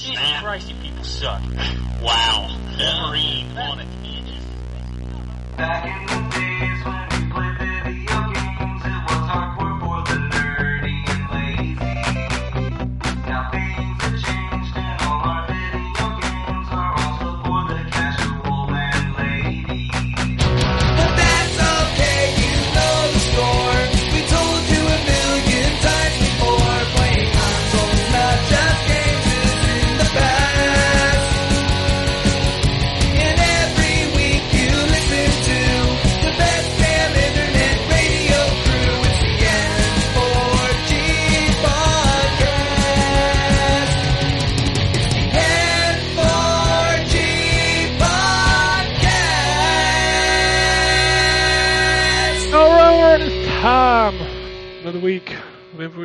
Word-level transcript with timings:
Jesus 0.00 0.40
Christ, 0.40 0.70
you 0.70 0.76
people 0.76 1.04
suck. 1.04 1.42
Wow. 2.02 2.48
Wolverine 2.78 3.56
on 3.58 3.80
it. 3.80 3.86
Back 5.56 5.84
in 5.84 6.06
the 6.06 6.36
days 6.36 6.84
when 6.86 7.09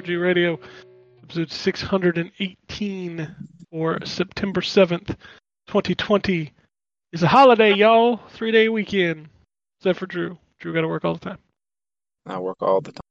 of 0.05 0.09
M4G 0.09 0.21
Radio, 0.21 0.59
episode 1.23 1.51
618 1.51 3.35
for 3.71 3.99
September 4.05 4.61
7th, 4.61 5.15
2020. 5.67 6.51
It's 7.11 7.23
a 7.23 7.27
holiday, 7.27 7.73
y'all. 7.73 8.19
Three 8.29 8.51
day 8.51 8.69
weekend. 8.69 9.29
Except 9.79 9.99
for 9.99 10.05
Drew. 10.05 10.37
Drew 10.59 10.73
got 10.73 10.81
to 10.81 10.87
work 10.87 11.05
all 11.05 11.15
the 11.15 11.19
time. 11.19 11.37
I 12.25 12.39
work 12.39 12.61
all 12.61 12.81
the 12.81 12.91
time. 12.91 13.01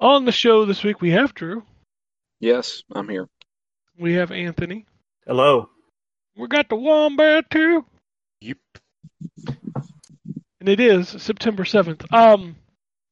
On 0.00 0.24
the 0.24 0.32
show 0.32 0.64
this 0.64 0.82
week, 0.82 1.00
we 1.00 1.10
have 1.10 1.34
Drew. 1.34 1.62
Yes, 2.40 2.82
I'm 2.94 3.08
here. 3.08 3.28
We 3.98 4.14
have 4.14 4.30
Anthony. 4.30 4.86
Hello. 5.26 5.68
We 6.36 6.46
got 6.46 6.68
the 6.68 6.76
Wombat 6.76 7.50
too. 7.50 7.84
Yep. 8.40 8.58
And 10.60 10.68
it 10.68 10.80
is 10.80 11.08
September 11.08 11.64
7th. 11.64 12.12
Um, 12.12 12.56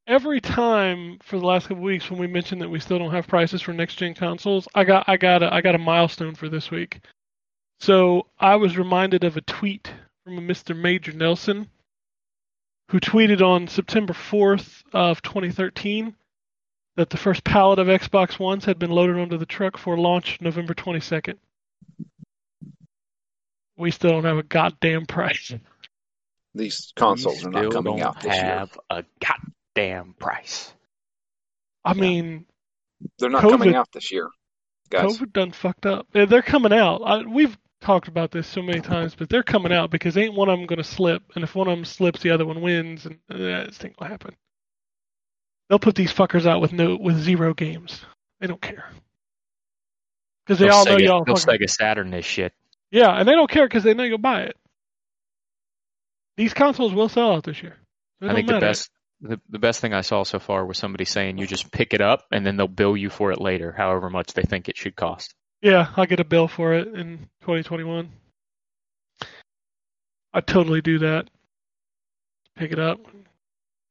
every 0.07 0.41
time 0.41 1.19
for 1.23 1.39
the 1.39 1.47
last 1.47 1.69
couple 1.69 1.83
weeks 1.83 2.11
when 2.11 2.21
we 2.21 2.27
mentioned 2.27 2.63
that 2.63 2.71
we 2.71 2.81
still 2.81 2.99
don't 2.99 3.13
have 3.13 3.27
prices 3.27 3.63
for 3.63 3.73
next 3.73 3.97
gen 3.97 4.15
consoles, 4.15 4.69
I 4.75 4.85
got 4.85 5.09
I 5.09 5.17
got 5.17 5.43
a, 5.43 5.53
I 5.53 5.61
got 5.61 5.75
a 5.75 5.79
milestone 5.79 6.35
for 6.35 6.49
this 6.49 6.71
week. 6.71 7.01
So 7.81 8.27
I 8.39 8.57
was 8.57 8.79
reminded 8.79 9.25
of 9.25 9.37
a 9.37 9.43
tweet 9.43 9.93
from 10.25 10.39
a 10.39 10.41
Mr. 10.41 10.77
Major 10.77 11.13
Nelson, 11.13 11.69
who 12.91 13.01
tweeted 13.01 13.43
on 13.43 13.69
September 13.69 14.15
4th 14.15 14.83
of 14.93 15.21
2013 15.23 16.15
that 16.97 17.11
the 17.11 17.17
first 17.17 17.45
pallet 17.45 17.79
of 17.79 17.89
Xbox 17.89 18.39
Ones 18.39 18.65
had 18.65 18.79
been 18.79 18.91
loaded 18.91 19.19
onto 19.19 19.37
the 19.37 19.47
truck 19.47 19.77
for 19.77 19.99
launch 19.99 20.41
November 20.41 20.73
22nd. 20.73 21.37
We 23.77 23.91
still 23.91 24.13
don't 24.13 24.25
have 24.25 24.39
a 24.39 24.43
goddamn 24.43 25.05
price. 25.05 25.53
These 26.55 26.95
consoles 26.97 27.45
are 27.45 27.51
not 27.51 27.71
coming 27.71 27.99
don't 27.99 28.01
out 28.01 28.23
this 28.23 28.35
year. 28.35 28.45
have 28.45 28.79
a 28.89 29.05
goddamn 29.77 30.15
price. 30.19 30.73
I 31.85 31.95
mean, 31.95 32.47
They're 33.19 33.31
not 33.31 33.43
COVID- 33.43 33.51
coming 33.59 33.75
out 33.75 33.93
this 33.93 34.11
year, 34.11 34.29
guys. 34.91 35.19
COVID 35.19 35.33
done 35.33 35.53
fucked 35.53 35.87
up. 35.87 36.07
They're 36.13 36.43
coming 36.43 36.73
out. 36.73 37.03
I, 37.05 37.23
we've 37.23 37.57
talked 37.81 38.09
about 38.09 38.31
this 38.33 38.47
so 38.49 38.63
many 38.63 38.81
times, 38.81 39.15
but 39.15 39.29
they're 39.29 39.43
coming 39.43 39.73
out 39.73 39.91
because 39.91 40.17
ain't 40.17 40.35
one 40.35 40.49
of 40.49 40.59
them 40.59 40.67
going 40.67 40.79
to 40.79 40.85
slip, 40.85 41.23
and 41.35 41.45
if 41.45 41.55
one 41.55 41.69
of 41.69 41.77
them 41.77 41.85
slips, 41.85 42.21
the 42.23 42.31
other 42.31 42.47
one 42.47 42.61
wins, 42.61 43.07
and 43.07 43.19
uh, 43.31 43.37
this 43.67 43.79
thing 43.79 43.95
will 44.01 44.07
happen. 44.09 44.35
They'll 45.69 45.79
put 45.79 45.95
these 45.95 46.13
fuckers 46.13 46.47
out 46.47 46.61
with 46.61 46.73
no 46.73 46.97
with 46.97 47.19
zero 47.21 47.53
games. 47.55 48.01
They 48.41 48.47
don't 48.47 48.61
care 48.61 48.89
because 50.45 50.59
they 50.61 50.67
They'll 50.67 50.75
all 50.77 50.85
know 50.85 50.97
Sega, 50.97 51.05
y'all. 51.05 51.25
they'll 51.25 51.37
fucking- 51.37 51.67
Sega 51.67 51.71
Saturn 51.71 52.11
this 52.11 52.25
shit. 52.25 52.53
yeah, 52.91 53.11
and 53.11 53.29
they 53.29 53.33
don't 53.33 53.51
care 53.51 53.67
because 53.67 53.83
they 53.85 53.95
know 53.95 54.05
you'll 54.05 54.19
buy 54.19 54.43
it. 54.43 54.57
These 56.37 56.55
consoles 56.55 56.93
will 56.95 57.09
sell 57.09 57.33
out 57.33 57.45
this 57.45 57.63
year. 57.63 57.77
It 58.21 58.29
I 58.31 58.35
think 58.35 58.47
the 58.47 58.55
matter. 58.55 58.67
best 58.67 58.91
the, 59.21 59.41
the 59.49 59.59
best 59.59 59.81
thing 59.81 59.93
I 59.95 60.03
saw 60.03 60.23
so 60.25 60.39
far 60.39 60.67
was 60.67 60.79
somebody 60.79 61.05
saying 61.05 61.39
you 61.39 61.47
just 61.47 61.71
pick 61.73 61.95
it 61.95 62.01
up 62.01 62.25
and 62.31 62.45
then 62.47 62.57
they'll 62.57 62.69
bill 62.69 62.97
you 62.97 63.11
for 63.11 63.33
it 63.33 63.41
later, 63.41 63.73
however 63.73 64.11
much 64.11 64.33
they 64.35 64.43
think 64.43 64.69
it 64.69 64.77
should 64.77 64.97
cost. 64.97 65.35
Yeah, 65.63 65.89
I'll 65.97 66.07
get 66.07 66.21
a 66.21 66.25
bill 66.25 66.49
for 66.49 66.75
it 66.75 66.89
in 66.89 67.19
2021. 67.41 68.11
I 70.35 70.41
totally 70.41 70.83
do 70.83 70.99
that. 70.99 71.29
Pick 72.57 72.73
it 72.73 72.79
up, 72.79 73.01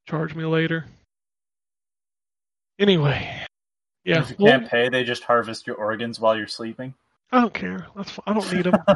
charge 0.07 0.35
me 0.35 0.45
later. 0.45 0.85
Anyway, 2.79 3.45
yeah, 4.03 4.21
If 4.21 4.31
you 4.31 4.35
well, 4.39 4.59
can't 4.59 4.69
pay, 4.69 4.89
they 4.89 5.03
just 5.03 5.23
harvest 5.23 5.65
your 5.65 5.75
organs 5.77 6.19
while 6.19 6.35
you're 6.37 6.47
sleeping. 6.47 6.93
I 7.31 7.41
don't 7.41 7.53
care. 7.53 7.87
That's 7.95 8.11
fi- 8.11 8.23
I 8.27 8.33
don't 8.33 8.53
need 8.53 8.65
them. 8.65 8.75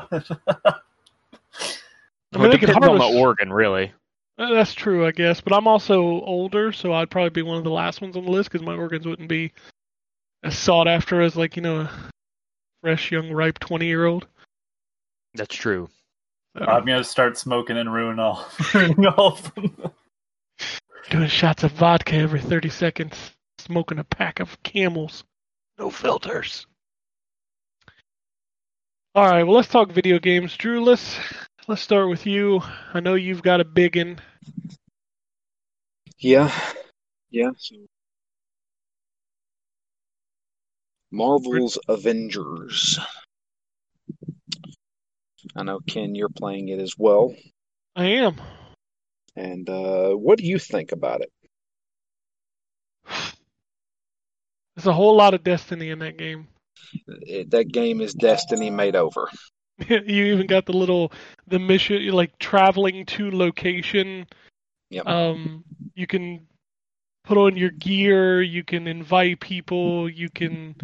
I 2.32 2.40
Well, 2.40 2.44
mean, 2.44 2.46
it 2.46 2.50
they 2.52 2.58
can 2.60 2.68
depends 2.68 2.88
on 2.88 2.98
the 3.00 3.20
organ, 3.20 3.52
really. 3.52 3.92
Uh, 4.40 4.54
That's 4.54 4.74
true, 4.74 5.06
I 5.06 5.12
guess. 5.12 5.42
But 5.42 5.54
I'm 5.54 5.68
also 5.68 6.02
older, 6.02 6.72
so 6.72 6.94
I'd 6.94 7.12
probably 7.12 7.30
be 7.30 7.42
one 7.42 7.58
of 7.58 7.66
the 7.66 7.70
last 7.70 8.02
ones 8.02 8.16
on 8.16 8.24
the 8.24 8.32
list 8.32 8.50
because 8.50 8.66
my 8.66 8.74
organs 8.74 9.06
wouldn't 9.06 9.28
be 9.28 9.52
as 10.44 10.58
sought 10.58 10.88
after 10.88 11.22
as 11.22 11.36
like 11.36 11.58
you 11.58 11.62
know 11.62 11.82
a 11.82 11.92
fresh, 12.82 13.12
young, 13.12 13.32
ripe 13.32 13.60
20 13.60 13.86
year 13.86 14.06
old. 14.06 14.26
That's 15.34 15.56
true. 15.56 15.90
I'm 16.56 16.86
gonna 16.86 17.04
start 17.04 17.38
smoking 17.38 17.78
and 17.78 17.94
ruin 17.94 18.20
all, 18.20 18.48
ruining 18.74 19.06
all 19.06 19.34
of 19.34 19.54
them. 19.54 19.92
doing 21.10 21.28
shots 21.28 21.64
of 21.64 21.72
vodka 21.74 22.16
every 22.16 22.42
30 22.42 22.70
seconds, 22.70 23.32
smoking 23.60 24.00
a 24.00 24.04
pack 24.04 24.40
of 24.40 24.62
camels. 24.64 25.24
No 25.78 25.90
filters. 25.90 26.66
All 29.16 29.30
right, 29.30 29.44
well, 29.44 29.56
let's 29.56 29.68
talk 29.68 29.92
video 29.92 30.20
games. 30.20 30.56
Drew, 30.56 30.84
let's, 30.84 31.20
let's 31.68 31.82
start 31.82 32.10
with 32.10 32.26
you. 32.26 32.62
I 32.94 33.00
know 33.00 33.16
you've 33.16 33.44
got 33.44 33.60
a 33.60 33.66
big 33.66 33.98
one. 33.98 34.20
Yeah, 36.18 36.52
yeah. 37.32 37.52
So. 37.58 37.76
Marvel's 41.12 41.80
Avengers. 41.88 43.00
I 45.56 45.64
know 45.64 45.80
Ken, 45.88 46.14
you're 46.16 46.30
playing 46.30 46.70
it 46.70 46.80
as 46.80 46.96
well. 46.98 47.34
I 47.96 48.06
am. 48.06 48.36
And 49.36 49.70
uh, 49.70 50.12
what 50.12 50.38
do 50.38 50.46
you 50.46 50.60
think 50.60 50.92
about 50.92 51.22
it? 51.22 51.32
There's 54.76 54.88
a 54.88 54.94
whole 54.94 55.16
lot 55.16 55.34
of 55.34 55.44
destiny 55.44 55.90
in 55.90 56.00
that 56.00 56.18
game. 56.18 56.48
it 57.08 57.52
that 57.52 57.72
game 57.72 58.02
is 58.02 58.14
Destiny 58.14 58.70
made 58.70 58.96
over. 58.96 59.30
you 59.90 60.26
even 60.26 60.48
got 60.48 60.66
the 60.66 60.74
little 60.74 61.12
the 61.48 61.60
mission 61.60 62.08
like 62.10 62.38
traveling 62.40 63.06
to 63.06 63.32
location 63.32 64.28
Yep. 64.92 65.06
um 65.06 65.64
you 65.94 66.08
can 66.08 66.48
put 67.24 67.38
on 67.38 67.56
your 67.56 67.70
gear 67.70 68.42
you 68.42 68.64
can 68.64 68.88
invite 68.88 69.40
people 69.40 70.10
you 70.10 70.30
can 70.30 70.76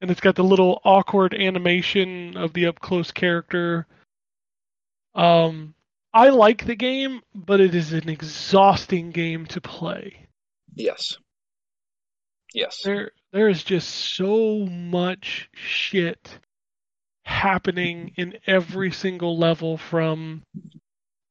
and 0.00 0.10
it's 0.10 0.20
got 0.20 0.34
the 0.36 0.44
little 0.44 0.80
awkward 0.84 1.34
animation 1.34 2.36
of 2.36 2.54
the 2.54 2.66
up 2.66 2.80
close 2.80 3.10
character 3.10 3.86
um 5.14 5.74
i 6.14 6.30
like 6.30 6.64
the 6.64 6.74
game 6.74 7.20
but 7.34 7.60
it 7.60 7.74
is 7.74 7.92
an 7.92 8.08
exhausting 8.08 9.10
game 9.10 9.44
to 9.46 9.60
play 9.60 10.26
yes. 10.74 11.18
Yes. 12.54 12.80
there 12.84 13.12
there 13.32 13.48
is 13.48 13.62
just 13.62 13.88
so 13.88 14.66
much 14.66 15.50
shit 15.52 16.38
happening 17.24 18.12
in 18.16 18.38
every 18.46 18.90
single 18.90 19.38
level 19.38 19.76
from 19.76 20.42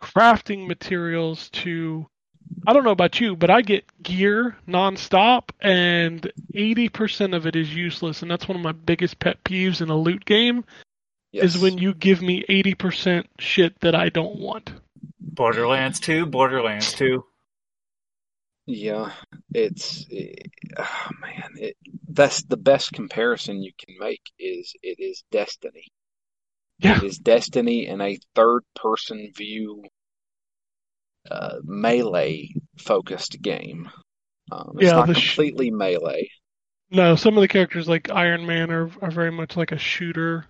crafting 0.01 0.67
materials 0.67 1.49
to 1.49 2.07
I 2.65 2.73
don't 2.73 2.83
know 2.83 2.91
about 2.91 3.19
you, 3.19 3.35
but 3.35 3.49
I 3.49 3.61
get 3.61 3.85
gear 4.03 4.55
nonstop 4.67 5.49
and 5.61 6.31
80% 6.55 7.35
of 7.35 7.47
it 7.47 7.55
is 7.55 7.73
useless 7.73 8.21
and 8.21 8.29
that's 8.29 8.47
one 8.47 8.55
of 8.57 8.63
my 8.63 8.71
biggest 8.71 9.17
pet 9.19 9.43
peeves 9.43 9.81
in 9.81 9.89
a 9.89 9.97
loot 9.97 10.25
game 10.25 10.63
Yes. 11.31 11.55
is 11.55 11.61
when 11.61 11.77
you 11.77 11.93
give 11.93 12.21
me 12.21 12.43
80% 12.49 13.25
shit 13.39 13.79
that 13.79 13.95
I 13.95 14.09
don't 14.09 14.37
want. 14.37 14.73
Borderlands 15.21 15.99
2, 16.01 16.25
Borderlands 16.25 16.91
2. 16.93 17.23
Yeah, 18.65 19.13
it's 19.53 20.05
eh, 20.11 20.33
oh 20.77 21.09
man, 21.19 21.51
it 21.57 21.77
that's 22.07 22.43
the 22.43 22.57
best 22.57 22.91
comparison 22.91 23.61
you 23.61 23.71
can 23.77 23.95
make 23.99 24.21
is 24.39 24.73
it 24.81 24.99
is 24.99 25.23
Destiny. 25.31 25.87
Yeah. 26.79 26.97
It 26.97 27.03
is 27.03 27.17
Destiny 27.19 27.87
in 27.87 28.01
a 28.01 28.19
third 28.35 28.63
person 28.75 29.31
view 29.35 29.83
uh, 31.29 31.57
melee 31.63 32.49
focused 32.77 33.41
game. 33.41 33.89
Um, 34.51 34.73
it's 34.77 34.93
Yeah, 34.93 34.95
not 34.95 35.07
the 35.07 35.13
sh- 35.15 35.37
completely 35.37 35.71
melee. 35.71 36.29
No, 36.91 37.15
some 37.15 37.37
of 37.37 37.41
the 37.41 37.47
characters 37.47 37.89
like 37.89 38.11
Iron 38.11 38.45
Man 38.45 38.69
are 38.69 38.91
are 39.01 39.09
very 39.11 39.31
much 39.31 39.57
like 39.57 39.71
a 39.71 39.79
shooter 39.79 40.45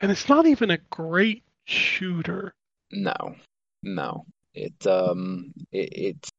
and 0.00 0.12
it's 0.12 0.28
not 0.28 0.46
even 0.46 0.70
a 0.70 0.78
great 0.90 1.44
shooter. 1.66 2.54
No, 2.92 3.36
no. 3.82 4.26
It 4.54 4.86
um, 4.86 5.52
it, 5.72 5.88
it's 5.92 6.30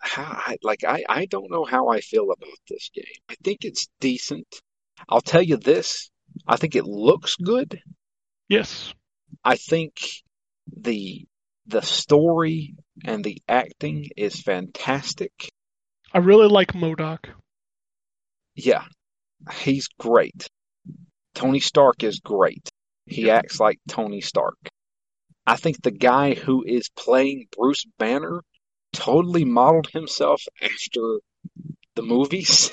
how 0.00 0.24
I 0.24 0.56
like 0.62 0.84
I 0.84 1.04
I 1.08 1.26
don't 1.26 1.50
know 1.50 1.64
how 1.64 1.88
I 1.88 2.00
feel 2.00 2.30
about 2.30 2.58
this 2.68 2.90
game. 2.94 3.04
I 3.28 3.34
think 3.42 3.64
it's 3.64 3.88
decent. 4.00 4.46
I'll 5.08 5.20
tell 5.20 5.42
you 5.42 5.56
this. 5.56 6.10
I 6.46 6.56
think 6.56 6.76
it 6.76 6.84
looks 6.84 7.36
good. 7.36 7.80
Yes, 8.48 8.92
I 9.44 9.56
think 9.56 10.00
the 10.66 11.24
the 11.66 11.82
story 11.82 12.74
and 13.04 13.24
the 13.24 13.40
acting 13.48 14.08
is 14.16 14.40
fantastic. 14.40 15.32
I 16.12 16.18
really 16.18 16.48
like 16.48 16.72
MODOK. 16.74 17.30
Yeah, 18.54 18.84
he's 19.60 19.88
great. 19.98 20.46
Tony 21.34 21.60
Stark 21.60 22.02
is 22.02 22.20
great. 22.20 22.68
He 23.06 23.30
acts 23.30 23.58
like 23.58 23.78
Tony 23.88 24.20
Stark. 24.20 24.58
I 25.46 25.56
think 25.56 25.82
the 25.82 25.90
guy 25.90 26.34
who 26.34 26.62
is 26.64 26.88
playing 26.90 27.46
Bruce 27.56 27.84
Banner 27.98 28.42
totally 28.92 29.44
modeled 29.44 29.88
himself 29.90 30.42
after 30.62 31.20
the 31.94 32.02
movies. 32.02 32.70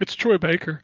It's 0.00 0.14
Troy 0.14 0.38
Baker. 0.38 0.82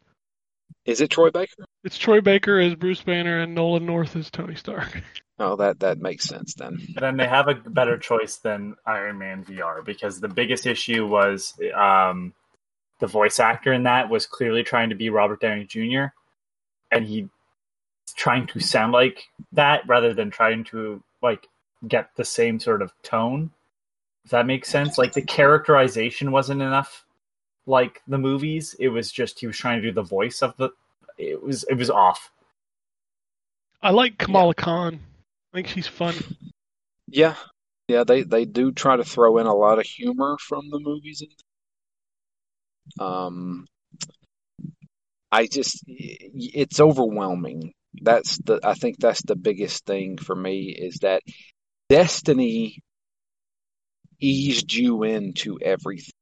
Is 0.84 1.00
it 1.00 1.10
Troy 1.10 1.30
Baker? 1.30 1.64
It's 1.84 1.98
Troy 1.98 2.20
Baker 2.20 2.58
as 2.58 2.74
Bruce 2.74 3.02
Banner 3.02 3.40
and 3.40 3.54
Nolan 3.54 3.86
North 3.86 4.16
as 4.16 4.30
Tony 4.30 4.54
Stark. 4.54 5.02
Oh, 5.42 5.56
that 5.56 5.80
that 5.80 5.96
makes 5.98 6.26
sense 6.26 6.52
then. 6.52 6.76
And 6.88 6.96
then 6.96 7.16
they 7.16 7.26
have 7.26 7.48
a 7.48 7.54
better 7.54 7.96
choice 7.96 8.36
than 8.36 8.76
Iron 8.84 9.16
Man 9.16 9.42
VR 9.42 9.82
because 9.82 10.20
the 10.20 10.28
biggest 10.28 10.66
issue 10.66 11.06
was 11.06 11.54
um, 11.74 12.34
the 12.98 13.06
voice 13.06 13.40
actor 13.40 13.72
in 13.72 13.84
that 13.84 14.10
was 14.10 14.26
clearly 14.26 14.62
trying 14.62 14.90
to 14.90 14.94
be 14.94 15.08
Robert 15.08 15.40
Downey 15.40 15.64
Jr. 15.64 16.12
and 16.92 17.06
he 17.06 17.30
trying 18.14 18.46
to 18.48 18.60
sound 18.60 18.92
like 18.92 19.28
that 19.52 19.88
rather 19.88 20.12
than 20.12 20.30
trying 20.30 20.64
to 20.64 21.02
like 21.22 21.46
get 21.88 22.10
the 22.16 22.24
same 22.24 22.60
sort 22.60 22.82
of 22.82 22.92
tone. 23.02 23.50
Does 24.24 24.32
that 24.32 24.46
make 24.46 24.64
sense? 24.64 24.98
Like 24.98 25.12
the 25.12 25.22
characterization 25.22 26.30
wasn't 26.30 26.62
enough 26.62 27.04
like 27.66 28.02
the 28.06 28.18
movies. 28.18 28.74
It 28.78 28.88
was 28.88 29.10
just 29.10 29.40
he 29.40 29.46
was 29.46 29.56
trying 29.56 29.80
to 29.80 29.88
do 29.88 29.92
the 29.92 30.02
voice 30.02 30.42
of 30.42 30.56
the 30.56 30.70
it 31.18 31.42
was 31.42 31.64
it 31.64 31.74
was 31.74 31.90
off. 31.90 32.30
I 33.82 33.90
like 33.90 34.18
Kamala 34.18 34.54
Khan. 34.54 35.00
I 35.52 35.56
think 35.56 35.68
she's 35.68 35.86
fun. 35.86 36.14
Yeah, 37.08 37.34
yeah. 37.88 38.04
They 38.04 38.22
they 38.22 38.44
do 38.44 38.72
try 38.72 38.96
to 38.96 39.04
throw 39.04 39.38
in 39.38 39.46
a 39.46 39.54
lot 39.54 39.78
of 39.78 39.86
humor 39.86 40.36
from 40.38 40.70
the 40.70 40.80
movies. 40.80 41.22
In 41.22 43.04
um, 43.04 43.66
I 45.32 45.46
just 45.46 45.82
it's 45.86 46.80
overwhelming. 46.80 47.72
That's 48.02 48.38
the 48.38 48.60
I 48.62 48.74
think 48.74 48.98
that's 48.98 49.22
the 49.22 49.36
biggest 49.36 49.86
thing 49.86 50.18
for 50.18 50.36
me 50.36 50.68
is 50.68 50.98
that 51.02 51.22
Destiny 51.88 52.80
eased 54.20 54.72
you 54.72 55.02
into 55.02 55.58
everything. 55.60 56.12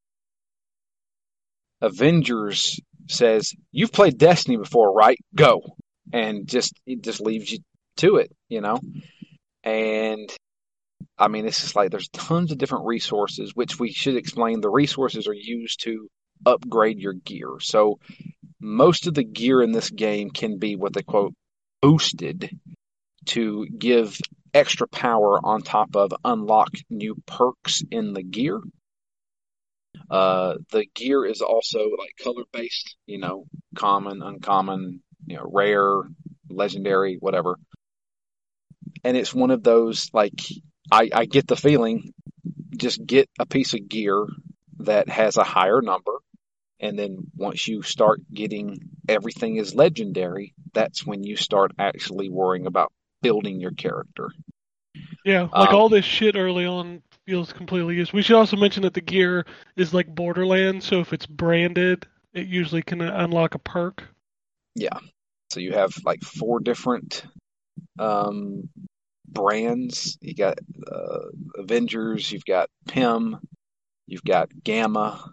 Avengers 1.80 2.80
says 3.08 3.52
you've 3.72 3.92
played 3.92 4.18
Destiny 4.18 4.56
before, 4.56 4.92
right? 4.92 5.18
Go, 5.34 5.62
and 6.12 6.46
just 6.46 6.72
it 6.86 7.02
just 7.02 7.20
leaves 7.20 7.52
you 7.52 7.58
to 7.98 8.16
it, 8.16 8.30
you 8.48 8.60
know. 8.60 8.80
And 9.64 10.28
I 11.16 11.28
mean, 11.28 11.46
it's 11.46 11.60
just 11.60 11.76
like 11.76 11.90
there's 11.90 12.08
tons 12.08 12.52
of 12.52 12.58
different 12.58 12.86
resources, 12.86 13.52
which 13.54 13.78
we 13.78 13.92
should 13.92 14.16
explain. 14.16 14.60
The 14.60 14.70
resources 14.70 15.26
are 15.26 15.34
used 15.34 15.82
to 15.84 16.08
upgrade 16.46 16.98
your 16.98 17.14
gear. 17.14 17.56
So 17.60 17.98
most 18.60 19.06
of 19.06 19.14
the 19.14 19.24
gear 19.24 19.62
in 19.62 19.72
this 19.72 19.90
game 19.90 20.30
can 20.30 20.58
be 20.58 20.76
what 20.76 20.92
they 20.92 21.02
quote 21.02 21.34
boosted 21.80 22.50
to 23.26 23.66
give 23.66 24.16
extra 24.54 24.88
power 24.88 25.38
on 25.42 25.62
top 25.62 25.96
of 25.96 26.12
unlock 26.24 26.70
new 26.90 27.16
perks 27.26 27.82
in 27.90 28.12
the 28.12 28.22
gear. 28.22 28.60
Uh, 30.10 30.54
the 30.70 30.86
gear 30.94 31.24
is 31.24 31.40
also 31.40 31.90
like 31.98 32.14
color 32.22 32.44
based, 32.52 32.96
you 33.06 33.18
know, 33.18 33.46
common, 33.76 34.22
uncommon, 34.22 35.02
you 35.26 35.36
know, 35.36 35.50
rare, 35.52 36.02
legendary, 36.48 37.16
whatever. 37.20 37.56
And 39.04 39.16
it's 39.16 39.34
one 39.34 39.50
of 39.50 39.62
those 39.62 40.10
like 40.12 40.40
I, 40.90 41.10
I 41.12 41.24
get 41.26 41.46
the 41.46 41.56
feeling 41.56 42.12
just 42.76 43.04
get 43.04 43.28
a 43.38 43.46
piece 43.46 43.74
of 43.74 43.88
gear 43.88 44.26
that 44.78 45.08
has 45.08 45.36
a 45.36 45.44
higher 45.44 45.82
number 45.82 46.12
and 46.80 46.98
then 46.98 47.18
once 47.36 47.66
you 47.66 47.82
start 47.82 48.20
getting 48.32 48.78
everything 49.08 49.56
is 49.56 49.74
legendary, 49.74 50.54
that's 50.72 51.04
when 51.04 51.24
you 51.24 51.36
start 51.36 51.72
actually 51.78 52.28
worrying 52.28 52.66
about 52.66 52.92
building 53.23 53.61
your 53.61 53.73
character. 53.73 54.31
Yeah, 55.25 55.49
like 55.55 55.73
Um, 55.73 55.75
all 55.75 55.88
this 55.88 56.05
shit 56.05 56.37
early 56.37 56.67
on 56.67 57.03
feels 57.26 57.53
completely 57.53 57.97
useless. 57.97 58.12
We 58.15 58.23
should 58.23 58.37
also 58.37 58.56
mention 58.56 58.82
that 58.82 58.94
the 58.94 59.00
gear 59.00 59.47
is 59.76 59.93
like 59.94 60.15
Borderlands, 60.15 60.87
so 60.87 61.00
if 61.00 61.12
it's 61.12 61.26
branded, 61.26 62.06
it 62.32 62.47
usually 62.47 62.82
can 62.82 63.00
unlock 63.00 63.55
a 63.55 63.59
perk. 63.59 64.05
Yeah. 64.75 64.99
So 65.50 65.61
you 65.61 65.73
have 65.73 65.93
like 66.05 66.23
four 66.23 66.61
different 66.61 67.25
um, 67.99 68.69
brands. 69.29 70.19
You 70.20 70.35
got 70.35 70.59
uh, 70.91 71.29
Avengers, 71.56 72.31
you've 72.32 72.44
got 72.44 72.70
Pym, 72.88 73.38
you've 74.06 74.25
got 74.25 74.50
Gamma, 74.65 75.31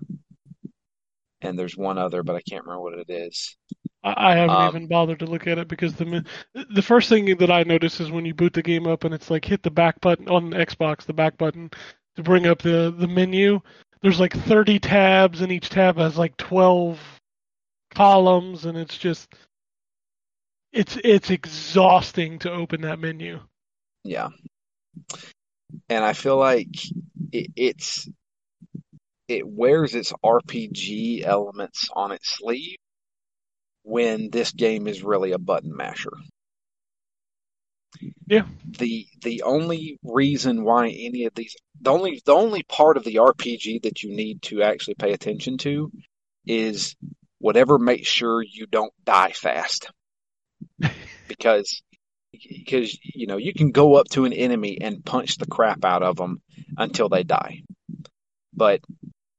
and 1.42 1.58
there's 1.58 1.78
one 1.78 1.98
other, 1.98 2.24
but 2.24 2.36
I 2.36 2.42
can't 2.42 2.66
remember 2.66 2.82
what 2.82 3.00
it 3.00 3.10
is. 3.10 3.58
I, 4.06 4.36
haven't 4.36 4.62
Um, 4.62 4.68
even 4.68 4.88
bothered 4.88 5.20
to 5.20 5.26
look 5.26 5.48
at 5.48 5.58
it 5.58 5.68
because 5.68 5.96
the 5.96 6.24
the 6.54 6.82
first 6.82 7.10
thing 7.10 7.38
that 7.38 7.52
I 7.52 7.64
notice 7.64 8.00
is 8.00 8.12
when 8.12 8.26
you 8.26 8.34
boot 8.36 8.54
the 8.54 8.62
game 8.62 8.88
up 8.88 9.04
and 9.04 9.14
it's 9.14 9.30
like 9.32 9.46
hit 9.46 9.64
the 9.64 9.72
back 9.72 10.00
button 10.02 10.30
on 10.30 10.52
Xbox, 10.52 11.06
the 11.06 11.14
back 11.14 11.38
button 11.38 11.72
to 12.16 12.24
bring 12.24 12.46
up 12.48 12.62
the 12.62 12.94
the 12.96 13.08
menu. 13.08 13.62
There's 14.02 14.20
like 14.20 14.34
30 14.34 14.80
tabs, 14.80 15.42
and 15.42 15.52
each 15.52 15.70
tab 15.70 15.98
has 15.98 16.18
like 16.18 16.38
12 16.38 17.00
columns, 17.96 18.66
and 18.66 18.78
it's 18.78 18.98
just 18.98 19.34
it's 20.72 20.98
it's 21.04 21.32
exhausting 21.32 22.40
to 22.40 22.52
open 22.52 22.82
that 22.82 23.00
menu. 23.00 23.40
Yeah. 24.04 24.30
And 25.90 26.04
I 26.06 26.14
feel 26.14 26.38
like 26.38 26.70
it, 27.32 27.52
it's 27.56 28.08
it 29.28 29.48
wears 29.48 29.96
its 29.96 30.14
RPG 30.24 31.24
elements 31.26 31.90
on 31.96 32.12
its 32.12 32.38
sleeve 32.38 32.78
when 33.86 34.32
this 34.32 34.52
game 34.52 34.88
is 34.88 35.04
really 35.04 35.32
a 35.32 35.38
button 35.38 35.76
masher. 35.76 36.12
Yeah. 38.28 38.46
The 38.78 39.06
the 39.22 39.44
only 39.44 40.00
reason 40.04 40.64
why 40.64 40.90
any 40.90 41.26
of 41.26 41.36
these 41.36 41.56
the 41.80 41.92
only 41.92 42.22
the 42.26 42.34
only 42.34 42.64
part 42.64 42.98
of 42.98 43.04
the 43.04 43.16
RPG 43.16 43.84
that 43.84 44.04
you 44.04 44.14
need 44.14 44.42
to 44.44 44.64
actually 44.64 44.96
pay 44.96 45.14
attention 45.14 45.58
to 45.60 45.92
is 46.46 46.96
whatever 47.38 47.78
makes 47.78 48.08
sure 48.08 48.42
you 48.42 48.66
don't 48.66 48.94
die 49.06 49.32
fast. 49.32 49.92
because 51.28 51.84
because 52.34 52.98
you 53.04 53.28
know 53.28 53.38
you 53.38 53.54
can 53.54 53.72
go 53.72 53.96
up 53.96 54.08
to 54.10 54.26
an 54.26 54.34
enemy 54.34 54.80
and 54.82 55.06
punch 55.06 55.38
the 55.38 55.46
crap 55.46 55.86
out 55.86 56.04
of 56.04 56.18
them 56.18 56.42
until 56.78 57.08
they 57.08 57.24
die. 57.24 57.62
But 58.54 58.82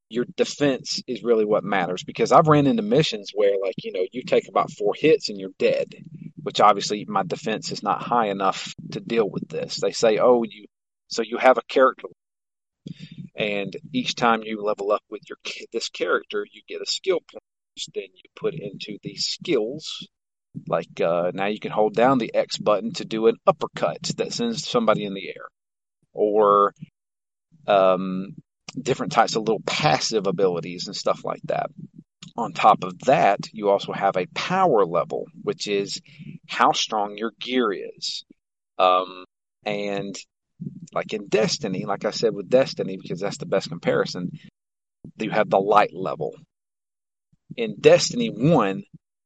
your 0.08 0.24
defense 0.36 1.02
is 1.06 1.22
really 1.24 1.44
what 1.44 1.64
matters 1.64 2.04
because 2.04 2.32
I've 2.32 2.48
ran 2.48 2.66
into 2.66 2.82
missions 2.82 3.32
where 3.34 3.54
like, 3.62 3.74
you 3.82 3.92
know, 3.92 4.04
you 4.12 4.22
take 4.22 4.48
about 4.48 4.70
4 4.70 4.94
hits 4.96 5.28
and 5.28 5.38
you're 5.38 5.50
dead, 5.58 5.94
which 6.42 6.60
obviously 6.60 7.04
my 7.08 7.22
defense 7.24 7.72
is 7.72 7.82
not 7.82 8.02
high 8.02 8.28
enough 8.28 8.74
to 8.92 9.00
deal 9.00 9.28
with 9.28 9.48
this. 9.48 9.80
They 9.80 9.92
say, 9.92 10.18
"Oh, 10.18 10.44
you 10.44 10.66
so 11.08 11.22
you 11.22 11.38
have 11.38 11.58
a 11.58 11.62
character. 11.68 12.08
And 13.36 13.76
each 13.92 14.14
time 14.14 14.42
you 14.44 14.62
level 14.62 14.92
up 14.92 15.02
with 15.10 15.22
your 15.28 15.38
this 15.72 15.88
character, 15.88 16.46
you 16.50 16.62
get 16.68 16.80
a 16.80 16.86
skill 16.86 17.20
point 17.30 17.42
then 17.92 18.04
you 18.14 18.22
put 18.34 18.54
into 18.54 18.98
these 19.02 19.26
skills. 19.26 20.08
Like 20.66 21.00
uh, 21.00 21.32
now 21.34 21.46
you 21.46 21.60
can 21.60 21.72
hold 21.72 21.94
down 21.94 22.18
the 22.18 22.34
X 22.34 22.56
button 22.56 22.92
to 22.94 23.04
do 23.04 23.26
an 23.26 23.36
uppercut 23.46 24.02
that 24.16 24.32
sends 24.32 24.66
somebody 24.66 25.04
in 25.04 25.12
the 25.12 25.28
air, 25.28 25.48
or 26.14 26.72
um, 27.66 28.34
different 28.80 29.12
types 29.12 29.36
of 29.36 29.42
little 29.42 29.62
passive 29.66 30.26
abilities 30.26 30.86
and 30.86 30.96
stuff 30.96 31.24
like 31.24 31.42
that. 31.44 31.70
On 32.36 32.52
top 32.52 32.84
of 32.84 32.98
that, 33.00 33.40
you 33.52 33.70
also 33.70 33.92
have 33.92 34.16
a 34.16 34.26
power 34.34 34.84
level, 34.84 35.24
which 35.42 35.68
is 35.68 36.00
how 36.46 36.72
strong 36.72 37.16
your 37.16 37.32
gear 37.40 37.72
is. 37.72 38.24
Um, 38.78 39.24
and 39.64 40.14
like 40.92 41.12
in 41.12 41.28
Destiny, 41.28 41.84
like 41.84 42.04
I 42.04 42.10
said 42.10 42.34
with 42.34 42.50
Destiny, 42.50 42.98
because 43.00 43.20
that's 43.20 43.38
the 43.38 43.46
best 43.46 43.68
comparison, 43.68 44.30
you 45.18 45.30
have 45.30 45.48
the 45.48 45.58
light 45.58 45.94
level. 45.94 46.34
In 47.56 47.76
Destiny 47.80 48.28
1, 48.28 48.82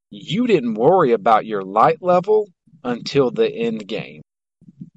you 0.09 0.47
didn't 0.47 0.75
worry 0.75 1.11
about 1.11 1.45
your 1.45 1.63
light 1.63 2.01
level 2.01 2.47
until 2.83 3.31
the 3.31 3.49
end 3.49 3.87
game. 3.87 4.21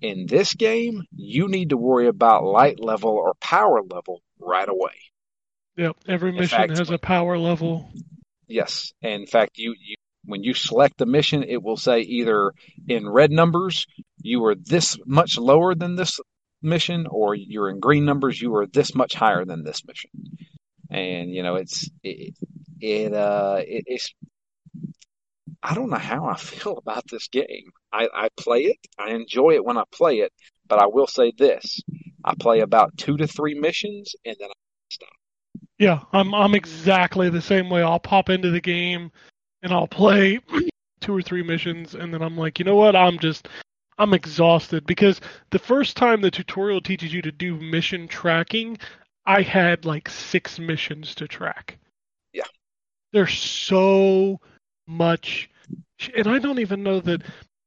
In 0.01 0.27
this 0.27 0.55
game, 0.55 1.03
you 1.15 1.49
need 1.49 1.71
to 1.71 1.77
worry 1.77 2.09
about 2.09 2.45
light 2.45 2.79
level 2.79 3.11
or 3.11 3.35
power 3.41 3.81
level 3.83 4.21
right 4.45 4.69
away. 4.69 4.93
Yep, 5.77 5.97
every 6.07 6.33
mission 6.33 6.59
fact- 6.59 6.79
has 6.79 6.91
a 6.91 6.99
power 6.99 7.37
level. 7.39 7.91
Yes, 8.47 8.93
in 9.03 9.27
fact, 9.27 9.53
you, 9.57 9.75
you 9.79 9.97
When 10.27 10.43
you 10.43 10.55
select 10.55 10.99
the 10.99 11.07
mission, 11.07 11.43
it 11.43 11.63
will 11.63 11.77
say 11.77 12.01
either 12.01 12.53
in 12.89 13.09
red 13.09 13.31
numbers, 13.31 13.87
you 14.23 14.45
are 14.45 14.55
this 14.55 14.99
much 15.07 15.37
lower 15.39 15.75
than 15.75 15.97
this 15.97 16.21
mission, 16.63 17.07
or 17.07 17.35
you're 17.35 17.69
in 17.71 17.81
green 17.81 18.05
numbers, 18.05 18.41
you 18.41 18.55
are 18.57 18.67
this 18.67 18.95
much 18.95 19.15
higher 19.15 19.45
than 19.45 19.65
this 19.65 19.85
mission. 19.87 20.11
And 20.91 21.31
you 21.31 21.43
know, 21.43 21.57
it's 21.57 21.91
it, 22.03 22.35
it 22.81 23.13
uh 23.13 23.61
it, 23.67 23.85
it's 23.87 24.15
I 25.63 25.75
don't 25.75 25.91
know 25.91 25.97
how 25.97 26.27
I 26.27 26.37
feel 26.51 26.79
about 26.79 27.05
this 27.11 27.29
game. 27.29 27.71
I, 27.93 28.09
I 28.15 28.29
play 28.37 28.61
it, 28.65 28.79
I 28.99 29.11
enjoy 29.11 29.55
it 29.55 29.65
when 29.65 29.79
I 29.79 29.85
play 29.93 30.19
it, 30.21 30.33
but 30.69 30.79
I 30.79 30.87
will 30.87 31.07
say 31.07 31.33
this: 31.37 31.81
I 32.25 32.35
play 32.41 32.61
about 32.61 32.97
two 32.97 33.17
to 33.19 33.27
three 33.27 33.55
missions, 33.55 34.15
and 34.25 34.37
then 34.39 34.49
I 34.49 34.55
stop. 34.91 35.11
Yeah, 35.79 36.01
I'm 36.13 36.35
I'm 36.35 36.55
exactly 36.55 37.29
the 37.29 37.43
same 37.43 37.69
way. 37.69 37.83
I'll 37.83 38.01
pop 38.01 38.31
into 38.31 38.51
the 38.51 38.61
game 38.61 39.11
and 39.63 39.73
I'll 39.73 39.89
play 39.89 40.39
two 41.01 41.17
or 41.17 41.23
three 41.23 41.43
missions 41.43 41.95
and 41.95 42.15
then 42.15 42.23
I'm 42.23 42.37
like, 42.37 42.59
you 42.59 42.65
know 42.65 42.77
what? 42.77 42.95
I'm 42.95 43.19
just 43.19 43.49
I'm 43.99 44.15
exhausted 44.15 44.87
because 44.87 45.21
the 45.51 45.59
first 45.59 45.97
time 45.97 46.21
the 46.21 46.31
tutorial 46.31 46.81
teaches 46.81 47.13
you 47.13 47.23
to 47.23 47.33
do 47.33 47.57
mission 47.57 48.09
tracking, 48.09 48.79
I 49.27 49.43
had 49.43 49.85
like 49.85 50.09
six 50.09 50.59
missions 50.59 51.15
to 51.17 51.29
track. 51.29 51.79
Yeah. 52.33 52.45
There's 53.13 53.37
so 53.37 54.41
much 54.87 55.51
and 56.15 56.27
I 56.27 56.39
don't 56.39 56.61
even 56.61 56.83
know 56.83 57.01
that 57.01 57.23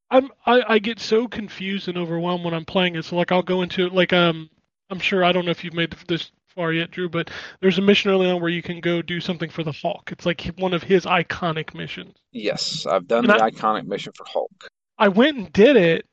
I'm 0.09 0.29
I, 0.45 0.63
I 0.75 0.79
get 0.79 0.99
so 0.99 1.27
confused 1.27 1.87
and 1.87 1.97
overwhelmed 1.97 2.45
when 2.45 2.53
I'm 2.53 2.65
playing 2.65 2.95
it. 2.95 3.05
So 3.05 3.15
like 3.15 3.31
I'll 3.31 3.43
go 3.43 3.61
into 3.61 3.85
it 3.85 3.93
like 3.93 4.13
um 4.13 4.49
I'm 4.89 4.99
sure 4.99 5.23
I 5.23 5.31
don't 5.31 5.45
know 5.45 5.51
if 5.51 5.63
you've 5.63 5.73
made 5.73 5.93
this 6.07 6.31
far 6.47 6.71
yet, 6.73 6.91
Drew, 6.91 7.09
but 7.09 7.29
there's 7.59 7.77
a 7.77 7.81
mission 7.81 8.09
early 8.09 8.29
on 8.29 8.41
where 8.41 8.49
you 8.49 8.61
can 8.63 8.79
go 8.79 9.01
do 9.01 9.19
something 9.19 9.49
for 9.49 9.63
the 9.63 9.71
Hulk. 9.71 10.09
It's 10.11 10.25
like 10.25 10.41
one 10.57 10.73
of 10.73 10.81
his 10.81 11.05
iconic 11.05 11.75
missions. 11.75 12.15
Yes, 12.31 12.85
I've 12.85 13.07
done 13.07 13.29
And 13.29 13.39
the 13.39 13.43
I- 13.43 13.51
iconic 13.51 13.85
mission 13.85 14.13
for 14.15 14.25
Hulk. 14.27 14.67
I 14.97 15.09
went 15.09 15.37
and 15.37 15.53
did 15.53 15.75
it, 15.75 16.07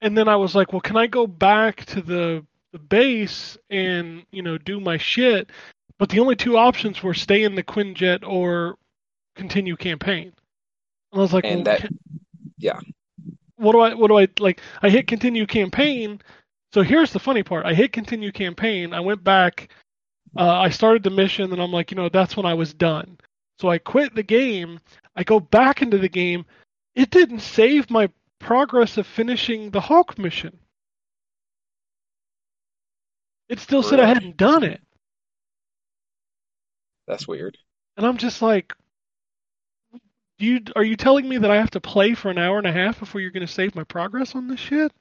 and 0.00 0.16
then 0.16 0.26
I 0.28 0.36
was 0.36 0.54
like, 0.54 0.72
well, 0.72 0.80
can 0.80 0.96
I 0.96 1.06
go 1.06 1.26
back 1.26 1.84
to 1.86 2.00
the 2.00 2.46
the 2.72 2.78
base 2.78 3.58
and 3.68 4.22
you 4.30 4.42
know 4.42 4.56
do 4.58 4.78
my 4.80 4.96
shit? 4.96 5.50
But 5.98 6.08
the 6.08 6.20
only 6.20 6.36
two 6.36 6.56
options 6.56 7.02
were 7.02 7.12
stay 7.12 7.42
in 7.42 7.54
the 7.56 7.62
Quinjet 7.64 8.26
or 8.26 8.76
continue 9.34 9.76
campaign. 9.76 10.32
And 11.12 11.18
I 11.18 11.22
was 11.22 11.32
like, 11.34 11.44
And 11.44 11.66
well, 11.66 11.76
that- 11.78 11.90
yeah. 12.58 12.78
What 13.60 13.72
do 13.72 13.80
I? 13.80 13.94
What 13.94 14.08
do 14.08 14.18
I 14.18 14.28
like? 14.38 14.60
I 14.82 14.88
hit 14.88 15.06
continue 15.06 15.46
campaign. 15.46 16.20
So 16.72 16.82
here's 16.82 17.12
the 17.12 17.18
funny 17.18 17.42
part. 17.42 17.66
I 17.66 17.74
hit 17.74 17.92
continue 17.92 18.32
campaign. 18.32 18.94
I 18.94 19.00
went 19.00 19.22
back. 19.22 19.70
Uh, 20.36 20.48
I 20.48 20.70
started 20.70 21.02
the 21.02 21.10
mission, 21.10 21.52
and 21.52 21.60
I'm 21.60 21.72
like, 21.72 21.90
you 21.90 21.96
know, 21.96 22.08
that's 22.08 22.36
when 22.36 22.46
I 22.46 22.54
was 22.54 22.72
done. 22.72 23.18
So 23.60 23.68
I 23.68 23.78
quit 23.78 24.14
the 24.14 24.22
game. 24.22 24.80
I 25.16 25.24
go 25.24 25.40
back 25.40 25.82
into 25.82 25.98
the 25.98 26.08
game. 26.08 26.46
It 26.94 27.10
didn't 27.10 27.40
save 27.40 27.90
my 27.90 28.08
progress 28.38 28.96
of 28.96 29.06
finishing 29.06 29.70
the 29.70 29.80
Hulk 29.80 30.18
mission. 30.18 30.58
It 33.48 33.58
still 33.58 33.82
said 33.82 34.00
I 34.00 34.06
hadn't 34.06 34.36
done 34.36 34.62
it. 34.62 34.80
That's 37.06 37.26
weird. 37.26 37.58
And 37.96 38.06
I'm 38.06 38.16
just 38.16 38.40
like, 38.40 38.72
you 40.42 40.60
are 40.76 40.84
you 40.84 40.96
telling 40.96 41.28
me 41.28 41.38
that 41.38 41.50
I 41.50 41.56
have 41.56 41.70
to 41.72 41.80
play 41.80 42.14
for 42.14 42.30
an 42.30 42.38
hour 42.38 42.58
and 42.58 42.66
a 42.66 42.72
half 42.72 43.00
before 43.00 43.20
you're 43.20 43.30
going 43.30 43.46
to 43.46 43.52
save 43.52 43.74
my 43.74 43.84
progress 43.84 44.34
on 44.34 44.48
this 44.48 44.60
shit? 44.60 44.92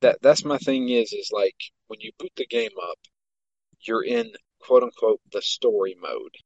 That 0.00 0.18
that's 0.22 0.44
my 0.44 0.58
thing 0.58 0.88
is 0.88 1.12
is 1.12 1.30
like 1.32 1.56
when 1.88 2.00
you 2.00 2.12
boot 2.18 2.32
the 2.36 2.46
game 2.46 2.70
up, 2.82 2.98
you're 3.80 4.04
in 4.04 4.32
quote 4.60 4.82
unquote 4.82 5.20
the 5.32 5.42
story 5.42 5.96
mode. 6.00 6.36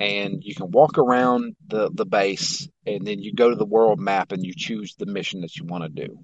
And 0.00 0.42
you 0.42 0.56
can 0.56 0.72
walk 0.72 0.98
around 0.98 1.54
the, 1.68 1.88
the 1.92 2.04
base 2.04 2.68
and 2.84 3.06
then 3.06 3.20
you 3.20 3.32
go 3.32 3.50
to 3.50 3.56
the 3.56 3.64
world 3.64 4.00
map 4.00 4.32
and 4.32 4.44
you 4.44 4.52
choose 4.56 4.96
the 4.98 5.06
mission 5.06 5.42
that 5.42 5.56
you 5.56 5.64
want 5.64 5.84
to 5.84 6.06
do. 6.06 6.18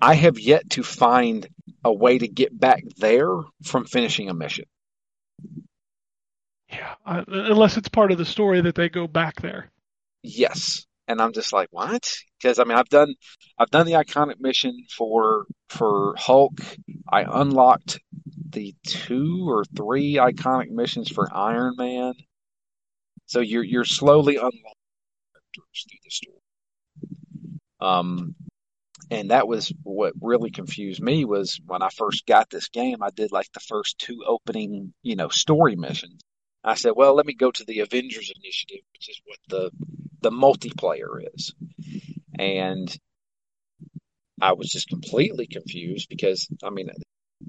I 0.00 0.14
have 0.14 0.40
yet 0.40 0.70
to 0.70 0.82
find 0.82 1.46
a 1.84 1.92
way 1.92 2.18
to 2.18 2.26
get 2.26 2.58
back 2.58 2.82
there 2.96 3.36
from 3.64 3.84
finishing 3.84 4.28
a 4.28 4.34
mission. 4.34 4.64
Yeah, 6.72 6.94
unless 7.04 7.76
it's 7.76 7.88
part 7.88 8.12
of 8.12 8.18
the 8.18 8.24
story 8.24 8.62
that 8.62 8.74
they 8.74 8.88
go 8.88 9.06
back 9.06 9.40
there. 9.42 9.70
Yes. 10.22 10.86
And 11.08 11.20
I'm 11.20 11.32
just 11.32 11.52
like, 11.52 11.68
what? 11.70 12.16
Because 12.40 12.58
I 12.58 12.64
mean, 12.64 12.78
I've 12.78 12.88
done, 12.88 13.14
I've 13.58 13.70
done 13.70 13.86
the 13.86 13.92
iconic 13.92 14.40
mission 14.40 14.86
for 14.96 15.46
for 15.68 16.14
Hulk. 16.16 16.58
I 17.08 17.26
unlocked 17.28 18.00
the 18.50 18.74
two 18.84 19.48
or 19.48 19.64
three 19.76 20.14
iconic 20.14 20.70
missions 20.70 21.10
for 21.10 21.28
Iron 21.34 21.74
Man. 21.76 22.14
So 23.26 23.40
you're 23.40 23.64
you're 23.64 23.84
slowly 23.84 24.36
unlocking 24.36 24.62
characters 25.32 25.86
through 25.90 25.98
the 26.04 26.10
story. 26.10 26.38
Um, 27.80 28.34
and 29.10 29.30
that 29.30 29.46
was 29.48 29.72
what 29.82 30.14
really 30.20 30.50
confused 30.50 31.02
me 31.02 31.24
was 31.24 31.60
when 31.66 31.82
I 31.82 31.90
first 31.90 32.26
got 32.26 32.48
this 32.48 32.68
game. 32.68 33.02
I 33.02 33.10
did 33.10 33.32
like 33.32 33.50
the 33.52 33.60
first 33.60 33.98
two 33.98 34.22
opening, 34.26 34.94
you 35.02 35.16
know, 35.16 35.28
story 35.28 35.76
missions. 35.76 36.20
I 36.64 36.74
said, 36.74 36.92
well, 36.94 37.14
let 37.14 37.26
me 37.26 37.34
go 37.34 37.50
to 37.50 37.64
the 37.64 37.80
Avengers 37.80 38.32
Initiative, 38.36 38.84
which 38.92 39.08
is 39.08 39.20
what 39.24 39.38
the 39.48 39.70
the 40.20 40.30
multiplayer 40.30 41.20
is. 41.34 41.54
And 42.38 42.94
I 44.40 44.52
was 44.52 44.68
just 44.70 44.88
completely 44.88 45.46
confused 45.46 46.08
because 46.08 46.48
I 46.62 46.70
mean 46.70 46.90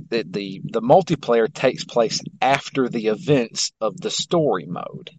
the 0.09 0.23
the 0.27 0.61
the 0.63 0.81
multiplayer 0.81 1.51
takes 1.51 1.83
place 1.83 2.21
after 2.41 2.89
the 2.89 3.07
events 3.07 3.71
of 3.79 3.99
the 3.99 4.11
story 4.11 4.65
mode. 4.65 5.11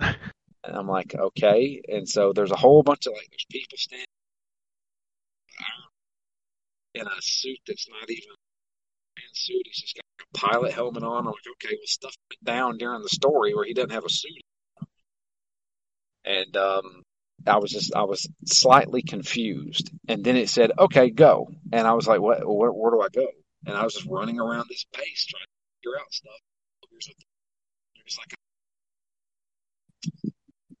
And 0.64 0.76
I'm 0.76 0.86
like, 0.86 1.12
okay. 1.12 1.82
And 1.88 2.08
so 2.08 2.32
there's 2.32 2.52
a 2.52 2.56
whole 2.56 2.84
bunch 2.84 3.06
of 3.06 3.14
like 3.14 3.28
there's 3.30 3.46
people 3.50 3.78
standing 3.78 4.06
in 6.94 7.06
a 7.06 7.20
suit 7.20 7.58
that's 7.66 7.88
not 7.88 8.08
even 8.10 8.34
suit. 9.34 9.62
He's 9.64 9.80
just 9.80 9.96
got 9.96 10.26
a 10.34 10.38
pilot 10.38 10.72
helmet 10.72 11.02
on. 11.02 11.18
I'm 11.18 11.26
like, 11.26 11.34
okay, 11.64 11.74
well 11.74 11.86
stuff 11.86 12.14
went 12.30 12.44
down 12.44 12.78
during 12.78 13.02
the 13.02 13.08
story 13.08 13.54
where 13.54 13.64
he 13.64 13.74
doesn't 13.74 13.90
have 13.92 14.04
a 14.04 14.10
suit. 14.10 14.42
And 16.24 16.56
um 16.56 17.02
I 17.46 17.58
was 17.58 17.70
just 17.72 17.94
I 17.94 18.04
was 18.04 18.28
slightly 18.46 19.02
confused, 19.02 19.90
and 20.08 20.24
then 20.24 20.36
it 20.36 20.48
said, 20.48 20.70
"Okay, 20.78 21.10
go," 21.10 21.48
and 21.72 21.86
I 21.86 21.92
was 21.94 22.06
like, 22.06 22.20
"What? 22.20 22.46
Where, 22.46 22.70
where 22.70 22.92
do 22.92 23.00
I 23.00 23.08
go?" 23.12 23.26
And 23.66 23.76
I 23.76 23.82
was 23.84 23.94
just 23.94 24.06
running 24.08 24.38
around 24.40 24.66
this 24.68 24.84
base 24.92 25.26
trying 25.26 25.42
to 25.42 25.48
figure 25.82 25.98
out 25.98 26.12
stuff. 26.12 26.38
There's, 26.90 27.08
a, 27.08 27.12
there's 27.96 28.18
like 28.18 28.32
a, 30.24 30.30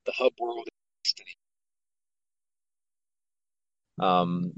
the 0.06 0.12
hub 0.12 0.32
world. 0.38 0.68
Um, 4.00 4.52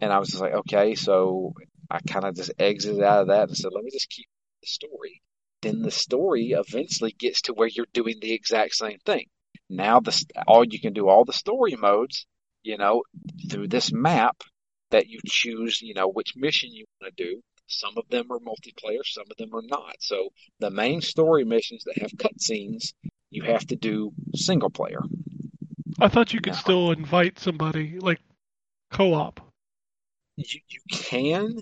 and 0.00 0.12
I 0.12 0.18
was 0.18 0.28
just 0.28 0.40
like, 0.42 0.52
okay, 0.52 0.94
so 0.94 1.54
I 1.94 2.00
kind 2.00 2.24
of 2.24 2.34
just 2.34 2.50
exited 2.58 3.02
out 3.02 3.22
of 3.22 3.28
that 3.28 3.48
and 3.48 3.56
said, 3.56 3.70
let 3.72 3.84
me 3.84 3.90
just 3.92 4.10
keep 4.10 4.26
the 4.60 4.66
story. 4.66 5.22
Then 5.62 5.82
the 5.82 5.92
story 5.92 6.50
eventually 6.50 7.12
gets 7.12 7.42
to 7.42 7.52
where 7.52 7.68
you're 7.68 7.86
doing 7.92 8.16
the 8.20 8.32
exact 8.32 8.74
same 8.74 8.98
thing. 9.06 9.26
Now 9.70 10.00
the 10.00 10.24
all 10.48 10.64
you 10.64 10.80
can 10.80 10.92
do 10.92 11.08
all 11.08 11.24
the 11.24 11.32
story 11.32 11.76
modes, 11.76 12.26
you 12.64 12.76
know, 12.76 13.04
through 13.48 13.68
this 13.68 13.92
map 13.92 14.42
that 14.90 15.06
you 15.08 15.20
choose, 15.24 15.80
you 15.80 15.94
know, 15.94 16.08
which 16.08 16.34
mission 16.36 16.70
you 16.72 16.84
want 17.00 17.16
to 17.16 17.24
do. 17.24 17.40
Some 17.68 17.94
of 17.96 18.08
them 18.08 18.26
are 18.30 18.40
multiplayer, 18.40 19.04
some 19.04 19.24
of 19.30 19.36
them 19.36 19.54
are 19.54 19.62
not. 19.64 19.94
So 20.00 20.30
the 20.58 20.70
main 20.70 21.00
story 21.00 21.44
missions 21.44 21.84
that 21.84 21.98
have 21.98 22.10
cutscenes, 22.12 22.92
you 23.30 23.44
have 23.44 23.66
to 23.68 23.76
do 23.76 24.12
single 24.34 24.70
player. 24.70 25.00
I 26.00 26.08
thought 26.08 26.34
you 26.34 26.40
could 26.40 26.54
No. 26.54 26.58
still 26.58 26.90
invite 26.90 27.38
somebody 27.38 27.98
like 28.00 28.20
co-op. 28.90 29.40
You, 30.36 30.60
you 30.68 30.80
can, 30.90 31.56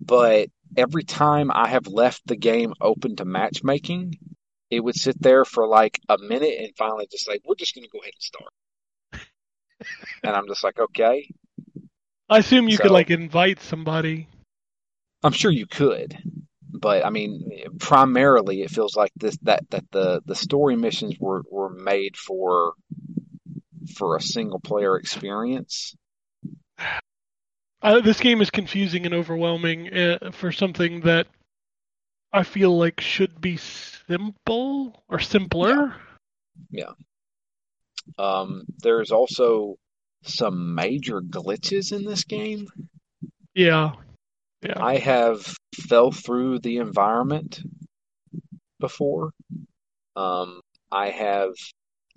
but 0.00 0.48
every 0.76 1.04
time 1.04 1.50
I 1.52 1.68
have 1.68 1.86
left 1.86 2.22
the 2.26 2.36
game 2.36 2.74
open 2.80 3.16
to 3.16 3.24
matchmaking, 3.24 4.18
it 4.70 4.80
would 4.80 4.96
sit 4.96 5.20
there 5.20 5.44
for 5.44 5.66
like 5.66 6.00
a 6.08 6.16
minute 6.18 6.54
and 6.58 6.76
finally 6.76 7.08
just 7.10 7.28
like, 7.28 7.42
we're 7.44 7.56
just 7.56 7.74
going 7.74 7.84
to 7.84 7.90
go 7.90 8.00
ahead 8.00 8.12
and 8.14 8.22
start. 8.22 9.26
and 10.24 10.36
I'm 10.36 10.46
just 10.46 10.64
like, 10.64 10.78
okay. 10.78 11.28
I 12.28 12.38
assume 12.38 12.68
you 12.68 12.78
could 12.78 12.92
like 12.92 13.10
invite 13.10 13.60
somebody. 13.60 14.28
I'm 15.22 15.32
sure 15.32 15.50
you 15.50 15.66
could, 15.66 16.16
but 16.72 17.04
I 17.04 17.10
mean, 17.10 17.42
primarily 17.78 18.62
it 18.62 18.70
feels 18.70 18.96
like 18.96 19.10
this 19.16 19.36
that 19.42 19.68
that 19.70 19.84
the 19.90 20.22
the 20.24 20.36
story 20.36 20.76
missions 20.76 21.16
were 21.18 21.42
were 21.50 21.68
made 21.68 22.16
for 22.16 22.74
for 23.96 24.16
a 24.16 24.20
single 24.20 24.60
player 24.60 24.96
experience. 24.96 25.94
This 27.82 28.20
game 28.20 28.40
is 28.42 28.50
confusing 28.50 29.06
and 29.06 29.14
overwhelming 29.14 29.92
uh, 29.92 30.30
for 30.32 30.52
something 30.52 31.00
that 31.00 31.26
I 32.32 32.42
feel 32.42 32.76
like 32.76 33.00
should 33.00 33.40
be 33.40 33.56
simple 33.56 35.02
or 35.08 35.18
simpler. 35.18 35.96
Yeah. 36.70 36.92
Um, 38.18 38.64
there's 38.82 39.10
also 39.10 39.76
some 40.22 40.74
major 40.74 41.20
glitches 41.22 41.92
in 41.92 42.04
this 42.04 42.24
game. 42.24 42.68
Yeah. 43.54 43.92
Yeah. 44.62 44.82
I 44.82 44.98
have 44.98 45.54
fell 45.74 46.12
through 46.12 46.58
the 46.58 46.76
environment 46.76 47.62
before. 48.78 49.32
Um, 50.16 50.60
I 50.92 51.08
have 51.08 51.52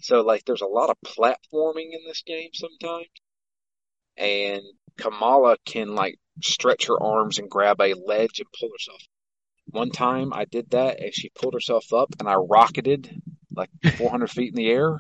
So 0.02 0.22
like 0.22 0.44
there's 0.44 0.62
a 0.62 0.68
lot 0.68 0.90
of 0.90 0.98
platforming 1.06 1.94
in 1.94 2.02
this 2.06 2.22
game 2.24 2.50
sometimes. 2.54 3.08
And 4.18 4.62
Kamala 4.98 5.58
can 5.66 5.96
like 5.96 6.18
stretch 6.42 6.88
her 6.88 7.02
arms 7.02 7.40
and 7.40 7.50
grab 7.50 7.82
a 7.82 7.94
ledge 7.94 8.40
and 8.40 8.48
pull 8.60 8.70
herself. 8.72 9.02
One 9.68 9.90
time 9.92 10.34
I 10.34 10.46
did 10.46 10.72
that 10.72 11.00
and 11.00 11.14
she 11.14 11.30
pulled 11.30 11.54
herself 11.54 11.94
up 11.94 12.10
and 12.20 12.28
I 12.28 12.36
rocketed 12.36 13.22
like 13.56 13.70
400 13.98 14.30
feet 14.30 14.50
in 14.50 14.56
the 14.56 14.70
air. 14.70 15.00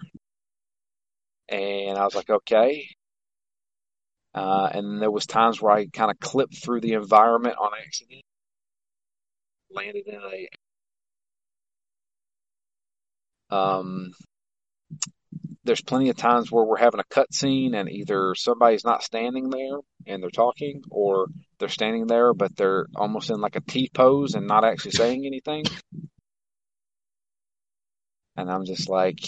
And 1.49 1.97
I 1.97 2.03
was 2.05 2.15
like, 2.15 2.29
okay. 2.29 2.87
Uh, 4.33 4.69
and 4.73 5.01
there 5.01 5.11
was 5.11 5.27
times 5.27 5.61
where 5.61 5.73
I 5.73 5.85
kind 5.87 6.09
of 6.09 6.19
clipped 6.19 6.57
through 6.57 6.81
the 6.81 6.93
environment 6.93 7.55
on 7.59 7.71
accident, 7.85 8.23
landed 9.69 10.07
in 10.07 10.15
a. 13.51 13.55
Um, 13.55 14.11
there's 15.63 15.81
plenty 15.81 16.09
of 16.09 16.17
times 16.17 16.51
where 16.51 16.65
we're 16.65 16.77
having 16.77 16.99
a 16.99 17.13
cutscene 17.13 17.75
and 17.75 17.89
either 17.89 18.35
somebody's 18.35 18.83
not 18.83 19.03
standing 19.03 19.49
there 19.49 19.77
and 20.05 20.21
they're 20.21 20.29
talking, 20.29 20.81
or 20.89 21.27
they're 21.59 21.69
standing 21.69 22.07
there 22.07 22.33
but 22.33 22.55
they're 22.55 22.87
almost 22.95 23.29
in 23.29 23.39
like 23.39 23.55
a 23.55 23.61
T 23.61 23.89
pose 23.93 24.35
and 24.35 24.47
not 24.47 24.65
actually 24.65 24.91
saying 24.91 25.25
anything. 25.25 25.63
And 28.35 28.51
I'm 28.51 28.65
just 28.65 28.89
like, 28.89 29.19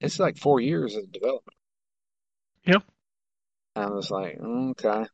it's 0.00 0.18
like 0.18 0.36
four 0.38 0.60
years 0.60 0.94
of 0.96 1.10
development. 1.10 1.56
Yep. 2.64 2.82
And 3.76 3.84
I 3.84 3.90
was 3.90 4.10
like, 4.10 4.38
okay. 4.40 5.04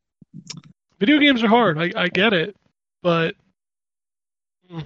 Video 0.99 1.19
games 1.19 1.43
are 1.43 1.49
hard. 1.49 1.79
I, 1.79 1.91
I 1.97 2.09
get 2.09 2.35
it, 2.35 2.55
but 3.03 3.35
mm, 4.71 4.85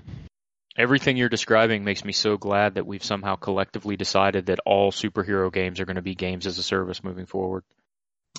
Everything 0.76 1.16
you're 1.16 1.28
describing 1.28 1.84
makes 1.84 2.04
me 2.04 2.12
so 2.12 2.36
glad 2.36 2.74
that 2.74 2.86
we've 2.86 3.04
somehow 3.04 3.36
collectively 3.36 3.96
decided 3.96 4.46
that 4.46 4.58
all 4.66 4.90
superhero 4.90 5.52
games 5.52 5.78
are 5.80 5.84
going 5.84 5.96
to 5.96 6.02
be 6.02 6.14
games 6.16 6.46
as 6.46 6.58
a 6.58 6.62
service 6.64 7.04
moving 7.04 7.26
forward. 7.26 7.62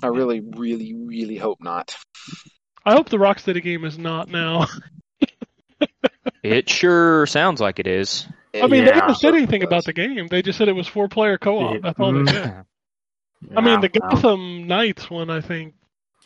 I 0.03 0.07
really, 0.07 0.41
really, 0.41 0.93
really 0.93 1.37
hope 1.37 1.59
not. 1.61 1.95
I 2.85 2.93
hope 2.93 3.07
the 3.09 3.17
Rocksteady 3.17 3.63
game 3.63 3.85
is 3.85 3.97
not 3.97 4.27
now. 4.29 4.67
It 6.43 6.69
sure 6.69 7.25
sounds 7.25 7.59
like 7.59 7.79
it 7.79 7.87
is. 7.87 8.27
Eh, 8.53 8.61
I 8.63 8.67
mean, 8.67 8.85
they 8.85 8.91
Yeah. 8.91 8.99
never 8.99 9.13
said 9.15 9.33
anything 9.33 9.63
about 9.63 9.83
the 9.85 9.93
game. 9.93 10.27
They 10.27 10.43
just 10.43 10.59
said 10.59 10.67
it 10.67 10.75
was 10.75 10.87
four 10.87 11.07
player 11.07 11.39
co 11.39 11.57
op. 11.59 11.73
Yeah. 11.73 11.79
That's 11.81 11.99
all 11.99 12.13
they 12.13 12.31
said. 12.31 12.43
Mm-hmm. 13.43 13.57
I 13.57 13.61
mean, 13.61 13.81
the 13.81 13.89
Gotham 13.89 14.67
Knights 14.67 15.09
one, 15.09 15.31
I 15.31 15.41
think, 15.41 15.73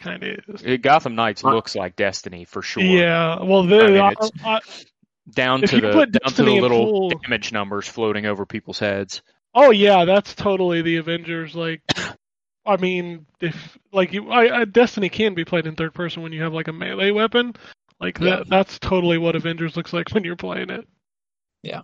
kind 0.01 0.21
of 0.23 0.39
is. 0.49 0.61
It- 0.63 0.81
Gotham 0.81 1.15
Knights 1.15 1.43
looks 1.43 1.73
like 1.75 1.95
Destiny 1.95 2.43
for 2.43 2.61
sure. 2.61 2.83
Yeah, 2.83 3.41
well, 3.43 3.63
the, 3.63 3.79
I 3.81 3.87
mean, 3.87 4.01
I- 4.01 4.13
I- 4.43 4.59
Down 5.33 5.63
If 5.63 5.71
to 5.71 5.81
the 5.81 5.91
put 5.91 6.12
down 6.12 6.33
to 6.33 6.43
the 6.43 6.59
little 6.62 6.86
full- 6.86 7.09
damage 7.09 7.51
numbers 7.51 7.88
floating 7.88 8.25
over 8.25 8.45
people's 8.45 8.79
heads. 8.79 9.21
oh 9.53 9.71
yeah, 9.71 10.05
that's 10.05 10.36
totally 10.36 10.81
the 10.81 10.98
Avengers. 10.98 11.55
Like, 11.55 11.81
I 12.65 12.77
mean, 12.77 13.25
if 13.41 13.77
like 13.91 14.13
you, 14.13 14.29
I, 14.29 14.62
I, 14.62 14.65
Destiny 14.65 15.09
can 15.09 15.33
be 15.33 15.45
played 15.45 15.65
in 15.67 15.75
third 15.75 15.93
person 15.93 16.21
when 16.24 16.31
you 16.33 16.43
have 16.43 16.53
like 16.53 16.67
a 16.67 16.74
melee 16.74 17.12
weapon. 17.12 17.53
Like 18.00 18.19
Yeah. 18.19 18.38
that, 18.38 18.50
that's 18.50 18.79
totally 18.79 19.17
what 19.17 19.36
Avengers 19.36 19.75
looks 19.75 19.91
like 19.93 20.09
when 20.12 20.24
you're 20.24 20.36
playing 20.36 20.69
it. 20.69 20.88
Yeah. 21.63 21.81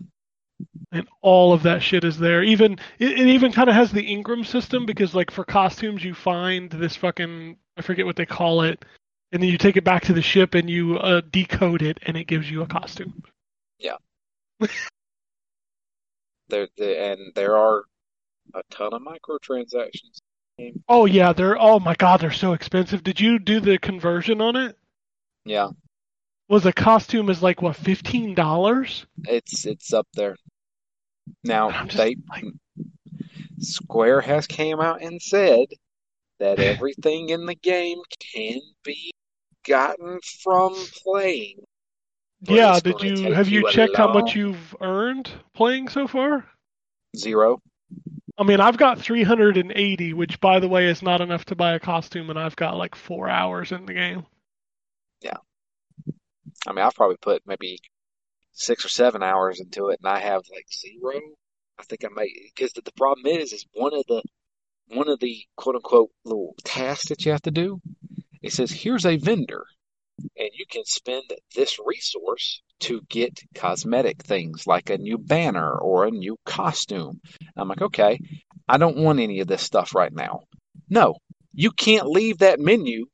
And 0.93 1.07
all 1.21 1.51
of 1.51 1.63
that 1.63 1.83
shit 1.83 2.05
is 2.05 2.17
there. 2.17 2.41
Even 2.43 2.73
it, 2.99 3.11
it 3.19 3.27
even 3.27 3.51
kind 3.51 3.67
of 3.67 3.75
has 3.75 3.91
the 3.91 4.05
engram 4.15 4.45
system 4.45 4.85
because 4.85 5.13
like 5.13 5.29
for 5.31 5.43
costumes 5.43 6.03
you 6.03 6.13
find 6.13 6.69
this 6.69 6.95
fucking 6.95 7.57
I 7.77 7.81
forget 7.81 8.05
what 8.05 8.15
they 8.15 8.25
call 8.25 8.61
it, 8.61 8.85
and 9.33 9.43
then 9.43 9.49
you 9.49 9.57
take 9.57 9.75
it 9.75 9.83
back 9.83 10.03
to 10.05 10.13
the 10.13 10.21
ship 10.21 10.55
and 10.55 10.69
you 10.69 10.97
uh, 10.97 11.19
decode 11.29 11.81
it 11.81 11.99
and 12.03 12.15
it 12.15 12.27
gives 12.27 12.49
you 12.49 12.61
a 12.61 12.67
costume. 12.67 13.21
There, 16.47 16.67
there, 16.77 17.11
and 17.11 17.33
there 17.33 17.57
are 17.57 17.85
a 18.53 18.61
ton 18.69 18.93
of 18.93 19.01
microtransactions. 19.01 20.19
Oh 20.87 21.05
yeah, 21.05 21.33
they're 21.33 21.59
oh 21.59 21.79
my 21.79 21.95
god, 21.95 22.21
they're 22.21 22.31
so 22.31 22.53
expensive. 22.53 23.03
Did 23.03 23.19
you 23.19 23.39
do 23.39 23.59
the 23.59 23.77
conversion 23.79 24.41
on 24.41 24.55
it? 24.55 24.77
Yeah, 25.43 25.69
Was 26.47 26.65
a 26.67 26.71
costume 26.71 27.29
is 27.29 27.41
like 27.41 27.61
what 27.63 27.75
fifteen 27.75 28.35
dollars? 28.35 29.05
it's 29.27 29.65
it's 29.65 29.91
up 29.91 30.07
there. 30.13 30.35
Now 31.43 31.85
they 31.87 32.15
like- 32.29 32.45
Square 33.59 34.21
has 34.21 34.45
came 34.45 34.79
out 34.79 35.01
and 35.01 35.19
said 35.21 35.67
that 36.39 36.59
everything 36.59 37.29
in 37.29 37.47
the 37.47 37.55
game 37.55 37.97
can 38.33 38.59
be 38.83 39.11
gotten 39.65 40.19
from 40.43 40.75
playing. 41.03 41.63
Yeah, 42.47 42.79
did 42.79 43.01
you 43.01 43.33
have 43.33 43.47
you 43.47 43.61
you 43.61 43.71
checked 43.71 43.95
how 43.95 44.11
much 44.11 44.35
you've 44.35 44.75
earned 44.81 45.31
playing 45.53 45.89
so 45.89 46.07
far? 46.07 46.45
Zero. 47.15 47.61
I 48.37 48.43
mean, 48.43 48.59
I've 48.59 48.77
got 48.77 48.99
380, 48.99 50.13
which 50.13 50.41
by 50.41 50.59
the 50.59 50.67
way 50.67 50.87
is 50.87 51.01
not 51.01 51.21
enough 51.21 51.45
to 51.45 51.55
buy 51.55 51.73
a 51.73 51.79
costume, 51.79 52.29
and 52.29 52.37
I've 52.37 52.55
got 52.55 52.75
like 52.75 52.95
four 52.95 53.29
hours 53.29 53.71
in 53.71 53.85
the 53.85 53.93
game. 53.93 54.25
Yeah. 55.21 55.37
I 56.67 56.73
mean, 56.73 56.83
I've 56.83 56.95
probably 56.95 57.17
put 57.17 57.43
maybe 57.45 57.79
six 58.51 58.83
or 58.83 58.89
seven 58.89 59.23
hours 59.23 59.59
into 59.59 59.89
it, 59.89 59.99
and 60.03 60.11
I 60.11 60.19
have 60.19 60.43
like 60.51 60.67
zero. 60.73 61.19
I 61.79 61.83
think 61.83 62.03
I 62.03 62.09
may 62.13 62.29
because 62.55 62.73
the, 62.73 62.81
the 62.81 62.91
problem 62.93 63.25
is, 63.27 63.53
is 63.53 63.65
one 63.73 63.93
of 63.93 64.05
the 64.07 64.21
one 64.87 65.09
of 65.09 65.19
the 65.19 65.45
quote 65.55 65.75
unquote 65.75 66.11
little 66.23 66.55
tasks 66.63 67.09
that 67.09 67.25
you 67.25 67.31
have 67.31 67.41
to 67.43 67.51
do. 67.51 67.81
It 68.41 68.53
says 68.53 68.71
here's 68.71 69.05
a 69.05 69.17
vendor, 69.17 69.65
and 70.19 70.49
you 70.53 70.65
can 70.69 70.85
spend 70.85 71.23
this 71.55 71.77
resource 71.83 72.61
to 72.81 73.01
get 73.09 73.39
cosmetic 73.53 74.23
things 74.23 74.67
like 74.67 74.89
a 74.89 74.97
new 74.97 75.17
banner 75.17 75.77
or 75.77 76.05
a 76.05 76.11
new 76.11 76.37
costume. 76.45 77.19
I'm 77.55 77.67
like, 77.67 77.81
okay, 77.81 78.19
I 78.67 78.77
don't 78.77 78.97
want 78.97 79.19
any 79.19 79.39
of 79.39 79.47
this 79.47 79.61
stuff 79.61 79.95
right 79.95 80.13
now. 80.13 80.41
No, 80.89 81.15
you 81.53 81.71
can't 81.71 82.07
leave 82.07 82.39
that 82.39 82.59
menu 82.59 83.05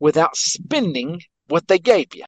without 0.00 0.36
spending 0.36 1.20
what 1.48 1.66
they 1.66 1.78
gave 1.78 2.14
you. 2.14 2.24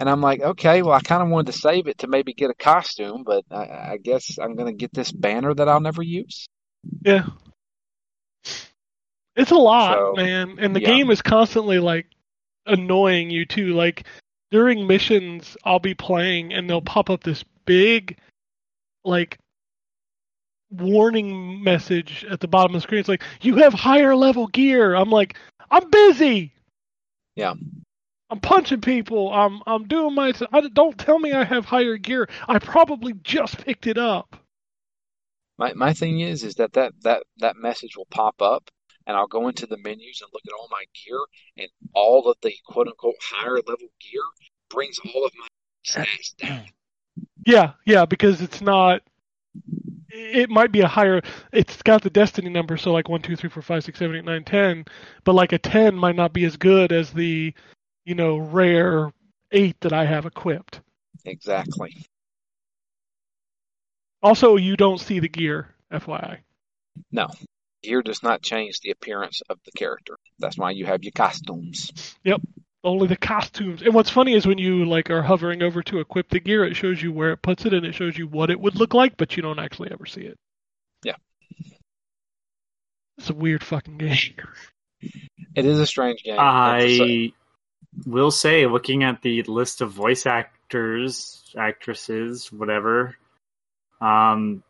And 0.00 0.08
I'm 0.08 0.20
like, 0.20 0.40
okay, 0.40 0.82
well, 0.82 0.94
I 0.94 1.00
kind 1.00 1.22
of 1.22 1.28
wanted 1.28 1.52
to 1.52 1.58
save 1.58 1.88
it 1.88 1.98
to 1.98 2.06
maybe 2.06 2.32
get 2.32 2.50
a 2.50 2.54
costume, 2.54 3.24
but 3.26 3.44
I, 3.50 3.92
I 3.92 3.98
guess 4.00 4.38
I'm 4.40 4.54
going 4.54 4.68
to 4.68 4.78
get 4.78 4.94
this 4.94 5.10
banner 5.10 5.52
that 5.52 5.68
I'll 5.68 5.80
never 5.80 6.02
use. 6.02 6.46
Yeah, 7.04 7.26
it's 9.38 9.50
a 9.52 9.56
lot, 9.56 9.96
So, 9.96 10.12
man, 10.16 10.58
and 10.58 10.74
the 10.74 10.80
yeah. 10.80 10.88
game 10.88 11.10
is 11.10 11.22
constantly 11.22 11.78
like 11.78 12.06
annoying 12.68 13.30
you 13.30 13.44
too. 13.44 13.74
Like 13.74 14.06
during 14.50 14.86
missions, 14.86 15.56
I'll 15.64 15.78
be 15.78 15.94
playing, 15.94 16.52
and 16.52 16.68
they'll 16.68 16.80
pop 16.80 17.10
up 17.10 17.24
this 17.24 17.44
big, 17.64 18.18
like 19.04 19.38
warning 20.70 21.62
message 21.62 22.24
at 22.30 22.40
the 22.40 22.48
bottom 22.48 22.74
of 22.74 22.82
the 22.82 22.86
screen. 22.86 23.00
It's 23.00 23.08
like 23.08 23.22
you 23.40 23.56
have 23.56 23.72
higher 23.72 24.14
level 24.14 24.46
gear. 24.48 24.94
I'm 24.94 25.10
like, 25.10 25.36
I'm 25.70 25.88
busy. 25.90 26.52
Yeah. 27.34 27.54
I'm 28.30 28.40
punching 28.40 28.82
people. 28.82 29.32
I'm 29.32 29.62
I'm 29.66 29.86
doing 29.86 30.14
my. 30.14 30.34
I, 30.52 30.60
don't 30.68 30.98
tell 30.98 31.18
me 31.18 31.32
I 31.32 31.44
have 31.44 31.64
higher 31.64 31.96
gear. 31.96 32.28
I 32.46 32.58
probably 32.58 33.14
just 33.22 33.64
picked 33.64 33.86
it 33.86 33.96
up. 33.96 34.36
My 35.56 35.72
my 35.72 35.94
thing 35.94 36.20
is, 36.20 36.44
is 36.44 36.56
that 36.56 36.74
that 36.74 36.92
that 37.02 37.22
that 37.38 37.56
message 37.56 37.96
will 37.96 38.06
pop 38.10 38.42
up, 38.42 38.70
and 39.08 39.16
I'll 39.16 39.26
go 39.26 39.48
into 39.48 39.66
the 39.66 39.78
menus 39.78 40.20
and 40.20 40.30
look 40.32 40.42
at 40.46 40.52
all 40.52 40.68
my 40.70 40.84
gear, 41.04 41.18
and 41.56 41.68
all 41.94 42.30
of 42.30 42.36
the 42.42 42.52
quote 42.66 42.86
unquote 42.86 43.16
higher 43.20 43.56
level 43.56 43.88
gear 44.00 44.22
brings 44.70 44.98
all 44.98 45.24
of 45.24 45.32
my 45.34 45.48
stats 45.84 46.36
down. 46.36 46.66
Yeah, 47.44 47.72
yeah, 47.86 48.04
because 48.04 48.42
it's 48.42 48.60
not. 48.60 49.00
It 50.10 50.50
might 50.50 50.70
be 50.70 50.82
a 50.82 50.86
higher. 50.86 51.22
It's 51.52 51.82
got 51.82 52.02
the 52.02 52.10
destiny 52.10 52.50
number, 52.50 52.76
so 52.76 52.92
like 52.92 53.08
one, 53.08 53.22
two, 53.22 53.34
three, 53.34 53.48
four, 53.48 53.62
five, 53.62 53.82
six, 53.82 53.98
seven, 53.98 54.14
eight, 54.14 54.24
nine, 54.24 54.44
ten. 54.44 54.84
But 55.24 55.34
like 55.34 55.52
a 55.52 55.58
ten 55.58 55.96
might 55.96 56.16
not 56.16 56.34
be 56.34 56.44
as 56.44 56.56
good 56.56 56.92
as 56.92 57.10
the, 57.10 57.54
you 58.04 58.14
know, 58.14 58.36
rare 58.36 59.10
eight 59.52 59.80
that 59.80 59.94
I 59.94 60.04
have 60.04 60.26
equipped. 60.26 60.82
Exactly. 61.24 61.96
Also, 64.22 64.56
you 64.56 64.76
don't 64.76 65.00
see 65.00 65.18
the 65.18 65.28
gear, 65.28 65.74
FYI. 65.92 66.38
No, 67.12 67.28
gear 67.82 68.02
does 68.02 68.22
not 68.22 68.42
change 68.42 68.80
the 68.80 68.90
appearance 68.90 69.42
of 69.48 69.58
the 69.64 69.72
character. 69.72 70.16
That's 70.38 70.58
why 70.58 70.72
you 70.72 70.86
have 70.86 71.02
your 71.02 71.12
costumes. 71.12 72.16
Yep. 72.24 72.40
Only 72.84 73.08
the 73.08 73.16
costumes. 73.16 73.82
And 73.82 73.92
what's 73.92 74.10
funny 74.10 74.34
is 74.34 74.46
when 74.46 74.58
you 74.58 74.84
like 74.84 75.10
are 75.10 75.22
hovering 75.22 75.62
over 75.62 75.82
to 75.84 75.98
equip 75.98 76.28
the 76.28 76.40
gear, 76.40 76.64
it 76.64 76.76
shows 76.76 77.02
you 77.02 77.12
where 77.12 77.32
it 77.32 77.42
puts 77.42 77.66
it 77.66 77.74
and 77.74 77.84
it 77.84 77.94
shows 77.94 78.16
you 78.16 78.28
what 78.28 78.50
it 78.50 78.60
would 78.60 78.76
look 78.76 78.94
like, 78.94 79.16
but 79.16 79.36
you 79.36 79.42
don't 79.42 79.58
actually 79.58 79.90
ever 79.90 80.06
see 80.06 80.22
it. 80.22 80.36
Yeah. 81.02 81.16
It's 83.18 83.30
a 83.30 83.34
weird 83.34 83.64
fucking 83.64 83.98
game. 83.98 84.36
It 85.54 85.66
is 85.66 85.80
a 85.80 85.86
strange 85.86 86.22
game. 86.22 86.36
I 86.38 87.32
will 88.06 88.30
say, 88.30 88.66
looking 88.66 89.02
at 89.02 89.22
the 89.22 89.42
list 89.42 89.80
of 89.80 89.90
voice 89.90 90.24
actors, 90.24 91.52
actresses, 91.58 92.52
whatever, 92.52 93.16
um, 94.00 94.62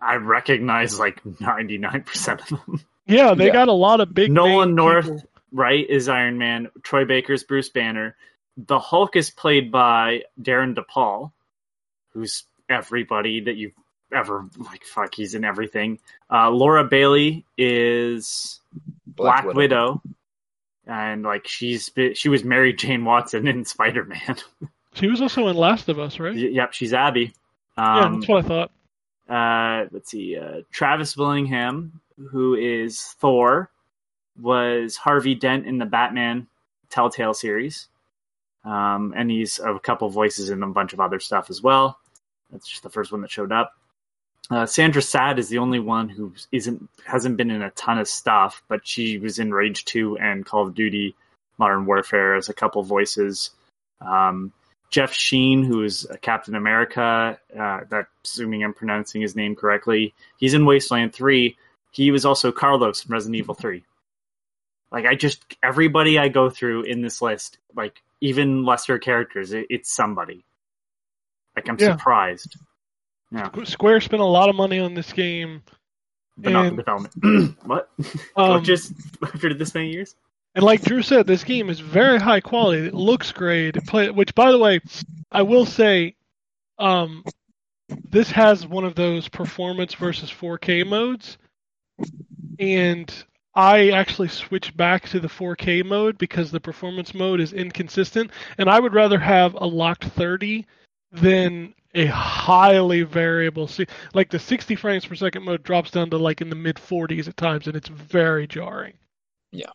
I 0.00 0.16
recognize 0.16 0.98
like 0.98 1.20
ninety 1.40 1.78
nine 1.78 2.02
percent 2.02 2.40
of 2.42 2.48
them. 2.48 2.84
Yeah, 3.10 3.32
they 3.32 3.46
Yeah. 3.46 3.52
got 3.54 3.68
a 3.68 3.72
lot 3.72 4.00
of 4.02 4.12
big. 4.12 4.30
Nolan 4.30 4.74
North, 4.74 5.06
people. 5.06 5.22
right, 5.50 5.88
is 5.88 6.10
Iron 6.10 6.36
Man. 6.36 6.68
Troy 6.82 7.06
Baker's 7.06 7.42
Bruce 7.42 7.70
Banner. 7.70 8.14
The 8.58 8.78
Hulk 8.78 9.16
is 9.16 9.30
played 9.30 9.72
by 9.72 10.24
Darin 10.42 10.74
De 10.74 10.82
Paul, 10.82 11.32
who's 12.12 12.44
everybody 12.68 13.40
that 13.40 13.56
you've 13.56 13.72
ever 14.12 14.44
like. 14.58 14.84
Fuck, 14.84 15.14
he's 15.14 15.34
in 15.34 15.42
everything. 15.42 16.00
Uh, 16.30 16.50
Laura 16.50 16.84
Bailey 16.84 17.46
is 17.56 18.60
Black, 19.06 19.44
Widow. 19.54 20.02
and 20.86 21.22
like 21.22 21.46
she's 21.48 21.90
she 22.12 22.28
was 22.28 22.44
Mary 22.44 22.74
Jane 22.74 23.06
Watson 23.06 23.48
in 23.48 23.64
Spider 23.74 24.04
Man. 24.04 24.36
She 24.92 25.06
was 25.06 25.22
also 25.22 25.48
in 25.48 25.56
Last 25.56 25.88
of 25.88 25.98
Us, 25.98 26.18
right? 26.18 26.34
yep, 26.36 26.74
she's 26.74 26.92
Abby. 26.92 27.32
yeah, 27.78 28.04
Um, 28.04 28.20
that's 28.20 28.28
what 28.28 28.44
I 28.44 28.48
thought. 28.48 28.70
Uh, 29.28 29.84
let's 29.90 30.10
see, 30.10 30.38
uh, 30.38 30.62
Travis 30.72 31.16
Willingham, 31.16 32.00
who 32.30 32.54
is 32.54 33.00
Thor, 33.20 33.70
was 34.40 34.96
Harvey 34.96 35.34
Dent 35.34 35.66
in 35.66 35.78
the 35.78 35.84
Batman 35.84 36.46
Telltale 36.88 37.34
series, 37.34 37.88
um, 38.64 39.12
and 39.16 39.30
he's 39.30 39.58
a 39.58 39.78
couple 39.78 40.08
voices 40.08 40.50
in 40.50 40.62
a 40.62 40.68
bunch 40.68 40.92
of 40.92 41.00
other 41.00 41.20
stuff 41.20 41.50
as 41.50 41.62
well. 41.62 41.98
That's 42.50 42.66
just 42.66 42.82
the 42.82 42.90
first 42.90 43.12
one 43.12 43.20
that 43.20 43.30
showed 43.30 43.52
up. 43.52 43.74
Uh, 44.50 44.64
Sandra 44.64 45.02
Saad 45.02 45.38
is 45.38 45.50
the 45.50 45.58
only 45.58 45.78
one 45.78 46.08
who 46.08 46.32
isn't 46.52 46.88
hasn't 47.04 47.36
been 47.36 47.50
in 47.50 47.62
a 47.62 47.70
ton 47.72 47.98
of 47.98 48.08
stuff, 48.08 48.62
but 48.68 48.86
she 48.86 49.18
was 49.18 49.38
in 49.38 49.52
Rage 49.52 49.84
Two 49.84 50.16
and 50.18 50.46
Call 50.46 50.66
of 50.66 50.74
Duty 50.74 51.14
Modern 51.58 51.84
Warfare 51.84 52.34
as 52.34 52.48
a 52.48 52.54
couple 52.54 52.82
voices. 52.82 53.50
Um, 54.00 54.52
Jeff 54.90 55.12
Schine, 55.12 55.62
who 55.62 55.82
is 55.84 56.06
Captain 56.22 56.54
America, 56.54 57.38
uh, 57.52 57.80
that 57.90 58.06
assuming 58.24 58.64
I'm 58.64 58.72
pronouncing 58.74 59.20
his 59.20 59.36
name 59.36 59.54
correctly, 59.54 60.14
he's 60.38 60.54
in 60.54 60.64
Wasteland 60.64 61.12
Three. 61.12 61.56
He 61.90 62.10
was 62.10 62.24
also 62.24 62.52
Carlos 62.52 63.04
in 63.04 63.12
Resident 63.12 63.36
Evil 63.36 63.54
Three. 63.54 63.84
Like 64.90 65.04
I 65.04 65.14
just 65.14 65.44
everybody 65.62 66.18
I 66.18 66.28
go 66.28 66.48
through 66.48 66.82
in 66.82 67.02
this 67.02 67.20
list, 67.20 67.58
like 67.76 68.02
even 68.20 68.64
lesser 68.64 68.98
characters, 68.98 69.52
it, 69.52 69.66
it's 69.68 69.94
somebody. 69.94 70.44
Like 71.54 71.68
I'm 71.68 71.78
Yeah. 71.78 71.96
surprised. 71.96 72.56
Yeah, 73.30 73.50
Square 73.64 74.00
spent 74.00 74.22
a 74.22 74.26
lot 74.26 74.48
of 74.48 74.56
money 74.56 74.78
on 74.78 74.94
this 74.94 75.12
game, 75.12 75.62
but 76.38 76.50
not 76.52 76.70
the 76.70 76.76
development. 76.76 77.56
what? 77.66 77.90
Um, 78.36 78.64
just 78.64 78.92
after 79.22 79.52
this 79.52 79.74
many 79.74 79.90
years? 79.90 80.14
And 80.58 80.64
like 80.64 80.82
Drew 80.82 81.02
said, 81.02 81.24
this 81.24 81.44
game 81.44 81.70
is 81.70 81.78
very 81.78 82.18
high 82.18 82.40
quality. 82.40 82.88
It 82.88 82.92
looks 82.92 83.30
great. 83.30 83.76
It 83.76 83.86
play, 83.86 84.10
which, 84.10 84.34
by 84.34 84.50
the 84.50 84.58
way, 84.58 84.80
I 85.30 85.42
will 85.42 85.64
say, 85.64 86.16
um, 86.80 87.22
this 88.10 88.32
has 88.32 88.66
one 88.66 88.84
of 88.84 88.96
those 88.96 89.28
performance 89.28 89.94
versus 89.94 90.32
4K 90.32 90.84
modes, 90.84 91.38
and 92.58 93.24
I 93.54 93.90
actually 93.90 94.26
switched 94.26 94.76
back 94.76 95.08
to 95.10 95.20
the 95.20 95.28
4K 95.28 95.84
mode 95.84 96.18
because 96.18 96.50
the 96.50 96.58
performance 96.58 97.14
mode 97.14 97.38
is 97.38 97.52
inconsistent, 97.52 98.32
and 98.58 98.68
I 98.68 98.80
would 98.80 98.94
rather 98.94 99.20
have 99.20 99.54
a 99.54 99.64
locked 99.64 100.06
30 100.06 100.66
than 101.12 101.72
a 101.94 102.06
highly 102.06 103.02
variable. 103.02 103.68
See, 103.68 103.86
like 104.12 104.28
the 104.28 104.40
60 104.40 104.74
frames 104.74 105.06
per 105.06 105.14
second 105.14 105.44
mode 105.44 105.62
drops 105.62 105.92
down 105.92 106.10
to 106.10 106.18
like 106.18 106.40
in 106.40 106.50
the 106.50 106.56
mid 106.56 106.78
40s 106.78 107.28
at 107.28 107.36
times, 107.36 107.68
and 107.68 107.76
it's 107.76 107.88
very 107.88 108.48
jarring. 108.48 108.94
Yeah. 109.52 109.70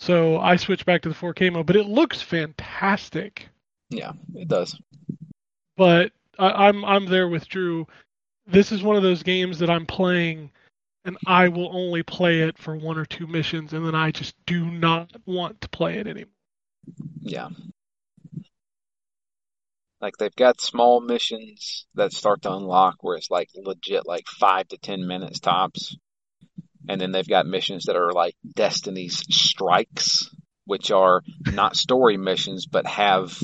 So 0.00 0.38
I 0.38 0.56
switched 0.56 0.86
back 0.86 1.02
to 1.02 1.10
the 1.10 1.14
4K 1.14 1.52
mode, 1.52 1.66
but 1.66 1.76
it 1.76 1.86
looks 1.86 2.22
fantastic. 2.22 3.48
Yeah, 3.90 4.12
it 4.34 4.48
does. 4.48 4.80
But 5.76 6.12
I, 6.38 6.68
I'm 6.68 6.84
I'm 6.84 7.06
there 7.06 7.28
with 7.28 7.48
Drew. 7.48 7.86
This 8.46 8.72
is 8.72 8.82
one 8.82 8.96
of 8.96 9.02
those 9.02 9.22
games 9.22 9.58
that 9.58 9.68
I'm 9.68 9.86
playing, 9.86 10.50
and 11.04 11.18
I 11.26 11.48
will 11.48 11.74
only 11.76 12.02
play 12.02 12.40
it 12.40 12.56
for 12.56 12.74
one 12.74 12.98
or 12.98 13.04
two 13.04 13.26
missions, 13.26 13.74
and 13.74 13.86
then 13.86 13.94
I 13.94 14.10
just 14.10 14.34
do 14.46 14.64
not 14.64 15.10
want 15.26 15.60
to 15.60 15.68
play 15.68 15.98
it 15.98 16.06
anymore. 16.06 16.32
Yeah. 17.20 17.50
Like 20.00 20.16
they've 20.16 20.34
got 20.34 20.62
small 20.62 21.02
missions 21.02 21.86
that 21.94 22.14
start 22.14 22.42
to 22.42 22.52
unlock 22.52 22.96
where 23.04 23.16
it's 23.16 23.30
like 23.30 23.50
legit 23.54 24.06
like 24.06 24.26
five 24.28 24.66
to 24.68 24.78
ten 24.78 25.06
minutes 25.06 25.40
tops. 25.40 25.96
And 26.88 27.00
then 27.00 27.12
they've 27.12 27.28
got 27.28 27.46
missions 27.46 27.84
that 27.84 27.96
are 27.96 28.12
like 28.12 28.34
Destiny's 28.54 29.22
Strikes, 29.30 30.28
which 30.64 30.90
are 30.90 31.22
not 31.52 31.76
story 31.76 32.16
missions 32.16 32.66
but 32.66 32.86
have 32.86 33.38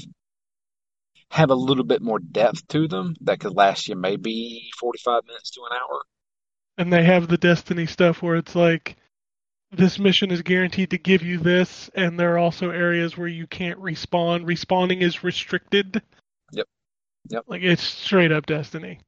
have 1.31 1.51
a 1.51 1.55
little 1.55 1.85
bit 1.85 2.03
more 2.03 2.19
depth 2.19 2.67
to 2.69 2.89
them 2.89 3.15
that 3.23 3.41
could 3.41 3.55
last 3.55 3.89
you 3.89 3.97
maybe 3.97 4.71
forty 4.79 4.99
five 5.05 5.25
minutes 5.27 5.51
to 5.51 5.61
an 5.63 5.77
hour. 5.77 6.03
And 6.79 6.93
they 6.93 7.05
have 7.05 7.29
the 7.29 7.37
Destiny 7.37 7.87
stuff 7.87 8.23
where 8.23 8.37
it's 8.37 8.55
like 8.55 8.97
this 9.73 9.99
mission 9.99 10.31
is 10.31 10.43
guaranteed 10.43 10.91
to 10.91 10.99
give 10.99 11.23
you 11.23 11.39
this, 11.39 11.91
and 11.95 12.19
there 12.19 12.35
are 12.35 12.39
also 12.39 12.71
areas 12.71 13.17
where 13.17 13.29
you 13.29 13.47
can't 13.47 13.81
respawn. 13.81 14.45
Respawning 14.45 15.03
is 15.03 15.25
restricted. 15.25 16.03
Yep. 16.53 16.67
Yep. 17.31 17.45
Like 17.49 17.63
it's 17.63 17.83
straight 17.83 18.33
up 18.33 18.47
Destiny. 18.47 19.01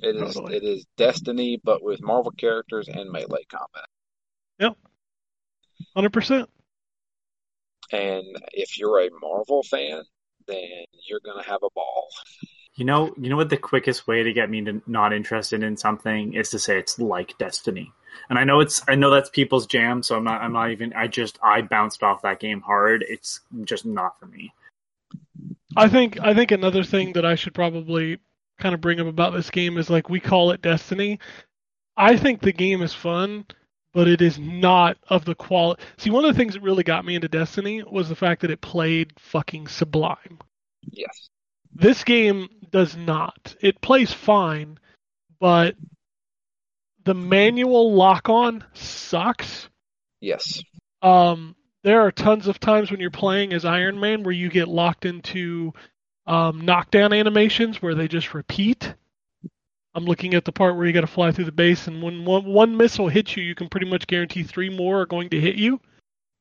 It 0.00 0.16
is 0.16 0.34
Totally. 0.34 0.56
it 0.56 0.64
is 0.64 0.86
Destiny 0.96 1.60
but 1.62 1.82
with 1.82 2.02
Marvel 2.02 2.32
characters 2.32 2.88
and 2.88 3.10
melee 3.10 3.44
combat. 3.50 3.86
Yep, 4.58 4.76
Hundred 5.94 6.12
percent. 6.12 6.48
And 7.92 8.24
if 8.52 8.78
you're 8.78 9.00
a 9.00 9.08
Marvel 9.20 9.62
fan, 9.62 10.02
then 10.46 10.84
you're 11.08 11.20
gonna 11.24 11.42
have 11.42 11.62
a 11.62 11.70
ball. 11.74 12.08
You 12.74 12.84
know, 12.84 13.12
you 13.18 13.28
know 13.28 13.36
what 13.36 13.50
the 13.50 13.56
quickest 13.56 14.06
way 14.06 14.22
to 14.22 14.32
get 14.32 14.50
me 14.50 14.64
to 14.64 14.80
not 14.86 15.12
interested 15.12 15.62
in 15.62 15.76
something 15.76 16.34
is 16.34 16.50
to 16.50 16.58
say 16.58 16.78
it's 16.78 16.98
like 16.98 17.36
Destiny. 17.38 17.92
And 18.30 18.38
I 18.38 18.44
know 18.44 18.60
it's 18.60 18.82
I 18.88 18.94
know 18.94 19.10
that's 19.10 19.30
people's 19.30 19.66
jam, 19.66 20.02
so 20.02 20.16
I'm 20.16 20.24
not 20.24 20.40
I'm 20.42 20.52
not 20.52 20.70
even 20.70 20.92
I 20.92 21.08
just 21.08 21.38
I 21.42 21.62
bounced 21.62 22.02
off 22.02 22.22
that 22.22 22.40
game 22.40 22.60
hard. 22.60 23.04
It's 23.08 23.40
just 23.64 23.84
not 23.84 24.18
for 24.20 24.26
me. 24.26 24.52
I 25.76 25.88
think 25.88 26.20
I 26.20 26.34
think 26.34 26.50
another 26.50 26.84
thing 26.84 27.12
that 27.14 27.24
I 27.24 27.34
should 27.34 27.54
probably 27.54 28.18
kind 28.58 28.74
of 28.74 28.80
bring 28.80 29.00
up 29.00 29.06
about 29.06 29.32
this 29.32 29.50
game 29.50 29.78
is 29.78 29.90
like 29.90 30.08
we 30.08 30.20
call 30.20 30.50
it 30.50 30.62
Destiny. 30.62 31.18
I 31.96 32.16
think 32.16 32.40
the 32.40 32.52
game 32.52 32.82
is 32.82 32.94
fun, 32.94 33.46
but 33.92 34.08
it 34.08 34.22
is 34.22 34.38
not 34.38 34.96
of 35.08 35.24
the 35.24 35.34
quality. 35.34 35.82
See, 35.96 36.10
one 36.10 36.24
of 36.24 36.32
the 36.32 36.38
things 36.38 36.54
that 36.54 36.62
really 36.62 36.84
got 36.84 37.04
me 37.04 37.14
into 37.14 37.28
Destiny 37.28 37.82
was 37.82 38.08
the 38.08 38.16
fact 38.16 38.42
that 38.42 38.50
it 38.50 38.60
played 38.60 39.12
fucking 39.18 39.68
sublime. 39.68 40.38
Yes. 40.90 41.28
This 41.74 42.04
game 42.04 42.48
does 42.70 42.96
not. 42.96 43.56
It 43.60 43.80
plays 43.80 44.12
fine, 44.12 44.78
but 45.40 45.74
the 47.04 47.14
manual 47.14 47.94
lock 47.94 48.28
on 48.28 48.64
sucks. 48.74 49.68
Yes. 50.20 50.62
Um, 51.02 51.54
there 51.84 52.00
are 52.02 52.12
tons 52.12 52.48
of 52.48 52.60
times 52.60 52.90
when 52.90 53.00
you're 53.00 53.10
playing 53.10 53.52
as 53.52 53.64
Iron 53.64 53.98
Man 53.98 54.22
where 54.22 54.32
you 54.32 54.50
get 54.50 54.68
locked 54.68 55.04
into 55.04 55.72
um, 56.28 56.60
knockdown 56.60 57.12
animations 57.12 57.80
where 57.80 57.94
they 57.94 58.06
just 58.06 58.34
repeat. 58.34 58.94
I'm 59.94 60.04
looking 60.04 60.34
at 60.34 60.44
the 60.44 60.52
part 60.52 60.76
where 60.76 60.86
you 60.86 60.92
got 60.92 61.00
to 61.00 61.06
fly 61.06 61.32
through 61.32 61.46
the 61.46 61.52
base, 61.52 61.88
and 61.88 62.02
when 62.02 62.24
one, 62.24 62.44
one 62.44 62.76
missile 62.76 63.08
hits 63.08 63.36
you, 63.36 63.42
you 63.42 63.54
can 63.54 63.68
pretty 63.68 63.88
much 63.88 64.06
guarantee 64.06 64.42
three 64.42 64.68
more 64.68 65.00
are 65.00 65.06
going 65.06 65.30
to 65.30 65.40
hit 65.40 65.56
you. 65.56 65.80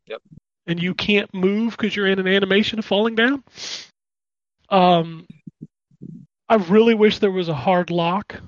Yep. 0.06 0.22
And 0.68 0.84
you 0.84 0.94
can't 0.94 1.34
move 1.34 1.72
because 1.72 1.96
you're 1.96 2.08
in 2.08 2.20
an 2.20 2.28
animation 2.28 2.78
of 2.78 2.86
falling 2.86 3.16
down. 3.16 3.44
Um, 4.70 5.26
I 6.50 6.56
really 6.56 6.94
wish 6.94 7.20
there 7.20 7.32
was 7.32 7.48
a 7.48 7.56
hard 7.56 7.90
lock 7.90 8.42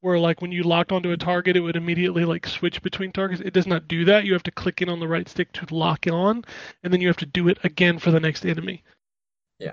where 0.00 0.20
like 0.20 0.40
when 0.40 0.52
you 0.52 0.62
locked 0.62 0.92
onto 0.92 1.10
a 1.10 1.16
target 1.16 1.56
it 1.56 1.60
would 1.60 1.74
immediately 1.74 2.24
like 2.24 2.46
switch 2.46 2.80
between 2.82 3.10
targets 3.10 3.40
it 3.40 3.52
does 3.52 3.66
not 3.66 3.88
do 3.88 4.04
that 4.04 4.24
you 4.24 4.32
have 4.32 4.42
to 4.42 4.52
click 4.52 4.80
in 4.80 4.88
on 4.88 5.00
the 5.00 5.08
right 5.08 5.28
stick 5.28 5.50
to 5.52 5.74
lock 5.74 6.06
it 6.06 6.12
on 6.12 6.44
and 6.84 6.92
then 6.92 7.00
you 7.00 7.08
have 7.08 7.16
to 7.16 7.26
do 7.26 7.48
it 7.48 7.58
again 7.64 7.98
for 7.98 8.12
the 8.12 8.20
next 8.20 8.44
enemy 8.46 8.84
Yeah. 9.58 9.72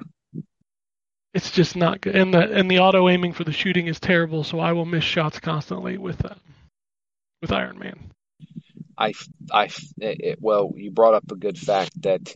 It's 1.34 1.52
just 1.52 1.76
not 1.76 2.02
good 2.02 2.16
and 2.16 2.34
the 2.34 2.52
and 2.52 2.70
the 2.70 2.80
auto 2.80 3.10
aiming 3.10 3.34
for 3.34 3.44
the 3.44 3.52
shooting 3.52 3.88
is 3.88 4.00
terrible 4.00 4.44
so 4.44 4.60
i 4.60 4.72
will 4.72 4.86
miss 4.86 5.04
shots 5.04 5.40
constantly 5.40 5.98
with 5.98 6.24
uh, 6.26 6.36
with 7.42 7.52
iron 7.52 7.78
man 7.80 8.12
I, 8.98 9.14
I, 9.52 9.70
it, 9.98 10.38
well, 10.40 10.72
you 10.76 10.92
brought 10.92 11.16
up 11.16 11.32
a 11.32 11.36
good 11.36 11.58
fact 11.58 12.00
that 12.04 12.34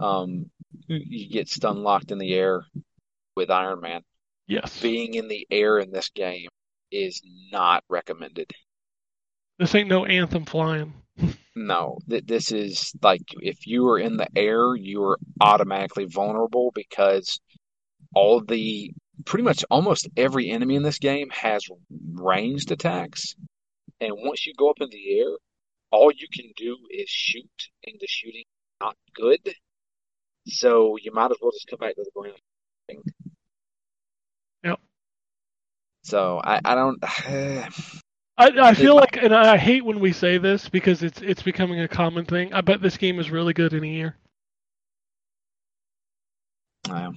um, 0.00 0.50
you 0.86 1.28
get 1.28 1.48
stun 1.48 1.82
locked 1.82 2.10
in 2.10 2.18
the 2.18 2.32
air 2.34 2.62
with 3.36 3.50
Iron 3.50 3.80
Man. 3.80 4.02
yes 4.46 4.80
Being 4.80 5.14
in 5.14 5.28
the 5.28 5.46
air 5.50 5.78
in 5.78 5.90
this 5.90 6.08
game 6.10 6.48
is 6.90 7.20
not 7.52 7.84
recommended. 7.88 8.50
this 9.58 9.74
ain't 9.74 9.88
no 9.88 10.06
anthem 10.06 10.44
flying 10.44 10.94
No, 11.56 11.98
th- 12.08 12.24
this 12.24 12.52
is 12.52 12.92
like 13.02 13.22
if 13.40 13.66
you 13.66 13.88
are 13.88 13.98
in 13.98 14.16
the 14.16 14.28
air, 14.36 14.76
you 14.76 15.02
are 15.02 15.18
automatically 15.40 16.04
vulnerable 16.04 16.70
because 16.72 17.40
all 18.14 18.40
the 18.40 18.92
pretty 19.24 19.42
much 19.44 19.64
almost 19.70 20.08
every 20.16 20.50
enemy 20.50 20.76
in 20.76 20.82
this 20.82 20.98
game 20.98 21.28
has 21.30 21.62
ranged 22.14 22.70
attacks, 22.70 23.34
and 24.00 24.12
once 24.16 24.46
you 24.46 24.52
go 24.56 24.70
up 24.70 24.80
in 24.80 24.88
the 24.90 25.20
air, 25.20 25.36
all 25.90 26.10
you 26.14 26.28
can 26.32 26.50
do 26.56 26.76
is 26.90 27.08
shoot, 27.08 27.68
and 27.84 27.96
the 28.00 28.06
shooting 28.08 28.40
is 28.42 28.80
not 28.80 28.96
good. 29.14 29.54
So 30.46 30.96
you 31.02 31.12
might 31.12 31.30
as 31.30 31.36
well 31.40 31.52
just 31.52 31.68
come 31.68 31.78
back 31.78 31.94
to 31.96 32.04
the 32.04 32.10
ground. 32.14 32.38
Yep. 34.64 34.80
So 36.04 36.40
I, 36.42 36.60
I 36.64 36.74
don't. 36.74 36.98
I, 38.40 38.50
I 38.68 38.74
feel 38.74 38.94
like, 38.94 39.16
and 39.16 39.34
I 39.34 39.56
hate 39.56 39.84
when 39.84 39.98
we 39.98 40.12
say 40.12 40.38
this 40.38 40.68
because 40.68 41.02
it's 41.02 41.20
it's 41.20 41.42
becoming 41.42 41.80
a 41.80 41.88
common 41.88 42.24
thing. 42.24 42.52
I 42.54 42.60
bet 42.60 42.80
this 42.80 42.96
game 42.96 43.18
is 43.18 43.30
really 43.30 43.52
good 43.52 43.72
in 43.72 43.82
a 43.82 43.86
year. 43.86 44.16
Um, 46.88 47.16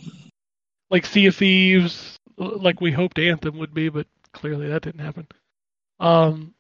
Like 0.91 1.05
Sea 1.05 1.27
of 1.27 1.35
Thieves, 1.35 2.19
like 2.37 2.81
we 2.81 2.91
hoped 2.91 3.17
Anthem 3.17 3.57
would 3.57 3.73
be, 3.73 3.89
but 3.89 4.05
clearly 4.33 4.67
that 4.67 4.83
didn't 4.83 4.99
happen. 4.99 5.27
Um, 5.99 6.53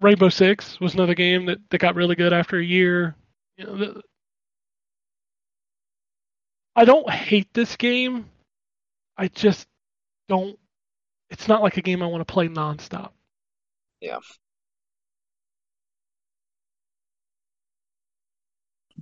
Rainbow 0.00 0.30
Six 0.30 0.80
was 0.80 0.94
another 0.94 1.14
game 1.14 1.46
that, 1.46 1.58
that 1.70 1.78
got 1.78 1.94
really 1.94 2.16
good 2.16 2.32
after 2.32 2.58
a 2.58 2.64
year. 2.64 3.14
You 3.56 3.66
know, 3.66 3.76
the, 3.76 4.02
I 6.74 6.84
don't 6.84 7.10
hate 7.10 7.52
this 7.52 7.76
game. 7.76 8.30
I 9.18 9.28
just 9.28 9.68
don't. 10.28 10.58
It's 11.28 11.46
not 11.46 11.62
like 11.62 11.76
a 11.76 11.82
game 11.82 12.02
I 12.02 12.06
want 12.06 12.26
to 12.26 12.32
play 12.32 12.48
nonstop. 12.48 13.10
Yeah. 14.00 14.18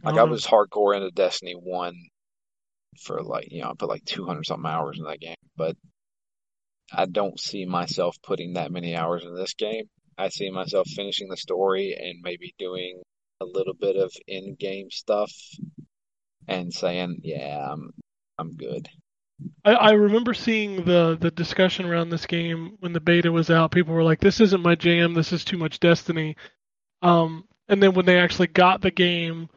Like 0.02 0.16
I 0.16 0.24
was 0.24 0.46
hardcore 0.46 0.96
into 0.96 1.10
Destiny 1.10 1.54
one 1.54 1.94
for 3.02 3.22
like 3.22 3.50
you 3.50 3.62
know 3.62 3.70
I 3.70 3.72
put 3.78 3.88
like 3.88 4.04
two 4.04 4.26
hundred 4.26 4.46
something 4.46 4.70
hours 4.70 4.98
in 4.98 5.04
that 5.04 5.20
game, 5.20 5.36
but 5.56 5.76
I 6.92 7.06
don't 7.06 7.38
see 7.38 7.64
myself 7.64 8.16
putting 8.22 8.54
that 8.54 8.72
many 8.72 8.96
hours 8.96 9.24
in 9.24 9.34
this 9.34 9.54
game. 9.54 9.84
I 10.16 10.30
see 10.30 10.50
myself 10.50 10.88
finishing 10.88 11.28
the 11.28 11.36
story 11.36 11.96
and 11.98 12.20
maybe 12.22 12.54
doing 12.58 13.02
a 13.40 13.44
little 13.44 13.74
bit 13.74 13.96
of 13.96 14.12
in-game 14.26 14.90
stuff 14.90 15.32
and 16.48 16.72
saying, 16.72 17.20
"Yeah, 17.22 17.72
I'm 17.72 17.92
I'm 18.38 18.54
good." 18.54 18.88
I, 19.64 19.72
I 19.72 19.90
remember 19.92 20.34
seeing 20.34 20.84
the 20.84 21.16
the 21.20 21.30
discussion 21.30 21.86
around 21.86 22.10
this 22.10 22.26
game 22.26 22.76
when 22.80 22.92
the 22.92 23.00
beta 23.00 23.30
was 23.30 23.50
out. 23.50 23.70
People 23.70 23.94
were 23.94 24.02
like, 24.02 24.20
"This 24.20 24.40
isn't 24.40 24.62
my 24.62 24.74
jam. 24.74 25.14
This 25.14 25.32
is 25.32 25.44
too 25.44 25.58
much 25.58 25.78
Destiny." 25.80 26.36
Um, 27.02 27.44
and 27.68 27.82
then 27.82 27.94
when 27.94 28.06
they 28.06 28.18
actually 28.18 28.48
got 28.48 28.80
the 28.80 28.90
game, 28.90 29.48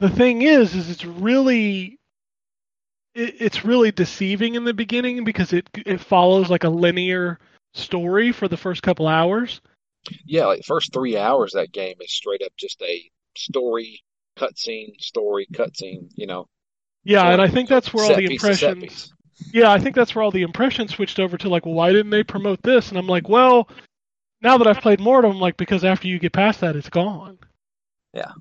the 0.00 0.10
thing 0.10 0.42
is, 0.42 0.74
is 0.74 0.90
it's 0.90 1.04
really 1.04 1.98
it, 3.16 3.36
it's 3.40 3.64
really 3.64 3.90
deceiving 3.92 4.54
in 4.54 4.64
the 4.64 4.74
beginning 4.74 5.24
because 5.24 5.52
it 5.52 5.68
it 5.74 6.00
follows 6.00 6.50
like 6.50 6.64
a 6.64 6.68
linear 6.68 7.38
story 7.74 8.32
for 8.32 8.48
the 8.48 8.56
first 8.56 8.82
couple 8.82 9.08
hours. 9.08 9.60
Yeah, 10.24 10.46
like 10.46 10.64
first 10.64 10.92
three 10.92 11.16
hours 11.16 11.52
that 11.52 11.72
game 11.72 11.96
is 12.00 12.12
straight 12.12 12.42
up 12.42 12.52
just 12.56 12.80
a 12.82 13.10
story, 13.36 14.02
cutscene, 14.38 15.00
story, 15.00 15.46
cutscene. 15.52 16.10
You 16.14 16.26
know, 16.26 16.46
Yeah, 17.04 17.22
So- 17.22 17.28
and 17.28 17.42
I 17.42 17.48
think 17.48 17.68
that's 17.68 17.92
where 17.92 18.04
all 18.04 18.14
the 18.16 18.26
impressions. 18.26 19.12
Yeah, 19.52 19.70
I 19.70 19.78
think 19.78 19.94
that's 19.94 20.14
where 20.14 20.22
all 20.22 20.30
the 20.30 20.42
impressions 20.42 20.94
switched 20.94 21.18
over 21.18 21.36
to 21.36 21.48
like, 21.48 21.66
well, 21.66 21.74
why 21.74 21.92
didn't 21.92 22.10
they 22.10 22.22
promote 22.22 22.62
this? 22.62 22.88
And 22.88 22.96
I'm 22.98 23.06
like, 23.06 23.28
well, 23.28 23.68
now 24.40 24.56
that 24.58 24.66
I've 24.66 24.80
played 24.80 25.00
more 25.00 25.18
of 25.18 25.30
them, 25.30 25.40
like 25.40 25.56
because 25.58 25.84
after 25.84 26.08
you 26.08 26.18
get 26.18 26.32
past 26.32 26.60
that, 26.60 26.74
it's 26.76 26.88
gone. 26.88 27.38
Yeah. 28.14 28.32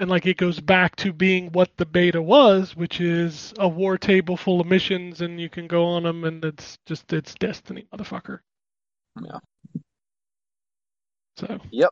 And 0.00 0.08
like 0.08 0.24
it 0.24 0.38
goes 0.38 0.58
back 0.60 0.96
to 0.96 1.12
being 1.12 1.52
what 1.52 1.76
the 1.76 1.84
beta 1.84 2.22
was, 2.22 2.74
which 2.74 3.02
is 3.02 3.52
a 3.58 3.68
war 3.68 3.98
table 3.98 4.34
full 4.34 4.58
of 4.58 4.66
missions, 4.66 5.20
and 5.20 5.38
you 5.38 5.50
can 5.50 5.66
go 5.66 5.84
on 5.84 6.04
them, 6.04 6.24
and 6.24 6.42
it's 6.42 6.78
just 6.86 7.12
it's 7.12 7.34
Destiny, 7.34 7.86
motherfucker. 7.92 8.38
Yeah. 9.22 9.38
So, 11.36 11.60
Yep. 11.70 11.90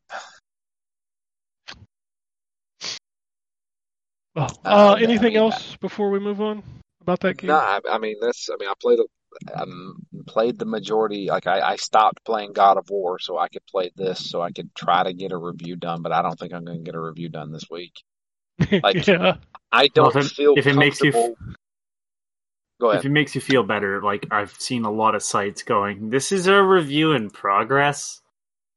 well, 4.34 4.58
Uh, 4.64 4.68
uh, 4.70 4.94
I 4.96 5.02
anything 5.02 5.34
mean, 5.34 5.36
else 5.36 5.76
before 5.76 6.10
we 6.10 6.18
move 6.18 6.40
on 6.40 6.62
about 7.02 7.20
that 7.20 7.36
game? 7.36 7.48
No, 7.48 7.56
I, 7.56 7.80
I 7.90 7.98
mean 7.98 8.16
that's. 8.22 8.48
I 8.48 8.56
mean, 8.58 8.70
I 8.70 8.74
played. 8.80 9.00
a- 9.00 9.17
Um, 9.54 9.96
played 10.26 10.58
the 10.58 10.64
majority. 10.66 11.26
Like 11.28 11.46
I, 11.46 11.60
I 11.60 11.76
stopped 11.76 12.24
playing 12.24 12.52
God 12.52 12.76
of 12.76 12.90
War 12.90 13.18
so 13.18 13.38
I 13.38 13.48
could 13.48 13.64
play 13.66 13.90
this, 13.96 14.28
so 14.30 14.42
I 14.42 14.50
could 14.50 14.74
try 14.74 15.04
to 15.04 15.12
get 15.12 15.32
a 15.32 15.36
review 15.36 15.76
done. 15.76 16.02
But 16.02 16.12
I 16.12 16.22
don't 16.22 16.38
think 16.38 16.52
I'm 16.52 16.64
going 16.64 16.78
to 16.78 16.84
get 16.84 16.94
a 16.94 17.00
review 17.00 17.28
done 17.28 17.52
this 17.52 17.64
week. 17.70 17.92
like- 18.82 19.06
yeah. 19.06 19.36
I 19.70 19.88
don't 19.88 20.14
Well, 20.14 20.24
if 20.24 20.30
it- 20.32 20.34
feel 20.34 20.54
if 20.56 20.66
it 20.66 20.74
makes 20.74 21.00
you 21.02 21.08
f- 21.10 21.14
comfortable. 21.14 21.54
Go 22.80 22.92
If 22.92 23.04
it 23.04 23.10
makes 23.10 23.34
you 23.34 23.40
feel 23.40 23.64
better, 23.64 24.00
like 24.00 24.26
I've 24.30 24.52
seen 24.52 24.84
a 24.84 24.90
lot 24.90 25.16
of 25.16 25.22
sites 25.22 25.64
going, 25.64 26.10
this 26.10 26.30
is 26.30 26.46
a 26.46 26.62
review 26.62 27.10
in 27.12 27.28
progress. 27.28 28.22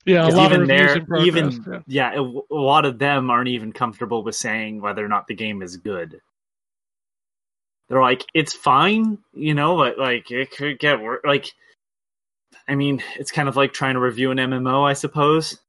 Yeah, 0.06 0.28
a 0.28 0.30
lot 0.30 0.48
even 0.52 0.62
reviews 0.62 0.68
there, 0.88 0.98
in 0.98 1.06
progress. 1.06 1.28
even 1.28 1.66
yeah. 1.88 2.12
yeah, 2.16 2.20
a, 2.20 2.22
a 2.22 2.60
lot 2.60 2.86
of 2.86 2.98
them 2.98 3.30
aren't 3.30 3.50
even 3.50 3.72
comfortable 3.72 4.24
with 4.24 4.34
saying 4.36 4.82
whether 4.82 5.06
or 5.06 5.08
not 5.08 5.28
the 5.28 5.36
game 5.36 5.62
is 5.62 5.78
good. 5.78 6.20
They're 7.90 8.02
like, 8.02 8.26
it's 8.34 8.54
fine, 8.54 9.18
you 9.34 9.54
know, 9.54 9.76
but 9.76 9.98
like 9.98 10.32
it 10.32 10.52
could 10.52 10.80
get 10.80 11.02
worse. 11.02 11.22
Like, 11.26 11.52
I 12.68 12.76
mean, 12.76 13.04
it's 13.18 13.32
kind 13.32 13.50
of 13.50 13.56
like 13.56 13.74
trying 13.74 13.96
to 13.96 14.00
review 14.00 14.32
an 14.32 14.38
MMO, 14.38 14.88
I 14.88 14.94
suppose. 14.94 15.60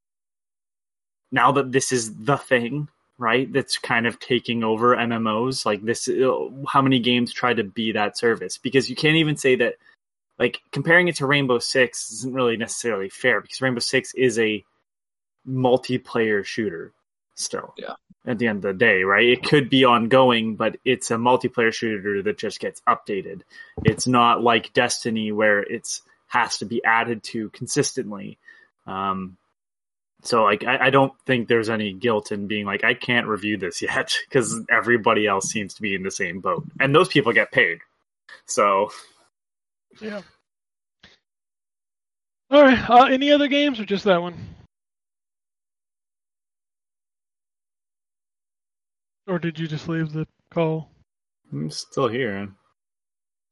Now 1.33 1.53
that 1.53 1.73
this 1.73 1.91
is 1.91 2.15
the 2.15 2.37
thing, 2.37 2.89
right? 3.19 3.53
That's 3.53 3.79
kind 3.79 4.07
of 4.07 4.21
taking 4.21 4.63
over 4.63 4.95
MMOs. 4.97 5.67
Like 5.67 5.83
this, 5.83 6.09
uh, 6.09 6.49
how 6.69 6.83
many 6.83 7.01
games 7.01 7.33
try 7.33 7.55
to 7.55 7.65
be 7.65 7.93
that 7.93 8.19
service? 8.19 8.59
Because 8.59 8.89
you 8.89 8.97
can't 8.97 9.17
even 9.17 9.37
say 9.37 9.57
that. 9.57 9.75
Like 10.39 10.61
comparing 10.73 11.09
it 11.09 11.17
to 11.17 11.27
Rainbow 11.27 11.59
Six 11.59 12.11
isn't 12.11 12.35
really 12.35 12.57
necessarily 12.57 13.09
fair 13.09 13.41
because 13.41 13.61
Rainbow 13.61 13.81
Six 13.81 14.15
is 14.15 14.39
a 14.39 14.65
multiplayer 15.47 16.45
shooter 16.45 16.93
still. 17.35 17.75
Yeah. 17.77 17.95
At 18.25 18.39
the 18.39 18.47
end 18.47 18.59
of 18.59 18.63
the 18.63 18.79
day, 18.79 19.03
right? 19.03 19.29
It 19.29 19.43
could 19.43 19.69
be 19.69 19.85
ongoing, 19.85 20.55
but 20.55 20.77
it's 20.85 21.11
a 21.11 21.17
multiplayer 21.17 21.73
shooter 21.73 22.23
that 22.23 22.39
just 22.39 22.61
gets 22.61 22.81
updated. 22.89 23.43
It's 23.85 24.07
not 24.07 24.43
like 24.43 24.73
Destiny 24.73 25.33
where 25.33 25.61
it's 25.61 26.03
has 26.29 26.59
to 26.59 26.65
be 26.65 26.83
added 26.85 27.23
to 27.25 27.51
consistently. 27.51 28.39
Um, 28.87 29.37
so 30.23 30.45
like 30.45 30.65
I, 30.65 30.87
I 30.87 30.91
don't 30.91 31.13
think 31.27 31.49
there's 31.49 31.69
any 31.69 31.93
guilt 31.93 32.31
in 32.33 32.47
being 32.47 32.65
like 32.65 32.85
I 32.85 32.95
can't 32.95 33.27
review 33.27 33.57
this 33.57 33.83
yet 33.83 34.15
because 34.29 34.61
everybody 34.71 35.27
else 35.27 35.51
seems 35.51 35.75
to 35.75 35.83
be 35.83 35.95
in 35.95 36.03
the 36.03 36.11
same 36.11 36.41
boat, 36.41 36.65
and 36.81 36.95
those 36.95 37.09
people 37.09 37.33
get 37.33 37.53
paid. 37.53 37.81
So 38.47 38.91
Yeah. 40.01 40.23
All 42.51 42.63
right. 42.63 42.91
Uh, 42.91 43.05
any 43.05 43.33
other 43.33 43.49
games 43.49 43.81
or 43.81 43.85
just 43.85 44.05
that 44.05 44.21
one? 44.23 44.35
Or 49.27 49.39
did 49.39 49.59
you 49.59 49.69
just 49.69 49.89
leave 49.89 50.13
the 50.13 50.27
call? 50.51 50.91
I'm 51.53 51.71
still 51.71 52.09
here. 52.09 52.49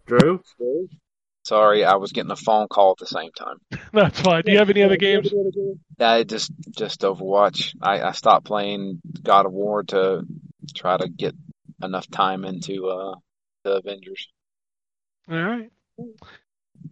Drew, 0.06 0.42
Sorry, 1.44 1.84
I 1.84 1.94
was 1.96 2.12
getting 2.12 2.30
a 2.30 2.36
phone 2.36 2.68
call 2.68 2.92
at 2.92 2.98
the 2.98 3.06
same 3.06 3.30
time. 3.32 3.58
That's 3.92 4.20
fine. 4.20 4.42
Do 4.44 4.52
you 4.52 4.58
have 4.58 4.70
any 4.70 4.82
other 4.82 4.96
games? 4.96 5.32
I 5.98 6.24
just 6.24 6.50
just 6.70 7.00
Overwatch. 7.00 7.74
I, 7.80 8.02
I 8.02 8.12
stopped 8.12 8.46
playing 8.46 9.00
God 9.22 9.46
of 9.46 9.52
War 9.52 9.82
to 9.84 10.22
try 10.74 10.96
to 10.96 11.08
get 11.08 11.34
enough 11.82 12.10
time 12.10 12.44
into 12.44 12.88
uh 12.88 13.14
the 13.64 13.76
Avengers. 13.76 14.28
All 15.30 15.42
right. 15.42 15.70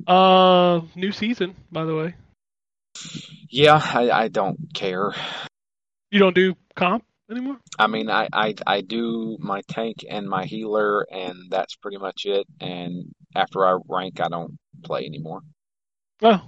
Uh, 0.07 0.83
new 0.95 1.13
season, 1.13 1.55
by 1.73 1.85
the 1.85 1.95
way. 1.95 2.15
Yeah, 3.49 3.81
I, 3.83 4.11
I 4.11 4.29
don't 4.29 4.73
care. 4.75 5.13
You 6.11 6.19
don't 6.19 6.35
do 6.35 6.55
comp 6.75 7.05
anymore? 7.31 7.59
I 7.79 7.87
mean, 7.87 8.11
I, 8.11 8.29
I 8.33 8.55
I 8.67 8.81
do 8.81 9.37
my 9.41 9.63
tank 9.69 10.05
and 10.09 10.29
my 10.29 10.45
healer, 10.45 11.03
and 11.11 11.51
that's 11.51 11.77
pretty 11.77 11.99
much 11.99 12.27
it. 12.27 12.47
And 12.61 13.13
after 13.35 13.67
I 13.67 13.79
rank, 13.89 14.21
I 14.21 14.29
don't 14.29 14.59
play 14.83 15.05
anymore. 15.07 15.41
Oh, 16.23 16.41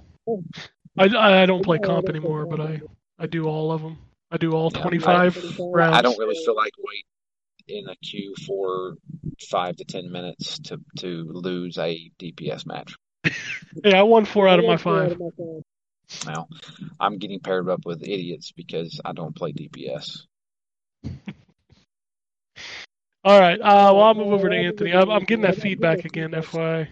I, 0.97 1.05
I 1.05 1.43
I 1.43 1.45
don't 1.45 1.63
play 1.63 1.79
comp 1.79 2.09
anymore, 2.09 2.45
but 2.45 2.59
I 2.59 2.81
I 3.19 3.27
do 3.27 3.47
all 3.47 3.71
of 3.71 3.81
them. 3.81 3.97
I 4.31 4.37
do 4.37 4.53
all 4.53 4.71
Yeah, 4.71 4.81
25 4.81 5.59
rounds. 5.59 5.97
I 5.97 6.01
don't 6.01 6.17
really 6.17 6.35
feel 6.35 6.55
like 6.55 6.73
wait 6.77 7.05
in 7.67 7.87
a 7.87 7.95
queue 7.97 8.33
for 8.45 8.95
five 9.49 9.75
to 9.77 9.85
ten 9.85 10.11
minutes 10.11 10.59
to 10.59 10.79
to 10.99 11.29
lose 11.31 11.77
a 11.77 12.11
DPS 12.19 12.65
match. 12.65 12.95
Yeah, 13.83 13.99
I 13.99 14.03
won 14.03 14.25
four 14.25 14.49
out 14.49 14.59
of 14.59 14.65
my 14.65 14.75
five. 14.75 15.17
Now, 16.25 16.49
I'm 16.99 17.17
getting 17.17 17.39
paired 17.39 17.69
up 17.69 17.85
with 17.85 18.03
idiots 18.03 18.51
because 18.51 18.99
I 19.05 19.13
don't 19.13 19.35
play 19.35 19.53
DPS. 19.53 20.23
All 23.23 23.39
right. 23.39 23.59
Uh, 23.59 23.93
well, 23.93 24.01
I'll 24.01 24.13
move 24.15 24.33
over 24.33 24.49
to 24.49 24.55
Anthony. 24.55 24.93
I'm, 24.93 25.09
I'm 25.09 25.23
getting 25.23 25.43
that 25.43 25.57
feedback 25.57 26.05
again, 26.05 26.31
FYI. 26.31 26.87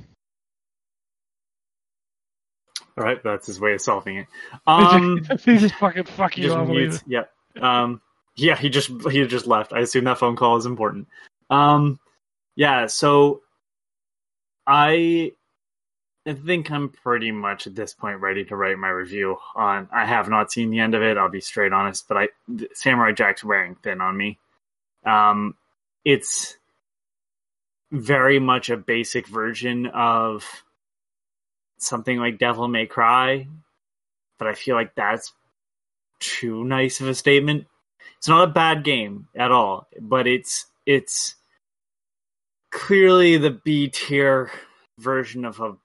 all 2.99 3.05
right, 3.05 3.23
that's 3.23 3.47
his 3.47 3.59
way 3.59 3.73
of 3.73 3.81
solving 3.81 4.17
it. 4.17 4.27
Um, 4.67 5.25
he 5.43 5.57
just 5.57 5.75
fucking 5.75 6.03
fuck 6.03 6.37
you 6.37 6.49
just 6.49 6.67
mutes. 6.67 7.03
Yep. 7.07 7.31
Um, 7.61 8.01
yeah, 8.35 8.55
he 8.55 8.69
just 8.69 8.91
he 9.09 9.25
just 9.25 9.47
left. 9.47 9.73
I 9.73 9.79
assume 9.79 10.03
that 10.03 10.17
phone 10.17 10.35
call 10.35 10.57
is 10.57 10.65
important. 10.65 11.07
Um, 11.49 11.99
yeah. 12.55 12.87
So 12.87 13.41
I 14.67 15.31
I 16.27 16.33
think 16.33 16.69
I'm 16.69 16.89
pretty 16.89 17.31
much 17.31 17.65
at 17.65 17.75
this 17.75 17.93
point 17.93 18.19
ready 18.19 18.43
to 18.45 18.55
write 18.55 18.77
my 18.77 18.89
review 18.89 19.37
on. 19.55 19.87
I 19.91 20.05
have 20.05 20.29
not 20.29 20.51
seen 20.51 20.69
the 20.69 20.79
end 20.79 20.93
of 20.93 21.01
it. 21.01 21.17
I'll 21.17 21.29
be 21.29 21.41
straight 21.41 21.73
honest, 21.73 22.07
but 22.07 22.17
I 22.17 22.27
Samurai 22.73 23.13
Jack's 23.13 23.43
wearing 23.43 23.75
thin 23.75 24.01
on 24.01 24.15
me. 24.15 24.37
Um, 25.05 25.55
it's 26.03 26.57
very 27.91 28.39
much 28.39 28.69
a 28.69 28.77
basic 28.77 29.27
version 29.27 29.87
of 29.87 30.45
something 31.77 32.19
like 32.19 32.37
Devil 32.37 32.67
May 32.67 32.85
Cry, 32.85 33.47
but 34.37 34.47
I 34.47 34.53
feel 34.53 34.75
like 34.75 34.93
that's 34.95 35.33
too 36.19 36.63
nice 36.63 36.99
of 36.99 37.07
a 37.07 37.15
statement. 37.15 37.65
It's 38.17 38.27
not 38.27 38.49
a 38.49 38.51
bad 38.51 38.83
game 38.83 39.27
at 39.35 39.51
all, 39.51 39.87
but 39.99 40.27
it's 40.27 40.65
it's 40.85 41.35
clearly 42.71 43.37
the 43.37 43.51
B 43.51 43.87
tier 43.87 44.51
version 44.97 45.45
of 45.45 45.59
a 45.61 45.75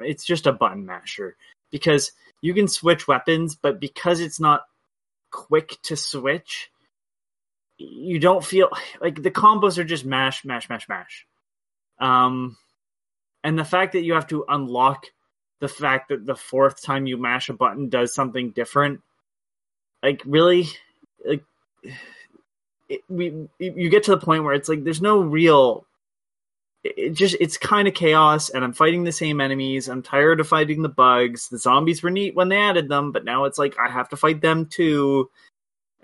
it's 0.00 0.24
just 0.24 0.46
a 0.46 0.52
button 0.52 0.86
masher 0.86 1.36
because 1.70 2.12
you 2.40 2.54
can 2.54 2.68
switch 2.68 3.08
weapons, 3.08 3.56
but 3.56 3.80
because 3.80 4.20
it's 4.20 4.40
not 4.40 4.62
quick 5.30 5.76
to 5.82 5.96
switch, 5.96 6.70
you 7.78 8.18
don't 8.18 8.44
feel 8.44 8.70
like 9.00 9.22
the 9.22 9.30
combos 9.30 9.78
are 9.78 9.84
just 9.84 10.04
mash, 10.04 10.44
mash, 10.44 10.68
mash, 10.68 10.88
mash. 10.88 11.26
Um, 11.98 12.56
and 13.42 13.58
the 13.58 13.64
fact 13.64 13.92
that 13.92 14.02
you 14.02 14.14
have 14.14 14.28
to 14.28 14.44
unlock 14.48 15.06
the 15.60 15.68
fact 15.68 16.08
that 16.08 16.26
the 16.26 16.36
fourth 16.36 16.82
time 16.82 17.06
you 17.06 17.16
mash 17.16 17.48
a 17.48 17.54
button 17.54 17.88
does 17.88 18.14
something 18.14 18.50
different, 18.50 19.00
like 20.02 20.22
really, 20.24 20.66
like 21.24 21.44
it, 22.88 23.00
we 23.08 23.48
you 23.58 23.88
get 23.88 24.04
to 24.04 24.12
the 24.12 24.24
point 24.24 24.44
where 24.44 24.54
it's 24.54 24.68
like 24.68 24.84
there's 24.84 25.02
no 25.02 25.20
real 25.20 25.86
it 26.96 27.10
just 27.10 27.36
it's 27.40 27.56
kind 27.56 27.88
of 27.88 27.94
chaos 27.94 28.50
and 28.50 28.64
i'm 28.64 28.72
fighting 28.72 29.04
the 29.04 29.12
same 29.12 29.40
enemies. 29.40 29.88
I'm 29.88 30.02
tired 30.02 30.40
of 30.40 30.48
fighting 30.48 30.82
the 30.82 30.88
bugs. 30.88 31.48
The 31.48 31.58
zombies 31.58 32.02
were 32.02 32.10
neat 32.10 32.34
when 32.34 32.48
they 32.48 32.58
added 32.58 32.88
them 32.88 33.12
but 33.12 33.24
now 33.24 33.44
it's 33.44 33.58
like 33.58 33.76
i 33.78 33.90
have 33.90 34.08
to 34.10 34.16
fight 34.16 34.40
them 34.40 34.66
too. 34.66 35.30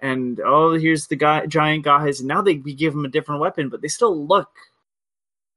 And 0.01 0.41
oh 0.45 0.75
here's 0.75 1.07
the 1.07 1.17
guy 1.17 1.47
giant 1.47 1.85
guys. 1.85 2.21
And 2.21 2.29
now 2.29 2.43
they 2.43 2.57
we 2.57 2.75
give 2.75 2.93
them 2.95 3.05
a 3.05 3.09
different 3.09 3.41
weapon 3.41 3.69
but 3.69 3.83
they 3.83 3.89
still 3.89 4.27
look 4.27 4.51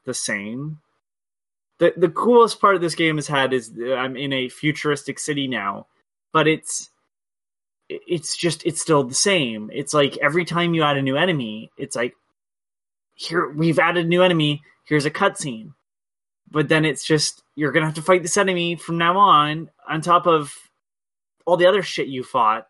the 0.05 0.13
same. 0.13 0.79
The 1.79 1.93
the 1.97 2.09
coolest 2.09 2.61
part 2.61 2.75
of 2.75 2.81
this 2.81 2.95
game 2.95 3.17
has 3.17 3.27
had 3.27 3.53
is 3.53 3.71
uh, 3.79 3.95
i'm 3.95 4.15
in 4.15 4.33
a 4.33 4.49
futuristic 4.49 5.19
city 5.19 5.47
now 5.47 5.87
but 6.31 6.47
it's 6.47 6.89
it's 7.89 8.35
just 8.35 8.65
it's 8.65 8.81
still 8.81 9.03
the 9.03 9.13
same. 9.13 9.69
It's 9.73 9.93
like 9.93 10.17
every 10.17 10.43
time 10.43 10.73
you 10.73 10.83
add 10.83 10.97
a 10.97 11.01
new 11.01 11.17
enemy 11.17 11.71
it's 11.77 11.95
like 11.95 12.15
here 13.15 13.49
we've 13.49 13.79
added 13.79 14.05
a 14.05 14.07
new 14.07 14.21
enemy 14.21 14.61
here's 14.85 15.05
a 15.05 15.11
cutscene. 15.11 15.73
But 16.49 16.69
then 16.69 16.85
it's 16.85 17.05
just 17.05 17.43
you're 17.55 17.71
gonna 17.71 17.87
have 17.87 17.95
to 17.95 18.01
fight 18.01 18.21
this 18.21 18.37
enemy 18.37 18.75
from 18.75 18.97
now 18.97 19.17
on 19.17 19.69
on 19.89 20.01
top 20.01 20.27
of 20.27 20.53
all 21.45 21.57
the 21.57 21.67
other 21.67 21.81
shit 21.81 22.07
you 22.07 22.23
fought. 22.23 22.67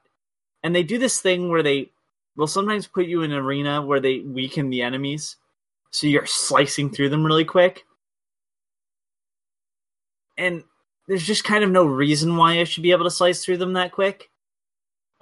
And 0.64 0.76
they 0.76 0.84
do 0.84 0.98
this 0.98 1.22
thing 1.22 1.50
where 1.50 1.62
they 1.62 1.92
will 2.36 2.48
sometimes 2.48 2.88
put 2.88 3.06
you 3.06 3.22
in 3.22 3.32
an 3.32 3.38
arena 3.38 3.82
where 3.82 4.00
they 4.00 4.20
weaken 4.20 4.70
the 4.70 4.82
enemies. 4.82 5.38
So 5.92 6.08
you're 6.08 6.26
slicing 6.26 6.90
through 6.90 7.10
them 7.10 7.26
really 7.26 7.46
quick. 7.46 7.86
And 10.38 10.64
there's 11.08 11.24
just 11.24 11.44
kind 11.44 11.64
of 11.64 11.70
no 11.70 11.86
reason 11.86 12.36
why 12.36 12.60
i 12.60 12.64
should 12.64 12.84
be 12.84 12.92
able 12.92 13.04
to 13.04 13.12
slice 13.12 13.46
through 13.46 13.58
them 13.58 13.74
that 13.74 13.92
quick 13.92 14.30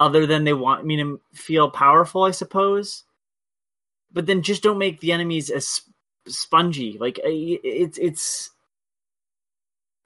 other 0.00 0.26
than 0.26 0.44
they 0.44 0.52
want 0.52 0.84
me 0.84 0.96
to 0.96 1.20
feel 1.34 1.70
powerful 1.70 2.24
i 2.24 2.30
suppose 2.30 3.04
but 4.14 4.26
then 4.26 4.42
just 4.42 4.62
don't 4.62 4.78
make 4.78 5.00
the 5.00 5.12
enemies 5.12 5.50
as 5.50 5.82
spongy. 6.26 6.96
Like 6.98 7.20
it's 7.22 7.98
it's. 7.98 8.50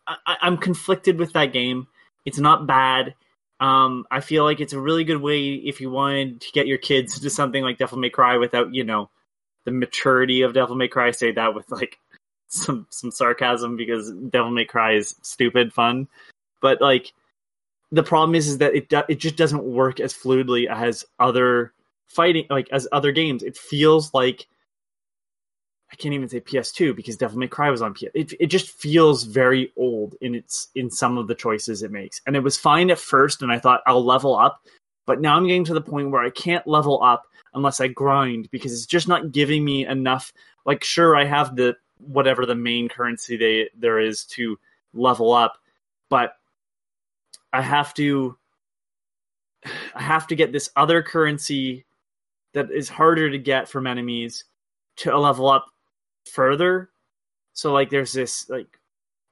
I, 0.07 0.39
I'm 0.41 0.57
conflicted 0.57 1.19
with 1.19 1.35
that 1.35 1.53
game. 1.53 1.87
It's 2.25 2.39
not 2.39 2.67
bad. 2.67 3.15
Um, 3.61 4.07
I 4.11 4.21
feel 4.21 4.45
like 4.45 4.61
it's 4.61 4.73
a 4.73 4.81
really 4.81 5.05
good 5.05 5.21
way 5.21 5.55
if 5.55 5.81
you 5.81 5.91
wanted 5.91 6.41
to 6.41 6.53
get 6.53 6.67
your 6.67 6.79
kids 6.79 7.21
to 7.21 7.31
something 7.31 7.63
like 7.63 7.79
Devil 7.79 7.99
May 7.99 8.11
Cry 8.11 8.39
without 8.39 8.75
you 8.75 8.85
know 8.85 9.11
the 9.65 9.71
maturity 9.71 10.43
of 10.43 10.55
Devil 10.55 10.77
May 10.77 10.89
Cry. 10.89 11.09
I 11.09 11.11
say 11.13 11.33
that 11.33 11.55
with 11.55 11.71
like 11.71 11.99
some 12.49 12.87
some 12.91 13.11
sarcasm 13.11 13.77
because 13.77 14.11
Devil 14.11 14.51
May 14.51 14.65
Cry 14.65 14.95
is 14.95 15.15
stupid 15.23 15.75
fun, 15.75 16.09
but 16.63 16.81
like 16.81 17.13
the 17.93 18.03
problem 18.03 18.35
is 18.35 18.49
is 18.49 18.59
that 18.59 18.75
it 18.75 18.89
do- 18.89 19.03
it 19.09 19.17
just 19.17 19.37
doesn't 19.37 19.65
work 19.65 20.01
as 20.01 20.15
fluidly 20.15 20.67
as 20.67 21.05
other 21.19 21.73
fighting 22.09 22.47
like 22.51 22.69
as 22.73 22.89
other 22.93 23.13
games. 23.13 23.43
It 23.43 23.57
feels 23.57 24.13
like 24.13 24.47
I 25.93 25.97
can't 25.97 26.15
even 26.15 26.29
say 26.29 26.41
PS2 26.41 26.95
because 26.95 27.17
Devil 27.17 27.39
May 27.39 27.49
Cry 27.49 27.71
was 27.71 27.81
on 27.81 27.95
PS. 27.95 28.07
It 28.15 28.35
it 28.41 28.47
just 28.47 28.71
feels 28.71 29.25
very 29.25 29.73
old 29.77 30.17
in 30.21 30.35
its 30.35 30.69
in 30.75 30.91
some 30.91 31.17
of 31.17 31.29
the 31.29 31.35
choices 31.35 31.83
it 31.83 31.91
makes. 31.91 32.21
And 32.27 32.37
it 32.37 32.43
was 32.43 32.59
fine 32.59 32.91
at 32.91 32.99
first, 32.99 33.43
and 33.43 33.53
I 33.53 33.59
thought 33.59 33.83
I'll 33.87 34.05
level 34.05 34.37
up, 34.37 34.63
but 35.07 35.21
now 35.21 35.37
I'm 35.37 35.47
getting 35.47 35.65
to 35.65 35.75
the 35.75 35.81
point 35.81 36.11
where 36.11 36.23
I 36.23 36.31
can't 36.31 36.67
level 36.67 37.03
up 37.03 37.27
unless 37.55 37.81
I 37.81 37.89
grind 37.89 38.51
because 38.51 38.73
it's 38.73 38.87
just 38.87 39.09
not 39.09 39.33
giving 39.33 39.65
me 39.65 39.87
enough. 39.87 40.33
Like, 40.67 40.85
sure, 40.85 41.17
I 41.17 41.25
have 41.25 41.57
the 41.57 41.77
whatever 41.99 42.47
the 42.47 42.55
main 42.55 42.89
currency 42.89 43.37
they 43.37 43.71
there 43.77 43.99
is 43.99 44.25
to 44.25 44.59
level 44.93 45.33
up, 45.33 45.59
but 46.11 46.35
I 47.53 47.63
have 47.63 47.95
to 47.95 48.37
I 49.95 50.03
have 50.03 50.27
to 50.29 50.37
get 50.37 50.53
this 50.53 50.71
other 50.77 51.03
currency 51.03 51.87
that 52.59 52.73
is 52.73 52.89
harder 52.89 53.31
to 53.31 53.39
get 53.39 53.69
from 53.69 53.87
enemies 53.87 54.45
to 54.97 55.17
level 55.17 55.49
up 55.49 55.67
further. 56.33 56.91
So 57.53 57.73
like 57.73 57.89
there's 57.89 58.13
this 58.13 58.49
like 58.51 58.67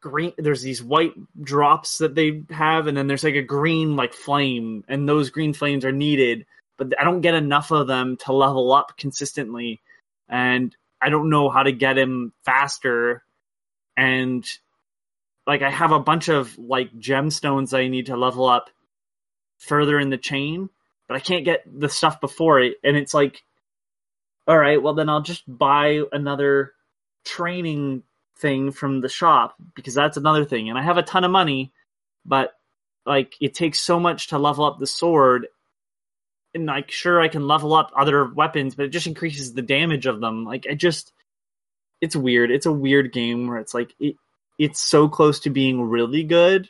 green 0.00 0.32
there's 0.38 0.62
these 0.62 0.82
white 0.82 1.14
drops 1.42 1.98
that 1.98 2.14
they 2.14 2.42
have 2.50 2.86
and 2.86 2.96
then 2.96 3.08
there's 3.08 3.24
like 3.24 3.34
a 3.34 3.42
green 3.42 3.96
like 3.96 4.14
flame 4.14 4.84
and 4.88 5.08
those 5.08 5.30
green 5.30 5.52
flames 5.52 5.84
are 5.84 5.92
needed 5.92 6.46
but 6.76 6.92
I 7.00 7.04
don't 7.04 7.22
get 7.22 7.34
enough 7.34 7.70
of 7.70 7.86
them 7.86 8.16
to 8.18 8.32
level 8.32 8.72
up 8.72 8.96
consistently 8.98 9.80
and 10.28 10.76
I 11.00 11.08
don't 11.08 11.30
know 11.30 11.48
how 11.48 11.62
to 11.62 11.72
get 11.72 11.98
him 11.98 12.32
faster 12.44 13.24
and 13.96 14.46
like 15.46 15.62
I 15.62 15.70
have 15.70 15.92
a 15.92 16.00
bunch 16.00 16.28
of 16.28 16.56
like 16.58 16.92
gemstones 16.98 17.76
I 17.76 17.88
need 17.88 18.06
to 18.06 18.16
level 18.16 18.46
up 18.46 18.70
further 19.58 19.98
in 19.98 20.10
the 20.10 20.18
chain 20.18 20.68
but 21.08 21.16
I 21.16 21.20
can't 21.20 21.44
get 21.44 21.62
the 21.66 21.88
stuff 21.88 22.20
before 22.20 22.60
it 22.60 22.76
and 22.82 22.96
it's 22.96 23.14
like 23.14 23.42
all 24.46 24.58
right 24.58 24.82
well 24.82 24.94
then 24.94 25.08
I'll 25.08 25.22
just 25.22 25.44
buy 25.46 26.02
another 26.12 26.72
training 27.24 28.02
thing 28.38 28.70
from 28.70 29.00
the 29.00 29.08
shop 29.08 29.54
because 29.74 29.94
that's 29.94 30.16
another 30.16 30.44
thing 30.44 30.68
and 30.68 30.78
I 30.78 30.82
have 30.82 30.98
a 30.98 31.02
ton 31.02 31.24
of 31.24 31.30
money 31.30 31.72
but 32.24 32.52
like 33.06 33.36
it 33.40 33.54
takes 33.54 33.80
so 33.80 33.98
much 33.98 34.28
to 34.28 34.38
level 34.38 34.64
up 34.64 34.78
the 34.78 34.86
sword 34.86 35.46
and 36.54 36.66
like 36.66 36.90
sure 36.90 37.20
I 37.20 37.28
can 37.28 37.46
level 37.46 37.74
up 37.74 37.92
other 37.96 38.24
weapons 38.24 38.74
but 38.74 38.86
it 38.86 38.90
just 38.90 39.06
increases 39.06 39.54
the 39.54 39.62
damage 39.62 40.06
of 40.06 40.20
them. 40.20 40.44
Like 40.44 40.66
I 40.68 40.74
just 40.74 41.12
it's 42.00 42.16
weird. 42.16 42.50
It's 42.50 42.66
a 42.66 42.72
weird 42.72 43.12
game 43.12 43.46
where 43.46 43.58
it's 43.58 43.72
like 43.72 43.94
it 43.98 44.16
it's 44.58 44.80
so 44.80 45.08
close 45.08 45.40
to 45.40 45.50
being 45.50 45.82
really 45.82 46.24
good 46.24 46.68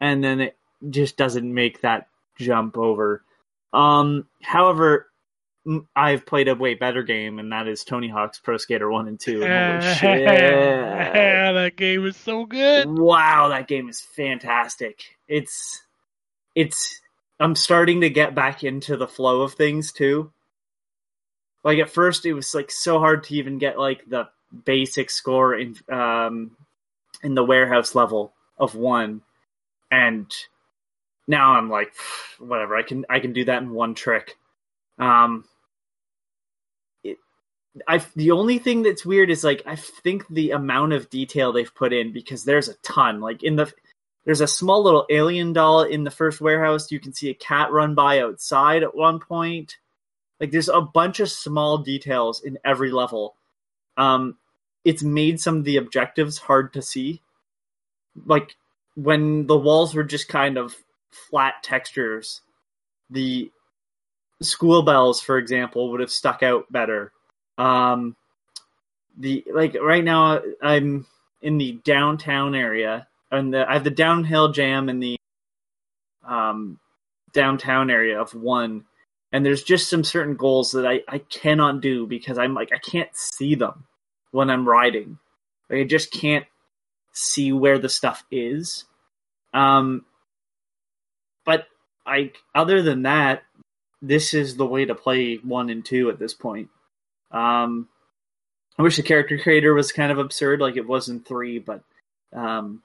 and 0.00 0.24
then 0.24 0.40
it 0.40 0.56
just 0.88 1.16
doesn't 1.16 1.52
make 1.52 1.82
that 1.82 2.08
jump 2.38 2.78
over 2.78 3.22
um 3.72 4.26
however 4.42 5.06
I've 5.94 6.24
played 6.24 6.48
a 6.48 6.54
way 6.54 6.74
better 6.74 7.02
game 7.02 7.38
and 7.38 7.52
that 7.52 7.68
is 7.68 7.84
Tony 7.84 8.08
Hawk's 8.08 8.38
Pro 8.40 8.56
Skater 8.56 8.90
1 8.90 9.08
and 9.08 9.20
2 9.20 9.44
and 9.44 9.82
holy 9.84 9.94
shit. 9.98 10.24
That 11.54 11.76
game 11.76 12.06
is 12.06 12.16
so 12.16 12.46
good. 12.46 12.88
wow 12.88 13.48
that 13.48 13.68
game 13.68 13.88
is 13.88 14.00
fantastic. 14.00 15.02
It's 15.28 15.82
it's 16.54 17.00
i'm 17.38 17.54
starting 17.54 18.00
to 18.00 18.10
get 18.10 18.34
back 18.34 18.64
into 18.64 18.96
the 18.96 19.06
flow 19.06 19.42
of 19.42 19.54
things 19.54 19.92
too. 19.92 20.32
Like 21.62 21.78
at 21.78 21.90
first 21.90 22.24
it 22.26 22.32
was 22.32 22.54
like 22.54 22.70
so 22.70 22.98
hard 22.98 23.24
to 23.24 23.34
even 23.34 23.58
get 23.58 23.78
like 23.78 24.08
the 24.08 24.28
basic 24.64 25.10
score 25.10 25.54
in 25.54 25.76
um 25.92 26.56
in 27.22 27.34
the 27.34 27.44
warehouse 27.44 27.94
level 27.94 28.32
of 28.58 28.74
one 28.74 29.20
and 29.90 30.32
now 31.30 31.52
i'm 31.52 31.70
like 31.70 31.94
whatever 32.38 32.76
i 32.76 32.82
can 32.82 33.04
i 33.08 33.20
can 33.20 33.32
do 33.32 33.44
that 33.44 33.62
in 33.62 33.70
one 33.70 33.94
trick 33.94 34.36
um 34.98 35.44
it, 37.04 37.16
I 37.86 38.04
the 38.16 38.32
only 38.32 38.58
thing 38.58 38.82
that's 38.82 39.06
weird 39.06 39.30
is 39.30 39.44
like 39.44 39.62
I 39.64 39.76
think 39.76 40.26
the 40.28 40.50
amount 40.50 40.92
of 40.92 41.08
detail 41.08 41.52
they've 41.52 41.74
put 41.74 41.92
in 41.92 42.12
because 42.12 42.44
there's 42.44 42.68
a 42.68 42.74
ton. 42.82 43.20
Like 43.20 43.42
in 43.42 43.56
the 43.56 43.72
there's 44.24 44.40
a 44.40 44.46
small 44.46 44.82
little 44.82 45.06
alien 45.08 45.52
doll 45.52 45.82
in 45.82 46.04
the 46.04 46.10
first 46.10 46.40
warehouse. 46.40 46.90
You 46.90 47.00
can 47.00 47.12
see 47.12 47.30
a 47.30 47.34
cat 47.34 47.70
run 47.70 47.94
by 47.94 48.20
outside 48.20 48.82
at 48.82 48.94
one 48.94 49.20
point. 49.20 49.76
Like 50.38 50.50
there's 50.50 50.68
a 50.68 50.80
bunch 50.80 51.20
of 51.20 51.30
small 51.30 51.78
details 51.78 52.42
in 52.42 52.58
every 52.64 52.90
level. 52.90 53.36
Um, 53.96 54.36
it's 54.84 55.02
made 55.02 55.40
some 55.40 55.58
of 55.58 55.64
the 55.64 55.76
objectives 55.76 56.38
hard 56.38 56.72
to 56.74 56.82
see. 56.82 57.22
Like 58.26 58.56
when 58.94 59.46
the 59.46 59.56
walls 59.56 59.94
were 59.94 60.04
just 60.04 60.28
kind 60.28 60.58
of 60.58 60.76
flat 61.10 61.62
textures, 61.62 62.40
the 63.10 63.50
school 64.42 64.82
bells, 64.82 65.20
for 65.20 65.38
example, 65.38 65.90
would 65.90 66.00
have 66.00 66.10
stuck 66.10 66.42
out 66.42 66.70
better. 66.70 67.12
Um, 67.58 68.16
the 69.18 69.44
like 69.52 69.76
right 69.80 70.04
now, 70.04 70.40
I'm 70.62 71.06
in 71.42 71.58
the 71.58 71.72
downtown 71.84 72.54
area, 72.54 73.06
and 73.30 73.52
the, 73.52 73.68
I 73.68 73.74
have 73.74 73.84
the 73.84 73.90
downhill 73.90 74.52
jam 74.52 74.88
in 74.88 75.00
the 75.00 75.16
um, 76.26 76.78
downtown 77.32 77.90
area 77.90 78.20
of 78.20 78.34
one, 78.34 78.84
and 79.32 79.44
there's 79.44 79.62
just 79.62 79.90
some 79.90 80.04
certain 80.04 80.36
goals 80.36 80.72
that 80.72 80.86
I 80.86 81.02
I 81.08 81.18
cannot 81.18 81.80
do 81.80 82.06
because 82.06 82.38
I'm 82.38 82.54
like 82.54 82.70
I 82.72 82.78
can't 82.78 83.14
see 83.14 83.54
them 83.54 83.84
when 84.30 84.50
I'm 84.50 84.68
riding. 84.68 85.18
Like 85.68 85.80
I 85.80 85.84
just 85.84 86.12
can't 86.12 86.46
see 87.12 87.52
where 87.52 87.78
the 87.78 87.88
stuff 87.88 88.24
is. 88.30 88.84
Um, 89.52 90.04
but 91.44 91.66
I 92.06 92.32
other 92.54 92.82
than 92.82 93.02
that, 93.02 93.42
this 94.02 94.34
is 94.34 94.56
the 94.56 94.66
way 94.66 94.84
to 94.84 94.94
play 94.94 95.36
one 95.36 95.70
and 95.70 95.84
two 95.84 96.10
at 96.10 96.18
this 96.18 96.34
point. 96.34 96.68
Um, 97.30 97.88
I 98.78 98.82
wish 98.82 98.96
the 98.96 99.02
character 99.02 99.38
creator 99.38 99.74
was 99.74 99.92
kind 99.92 100.10
of 100.10 100.18
absurd, 100.18 100.60
like 100.60 100.76
it 100.76 100.86
was 100.86 101.08
in 101.08 101.20
three, 101.20 101.58
but 101.58 101.82
Um, 102.32 102.82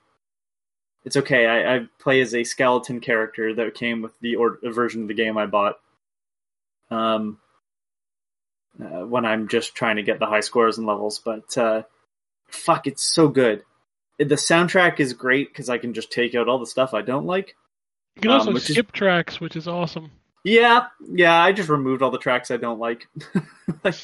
it's 1.06 1.18
okay. 1.18 1.46
I, 1.46 1.76
I 1.76 1.88
play 2.00 2.20
as 2.22 2.34
a 2.34 2.44
skeleton 2.44 3.00
character 3.00 3.54
that 3.54 3.76
came 3.76 4.02
with 4.02 4.20
the 4.22 4.36
or- 4.38 4.58
version 4.64 5.04
of 5.04 5.08
the 5.08 5.14
game 5.14 5.38
I 5.38 5.46
bought. 5.46 5.78
Um, 6.90 7.40
uh, 8.80 9.06
when 9.06 9.24
I'm 9.24 9.48
just 9.48 9.76
trying 9.76 9.98
to 9.98 10.04
get 10.04 10.20
the 10.20 10.26
high 10.26 10.42
scores 10.42 10.78
and 10.78 10.88
levels, 10.88 11.20
but 11.20 11.58
uh, 11.58 11.84
fuck, 12.48 12.88
it's 12.88 13.04
so 13.04 13.28
good. 13.28 13.64
The 14.18 14.26
soundtrack 14.36 15.00
is 15.00 15.14
great 15.14 15.50
because 15.50 15.70
I 15.70 15.78
can 15.78 15.94
just 15.94 16.12
take 16.12 16.36
out 16.36 16.50
all 16.50 16.60
the 16.60 16.66
stuff 16.66 16.94
I 16.94 17.02
don't 17.02 17.26
like. 17.26 17.56
You 18.16 18.22
can 18.22 18.32
Um, 18.32 18.40
also 18.40 18.52
is- 18.56 18.66
skip 18.66 18.92
tracks, 18.92 19.40
which 19.42 19.56
is 19.56 19.68
awesome. 19.68 20.12
Yeah, 20.44 20.88
yeah, 21.12 21.42
I 21.42 21.52
just 21.54 21.70
removed 21.70 22.02
all 22.04 22.12
the 22.12 22.20
tracks 22.20 22.52
I 22.52 22.58
don't 22.58 22.80
like. 22.80 23.08
like, 23.84 23.96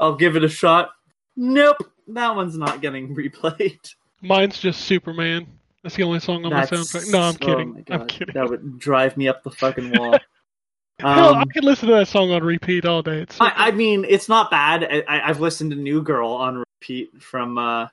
I'll 0.00 0.14
give 0.16 0.34
it 0.36 0.44
a 0.44 0.48
shot. 0.48 0.90
Nope, 1.36 1.76
that 2.08 2.34
one's 2.34 2.56
not 2.56 2.80
getting 2.80 3.14
replayed. 3.16 3.94
Mine's 4.22 4.58
just 4.58 4.80
Superman. 4.82 5.46
That's 5.82 5.94
the 5.96 6.04
only 6.04 6.20
song 6.20 6.44
on 6.46 6.52
my 6.52 6.60
That's- 6.64 6.92
soundtrack. 6.92 7.10
No, 7.12 7.20
I'm 7.20 7.34
oh 7.34 7.38
kidding. 7.38 7.84
my 7.88 7.94
I'm 7.96 8.06
kidding. 8.06 8.34
That 8.34 8.48
would 8.48 8.78
drive 8.78 9.16
me 9.16 9.28
up 9.28 9.42
the 9.42 9.50
fucking 9.50 9.92
wall. 9.98 10.16
Hell, 11.00 11.34
I 11.34 11.42
Um, 11.42 11.48
could 11.48 11.64
listen 11.64 11.88
to 11.88 11.94
that 11.96 12.08
song 12.08 12.30
on 12.30 12.42
repeat 12.44 12.84
all 12.86 13.02
day. 13.02 13.22
It's 13.22 13.36
so 13.36 13.44
I, 13.44 13.68
I 13.68 13.70
mean, 13.72 14.06
it's 14.08 14.28
not 14.28 14.50
bad. 14.50 14.84
I, 14.84 15.02
I- 15.08 15.28
I've 15.28 15.40
listened 15.40 15.72
to 15.72 15.76
New 15.76 16.02
Girl 16.02 16.30
on 16.30 16.62
repeat 16.80 17.20
from 17.20 17.58
uh, 17.58 17.88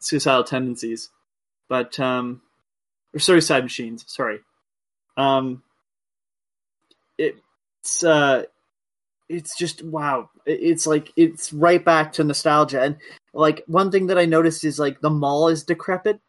Suicidal 0.00 0.44
Tendencies, 0.44 1.08
but 1.68 1.98
um, 2.00 2.42
or 3.14 3.18
Suicide 3.18 3.62
Machines. 3.62 4.04
Sorry. 4.06 4.40
Um, 5.16 5.62
it's 7.16 8.02
uh, 8.02 8.44
it's 9.28 9.56
just 9.56 9.82
wow. 9.84 10.30
It's 10.44 10.86
like 10.86 11.12
it's 11.16 11.52
right 11.52 11.82
back 11.82 12.14
to 12.14 12.24
nostalgia. 12.24 12.82
And 12.82 12.96
like 13.32 13.62
one 13.66 13.90
thing 13.90 14.08
that 14.08 14.18
I 14.18 14.24
noticed 14.24 14.64
is 14.64 14.78
like 14.78 15.00
the 15.00 15.10
mall 15.10 15.48
is 15.48 15.64
decrepit. 15.64 16.20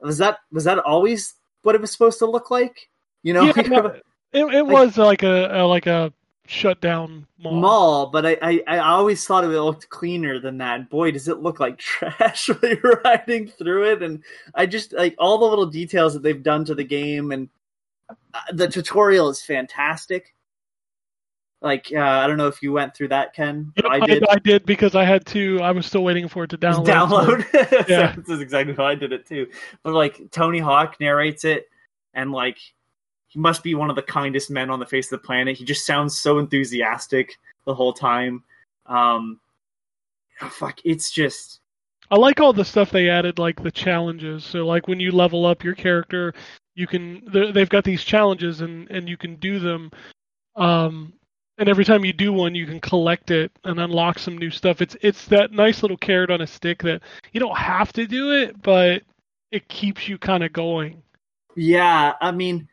Was 0.00 0.18
that 0.18 0.38
was 0.50 0.64
that 0.64 0.78
always 0.78 1.34
what 1.62 1.74
it 1.74 1.80
was 1.80 1.92
supposed 1.92 2.18
to 2.20 2.26
look 2.26 2.50
like? 2.50 2.88
You 3.22 3.34
know, 3.34 3.44
Yeah, 3.44 3.96
it, 4.32 4.54
it 4.54 4.66
was 4.66 4.96
like 4.96 5.22
a, 5.22 5.62
a 5.62 5.66
like 5.66 5.86
a 5.86 6.12
shut 6.52 6.80
down 6.80 7.26
mall. 7.38 7.60
mall, 7.60 8.06
but 8.06 8.26
I, 8.26 8.36
I, 8.42 8.62
I 8.68 8.78
always 8.78 9.26
thought 9.26 9.44
it 9.44 9.48
looked 9.48 9.88
cleaner 9.88 10.38
than 10.38 10.58
that. 10.58 10.90
Boy, 10.90 11.10
does 11.10 11.28
it 11.28 11.40
look 11.40 11.58
like 11.58 11.78
trash 11.78 12.48
when 12.48 12.78
you're 12.82 13.00
riding 13.04 13.48
through 13.48 13.92
it. 13.92 14.02
And 14.02 14.22
I 14.54 14.66
just 14.66 14.92
like 14.92 15.14
all 15.18 15.38
the 15.38 15.46
little 15.46 15.66
details 15.66 16.14
that 16.14 16.22
they've 16.22 16.42
done 16.42 16.64
to 16.66 16.74
the 16.74 16.84
game, 16.84 17.32
and 17.32 17.48
uh, 18.08 18.40
the 18.52 18.68
tutorial 18.68 19.30
is 19.30 19.42
fantastic. 19.42 20.34
Like 21.62 21.92
uh, 21.94 22.00
I 22.00 22.26
don't 22.26 22.38
know 22.38 22.48
if 22.48 22.62
you 22.62 22.72
went 22.72 22.94
through 22.94 23.08
that, 23.08 23.34
Ken. 23.34 23.72
Yep, 23.76 23.86
I, 23.86 23.96
I 23.96 24.00
did. 24.06 24.28
I 24.28 24.38
did 24.38 24.66
because 24.66 24.94
I 24.94 25.04
had 25.04 25.24
to. 25.26 25.60
I 25.60 25.70
was 25.70 25.86
still 25.86 26.02
waiting 26.02 26.28
for 26.28 26.44
it 26.44 26.50
to 26.50 26.58
download. 26.58 26.86
download. 26.86 27.88
Yeah. 27.88 28.14
this 28.16 28.28
is 28.28 28.40
exactly 28.40 28.74
how 28.74 28.84
I 28.84 28.94
did 28.94 29.12
it 29.12 29.26
too. 29.26 29.46
But 29.82 29.94
like 29.94 30.30
Tony 30.32 30.58
Hawk 30.58 30.96
narrates 30.98 31.44
it, 31.44 31.68
and 32.14 32.32
like 32.32 32.58
he 33.32 33.38
must 33.40 33.62
be 33.62 33.74
one 33.74 33.88
of 33.88 33.96
the 33.96 34.02
kindest 34.02 34.50
men 34.50 34.68
on 34.68 34.78
the 34.78 34.86
face 34.86 35.06
of 35.10 35.20
the 35.20 35.26
planet. 35.26 35.56
He 35.56 35.64
just 35.64 35.86
sounds 35.86 36.18
so 36.18 36.38
enthusiastic 36.38 37.38
the 37.64 37.74
whole 37.74 37.92
time. 37.94 38.44
Um, 38.86 39.40
oh, 40.42 40.48
fuck, 40.48 40.78
it's 40.84 41.10
just 41.10 41.60
I 42.10 42.16
like 42.16 42.40
all 42.40 42.52
the 42.52 42.64
stuff 42.64 42.90
they 42.90 43.08
added, 43.08 43.38
like 43.38 43.62
the 43.62 43.70
challenges. 43.70 44.44
So, 44.44 44.66
like 44.66 44.86
when 44.86 45.00
you 45.00 45.12
level 45.12 45.46
up 45.46 45.64
your 45.64 45.74
character, 45.74 46.34
you 46.74 46.86
can. 46.86 47.22
they- 47.32 47.52
They've 47.52 47.68
got 47.68 47.84
these 47.84 48.04
challenges, 48.04 48.60
and 48.60 48.90
and 48.90 49.08
you 49.08 49.16
can 49.16 49.36
do 49.36 49.58
them. 49.58 49.90
Um, 50.56 51.14
and 51.58 51.68
every 51.68 51.84
time 51.84 52.04
you 52.04 52.12
do 52.12 52.32
one, 52.32 52.54
you 52.54 52.66
can 52.66 52.80
collect 52.80 53.30
it 53.30 53.52
and 53.64 53.78
unlock 53.80 54.18
some 54.18 54.36
new 54.36 54.50
stuff. 54.50 54.82
It's 54.82 54.96
it's 55.00 55.24
that 55.26 55.52
nice 55.52 55.80
little 55.82 55.96
carrot 55.96 56.30
on 56.30 56.40
a 56.42 56.46
stick 56.46 56.82
that 56.82 57.00
you 57.32 57.40
don't 57.40 57.56
have 57.56 57.92
to 57.94 58.06
do 58.06 58.32
it, 58.32 58.60
but 58.62 59.02
it 59.50 59.68
keeps 59.68 60.08
you 60.08 60.18
kind 60.18 60.42
of 60.44 60.52
going. 60.52 61.02
yeah. 61.56 62.14
I 62.20 62.30
mean, 62.32 62.68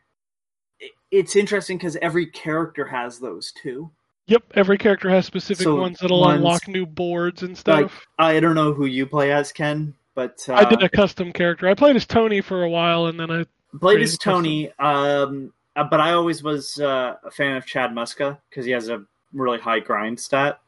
it's 1.10 1.36
interesting 1.36 1.76
because 1.78 1.96
every 1.96 2.26
character 2.26 2.84
has 2.86 3.18
those 3.18 3.52
too. 3.52 3.90
Yep, 4.26 4.44
every 4.54 4.78
character 4.78 5.10
has 5.10 5.26
specific 5.26 5.64
So 5.64 5.74
ones 5.76 5.98
that'll 5.98 6.20
ones- 6.20 6.36
unlock 6.38 6.68
new 6.68 6.86
boards 6.86 7.42
and 7.42 7.56
stuff. 7.58 7.80
Like 7.82 7.90
I 8.18 8.40
don't 8.40 8.54
know 8.54 8.72
who 8.72 8.86
you 8.86 9.06
play 9.06 9.32
as, 9.32 9.50
Ken, 9.50 9.94
but 10.14 10.38
uh, 10.48 10.54
I 10.54 10.64
did 10.64 10.82
a 10.82 10.88
custom 10.88 11.32
character. 11.32 11.68
I 11.68 11.74
played 11.74 11.96
as 11.96 12.06
Tony 12.06 12.40
for 12.40 12.62
a 12.62 12.70
while, 12.70 13.06
and 13.06 13.18
then 13.18 13.30
I 13.30 13.44
played 13.80 14.00
as. 14.02 14.16
Tony, 14.18 14.70
um, 14.78 15.52
uh, 15.74 15.84
but 15.84 16.00
I 16.00 16.12
always 16.12 16.42
was 16.44 16.78
uh, 16.78 17.16
a 17.24 17.30
fan 17.30 17.56
of 17.56 17.66
Chad 17.66 17.90
Muska 17.90 18.38
because 18.48 18.64
he 18.64 18.70
has 18.70 18.88
a 18.88 19.04
really 19.32 19.58
high 19.58 19.80
grind 19.80 20.20
stat. 20.20 20.60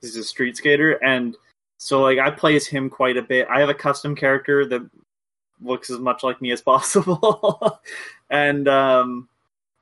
He's 0.00 0.16
a 0.16 0.24
street 0.24 0.56
skater, 0.56 0.92
and 1.04 1.36
so 1.76 2.00
like 2.02 2.18
I 2.18 2.30
play 2.32 2.56
as 2.56 2.66
him 2.66 2.90
quite 2.90 3.16
a 3.16 3.22
bit. 3.22 3.46
I 3.48 3.60
have 3.60 3.68
a 3.68 3.74
custom 3.74 4.16
character 4.16 4.66
that 4.66 4.82
looks 5.62 5.90
as 5.90 6.00
much 6.00 6.24
like 6.24 6.42
me 6.42 6.50
as 6.50 6.60
possible, 6.62 7.80
and 8.30 8.66
um, 8.66 9.28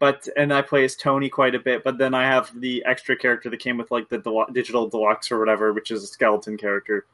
but 0.00 0.28
and 0.36 0.52
I 0.52 0.62
play 0.62 0.84
as 0.84 0.94
Tony 0.96 1.28
quite 1.28 1.54
a 1.54 1.58
bit. 1.58 1.82
But 1.84 1.98
then 1.98 2.14
I 2.14 2.24
have 2.24 2.50
the 2.58 2.84
extra 2.86 3.16
character 3.16 3.50
that 3.50 3.58
came 3.58 3.76
with 3.78 3.90
like 3.90 4.08
the 4.08 4.18
del- 4.18 4.46
digital 4.52 4.88
deluxe 4.88 5.30
or 5.32 5.38
whatever, 5.38 5.72
which 5.72 5.90
is 5.90 6.02
a 6.04 6.06
skeleton 6.06 6.56
character. 6.56 7.06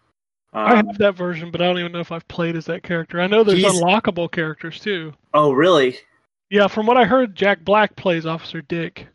I 0.53 0.79
Um, 0.79 0.87
have 0.87 0.99
that 0.99 1.17
version, 1.17 1.51
but 1.51 1.61
I 1.61 1.67
don't 1.67 1.79
even 1.79 1.93
know 1.93 1.99
if 2.01 2.13
I've 2.13 2.29
played 2.29 2.55
as 2.57 2.67
that 2.67 2.83
character. 2.85 3.21
I 3.21 3.27
know 3.27 3.43
there's 3.43 3.59
He's- 3.59 3.75
unlockable 3.81 4.31
characters 4.31 4.79
too. 4.79 5.13
oh, 5.33 5.53
really? 5.53 5.99
Yeah, 6.51 6.69
from 6.69 6.87
what 6.87 6.97
I 6.97 7.05
heard, 7.05 7.35
Jack 7.35 7.65
Black 7.65 7.97
plays 7.97 8.27
Officer 8.27 8.61
Dick. 8.63 9.09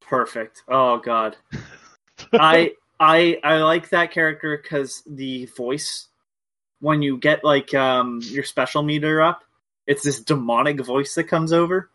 Perfect. 0.00 0.62
Oh 0.68 0.98
God. 0.98 1.36
I 2.32 2.72
I 2.98 3.38
I 3.42 3.58
like 3.58 3.88
that 3.90 4.10
character 4.12 4.58
because 4.62 5.02
the 5.06 5.46
voice 5.56 6.08
when 6.80 7.00
you 7.02 7.16
get 7.18 7.44
like 7.44 7.72
um 7.74 8.20
your 8.24 8.44
special 8.44 8.82
meter 8.82 9.22
up, 9.22 9.42
it's 9.86 10.02
this 10.02 10.20
demonic 10.20 10.80
voice 10.84 11.14
that 11.14 11.24
comes 11.24 11.52
over. 11.52 11.90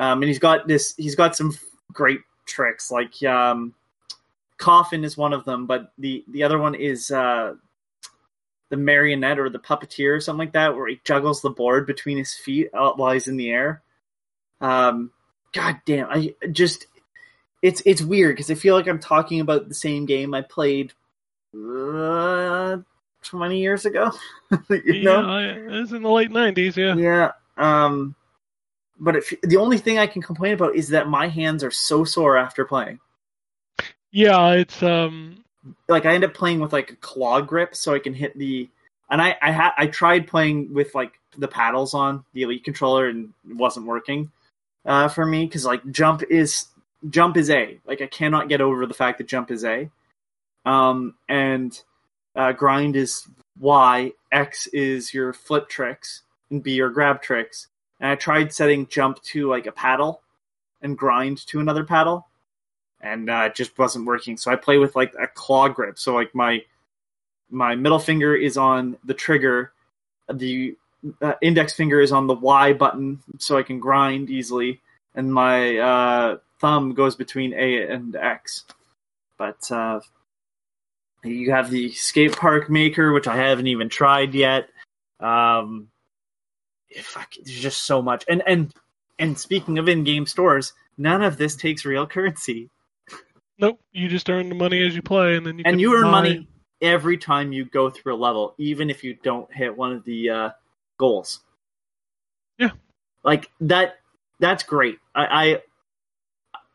Um 0.00 0.22
and 0.22 0.24
he's 0.24 0.40
got 0.40 0.66
this 0.66 0.94
he's 0.96 1.14
got 1.14 1.36
some 1.36 1.56
great 1.92 2.20
tricks 2.46 2.90
like 2.90 3.22
um 3.22 3.74
coffin 4.56 5.04
is 5.04 5.16
one 5.16 5.32
of 5.32 5.44
them, 5.44 5.66
but 5.66 5.92
the 5.98 6.24
the 6.28 6.42
other 6.42 6.58
one 6.58 6.74
is 6.74 7.12
uh 7.12 7.54
the 8.70 8.76
marionette 8.76 9.38
or 9.38 9.48
the 9.50 9.58
puppeteer 9.58 10.16
or 10.16 10.20
something 10.20 10.46
like 10.46 10.52
that 10.52 10.74
where 10.74 10.88
he 10.88 11.00
juggles 11.04 11.42
the 11.42 11.50
board 11.50 11.86
between 11.86 12.18
his 12.18 12.34
feet 12.34 12.70
uh, 12.72 12.92
while 12.92 13.12
he's 13.12 13.28
in 13.28 13.36
the 13.36 13.50
air. 13.50 13.82
Um 14.60 15.12
god 15.52 15.80
damn, 15.86 16.08
I 16.10 16.34
just 16.50 16.86
it's 17.62 17.82
it's 17.84 18.02
weird 18.02 18.36
because 18.36 18.50
I 18.50 18.54
feel 18.54 18.74
like 18.74 18.88
I'm 18.88 19.00
talking 19.00 19.40
about 19.40 19.68
the 19.68 19.74
same 19.74 20.06
game 20.06 20.34
I 20.34 20.42
played 20.42 20.92
uh, 21.54 22.78
twenty 23.22 23.60
years 23.60 23.84
ago. 23.84 24.12
you 24.70 25.02
know? 25.02 25.38
Yeah, 25.38 25.52
it 25.52 25.70
was 25.70 25.92
in 25.92 26.02
the 26.02 26.10
late 26.10 26.30
'90s. 26.30 26.76
Yeah. 26.76 26.94
Yeah. 26.96 27.32
Um, 27.56 28.14
but 29.00 29.16
if, 29.16 29.34
the 29.42 29.56
only 29.56 29.78
thing 29.78 29.98
I 29.98 30.06
can 30.06 30.22
complain 30.22 30.52
about 30.52 30.76
is 30.76 30.88
that 30.88 31.08
my 31.08 31.26
hands 31.28 31.64
are 31.64 31.70
so 31.70 32.04
sore 32.04 32.36
after 32.36 32.64
playing. 32.64 33.00
Yeah, 34.12 34.52
it's 34.52 34.82
um. 34.82 35.44
Like 35.88 36.06
I 36.06 36.14
end 36.14 36.24
up 36.24 36.34
playing 36.34 36.60
with 36.60 36.72
like 36.72 36.90
a 36.90 36.96
claw 36.96 37.40
grip, 37.40 37.74
so 37.74 37.94
I 37.94 37.98
can 37.98 38.14
hit 38.14 38.36
the. 38.38 38.68
And 39.10 39.20
I 39.20 39.36
I 39.40 39.50
had 39.50 39.70
I 39.76 39.86
tried 39.86 40.28
playing 40.28 40.72
with 40.74 40.94
like 40.94 41.12
the 41.36 41.48
paddles 41.48 41.94
on 41.94 42.24
the 42.34 42.42
Elite 42.42 42.64
controller, 42.64 43.08
and 43.08 43.32
it 43.48 43.56
wasn't 43.56 43.86
working 43.86 44.30
uh, 44.84 45.08
for 45.08 45.24
me 45.24 45.46
because 45.46 45.64
like 45.64 45.88
jump 45.90 46.22
is 46.28 46.66
jump 47.08 47.36
is 47.36 47.50
A. 47.50 47.78
Like 47.86 48.02
I 48.02 48.06
cannot 48.06 48.48
get 48.48 48.60
over 48.60 48.86
the 48.86 48.94
fact 48.94 49.18
that 49.18 49.28
jump 49.28 49.50
is 49.50 49.64
A. 49.64 49.90
Um, 50.66 51.14
and 51.28 51.80
uh, 52.36 52.52
grind 52.52 52.96
is 52.96 53.26
Y. 53.58 54.12
X 54.30 54.66
is 54.68 55.14
your 55.14 55.32
flip 55.32 55.68
tricks, 55.68 56.22
and 56.50 56.62
B 56.62 56.72
your 56.72 56.90
grab 56.90 57.22
tricks. 57.22 57.68
And 58.00 58.10
I 58.10 58.14
tried 58.14 58.52
setting 58.52 58.86
jump 58.86 59.22
to 59.24 59.48
like 59.48 59.66
a 59.66 59.72
paddle, 59.72 60.22
and 60.82 60.96
grind 60.96 61.46
to 61.46 61.60
another 61.60 61.84
paddle, 61.84 62.26
and 63.00 63.28
uh, 63.30 63.44
it 63.46 63.54
just 63.54 63.78
wasn't 63.78 64.06
working. 64.06 64.36
So 64.36 64.50
I 64.50 64.56
play 64.56 64.78
with 64.78 64.96
like 64.96 65.14
a 65.20 65.26
claw 65.26 65.68
grip. 65.68 65.98
So 65.98 66.14
like 66.14 66.34
my 66.34 66.62
my 67.50 67.74
middle 67.74 67.98
finger 67.98 68.34
is 68.34 68.56
on 68.56 68.96
the 69.04 69.14
trigger, 69.14 69.72
the 70.32 70.76
uh, 71.20 71.34
index 71.42 71.72
finger 71.72 72.00
is 72.00 72.12
on 72.12 72.26
the 72.26 72.34
Y 72.34 72.72
button, 72.72 73.22
so 73.38 73.58
I 73.58 73.62
can 73.62 73.80
grind 73.80 74.30
easily, 74.30 74.80
and 75.14 75.32
my 75.32 75.78
uh, 75.78 76.36
thumb 76.60 76.94
goes 76.94 77.16
between 77.16 77.52
A 77.54 77.86
and 77.86 78.16
X. 78.16 78.64
But 79.36 79.70
uh, 79.70 80.00
you 81.24 81.50
have 81.52 81.70
the 81.70 81.90
skate 81.92 82.36
park 82.36 82.70
maker, 82.70 83.12
which 83.12 83.26
I 83.26 83.36
haven't 83.36 83.66
even 83.66 83.88
tried 83.88 84.34
yet. 84.34 84.68
Um, 85.18 85.88
fuck, 87.02 87.34
there's 87.34 87.60
just 87.60 87.84
so 87.84 88.00
much. 88.02 88.24
And 88.28 88.42
and 88.46 88.72
and 89.18 89.38
speaking 89.38 89.78
of 89.78 89.88
in-game 89.88 90.26
stores, 90.26 90.72
none 90.98 91.22
of 91.22 91.36
this 91.36 91.56
takes 91.56 91.84
real 91.84 92.06
currency, 92.06 92.70
Nope. 93.58 93.78
You 93.92 94.08
just 94.08 94.30
earn 94.30 94.48
the 94.48 94.54
money 94.54 94.84
as 94.86 94.96
you 94.96 95.02
play, 95.02 95.36
and 95.36 95.46
then 95.46 95.58
you 95.58 95.64
and 95.66 95.80
you 95.80 95.94
earn 95.94 96.04
buy- 96.04 96.10
money 96.10 96.48
every 96.80 97.18
time 97.18 97.52
you 97.52 97.66
go 97.66 97.90
through 97.90 98.14
a 98.14 98.16
level, 98.16 98.54
even 98.56 98.88
if 98.88 99.04
you 99.04 99.14
don't 99.22 99.52
hit 99.52 99.76
one 99.76 99.92
of 99.92 100.02
the 100.04 100.30
uh, 100.30 100.50
goals. 100.98 101.40
Yeah. 102.58 102.70
like 103.22 103.50
that. 103.60 103.96
That's 104.38 104.62
great. 104.62 104.98
I 105.14 105.60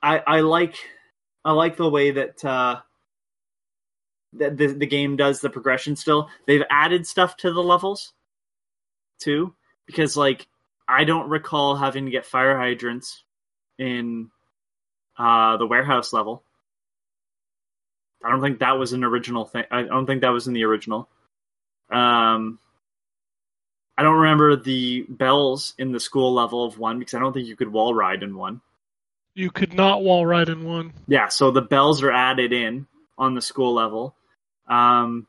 I 0.03 0.15
I, 0.15 0.23
I 0.27 0.39
like 0.41 0.75
I 1.43 1.51
like 1.51 1.75
the 1.77 1.89
way 1.89 2.11
that. 2.11 2.45
Uh, 2.45 2.81
that 4.37 4.57
the, 4.57 4.67
the 4.67 4.85
game 4.85 5.15
does 5.15 5.39
the 5.39 5.49
progression 5.49 5.95
still. 5.95 6.29
They've 6.45 6.63
added 6.69 7.07
stuff 7.07 7.37
to 7.37 7.53
the 7.53 7.63
levels. 7.63 8.11
too, 9.17 9.55
because 9.85 10.17
like 10.17 10.47
I 10.87 11.03
don't 11.03 11.29
recall 11.29 11.75
having 11.75 12.05
to 12.05 12.11
get 12.11 12.25
fire 12.25 12.57
hydrants 12.57 13.23
in 13.77 14.29
uh, 15.17 15.57
the 15.57 15.67
warehouse 15.67 16.13
level. 16.13 16.43
I 18.23 18.29
don't 18.29 18.41
think 18.41 18.59
that 18.59 18.79
was 18.79 18.93
an 18.93 19.03
original 19.03 19.45
thing. 19.45 19.65
I 19.69 19.83
don't 19.83 20.05
think 20.05 20.21
that 20.21 20.29
was 20.29 20.47
in 20.47 20.53
the 20.53 20.63
original. 20.63 21.07
Um, 21.91 22.59
I 23.97 24.03
don't 24.03 24.17
remember 24.17 24.55
the 24.55 25.05
bells 25.07 25.73
in 25.77 25.91
the 25.91 25.99
school 25.99 26.33
level 26.33 26.65
of 26.65 26.77
one 26.77 26.99
because 26.99 27.13
I 27.13 27.19
don't 27.19 27.33
think 27.33 27.47
you 27.47 27.55
could 27.55 27.71
wall 27.71 27.93
ride 27.93 28.23
in 28.23 28.35
one. 28.35 28.61
You 29.35 29.51
could 29.51 29.73
not 29.73 30.03
wall 30.03 30.25
ride 30.25 30.49
in 30.49 30.63
one. 30.63 30.93
Yeah, 31.07 31.27
so 31.27 31.51
the 31.51 31.61
bells 31.61 32.01
are 32.01 32.11
added 32.11 32.51
in 32.51 32.87
on 33.17 33.35
the 33.35 33.41
school 33.41 33.73
level. 33.73 34.15
Um, 34.67 35.27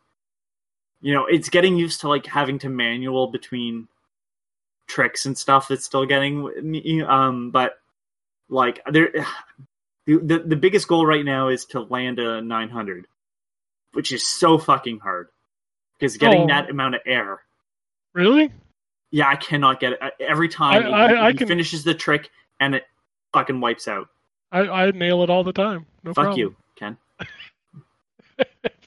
you 1.01 1.13
know, 1.13 1.27
it's 1.27 1.51
getting 1.51 1.77
used 1.77 2.01
to 2.01 2.09
like 2.09 2.27
having 2.27 2.59
to 2.61 2.69
manual 2.69 3.27
between 3.29 3.89
tricks 4.87 5.27
and 5.27 5.37
stuff. 5.37 5.69
that's 5.69 5.85
still 5.85 6.07
getting, 6.07 6.51
me. 6.71 7.03
um, 7.03 7.51
but 7.51 7.79
like 8.49 8.81
there, 8.91 9.11
the, 10.07 10.43
the 10.47 10.57
biggest 10.57 10.87
goal 10.89 11.05
right 11.07 11.25
now 11.25 11.49
is 11.49 11.65
to 11.67 11.81
land 11.81 12.19
a 12.19 12.41
900, 12.41 13.07
which 13.93 14.13
is 14.13 14.27
so 14.27 14.59
fucking 14.59 14.99
hard 15.01 15.29
because 15.99 16.17
getting 16.17 16.43
Oh. 16.43 16.47
that 16.49 16.71
amount 16.71 16.95
of 16.95 17.01
air. 17.07 17.41
Really? 18.13 18.53
Yeah, 19.11 19.29
I 19.29 19.37
cannot 19.37 19.81
get 19.81 19.93
it 19.95 20.01
every 20.21 20.49
time. 20.49 20.87
I- 20.87 21.05
I- 21.05 21.09
he, 21.09 21.15
I 21.17 21.31
he 21.33 21.39
can- 21.39 21.49
finishes 21.49 21.85
the 21.85 21.95
trick 21.95 22.31
and 22.61 22.75
it 22.75 22.85
fucking 23.33 23.61
wipes 23.61 23.89
out. 23.89 24.09
I, 24.53 24.61
I 24.61 24.91
nail 24.93 25.23
it 25.25 25.31
all 25.31 25.43
the 25.45 25.53
time. 25.53 25.87
No 26.05 26.15
Fuck 26.15 26.25
problem. 26.27 26.39
you, 26.39 26.57
Ken. 26.79 26.97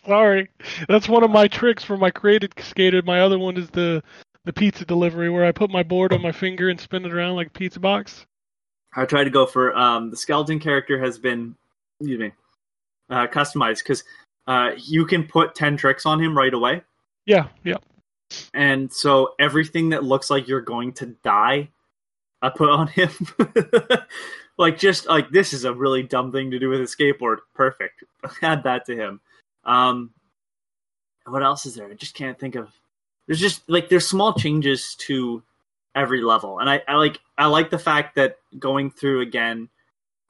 Sorry, 0.06 0.50
that's 0.88 1.08
one 1.10 1.24
of 1.24 1.30
my 1.30 1.48
tricks 1.48 1.84
for 1.84 1.96
my 1.98 2.10
created 2.10 2.54
skater. 2.60 3.02
My 3.04 3.20
other 3.22 3.38
one 3.38 3.58
is 3.58 3.70
the 3.70 4.02
the 4.50 4.54
pizza 4.54 4.84
delivery, 4.84 5.30
where 5.30 5.46
I 5.46 5.52
put 5.52 5.70
my 5.70 5.84
board 5.84 6.12
on 6.12 6.24
my 6.24 6.32
finger 6.32 6.70
and 6.70 6.80
spin 6.82 7.06
it 7.06 7.14
around 7.14 7.36
like 7.36 7.48
a 7.48 7.52
pizza 7.52 7.80
box. 7.80 8.26
I 8.96 9.06
tried 9.06 9.26
to 9.26 9.30
go 9.30 9.46
for 9.46 9.78
um, 9.78 10.10
the 10.10 10.18
skeleton 10.18 10.60
character 10.60 10.98
has 11.00 11.20
been, 11.20 11.56
excuse 12.00 12.20
me, 12.20 12.32
uh, 13.12 13.28
customized 13.28 13.84
because 13.84 14.04
uh, 14.48 14.72
you 14.88 15.06
can 15.06 15.26
put 15.28 15.54
ten 15.54 15.78
tricks 15.78 16.08
on 16.08 16.20
him 16.20 16.36
right 16.36 16.52
away, 16.52 16.82
Yeah, 17.28 17.50
yeah. 17.64 17.76
and 18.56 18.92
so 18.92 19.36
everything 19.38 19.90
that 19.90 20.04
looks 20.04 20.32
like 20.32 20.48
you're 20.48 20.62
going 20.62 20.94
to 20.94 21.16
die, 21.24 21.70
I 22.42 22.50
put 22.50 22.72
on 22.72 22.88
him. 22.88 23.12
like 24.58 24.80
just 24.80 25.06
like 25.06 25.30
this 25.30 25.54
is 25.54 25.64
a 25.64 25.74
really 25.76 26.02
dumb 26.02 26.32
thing 26.32 26.50
to 26.50 26.58
do 26.58 26.70
with 26.70 26.82
a 26.82 26.86
skateboard. 26.86 27.38
Perfect. 27.54 28.04
Add 28.42 28.64
that 28.64 28.88
to 28.88 28.96
him. 28.96 29.22
Um, 29.64 30.10
what 31.28 31.44
else 31.44 31.68
is 31.68 31.76
there? 31.76 31.88
I 31.88 31.94
just 31.94 32.16
can't 32.16 32.40
think 32.40 32.56
of. 32.56 32.72
There's 33.30 33.40
just 33.40 33.70
like 33.70 33.90
there's 33.90 34.08
small 34.08 34.34
changes 34.34 34.96
to 35.02 35.44
every 35.94 36.24
level, 36.24 36.58
and 36.58 36.68
I, 36.68 36.82
I 36.88 36.96
like 36.96 37.20
I 37.38 37.46
like 37.46 37.70
the 37.70 37.78
fact 37.78 38.16
that 38.16 38.38
going 38.58 38.90
through 38.90 39.22
again, 39.22 39.70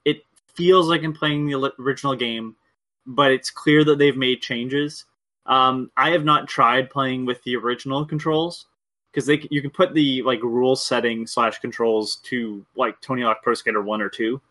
it 0.04 0.24
feels 0.54 0.90
like 0.90 1.02
I'm 1.02 1.14
playing 1.14 1.48
the 1.48 1.72
original 1.80 2.14
game, 2.14 2.58
but 3.06 3.32
it's 3.32 3.52
clear 3.52 3.86
that 3.86 4.00
they've 4.00 4.18
made 4.18 4.42
changes. 4.42 5.06
Um, 5.46 5.90
I 5.96 6.10
have 6.10 6.26
not 6.26 6.50
tried 6.50 6.90
playing 6.90 7.26
with 7.26 7.42
the 7.46 7.56
original 7.56 8.06
controls 8.06 8.66
because 9.14 9.26
they 9.26 9.48
you 9.50 9.62
can 9.62 9.72
put 9.72 9.94
the 9.94 10.22
like 10.24 10.44
rule 10.44 10.76
setting 10.76 11.26
slash 11.26 11.58
controls 11.60 12.18
to 12.24 12.66
like 12.76 13.00
Tony 13.00 13.22
Hawk 13.22 13.42
Pro 13.42 13.54
Skater 13.54 13.82
one 13.82 14.02
or 14.02 14.10
two. 14.10 14.42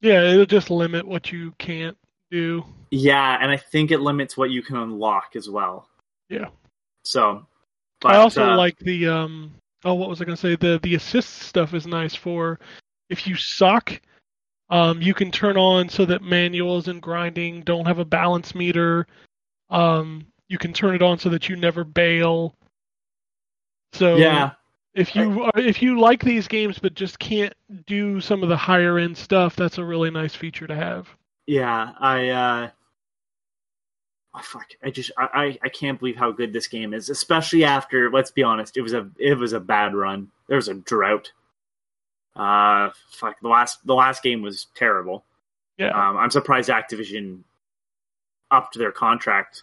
Yeah, 0.00 0.22
it'll 0.22 0.46
just 0.46 0.70
limit 0.70 1.06
what 1.06 1.30
you 1.30 1.52
can't 1.58 1.98
do. 2.30 2.64
Yeah, 2.90 3.36
and 3.42 3.50
I 3.50 3.58
think 3.58 3.90
it 3.90 4.00
limits 4.00 4.38
what 4.38 4.48
you 4.48 4.62
can 4.62 4.76
unlock 4.76 5.36
as 5.36 5.50
well. 5.50 5.86
Yeah. 6.30 6.46
So, 7.04 7.44
I 8.04 8.16
also 8.16 8.50
uh, 8.50 8.56
like 8.56 8.78
the 8.78 9.08
um. 9.08 9.52
Oh, 9.84 9.94
what 9.94 10.08
was 10.08 10.20
I 10.20 10.24
gonna 10.24 10.36
say? 10.36 10.56
The 10.56 10.78
the 10.82 10.94
assist 10.94 11.42
stuff 11.42 11.74
is 11.74 11.86
nice 11.86 12.14
for 12.14 12.58
if 13.08 13.26
you 13.26 13.34
suck. 13.36 14.00
Um, 14.70 15.02
you 15.02 15.14
can 15.14 15.32
turn 15.32 15.56
on 15.56 15.88
so 15.88 16.04
that 16.04 16.22
manuals 16.22 16.86
and 16.86 17.02
grinding 17.02 17.62
don't 17.62 17.86
have 17.86 17.98
a 17.98 18.04
balance 18.04 18.54
meter. 18.54 19.06
Um, 19.68 20.26
you 20.48 20.58
can 20.58 20.72
turn 20.72 20.94
it 20.94 21.02
on 21.02 21.18
so 21.18 21.28
that 21.30 21.48
you 21.48 21.56
never 21.56 21.82
bail. 21.82 22.54
So 23.92 24.16
yeah, 24.16 24.52
if 24.94 25.16
you 25.16 25.42
are, 25.42 25.58
if 25.58 25.82
you 25.82 25.98
like 25.98 26.22
these 26.22 26.46
games 26.46 26.78
but 26.78 26.94
just 26.94 27.18
can't 27.18 27.54
do 27.86 28.20
some 28.20 28.42
of 28.42 28.48
the 28.48 28.56
higher 28.56 28.98
end 28.98 29.16
stuff, 29.16 29.56
that's 29.56 29.78
a 29.78 29.84
really 29.84 30.10
nice 30.10 30.34
feature 30.34 30.66
to 30.66 30.74
have. 30.74 31.08
yeah. 31.46 31.92
I 31.98 32.28
uh, 32.28 32.70
oh, 34.34 34.40
fuck. 34.42 34.66
I 34.82 34.90
just 34.90 35.10
I, 35.18 35.28
I 35.34 35.58
I 35.62 35.68
can't 35.68 35.98
believe 35.98 36.16
how 36.16 36.32
good 36.32 36.52
this 36.52 36.66
game 36.68 36.94
is, 36.94 37.10
especially 37.10 37.64
after. 37.64 38.10
Let's 38.10 38.30
be 38.30 38.42
honest, 38.42 38.76
it 38.76 38.82
was 38.82 38.92
a 38.94 39.08
it 39.18 39.38
was 39.38 39.52
a 39.52 39.60
bad 39.60 39.94
run. 39.94 40.30
There 40.48 40.56
was 40.56 40.68
a 40.68 40.74
drought. 40.74 41.32
Uh, 42.36 42.90
fuck. 43.10 43.40
The 43.40 43.48
last 43.48 43.84
the 43.86 43.94
last 43.94 44.22
game 44.22 44.42
was 44.42 44.66
terrible. 44.74 45.24
Yeah. 45.78 45.90
Um, 45.90 46.16
I'm 46.16 46.30
surprised 46.30 46.68
Activision 46.68 47.40
upped 48.50 48.76
their 48.78 48.92
contract 48.92 49.62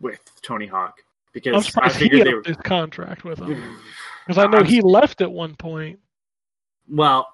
with 0.00 0.20
Tony 0.42 0.66
Hawk 0.66 0.94
I'm 0.98 1.30
because 1.32 1.72
I 1.76 1.88
figured 1.88 2.26
they 2.26 2.34
were. 2.34 2.42
his 2.44 2.56
contract 2.58 3.24
with 3.24 3.38
him 3.38 3.78
because 4.26 4.38
I 4.38 4.46
know 4.46 4.58
I'm- 4.58 4.66
he 4.66 4.80
left 4.80 5.20
at 5.20 5.32
one 5.32 5.54
point. 5.54 5.98
Well, 6.88 7.28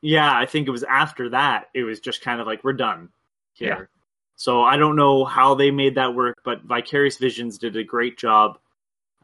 yeah, 0.00 0.32
I 0.36 0.46
think 0.46 0.66
it 0.68 0.70
was 0.70 0.82
after 0.84 1.30
that. 1.30 1.68
It 1.74 1.82
was 1.84 2.00
just 2.00 2.22
kind 2.22 2.40
of 2.40 2.46
like 2.46 2.64
we're 2.64 2.72
done 2.72 3.10
here. 3.52 3.90
So 4.38 4.62
I 4.62 4.76
don't 4.76 4.94
know 4.94 5.24
how 5.24 5.56
they 5.56 5.72
made 5.72 5.96
that 5.96 6.14
work, 6.14 6.38
but 6.44 6.62
Vicarious 6.62 7.18
Visions 7.18 7.58
did 7.58 7.76
a 7.76 7.82
great 7.82 8.16
job. 8.16 8.56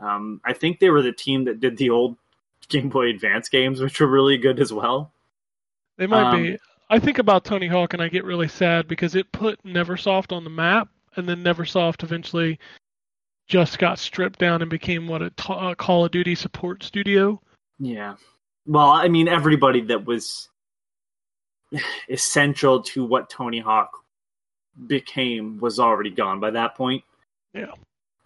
Um, 0.00 0.40
I 0.44 0.52
think 0.52 0.80
they 0.80 0.90
were 0.90 1.02
the 1.02 1.12
team 1.12 1.44
that 1.44 1.60
did 1.60 1.76
the 1.76 1.90
old 1.90 2.16
Game 2.68 2.88
Boy 2.88 3.10
Advance 3.10 3.48
games, 3.48 3.80
which 3.80 4.00
were 4.00 4.08
really 4.08 4.36
good 4.38 4.58
as 4.58 4.72
well. 4.72 5.12
They 5.98 6.08
might 6.08 6.32
Um, 6.34 6.42
be. 6.42 6.58
I 6.90 6.98
think 6.98 7.18
about 7.18 7.44
Tony 7.44 7.68
Hawk 7.68 7.94
and 7.94 8.02
I 8.02 8.08
get 8.08 8.24
really 8.24 8.48
sad 8.48 8.88
because 8.88 9.14
it 9.14 9.30
put 9.30 9.62
Neversoft 9.62 10.32
on 10.32 10.42
the 10.42 10.50
map, 10.50 10.88
and 11.14 11.28
then 11.28 11.44
Neversoft 11.44 12.02
eventually 12.02 12.58
just 13.46 13.78
got 13.78 14.00
stripped 14.00 14.40
down 14.40 14.62
and 14.62 14.70
became 14.70 15.06
what 15.06 15.22
a 15.22 15.30
t- 15.30 15.44
uh, 15.54 15.76
Call 15.76 16.04
of 16.04 16.10
Duty 16.10 16.34
support 16.34 16.82
studio. 16.82 17.40
Yeah. 17.78 18.16
Well, 18.66 18.88
I 18.88 19.06
mean, 19.06 19.28
everybody 19.28 19.80
that 19.82 20.04
was 20.06 20.48
essential 22.08 22.82
to 22.82 23.04
what 23.04 23.30
Tony 23.30 23.60
Hawk 23.60 24.03
became 24.86 25.58
was 25.58 25.78
already 25.78 26.10
gone 26.10 26.40
by 26.40 26.50
that 26.50 26.74
point. 26.76 27.04
Yeah. 27.52 27.72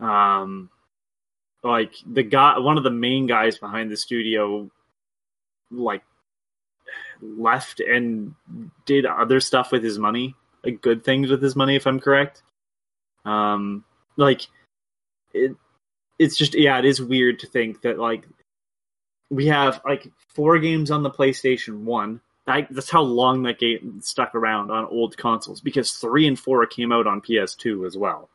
Um, 0.01 0.71
like 1.63 1.93
the 2.07 2.23
guy, 2.23 2.59
one 2.59 2.79
of 2.79 2.85
the 2.85 2.91
main 2.91 3.27
guys 3.27 3.59
behind 3.59 3.91
the 3.91 3.97
studio, 3.97 4.71
like 5.71 6.03
left 7.21 7.81
and 7.81 8.35
did 8.87 9.07
other 9.07 9.41
stuff 9.41 9.73
with 9.73 9.83
his 9.83 9.99
money, 9.99 10.35
like 10.65 10.81
good 10.81 11.05
things 11.05 11.31
with 11.31 11.43
his 11.43 11.57
money, 11.57 11.77
if 11.77 11.87
I'm 11.87 12.01
correct. 12.01 12.43
Um, 13.25 13.85
like 14.17 14.47
it, 15.35 15.55
it's 16.19 16.37
just 16.37 16.55
yeah, 16.55 16.79
it 16.79 16.85
is 16.85 17.03
weird 17.03 17.41
to 17.41 17.47
think 17.47 17.83
that 17.83 17.99
like 17.99 18.25
we 19.31 19.47
have 19.47 19.81
like 19.85 20.11
four 20.35 20.59
games 20.59 20.91
on 20.91 21.03
the 21.03 21.11
PlayStation 21.11 21.81
One. 21.81 22.21
That, 22.49 22.67
that's 22.71 22.91
how 22.91 23.03
long 23.03 23.43
that 23.45 23.59
game 23.59 24.01
stuck 24.03 24.35
around 24.35 24.71
on 24.71 24.87
old 24.87 25.17
consoles 25.19 25.61
because 25.61 25.93
three 25.93 26.27
and 26.27 26.39
four 26.39 26.65
came 26.67 26.91
out 26.93 27.07
on 27.07 27.21
PS2 27.21 27.87
as 27.87 27.97
well. 27.97 28.31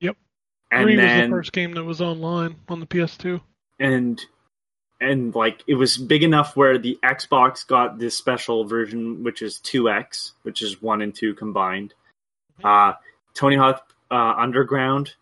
Yep. 0.00 0.16
And 0.70 0.84
Three 0.84 0.96
then 0.96 1.18
was 1.18 1.26
the 1.28 1.36
first 1.36 1.52
game 1.52 1.72
that 1.74 1.84
was 1.84 2.00
online 2.00 2.56
on 2.68 2.80
the 2.80 2.86
PS2. 2.86 3.40
and 3.80 4.20
and 5.00 5.34
like 5.34 5.62
it 5.66 5.74
was 5.74 5.98
big 5.98 6.22
enough 6.22 6.56
where 6.56 6.78
the 6.78 6.98
Xbox 7.04 7.66
got 7.66 7.98
this 7.98 8.16
special 8.16 8.64
version, 8.64 9.22
which 9.24 9.42
is 9.42 9.58
2X, 9.58 10.32
which 10.42 10.62
is 10.62 10.80
one 10.80 11.02
and 11.02 11.14
two 11.14 11.34
combined. 11.34 11.92
Uh, 12.64 12.92
Tony 13.34 13.56
Hawk 13.56 13.92
uh, 14.10 14.34
Underground 14.38 15.12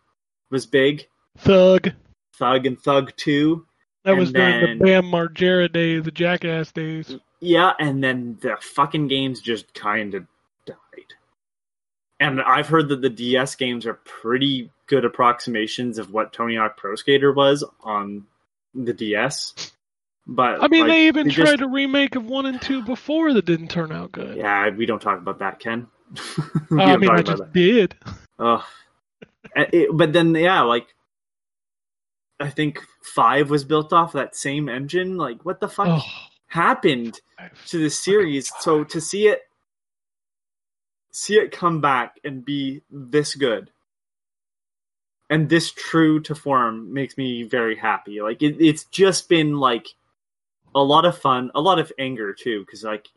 was 0.51 0.67
big. 0.67 1.09
Thug. 1.39 1.91
Thug 2.37 2.67
and 2.67 2.79
Thug 2.79 3.13
Two. 3.17 3.67
That 4.05 4.11
And 4.13 4.21
was 4.21 4.33
during 4.33 4.61
then- 4.61 4.79
the 4.79 4.85
Bam 4.85 5.05
Margera 5.07 5.73
days, 5.73 6.05
the 6.05 6.11
Jackass 6.13 6.71
days. 6.73 7.17
Yeah, 7.45 7.73
and 7.79 8.03
then 8.03 8.39
the 8.41 8.57
fucking 8.61 9.09
games 9.09 9.41
just 9.41 9.73
kind 9.75 10.15
of 10.15 10.27
died. 10.67 10.77
And 12.21 12.41
I've 12.41 12.69
heard 12.69 12.89
that 12.89 13.03
the 13.03 13.11
DS 13.11 13.55
games 13.57 13.87
are 13.87 13.95
pretty 13.95 14.71
good 14.87 15.05
approximations 15.05 15.99
of 15.99 16.13
what 16.13 16.33
Tony 16.33 16.57
Hawk 16.57 16.77
Pro 16.77 16.95
Skater 16.95 17.33
was 17.33 17.65
on 17.83 18.27
the 18.75 18.93
DS. 18.93 19.73
But 20.27 20.63
I 20.63 20.69
mean, 20.69 20.83
like, 20.83 20.91
they 20.91 21.07
even 21.09 21.29
they 21.29 21.35
tried 21.35 21.45
just- 21.47 21.61
a 21.63 21.69
remake 21.69 22.17
of 22.17 22.25
one 22.25 22.47
and 22.47 22.61
two 22.63 22.83
before 22.83 23.33
that 23.35 23.45
didn't 23.45 23.69
turn 23.69 23.93
out 23.93 24.13
good. 24.13 24.37
Yeah, 24.39 24.71
we 24.71 24.87
don't 24.87 25.03
talk 25.03 25.19
about 25.19 25.39
that, 25.41 25.59
Ken. 25.61 25.87
We 26.71 26.81
I 26.81 26.97
mean, 26.97 27.11
I 27.11 27.21
just 27.23 27.43
that. 27.43 27.53
did. 27.53 27.95
Uh, 28.39 28.63
it- 29.57 29.91
but 29.93 30.13
then, 30.15 30.35
yeah, 30.35 30.63
like 30.63 30.87
I 32.41 32.49
think 32.51 32.81
five 33.03 33.51
was 33.51 33.65
built 33.65 33.93
off 33.93 34.13
that 34.13 34.35
same 34.35 34.69
engine. 34.69 35.17
Like, 35.19 35.45
what 35.45 35.61
the 35.61 35.69
fuck 35.69 35.89
Oh, 35.89 36.03
happened 36.55 37.21
to 37.67 37.79
the 37.79 37.91
series? 37.91 38.53
So 38.61 38.85
to 38.85 39.01
see 39.01 39.27
it, 39.27 39.41
see 41.11 41.35
it 41.35 41.51
come 41.51 41.81
back 41.81 42.21
and 42.23 42.45
be 42.45 42.83
this 42.91 43.35
good, 43.35 43.71
and 45.29 45.49
this 45.49 45.73
true 45.73 46.21
to 46.21 46.35
form 46.35 46.93
makes 46.93 47.19
me 47.19 47.43
very 47.43 47.77
happy. 47.77 48.23
Like 48.23 48.41
it, 48.41 48.57
it's 48.61 48.85
just 48.85 49.29
been 49.29 49.59
like 49.59 49.89
a 50.75 50.83
lot 50.83 51.05
of 51.05 51.19
fun, 51.19 51.51
a 51.55 51.61
lot 51.61 51.81
of 51.81 51.93
anger 51.99 52.33
too, 52.33 52.61
because 52.61 52.85
like 52.85 53.09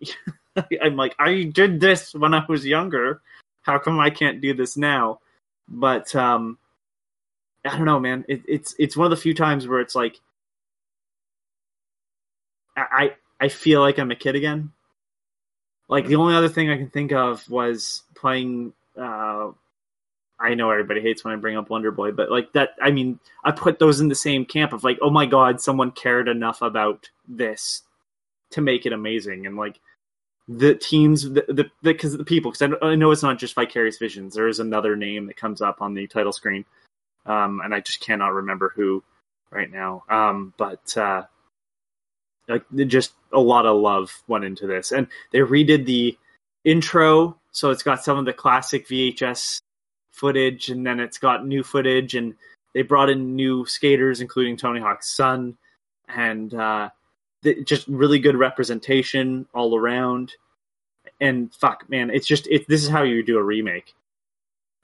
I'm 0.82 0.96
like 0.96 1.16
I 1.20 1.44
did 1.44 1.80
this 1.80 2.14
when 2.16 2.34
I 2.34 2.44
was 2.50 2.66
younger. 2.66 3.22
How 3.62 3.78
come 3.78 4.00
I 4.00 4.10
can't 4.10 4.42
do 4.42 4.54
this 4.54 4.78
now? 4.78 5.20
But 5.68 6.16
um, 6.16 6.58
I 7.64 7.76
don't 7.76 7.86
know, 7.86 8.00
man. 8.00 8.26
It, 8.28 8.42
it's 8.48 8.74
it's 8.80 8.98
one 8.98 9.06
of 9.06 9.12
the 9.12 9.22
few 9.22 9.36
times 9.36 9.68
where 9.68 9.82
it's 9.82 9.94
like 9.94 10.20
I 12.76 13.12
I 13.40 13.50
feel 13.50 13.82
like 13.82 14.00
I'm 14.00 14.12
a 14.12 14.16
kid 14.16 14.36
again. 14.36 14.72
Like 15.90 16.08
the 16.08 16.16
only 16.16 16.36
other 16.36 16.50
thing 16.50 16.70
I 16.70 16.78
can 16.78 16.90
think 16.90 17.12
of 17.12 17.48
was 17.50 18.04
playing. 18.16 18.74
Uh, 19.00 19.52
I 20.40 20.54
know 20.54 20.70
everybody 20.70 21.02
hates 21.02 21.24
when 21.24 21.34
I 21.34 21.38
bring 21.38 21.58
up 21.58 21.70
Wonder 21.70 21.92
Boy, 21.92 22.12
but 22.12 22.30
like 22.30 22.52
that, 22.54 22.72
I 22.82 22.92
mean, 22.92 23.20
I 23.44 23.52
put 23.52 23.80
those 23.80 24.00
in 24.00 24.08
the 24.08 24.16
same 24.16 24.46
camp 24.46 24.74
of 24.74 24.84
like, 24.84 25.00
oh 25.02 25.10
my 25.10 25.26
god, 25.26 25.62
someone 25.62 25.92
cared 25.92 26.28
enough 26.28 26.62
about 26.62 27.10
this 27.28 27.84
to 28.52 28.62
make 28.62 28.86
it 28.86 28.94
amazing, 28.94 29.46
and 29.46 29.56
like 29.56 29.80
the 30.48 30.76
teams, 30.76 31.24
the 31.24 31.46
the 31.48 31.72
because 31.82 32.14
the, 32.14 32.20
the, 32.20 32.26
people, 32.26 32.52
because 32.52 32.74
I, 32.82 32.86
I 32.86 32.96
know 32.96 33.12
it's 33.12 33.24
not 33.24 33.40
just 33.40 33.56
Vicarious 33.56 33.98
Visions. 33.98 34.36
There 34.36 34.48
is 34.48 34.60
another 34.60 34.96
name 34.96 35.28
that 35.28 35.38
comes 35.38 35.62
up 35.62 35.82
on 35.82 35.94
the 35.94 36.08
title 36.08 36.34
screen, 36.34 36.66
um, 37.26 37.62
and 37.64 37.74
I 37.74 37.80
just 37.80 38.02
cannot 38.02 38.34
remember 38.34 38.74
who 38.76 39.04
right 39.52 39.72
now. 39.72 40.04
Um, 40.10 40.54
but 40.58 40.98
uh, 40.98 41.24
like 42.48 42.64
just 42.88 43.14
a 43.34 43.40
lot 43.40 43.66
of 43.66 43.80
love 43.80 44.12
went 44.28 44.46
into 44.46 44.68
this, 44.68 44.92
and 44.92 45.08
they 45.32 45.40
redid 45.40 45.86
the 45.86 46.18
intro, 46.64 47.38
so 47.52 47.72
it's 47.72 47.84
got 47.84 48.04
some 48.04 48.18
of 48.18 48.26
the 48.26 48.34
classic 48.34 48.88
VHS 48.88 49.62
footage, 50.12 50.70
and 50.70 50.86
then 50.86 51.00
it's 51.00 51.18
got 51.18 51.46
new 51.46 51.64
footage, 51.64 52.16
and 52.16 52.36
they 52.74 52.82
brought 52.82 53.10
in 53.10 53.36
new 53.36 53.66
skaters, 53.66 54.22
including 54.22 54.58
Tony 54.58 54.80
Hawk's 54.80 55.16
son, 55.16 55.58
and 56.08 56.54
uh, 56.54 56.90
just 57.66 57.88
really 57.88 58.20
good 58.20 58.36
representation 58.36 59.48
all 59.54 59.78
around. 59.78 60.34
And 61.20 61.54
fuck, 61.54 61.90
man, 61.90 62.10
it's 62.10 62.28
just 62.28 62.48
it. 62.48 62.68
This 62.68 62.84
is 62.84 62.90
how 62.90 63.04
you 63.04 63.24
do 63.24 63.38
a 63.38 63.44
remake. 63.44 63.94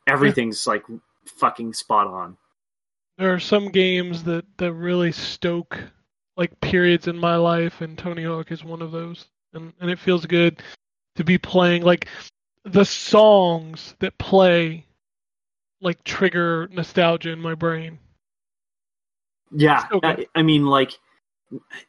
Everything's 0.08 0.66
like 0.66 0.84
fucking 1.26 1.74
spot 1.74 2.08
on. 2.08 2.38
There 3.18 3.34
are 3.34 3.40
some 3.40 3.70
games 3.70 4.24
that 4.24 4.46
that 4.58 4.74
really 4.74 5.12
stoke 5.12 5.80
like 6.38 6.60
periods 6.62 7.08
in 7.08 7.18
my 7.18 7.36
life, 7.36 7.82
and 7.82 7.98
Tony 7.98 8.24
Hawk 8.24 8.52
is 8.52 8.64
one 8.64 8.82
of 8.82 8.92
those. 8.92 9.26
And 9.54 9.74
and 9.80 9.90
it 9.90 10.00
feels 10.00 10.26
good 10.26 10.62
to 11.16 11.24
be 11.24 11.38
playing 11.38 11.84
like 11.84 12.08
the 12.66 12.86
songs 12.86 13.96
that 14.00 14.18
play 14.18 14.86
like 15.82 16.04
trigger 16.04 16.68
nostalgia 16.72 17.32
in 17.32 17.40
my 17.40 17.54
brain. 17.54 18.00
Yeah, 19.52 19.84
I, 20.02 20.26
I, 20.34 20.42
mean, 20.42 20.66
like 20.66 20.94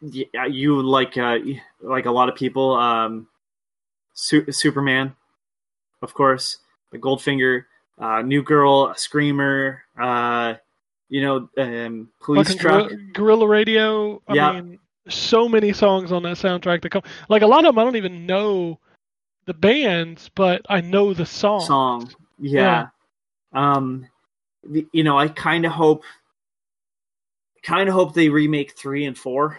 you 0.03 0.83
like 0.83 1.17
uh, 1.17 1.39
like 1.81 2.05
a 2.05 2.11
lot 2.11 2.29
of 2.29 2.35
people, 2.35 2.75
um, 2.75 3.29
Su- 4.13 4.53
Superman, 4.53 5.17
of 6.03 6.13
course, 6.13 6.59
the 6.93 6.99
Goldfinger, 6.99 7.65
uh, 7.99 8.21
New 8.21 8.43
Girl, 8.43 8.93
Screamer, 8.95 9.83
uh, 9.99 10.55
you 11.15 11.21
know, 11.21 11.49
um, 11.59 12.09
Police 12.21 12.49
Fucking 12.49 12.59
Truck, 12.61 12.89
Guerrilla, 12.89 13.03
Guerrilla 13.13 13.47
Radio. 13.47 14.23
I 14.27 14.35
Yeah. 14.35 14.61
mean, 14.61 14.79
so 15.09 15.49
many 15.49 15.73
songs 15.73 16.11
on 16.11 16.25
that 16.25 16.39
soundtrack 16.39 16.83
that 16.83 16.91
come. 16.91 17.03
Like 17.29 17.43
a 17.43 17.47
lot 17.47 17.61
of 17.61 17.67
them, 17.67 17.79
I 17.79 17.85
don't 17.85 17.95
even 17.95 18.27
know 18.27 18.81
the 19.45 19.55
bands, 19.55 20.29
but 20.35 20.63
I 20.69 20.81
know 20.81 21.15
the 21.15 21.25
song. 21.25 21.61
song. 21.61 22.11
Yeah. 22.41 22.89
Um, 23.53 24.09
the- 24.65 24.89
you 24.93 25.05
know, 25.05 25.17
I 25.17 25.29
kind 25.29 25.65
of 25.65 25.71
hope, 25.71 26.03
kind 27.63 27.89
of 27.89 27.95
hope 27.95 28.15
they 28.15 28.29
remake 28.29 28.77
three 28.77 29.05
and 29.05 29.17
four. 29.17 29.59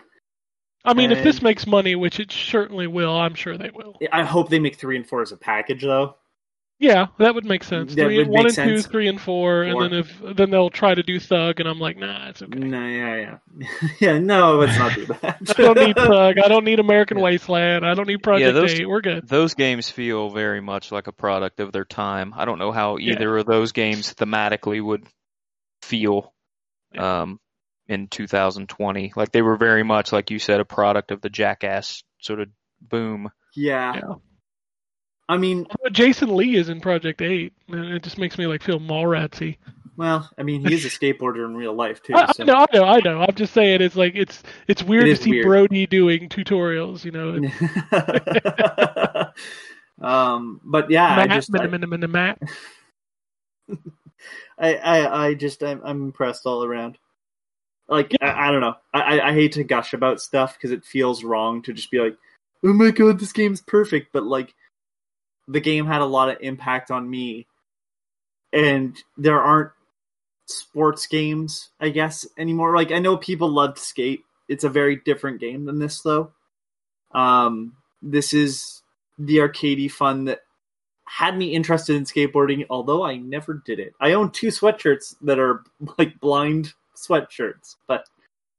I 0.84 0.94
mean, 0.94 1.14
if 1.14 1.24
this 1.24 1.42
makes 1.42 1.66
money, 1.66 1.96
which 1.96 2.20
it 2.20 2.34
certainly 2.34 2.86
will, 2.88 3.16
I'm 3.16 3.34
sure 3.34 3.58
they 3.58 3.70
will. 3.70 3.98
I 4.12 4.24
hope 4.26 4.50
they 4.50 4.60
make 4.60 4.76
three 4.76 4.98
and 4.98 5.08
four 5.08 5.22
as 5.22 5.32
a 5.32 5.38
package, 5.38 5.84
though. 5.84 6.18
Yeah, 6.78 7.08
that 7.20 7.34
would 7.34 7.46
make 7.46 7.64
sense. 7.64 7.96
That 7.96 8.04
Three, 8.08 8.18
would 8.18 8.28
one 8.28 8.44
make 8.48 8.58
and 8.58 8.70
two, 8.70 8.82
three 8.82 9.08
and 9.08 9.20
four, 9.20 9.64
and 9.64 9.80
then 9.82 9.94
if 9.94 10.22
then 10.36 10.50
they'll 10.52 10.70
try 10.70 10.94
to 10.94 11.04
do 11.04 11.22
Thug, 11.22 11.62
and 11.62 11.70
I'm 11.70 11.80
like, 11.80 11.96
nah, 11.98 12.28
it's 12.28 12.42
okay. 12.42 12.60
No, 12.60 12.86
yeah, 12.86 13.38
yeah, 13.58 13.78
yeah. 14.02 14.18
No, 14.20 14.58
let's 14.58 14.78
not 14.78 14.94
do 14.94 15.06
that. 15.06 15.38
I 15.58 15.62
don't 15.62 15.78
need 15.78 15.96
Thug. 15.96 16.38
I 16.38 16.50
don't 16.50 16.66
need 16.66 16.82
American 16.82 17.22
Wasteland. 17.22 17.86
I 17.86 17.94
don't 17.94 18.08
need 18.10 18.22
Project 18.22 18.48
yeah, 18.48 18.52
those- 18.52 18.74
Eight. 18.74 18.90
We're 18.90 19.00
good. 19.00 19.26
Those 19.26 19.54
games 19.54 19.90
feel 19.90 20.30
very 20.32 20.60
much 20.60 20.92
like 20.92 21.08
a 21.08 21.14
product 21.14 21.62
of 21.62 21.72
their 21.72 21.86
time. 21.86 22.34
I 22.36 22.44
don't 22.44 22.60
know 22.60 22.74
how 22.74 22.98
Yeah. 22.98 23.14
either 23.14 23.38
of 23.38 23.46
those 23.46 23.72
games 23.72 24.14
thematically 24.14 24.84
would 24.84 25.06
feel 25.82 26.34
um, 26.98 27.40
in 27.88 28.10
2020. 28.10 29.14
Like 29.16 29.32
they 29.32 29.42
were 29.42 29.56
very 29.58 29.84
much, 29.84 30.12
like 30.12 30.30
you 30.30 30.40
said, 30.40 30.60
a 30.60 30.66
product 30.66 31.12
of 31.12 31.22
the 31.22 31.30
Jackass 31.30 32.04
sort 32.22 32.42
of 32.42 32.50
boom. 32.82 33.30
yeah. 33.56 33.94
Yeah. 33.96 34.02
I 35.28 35.38
mean, 35.38 35.66
Jason 35.92 36.36
Lee 36.36 36.56
is 36.56 36.70
in 36.70 36.80
Project 36.82 37.22
Eight, 37.22 37.54
and 37.68 37.86
it 37.94 38.04
just 38.04 38.18
makes 38.18 38.38
me 38.38 38.46
like 38.48 38.62
feel 38.62 38.80
Mallratsy. 38.80 39.58
well, 39.98 40.30
I 40.38 40.44
mean, 40.44 40.64
he 40.66 40.74
is 40.74 40.86
a 40.86 40.90
skateboarder 40.90 41.46
in 41.46 41.56
real 41.56 41.74
life 41.74 42.04
too. 42.04 42.14
I, 42.16 42.26
I 42.28 42.32
so- 42.32 42.44
know, 42.44 42.54
I 42.54 42.66
know, 42.74 42.84
I 42.84 43.00
know. 43.00 43.22
I'm 43.22 43.34
just 43.36 43.54
saying, 43.54 43.82
it's 43.82 43.96
like 43.96 44.14
it's 44.16 44.44
it's 44.68 44.84
weird 44.84 45.08
It 45.08 45.18
to 45.18 45.24
see 45.24 45.32
weird. 45.32 45.46
Brodie 45.46 45.88
doing 45.88 46.30
tutorials. 46.30 47.04
You 47.04 47.12
know, 47.12 47.32
um, 50.08 50.62
but 50.64 50.90
yeah, 50.92 51.18
I 51.20 51.28
just, 51.28 51.50
I, 51.58 51.66
minna, 51.68 52.08
Matt. 52.08 52.40
I, 54.58 54.76
I, 54.76 55.26
I 55.28 55.34
just, 55.34 55.64
I'm, 55.64 55.82
I'm 55.84 56.02
impressed 56.04 56.46
all 56.46 56.64
around. 56.64 56.98
Like, 57.90 58.14
I, 58.22 58.48
I 58.48 58.52
don't 58.52 58.62
know. 58.62 58.76
I, 58.94 59.02
I- 59.20 59.30
I 59.30 59.34
hate 59.34 59.54
to 59.54 59.64
gush 59.64 59.94
about 59.94 60.22
stuff 60.22 60.54
because 60.56 60.72
it 60.72 60.86
feels 60.86 61.24
wrong 61.24 61.62
to 61.64 61.74
just 61.74 61.92
be 61.92 62.00
like, 62.00 62.16
oh 62.64 62.74
my 62.74 62.92
god, 62.92 63.20
this 63.20 63.34
game's 63.34 63.62
perfect. 63.62 64.10
But 64.14 64.24
like, 64.24 64.54
the 65.48 65.60
game 65.60 65.86
had 65.86 66.02
a 66.02 66.06
lot 66.06 66.30
of 66.30 66.38
impact 66.42 66.92
on 66.92 67.10
me, 67.10 67.48
and 68.52 68.98
there 69.18 69.42
aren't 69.42 69.72
sports 70.48 71.08
games, 71.08 71.70
I 71.80 71.90
guess, 71.90 72.26
anymore. 72.38 72.76
Like, 72.76 72.92
I 72.92 73.00
know 73.00 73.18
people 73.18 73.50
love 73.50 73.76
to 73.76 73.82
skate. 73.82 74.24
It's 74.48 74.64
a 74.64 74.70
very 74.70 74.98
different 74.98 75.40
game 75.40 75.66
than 75.66 75.80
this, 75.80 76.02
though. 76.02 76.32
Um, 77.14 77.74
this 78.02 78.34
is 78.34 78.82
the 79.18 79.38
arcadey 79.38 79.90
fun 79.90 80.26
that 80.26 80.42
had 81.06 81.38
me 81.38 81.54
interested 81.54 81.96
in 81.96 82.04
skateboarding, 82.04 82.66
although 82.70 83.04
I 83.04 83.18
never 83.18 83.62
did 83.66 83.80
it. 83.80 83.94
I 84.00 84.14
own 84.14 84.32
two 84.32 84.48
sweatshirts 84.48 85.16
that 85.22 85.40
are 85.40 85.64
like 85.98 86.20
blind 86.20 86.74
sweatshirts, 86.96 87.76
but 87.88 88.06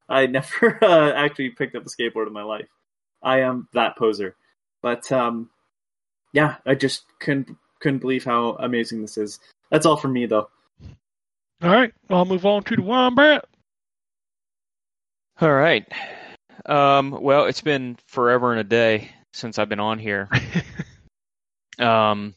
I 0.09 0.27
never 0.27 0.79
uh, 0.83 1.13
actually 1.13 1.51
picked 1.51 1.75
up 1.75 1.85
a 1.85 1.89
skateboard 1.89 2.27
in 2.27 2.33
my 2.33 2.45
life. 2.45 2.69
I 3.23 3.41
am 3.41 3.69
that 3.75 3.97
poser, 3.97 4.37
but 4.83 5.11
um, 5.11 5.51
yeah, 6.37 6.57
I 6.67 6.75
just 6.75 7.07
couldn't 7.19 7.57
couldn't 7.81 8.01
believe 8.01 8.25
how 8.25 8.57
amazing 8.61 9.01
this 9.01 9.17
is. 9.17 9.41
That's 9.71 9.87
all 9.87 9.97
from 9.97 10.13
me, 10.13 10.27
though. 10.27 10.51
All 11.63 11.71
right, 11.71 11.95
I'll 12.11 12.27
move 12.27 12.45
on 12.45 12.63
to 12.65 12.77
the 12.77 12.83
wombat. 12.83 13.47
All 15.41 15.53
right. 15.53 15.91
Um, 16.67 17.17
well, 17.23 17.47
it's 17.47 17.63
been 17.63 17.97
forever 18.09 18.53
and 18.53 18.61
a 18.61 18.65
day 18.65 19.11
since 19.33 19.59
I've 19.59 19.71
been 19.71 19.81
on 19.81 19.99
here. 19.99 20.29
Um, 21.79 22.35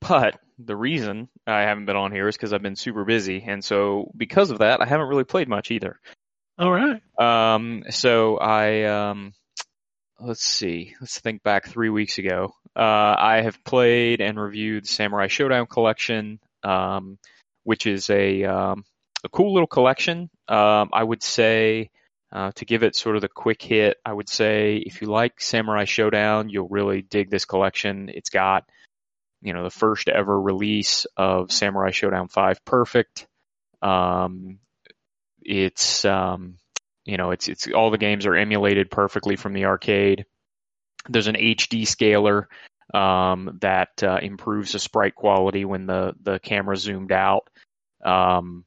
but 0.00 0.40
the 0.58 0.74
reason 0.74 1.28
I 1.46 1.60
haven't 1.60 1.84
been 1.84 1.94
on 1.94 2.10
here 2.10 2.26
is 2.26 2.36
because 2.36 2.54
I've 2.54 2.62
been 2.62 2.74
super 2.74 3.04
busy, 3.04 3.44
and 3.46 3.62
so 3.62 4.10
because 4.16 4.50
of 4.50 4.60
that, 4.60 4.80
I 4.80 4.86
haven't 4.86 5.08
really 5.08 5.24
played 5.24 5.46
much 5.46 5.70
either. 5.70 6.00
All 6.58 6.72
right. 6.72 7.02
Um, 7.20 7.84
so 7.90 8.38
I 8.38 8.84
um, 8.84 9.34
let's 10.18 10.42
see, 10.42 10.94
let's 11.02 11.20
think 11.20 11.42
back 11.42 11.68
three 11.68 11.90
weeks 11.90 12.16
ago. 12.16 12.54
Uh, 12.76 13.16
I 13.18 13.40
have 13.42 13.64
played 13.64 14.20
and 14.20 14.38
reviewed 14.38 14.86
Samurai 14.86 15.28
Shodown 15.28 15.68
Collection, 15.68 16.38
um, 16.62 17.18
which 17.64 17.86
is 17.86 18.10
a 18.10 18.44
um, 18.44 18.84
a 19.24 19.30
cool 19.30 19.54
little 19.54 19.66
collection. 19.66 20.30
Um, 20.48 20.90
I 20.92 21.02
would 21.02 21.22
say. 21.22 21.90
Uh, 22.32 22.50
to 22.56 22.64
give 22.64 22.82
it 22.82 22.96
sort 22.96 23.14
of 23.14 23.22
the 23.22 23.28
quick 23.28 23.62
hit, 23.62 23.98
I 24.04 24.12
would 24.12 24.28
say 24.28 24.78
if 24.78 25.00
you 25.00 25.06
like 25.06 25.40
Samurai 25.40 25.84
Shodown, 25.84 26.50
you'll 26.50 26.68
really 26.68 27.00
dig 27.00 27.30
this 27.30 27.44
collection. 27.44 28.10
It's 28.12 28.30
got, 28.30 28.64
you 29.40 29.52
know, 29.52 29.62
the 29.62 29.70
first 29.70 30.08
ever 30.08 30.38
release 30.38 31.06
of 31.16 31.52
Samurai 31.52 31.92
Shodown 31.92 32.28
5 32.28 32.64
Perfect. 32.64 33.28
Um, 33.80 34.58
it's, 35.40 36.04
um, 36.04 36.56
you 37.04 37.16
know, 37.16 37.30
it's, 37.30 37.48
it's 37.48 37.68
all 37.68 37.92
the 37.92 37.96
games 37.96 38.26
are 38.26 38.34
emulated 38.34 38.90
perfectly 38.90 39.36
from 39.36 39.52
the 39.52 39.66
arcade. 39.66 40.26
There's 41.08 41.28
an 41.28 41.36
HD 41.36 41.86
scaler, 41.86 42.48
um, 42.94 43.58
that, 43.60 44.02
uh, 44.02 44.18
improves 44.22 44.72
the 44.72 44.78
sprite 44.78 45.14
quality 45.14 45.64
when 45.64 45.86
the, 45.86 46.14
the 46.22 46.38
camera 46.38 46.76
zoomed 46.76 47.12
out. 47.12 47.48
Um, 48.04 48.64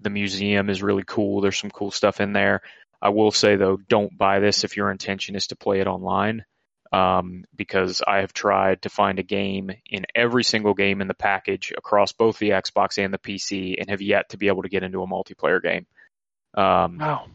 the 0.00 0.10
museum 0.10 0.68
is 0.70 0.82
really 0.82 1.04
cool. 1.06 1.40
There's 1.40 1.58
some 1.58 1.70
cool 1.70 1.90
stuff 1.90 2.20
in 2.20 2.32
there. 2.32 2.62
I 3.00 3.08
will 3.10 3.30
say 3.30 3.56
though, 3.56 3.76
don't 3.88 4.16
buy 4.18 4.40
this 4.40 4.64
if 4.64 4.76
your 4.76 4.90
intention 4.90 5.36
is 5.36 5.46
to 5.48 5.56
play 5.56 5.80
it 5.80 5.86
online. 5.86 6.44
um, 6.92 7.44
because 7.56 8.02
I 8.06 8.18
have 8.18 8.32
tried 8.32 8.82
to 8.82 8.88
find 8.88 9.18
a 9.18 9.24
game 9.24 9.70
in 9.90 10.04
every 10.14 10.44
single 10.44 10.74
game 10.74 11.00
in 11.00 11.08
the 11.08 11.14
package 11.14 11.72
across 11.76 12.12
both 12.12 12.38
the 12.38 12.50
Xbox 12.50 13.02
and 13.04 13.12
the 13.12 13.18
PC, 13.18 13.76
and 13.80 13.90
have 13.90 14.00
yet 14.00 14.28
to 14.28 14.36
be 14.38 14.46
able 14.48 14.62
to 14.62 14.68
get 14.68 14.84
into 14.84 15.02
a 15.02 15.06
multiplayer 15.08 15.60
game. 15.60 15.86
Um, 16.56 16.98
Wow. 16.98 17.26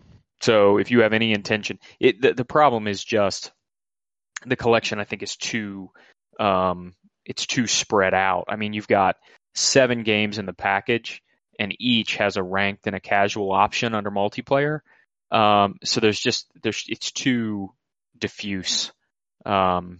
so 0.42 0.78
if 0.78 0.92
you 0.92 1.02
have 1.02 1.12
any 1.14 1.34
intention, 1.34 1.80
it 2.00 2.22
the, 2.22 2.34
the 2.34 2.46
problem 2.46 2.88
is 2.88 3.04
just 3.04 3.52
the 4.46 4.56
collection. 4.56 5.00
I 5.00 5.04
think 5.04 5.24
is 5.24 5.36
too 5.36 5.92
um, 6.40 6.94
it's 7.26 7.46
too 7.46 7.68
spread 7.68 8.14
out. 8.14 8.46
I 8.48 8.56
mean, 8.56 8.74
you've 8.74 8.88
got 8.88 9.18
seven 9.54 10.04
games 10.04 10.38
in 10.38 10.46
the 10.46 10.54
package, 10.54 11.22
and 11.60 11.76
each 11.80 12.16
has 12.16 12.38
a 12.38 12.44
ranked 12.44 12.88
and 12.88 12.96
a 12.96 13.00
casual 13.00 13.52
option 13.52 13.94
under 13.94 14.10
multiplayer. 14.12 14.80
Um, 15.32 15.76
so 15.84 16.00
there's 16.00 16.20
just 16.20 16.48
there's 16.64 16.86
it's 16.88 17.12
too 17.12 17.74
diffuse. 18.18 18.92
Um, 19.46 20.00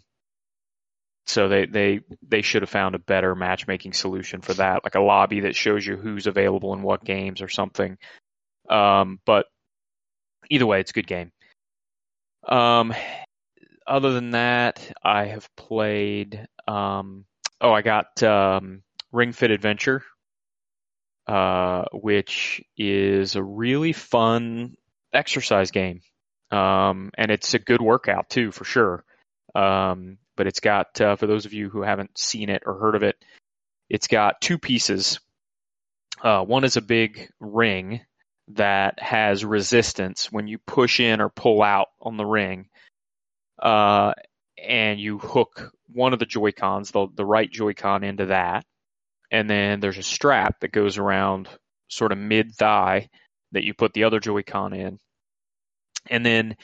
so 1.28 1.48
they, 1.48 1.66
they 1.68 2.00
they 2.28 2.42
should 2.42 2.64
have 2.64 2.72
found 2.72 2.96
a 2.96 3.00
better 3.00 3.36
matchmaking 3.36 3.94
solution 3.94 4.42
for 4.42 4.56
that, 4.56 4.84
like 4.84 4.96
a 4.96 5.02
lobby 5.02 5.42
that 5.42 5.56
shows 5.56 5.86
you 5.86 5.96
who's 5.96 6.26
available 6.26 6.74
in 6.74 6.82
what 6.82 7.06
games 7.06 7.42
or 7.42 7.50
something. 7.50 7.98
Um, 8.68 9.20
but 9.26 9.46
either 10.50 10.66
way, 10.66 10.80
it's 10.80 10.90
a 10.92 10.94
good 10.94 11.08
game. 11.08 11.32
Um, 12.48 12.94
other 13.90 14.14
than 14.14 14.32
that, 14.32 14.92
I 15.04 15.26
have 15.26 15.54
played. 15.56 16.48
Um, 16.68 17.26
oh, 17.60 17.72
I 17.72 17.82
got 17.82 18.22
um, 18.24 18.84
Ring 19.12 19.34
Fit 19.34 19.52
Adventure, 19.52 20.04
uh, 21.28 21.86
which 21.92 22.62
is 22.78 23.36
a 23.36 23.44
really 23.44 23.94
fun 23.94 24.76
exercise 25.12 25.72
game, 25.72 26.02
um, 26.52 27.12
and 27.18 27.32
it's 27.32 27.54
a 27.54 27.60
good 27.60 27.82
workout 27.82 28.30
too, 28.30 28.52
for 28.52 28.64
sure. 28.64 29.04
Um, 29.56 30.20
but 30.38 30.48
it's 30.48 30.60
got, 30.60 31.02
uh, 31.02 31.16
for 31.16 31.28
those 31.28 31.46
of 31.46 31.54
you 31.54 31.70
who 31.70 31.82
haven't 31.82 32.18
seen 32.18 32.50
it 32.50 32.64
or 32.66 32.76
heard 32.76 32.96
of 32.96 33.04
it, 33.04 33.18
it's 33.90 34.08
got 34.08 34.40
two 34.40 34.58
pieces. 34.58 35.20
Uh, 36.24 36.44
one 36.44 36.64
is 36.64 36.78
a 36.78 36.82
big 36.82 37.30
ring 37.40 38.02
that 38.50 39.00
has 39.00 39.44
resistance 39.44 40.32
when 40.32 40.48
you 40.48 40.58
push 40.60 41.00
in 41.00 41.22
or 41.22 41.30
pull 41.30 41.62
out 41.62 41.88
on 42.02 42.18
the 42.18 42.26
ring. 42.26 42.70
Uh, 43.62 44.14
and 44.58 45.00
you 45.00 45.18
hook 45.18 45.72
one 45.92 46.14
of 46.14 46.20
the 46.20 46.26
Joy 46.26 46.52
Cons, 46.52 46.92
the, 46.92 47.08
the 47.14 47.26
right 47.26 47.50
Joy 47.50 47.74
Con, 47.74 48.04
into 48.04 48.28
that. 48.28 48.66
And 49.32 49.50
then 49.50 49.80
there's 49.80 49.98
a 49.98 50.04
strap 50.04 50.60
that 50.62 50.72
goes 50.72 50.98
around 50.98 51.48
sort 51.88 52.12
of 52.12 52.18
mid 52.18 52.56
thigh 52.56 53.10
that 53.52 53.64
you 53.64 53.74
put 53.74 53.94
the 53.94 54.04
other 54.06 54.20
Joy 54.20 54.44
Con 54.44 54.74
in. 54.74 55.00
And 56.10 56.26
then 56.26 56.56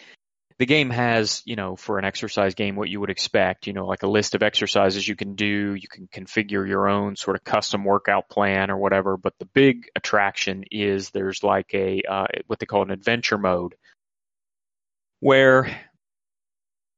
the 0.58 0.66
game 0.66 0.90
has, 0.90 1.42
you 1.46 1.56
know, 1.56 1.76
for 1.76 2.00
an 2.00 2.06
exercise 2.06 2.56
game, 2.56 2.76
what 2.76 2.90
you 2.90 3.02
would 3.02 3.10
expect, 3.10 3.68
you 3.68 3.74
know, 3.74 3.86
like 3.86 4.04
a 4.04 4.08
list 4.08 4.36
of 4.36 4.44
exercises 4.44 5.08
you 5.08 5.16
can 5.16 5.36
do. 5.36 5.76
You 5.76 5.88
can 5.90 6.08
configure 6.08 6.68
your 6.68 6.88
own 6.88 7.18
sort 7.18 7.36
of 7.36 7.44
custom 7.44 7.84
workout 7.84 8.30
plan 8.30 8.72
or 8.72 8.78
whatever. 8.78 9.18
But 9.18 9.34
the 9.38 9.46
big 9.46 9.90
attraction 9.96 10.64
is 10.72 11.10
there's 11.10 11.44
like 11.44 11.74
a, 11.74 12.02
uh, 12.10 12.26
what 12.48 12.60
they 12.60 12.66
call 12.66 12.84
an 12.84 12.92
adventure 12.92 13.38
mode 13.38 13.76
where 15.20 15.76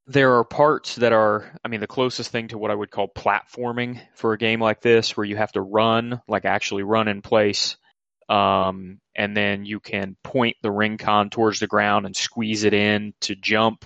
there 0.08 0.36
are 0.38 0.43
parts 0.45 0.95
that 0.95 1.12
are, 1.12 1.51
I 1.64 1.68
mean, 1.68 1.82
the 1.82 1.88
closest 1.88 2.32
thing 2.32 2.47
to 2.49 2.58
what 2.58 2.72
I 2.72 2.76
would 2.76 2.91
call 2.91 3.10
platforming 3.10 3.99
for 4.16 4.34
a 4.34 4.38
game 4.38 4.62
like 4.62 4.82
this, 4.82 5.18
where 5.18 5.26
you 5.26 5.36
have 5.36 5.51
to 5.53 5.62
run, 5.62 6.22
like 6.28 6.45
actually 6.45 6.84
run 6.84 7.08
in 7.08 7.22
place. 7.22 7.76
Um, 8.30 8.99
and 9.16 9.36
then 9.36 9.66
you 9.66 9.80
can 9.80 10.16
point 10.24 10.58
the 10.62 10.72
ring 10.72 10.97
con 10.97 11.30
towards 11.30 11.60
the 11.60 11.68
ground 11.68 12.05
and 12.05 12.16
squeeze 12.16 12.64
it 12.64 12.74
in 12.74 13.14
to 13.22 13.36
jump. 13.36 13.86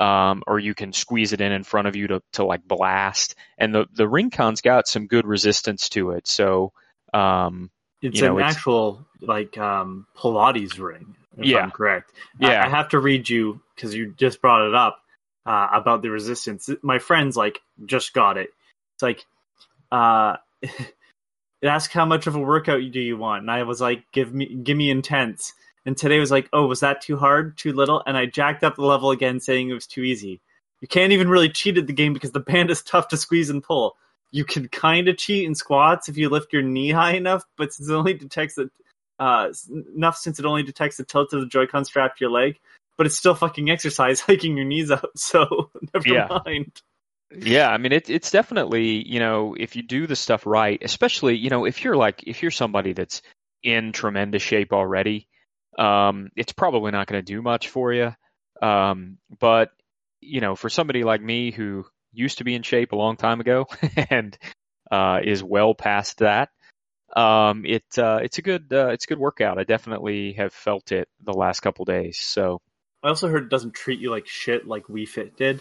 Um, 0.00 0.42
or 0.48 0.58
you 0.58 0.74
can 0.74 0.92
squeeze 0.92 1.32
it 1.32 1.40
in 1.40 1.52
in 1.52 1.62
front 1.62 1.86
of 1.86 1.94
you 1.94 2.08
to, 2.08 2.22
to 2.32 2.44
like 2.44 2.66
blast. 2.66 3.36
And 3.56 3.72
the, 3.72 3.86
the 3.92 4.08
ring 4.08 4.30
con's 4.30 4.60
got 4.60 4.88
some 4.88 5.06
good 5.06 5.24
resistance 5.24 5.88
to 5.90 6.10
it. 6.10 6.26
So, 6.26 6.72
um, 7.12 7.70
It's 8.02 8.16
You 8.20 8.26
know, 8.26 8.34
an 8.38 8.40
it's- 8.40 8.56
actual 8.56 9.06
like 9.20 9.56
um, 9.56 10.06
Pilates 10.16 10.80
ring, 10.80 11.14
if 11.38 11.46
Yeah. 11.46 11.58
I'm 11.58 11.70
correct. 11.70 12.10
I- 12.42 12.50
Yeah. 12.50 12.66
I, 12.66 12.68
have 12.68 12.88
to 12.88 12.98
read 12.98 13.28
you 13.28 13.60
because 13.76 13.94
you 13.94 14.12
just 14.16 14.40
brought 14.40 14.66
it 14.66 14.74
up 14.74 14.98
uh, 15.46 15.68
about 15.72 16.02
the 16.02 16.10
resistance. 16.10 16.68
My 16.82 16.98
friends 16.98 17.36
like 17.36 17.60
just 17.86 18.12
got 18.12 18.36
it. 18.36 18.50
It's 18.94 19.02
like, 19.02 19.24
uh, 19.92 20.36
it 20.62 20.94
asked 21.62 21.92
how 21.92 22.04
much 22.04 22.26
of 22.26 22.34
a 22.34 22.40
workout 22.40 22.80
do 22.92 23.00
you 23.00 23.16
want, 23.16 23.42
and 23.42 23.50
I 23.50 23.62
was 23.62 23.80
like, 23.80 24.04
give 24.12 24.32
me 24.32 24.54
give 24.54 24.76
me 24.76 24.90
intense. 24.90 25.52
And 25.86 25.96
today 25.96 26.18
was 26.18 26.30
like, 26.30 26.48
oh, 26.52 26.66
was 26.66 26.80
that 26.80 27.02
too 27.02 27.18
hard, 27.18 27.58
too 27.58 27.72
little? 27.72 28.02
And 28.06 28.16
I 28.16 28.24
jacked 28.24 28.64
up 28.64 28.76
the 28.76 28.82
level 28.82 29.10
again, 29.10 29.38
saying 29.38 29.68
it 29.68 29.74
was 29.74 29.86
too 29.86 30.00
easy. 30.02 30.40
You 30.80 30.88
can't 30.88 31.12
even 31.12 31.28
really 31.28 31.50
cheat 31.50 31.76
at 31.76 31.86
the 31.86 31.92
game 31.92 32.14
because 32.14 32.32
the 32.32 32.40
band 32.40 32.70
is 32.70 32.82
tough 32.82 33.08
to 33.08 33.16
squeeze 33.16 33.50
and 33.50 33.62
pull. 33.62 33.96
You 34.30 34.44
can 34.44 34.68
kind 34.68 35.08
of 35.08 35.18
cheat 35.18 35.44
in 35.44 35.54
squats 35.54 36.08
if 36.08 36.16
you 36.16 36.28
lift 36.28 36.52
your 36.52 36.62
knee 36.62 36.90
high 36.90 37.12
enough, 37.12 37.44
but 37.56 37.72
since 37.72 37.88
it 37.88 37.94
only 37.94 38.14
detects 38.14 38.54
the 38.54 38.70
uh, 39.18 39.52
enough 39.94 40.16
since 40.16 40.38
it 40.38 40.44
only 40.44 40.62
detects 40.62 40.96
the 40.96 41.04
tilt 41.04 41.32
of 41.32 41.40
the 41.40 41.46
Joy-Con 41.46 41.84
strap 41.84 42.16
to 42.16 42.24
your 42.24 42.30
leg, 42.30 42.58
but 42.96 43.06
it's 43.06 43.16
still 43.16 43.34
fucking 43.34 43.70
exercise 43.70 44.20
hiking 44.20 44.56
your 44.56 44.66
knees 44.66 44.90
out. 44.90 45.10
So 45.16 45.70
never 45.94 46.06
Yeah. 46.12 46.28
mind. 46.46 46.72
Yeah, 47.36 47.68
I 47.68 47.78
mean 47.78 47.92
it, 47.92 48.10
it's 48.10 48.30
definitely 48.30 49.06
you 49.08 49.18
know 49.18 49.54
if 49.58 49.76
you 49.76 49.82
do 49.82 50.06
the 50.06 50.16
stuff 50.16 50.46
right, 50.46 50.80
especially 50.82 51.36
you 51.36 51.50
know 51.50 51.64
if 51.64 51.82
you're 51.82 51.96
like 51.96 52.22
if 52.26 52.42
you're 52.42 52.50
somebody 52.50 52.92
that's 52.92 53.22
in 53.62 53.92
tremendous 53.92 54.42
shape 54.42 54.72
already, 54.72 55.26
um, 55.78 56.30
it's 56.36 56.52
probably 56.52 56.92
not 56.92 57.06
going 57.08 57.24
to 57.24 57.32
do 57.32 57.42
much 57.42 57.68
for 57.68 57.92
you. 57.92 58.14
Um, 58.62 59.18
but 59.40 59.70
you 60.20 60.40
know 60.40 60.54
for 60.54 60.68
somebody 60.68 61.02
like 61.02 61.22
me 61.22 61.50
who 61.50 61.84
used 62.12 62.38
to 62.38 62.44
be 62.44 62.54
in 62.54 62.62
shape 62.62 62.92
a 62.92 62.96
long 62.96 63.16
time 63.16 63.40
ago 63.40 63.66
and 64.10 64.38
uh, 64.92 65.18
is 65.24 65.42
well 65.42 65.74
past 65.74 66.18
that, 66.18 66.50
um, 67.16 67.64
it 67.64 67.84
uh, 67.98 68.20
it's 68.22 68.38
a 68.38 68.42
good 68.42 68.72
uh, 68.72 68.88
it's 68.88 69.04
a 69.04 69.08
good 69.08 69.18
workout. 69.18 69.58
I 69.58 69.64
definitely 69.64 70.34
have 70.34 70.52
felt 70.52 70.92
it 70.92 71.08
the 71.22 71.32
last 71.32 71.60
couple 71.60 71.84
days. 71.84 72.18
So 72.18 72.60
I 73.04 73.08
also 73.08 73.28
heard 73.28 73.44
it 73.44 73.48
doesn't 73.50 73.74
treat 73.74 74.00
you 74.00 74.10
like 74.10 74.26
shit 74.26 74.66
like 74.66 74.84
Wii 74.84 75.06
Fit 75.06 75.36
did. 75.36 75.60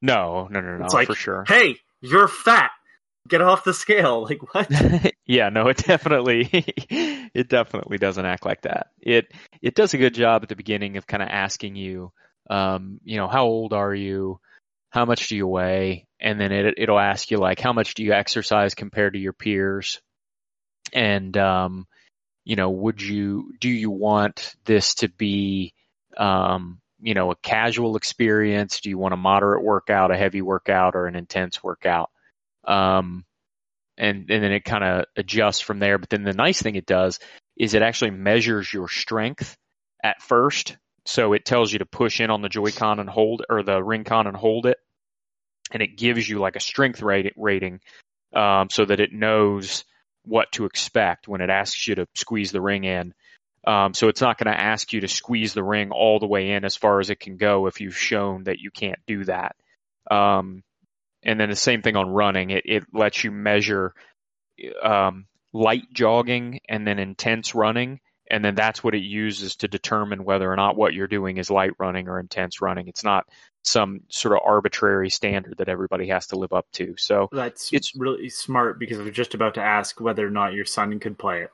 no, 0.00 0.46
no, 0.48 0.60
no, 0.60 0.76
no, 0.78 0.84
It's 0.84 0.94
like, 0.94 1.08
for 1.08 1.16
sure. 1.16 1.44
Hey, 1.48 1.76
you're 2.00 2.28
fat. 2.28 2.70
Get 3.28 3.40
off 3.40 3.64
the 3.64 3.74
scale. 3.74 4.22
Like 4.30 4.54
what? 4.54 4.70
yeah, 5.26 5.48
no, 5.48 5.66
it 5.68 5.78
definitely 5.78 6.48
it 6.54 7.48
definitely 7.48 7.98
doesn't 7.98 8.24
act 8.24 8.46
like 8.46 8.62
that. 8.62 8.88
It 9.00 9.32
it 9.62 9.74
does 9.74 9.94
a 9.94 9.98
good 9.98 10.14
job 10.14 10.42
at 10.44 10.48
the 10.48 10.56
beginning 10.56 10.96
of 10.96 11.06
kind 11.06 11.22
of 11.22 11.28
asking 11.28 11.74
you, 11.74 12.12
um, 12.48 13.00
you 13.02 13.16
know, 13.16 13.26
how 13.26 13.44
old 13.46 13.72
are 13.72 13.94
you? 13.94 14.38
How 14.90 15.06
much 15.06 15.26
do 15.28 15.36
you 15.36 15.48
weigh? 15.48 16.06
And 16.20 16.40
then 16.40 16.52
it 16.52 16.74
it'll 16.78 17.00
ask 17.00 17.30
you 17.30 17.38
like 17.38 17.58
how 17.58 17.72
much 17.72 17.94
do 17.94 18.04
you 18.04 18.12
exercise 18.12 18.74
compared 18.74 19.14
to 19.14 19.18
your 19.18 19.32
peers? 19.32 20.00
And 20.92 21.36
um, 21.36 21.86
you 22.44 22.54
know, 22.54 22.70
would 22.70 23.02
you 23.02 23.54
do 23.58 23.70
you 23.70 23.90
want 23.90 24.54
this 24.66 24.94
to 24.96 25.08
be 25.08 25.72
um, 26.16 26.80
you 27.00 27.14
know, 27.14 27.30
a 27.30 27.36
casual 27.36 27.96
experience? 27.96 28.80
Do 28.80 28.90
you 28.90 28.98
want 28.98 29.14
a 29.14 29.18
moderate 29.18 29.62
workout, 29.62 30.10
a 30.10 30.16
heavy 30.16 30.42
workout, 30.42 30.94
or 30.94 31.06
an 31.06 31.16
intense 31.16 31.62
workout? 31.62 32.10
Um, 32.66 33.24
and 33.96 34.30
and 34.30 34.42
then 34.42 34.52
it 34.52 34.64
kind 34.64 34.84
of 34.84 35.04
adjusts 35.16 35.60
from 35.60 35.78
there. 35.78 35.98
But 35.98 36.10
then 36.10 36.24
the 36.24 36.32
nice 36.32 36.60
thing 36.60 36.76
it 36.76 36.86
does 36.86 37.18
is 37.56 37.74
it 37.74 37.82
actually 37.82 38.10
measures 38.10 38.72
your 38.72 38.88
strength 38.88 39.56
at 40.02 40.22
first. 40.22 40.76
So 41.06 41.34
it 41.34 41.44
tells 41.44 41.72
you 41.72 41.80
to 41.80 41.86
push 41.86 42.20
in 42.20 42.30
on 42.30 42.40
the 42.40 42.48
Joy-Con 42.48 42.98
and 42.98 43.08
hold, 43.08 43.44
or 43.50 43.62
the 43.62 43.82
Ring-Con 43.82 44.26
and 44.26 44.36
hold 44.36 44.64
it, 44.64 44.78
and 45.70 45.82
it 45.82 45.98
gives 45.98 46.26
you 46.26 46.38
like 46.38 46.56
a 46.56 46.60
strength 46.60 47.02
rate, 47.02 47.32
rating, 47.36 47.80
um, 48.34 48.68
so 48.70 48.86
that 48.86 49.00
it 49.00 49.12
knows 49.12 49.84
what 50.24 50.50
to 50.52 50.64
expect 50.64 51.28
when 51.28 51.42
it 51.42 51.50
asks 51.50 51.86
you 51.86 51.94
to 51.96 52.06
squeeze 52.14 52.52
the 52.52 52.62
ring 52.62 52.84
in. 52.84 53.12
Um, 53.66 53.94
so 53.94 54.08
it's 54.08 54.20
not 54.20 54.38
going 54.38 54.52
to 54.52 54.60
ask 54.60 54.92
you 54.92 55.00
to 55.00 55.08
squeeze 55.08 55.54
the 55.54 55.62
ring 55.62 55.90
all 55.90 56.18
the 56.18 56.26
way 56.26 56.50
in 56.50 56.64
as 56.64 56.76
far 56.76 57.00
as 57.00 57.10
it 57.10 57.20
can 57.20 57.36
go 57.36 57.66
if 57.66 57.80
you've 57.80 57.96
shown 57.96 58.44
that 58.44 58.58
you 58.58 58.70
can't 58.70 58.98
do 59.06 59.24
that. 59.24 59.56
Um, 60.10 60.62
and 61.22 61.40
then 61.40 61.48
the 61.48 61.56
same 61.56 61.80
thing 61.80 61.96
on 61.96 62.10
running. 62.10 62.50
It, 62.50 62.64
it 62.66 62.84
lets 62.92 63.24
you 63.24 63.30
measure 63.30 63.94
um, 64.82 65.26
light 65.52 65.84
jogging 65.92 66.60
and 66.68 66.86
then 66.86 66.98
intense 66.98 67.54
running. 67.54 68.00
And 68.30 68.44
then 68.44 68.54
that's 68.54 68.82
what 68.82 68.94
it 68.94 69.02
uses 69.02 69.56
to 69.56 69.68
determine 69.68 70.24
whether 70.24 70.50
or 70.50 70.56
not 70.56 70.76
what 70.76 70.94
you're 70.94 71.06
doing 71.06 71.36
is 71.36 71.50
light 71.50 71.72
running 71.78 72.08
or 72.08 72.18
intense 72.18 72.60
running. 72.60 72.88
It's 72.88 73.04
not 73.04 73.26
some 73.62 74.00
sort 74.08 74.34
of 74.34 74.40
arbitrary 74.44 75.10
standard 75.10 75.56
that 75.58 75.68
everybody 75.68 76.08
has 76.08 76.26
to 76.28 76.36
live 76.36 76.52
up 76.52 76.66
to. 76.72 76.94
So, 76.98 77.28
That's 77.32 77.72
It's- 77.72 77.92
really 77.96 78.28
smart 78.28 78.78
because 78.78 78.98
I 78.98 79.02
was 79.02 79.12
just 79.12 79.34
about 79.34 79.54
to 79.54 79.62
ask 79.62 80.00
whether 80.00 80.26
or 80.26 80.30
not 80.30 80.52
your 80.52 80.64
son 80.64 80.98
could 81.00 81.18
play 81.18 81.42
it. 81.42 81.50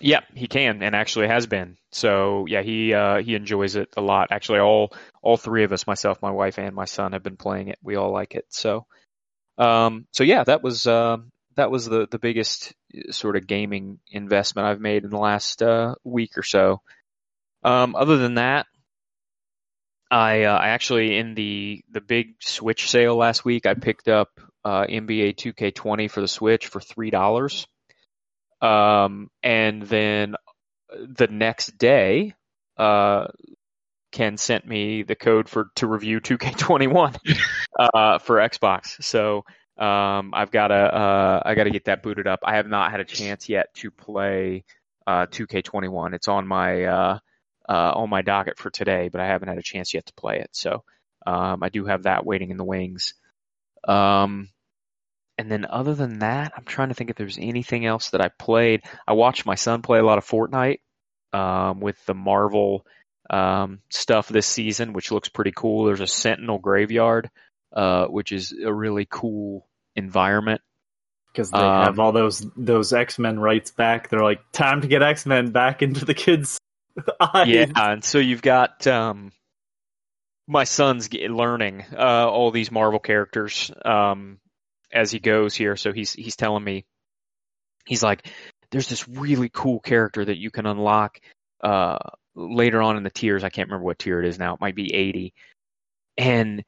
Yeah, 0.00 0.20
he 0.34 0.46
can 0.46 0.82
and 0.82 0.94
actually 0.94 1.28
has 1.28 1.46
been. 1.46 1.76
So, 1.90 2.46
yeah, 2.48 2.62
he 2.62 2.94
uh, 2.94 3.22
he 3.22 3.34
enjoys 3.34 3.76
it 3.76 3.92
a 3.96 4.00
lot. 4.00 4.28
Actually, 4.30 4.60
all 4.60 4.92
all 5.20 5.36
three 5.36 5.64
of 5.64 5.72
us, 5.72 5.86
myself, 5.86 6.22
my 6.22 6.30
wife, 6.30 6.58
and 6.58 6.74
my 6.74 6.86
son, 6.86 7.12
have 7.12 7.22
been 7.22 7.36
playing 7.36 7.68
it. 7.68 7.78
We 7.82 7.96
all 7.96 8.12
like 8.12 8.34
it. 8.34 8.46
So, 8.48 8.86
um, 9.58 10.06
so 10.12 10.24
yeah, 10.24 10.44
that 10.44 10.62
was 10.62 10.86
um, 10.86 11.30
that 11.56 11.70
was 11.70 11.86
the 11.86 12.08
the 12.10 12.18
biggest 12.18 12.72
uh, 12.96 13.12
sort 13.12 13.36
of 13.36 13.46
gaming 13.46 13.98
investment 14.10 14.66
I've 14.68 14.80
made 14.80 15.04
in 15.04 15.10
the 15.10 15.18
last 15.18 15.62
uh, 15.62 15.94
week 16.04 16.38
or 16.38 16.42
so. 16.42 16.80
Um, 17.62 17.94
other 17.94 18.16
than 18.16 18.34
that, 18.34 18.66
I 20.10 20.44
uh, 20.44 20.56
I 20.56 20.68
actually 20.68 21.16
in 21.18 21.34
the 21.34 21.84
the 21.90 22.00
big 22.00 22.34
Switch 22.40 22.90
sale 22.90 23.16
last 23.16 23.44
week 23.44 23.66
I 23.66 23.74
picked 23.74 24.08
up 24.08 24.28
uh, 24.64 24.84
NBA 24.84 25.36
2K20 25.36 26.10
for 26.10 26.20
the 26.20 26.28
Switch 26.28 26.66
for 26.66 26.80
three 26.80 27.10
dollars, 27.10 27.66
um, 28.62 29.30
and 29.42 29.82
then 29.82 30.36
the 30.90 31.26
next 31.26 31.78
day, 31.78 32.34
uh, 32.76 33.26
Ken 34.12 34.36
sent 34.36 34.66
me 34.66 35.02
the 35.02 35.14
code 35.14 35.48
for 35.48 35.70
to 35.76 35.86
review 35.86 36.20
2K21 36.20 37.16
uh, 37.78 38.18
for 38.18 38.36
Xbox. 38.36 39.02
So 39.02 39.44
um, 39.78 40.32
I've 40.34 40.50
got 40.50 40.68
to 40.68 40.74
uh, 40.74 41.42
I 41.44 41.54
got 41.54 41.64
to 41.64 41.70
get 41.70 41.86
that 41.86 42.02
booted 42.02 42.26
up. 42.26 42.40
I 42.44 42.56
have 42.56 42.66
not 42.66 42.90
had 42.90 43.00
a 43.00 43.04
chance 43.04 43.48
yet 43.48 43.74
to 43.76 43.90
play 43.90 44.64
uh, 45.06 45.26
2K21. 45.26 46.14
It's 46.14 46.28
on 46.28 46.46
my 46.46 46.84
uh, 46.84 47.18
uh, 47.68 47.92
on 47.94 48.10
my 48.10 48.22
docket 48.22 48.58
for 48.58 48.70
today, 48.70 49.08
but 49.08 49.20
I 49.20 49.26
haven't 49.26 49.48
had 49.48 49.58
a 49.58 49.62
chance 49.62 49.94
yet 49.94 50.06
to 50.06 50.12
play 50.14 50.40
it. 50.40 50.50
So 50.52 50.84
um, 51.26 51.62
I 51.62 51.70
do 51.70 51.86
have 51.86 52.04
that 52.04 52.26
waiting 52.26 52.50
in 52.50 52.58
the 52.58 52.64
wings. 52.64 53.14
Um, 53.88 54.48
and 55.38 55.50
then 55.50 55.64
other 55.64 55.94
than 55.94 56.20
that, 56.20 56.52
I'm 56.56 56.64
trying 56.64 56.88
to 56.88 56.94
think 56.94 57.10
if 57.10 57.16
there's 57.16 57.38
anything 57.38 57.86
else 57.86 58.10
that 58.10 58.20
I 58.20 58.28
played. 58.28 58.82
I 59.06 59.12
watched 59.14 59.46
my 59.46 59.54
son 59.54 59.82
play 59.82 59.98
a 59.98 60.04
lot 60.04 60.18
of 60.18 60.26
Fortnite 60.26 60.80
um, 61.32 61.80
with 61.80 62.04
the 62.06 62.14
Marvel 62.14 62.86
um, 63.30 63.80
stuff 63.90 64.28
this 64.28 64.46
season, 64.46 64.92
which 64.92 65.10
looks 65.10 65.28
pretty 65.28 65.52
cool. 65.54 65.84
There's 65.84 66.00
a 66.00 66.06
Sentinel 66.06 66.58
graveyard, 66.58 67.30
uh, 67.74 68.06
which 68.06 68.32
is 68.32 68.52
a 68.52 68.72
really 68.72 69.06
cool 69.10 69.66
environment. 69.96 70.60
because 71.32 71.50
they 71.50 71.58
Um, 71.58 71.84
have 71.84 71.98
all 71.98 72.12
those 72.12 72.44
those 72.56 72.92
X 72.92 73.18
Men 73.18 73.38
rights 73.40 73.70
back. 73.70 74.10
They're 74.10 74.20
like, 74.22 74.40
time 74.52 74.82
to 74.82 74.86
get 74.86 75.02
X 75.02 75.24
Men 75.24 75.50
back 75.50 75.80
into 75.82 76.04
the 76.04 76.14
kids' 76.14 76.58
eyes. 77.20 77.48
Yeah, 77.48 77.66
and 77.74 78.04
so 78.04 78.18
you've 78.18 78.42
got 78.42 78.86
um, 78.86 79.32
my 80.46 80.64
son's 80.64 81.08
learning 81.12 81.84
uh, 81.96 82.28
all 82.28 82.50
these 82.50 82.70
Marvel 82.70 82.98
characters 83.00 83.70
um, 83.84 84.38
as 84.92 85.10
he 85.10 85.18
goes 85.18 85.54
here. 85.54 85.76
So 85.76 85.92
he's 85.92 86.12
he's 86.12 86.36
telling 86.36 86.62
me 86.64 86.84
he's 87.86 88.02
like, 88.02 88.26
there's 88.70 88.88
this 88.88 89.08
really 89.08 89.48
cool 89.52 89.80
character 89.80 90.24
that 90.24 90.38
you 90.38 90.50
can 90.50 90.66
unlock 90.66 91.20
uh, 91.62 91.98
later 92.34 92.80
on 92.82 92.96
in 92.96 93.02
the 93.02 93.10
tiers. 93.10 93.44
I 93.44 93.48
can't 93.50 93.68
remember 93.68 93.84
what 93.84 93.98
tier 93.98 94.20
it 94.22 94.26
is 94.28 94.38
now. 94.38 94.54
It 94.54 94.60
might 94.60 94.74
be 94.76 94.94
80, 94.94 95.34
and 96.18 96.64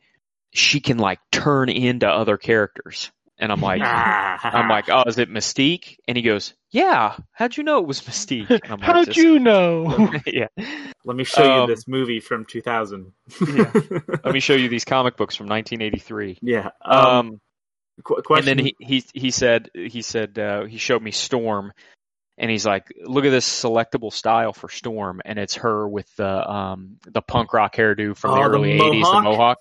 she 0.52 0.80
can 0.80 0.98
like 0.98 1.18
turn 1.32 1.68
into 1.68 2.08
other 2.08 2.36
characters. 2.36 3.10
And 3.36 3.50
I'm 3.50 3.60
like, 3.60 3.82
I'm 3.84 4.68
like, 4.68 4.88
oh, 4.88 5.02
is 5.08 5.18
it 5.18 5.28
Mystique? 5.28 5.96
And 6.06 6.16
he 6.16 6.22
goes, 6.22 6.54
yeah. 6.70 7.16
How'd 7.32 7.56
you 7.56 7.64
know 7.64 7.78
it 7.80 7.86
was 7.86 8.00
Mystique? 8.02 8.48
And 8.48 8.60
I'm 8.64 8.78
like, 8.78 8.82
How'd 8.82 9.06
"Just- 9.06 9.16
you 9.18 9.40
know? 9.40 10.08
yeah. 10.26 10.46
Let 11.04 11.16
me 11.16 11.24
show 11.24 11.42
Um, 11.42 11.60
you 11.68 11.74
this 11.74 11.88
movie 11.88 12.20
from 12.20 12.44
2000. 12.46 13.12
Yeah. 13.56 13.72
Let 14.24 14.32
me 14.32 14.38
show 14.38 14.54
you 14.54 14.68
these 14.68 14.84
comic 14.84 15.16
books 15.16 15.34
from 15.34 15.48
1983. 15.48 16.38
yeah. 16.42 16.70
Um, 16.84 17.06
Um, 17.06 17.40
qu- 18.02 18.22
and 18.34 18.46
then 18.46 18.58
he 18.58 18.76
he 18.78 19.04
he 19.14 19.30
said 19.30 19.70
he 19.74 20.02
said 20.02 20.38
uh, 20.38 20.64
he 20.64 20.78
showed 20.78 21.02
me 21.02 21.10
Storm, 21.10 21.72
and 22.38 22.50
he's 22.50 22.66
like, 22.66 22.92
look 23.02 23.24
at 23.24 23.30
this 23.30 23.46
selectable 23.46 24.12
style 24.12 24.52
for 24.52 24.68
Storm, 24.68 25.20
and 25.24 25.38
it's 25.38 25.56
her 25.56 25.86
with 25.88 26.14
the 26.16 26.50
um 26.50 26.96
the 27.06 27.22
punk 27.22 27.52
rock 27.52 27.74
hairdo 27.76 28.16
from 28.16 28.32
the 28.32 28.36
Oh, 28.36 28.48
the 28.48 28.56
early 28.56 28.70
80s, 28.72 28.80
the 28.80 29.20
mohawk? 29.20 29.24
mohawk. 29.24 29.58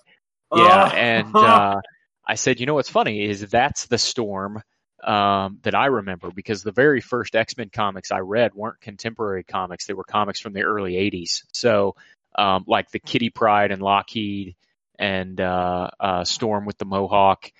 Yeah, 0.54 0.84
Oh. 0.84 0.96
and 0.96 1.36
uh, 1.36 1.80
I 2.26 2.34
said, 2.34 2.60
you 2.60 2.66
know 2.66 2.74
what's 2.74 2.90
funny 2.90 3.24
is 3.24 3.42
that's 3.42 3.86
the 3.86 3.98
Storm 3.98 4.62
um, 5.02 5.58
that 5.62 5.74
I 5.74 5.86
remember 5.86 6.30
because 6.30 6.62
the 6.62 6.72
very 6.72 7.00
first 7.00 7.36
X 7.36 7.56
Men 7.56 7.70
comics 7.70 8.10
I 8.10 8.20
read 8.20 8.54
weren't 8.54 8.80
contemporary 8.80 9.44
comics; 9.44 9.86
they 9.86 9.94
were 9.94 10.04
comics 10.04 10.40
from 10.40 10.52
the 10.54 10.62
early 10.62 10.94
'80s. 10.94 11.42
So, 11.52 11.94
um, 12.36 12.64
like 12.66 12.90
the 12.90 12.98
Kitty 13.00 13.30
Pryde 13.30 13.70
and 13.70 13.82
Lockheed 13.82 14.56
and 14.98 15.40
uh, 15.40 15.90
uh, 16.00 16.24
Storm 16.24 16.64
with 16.64 16.78
the 16.78 16.84
Mohawk. 16.84 17.50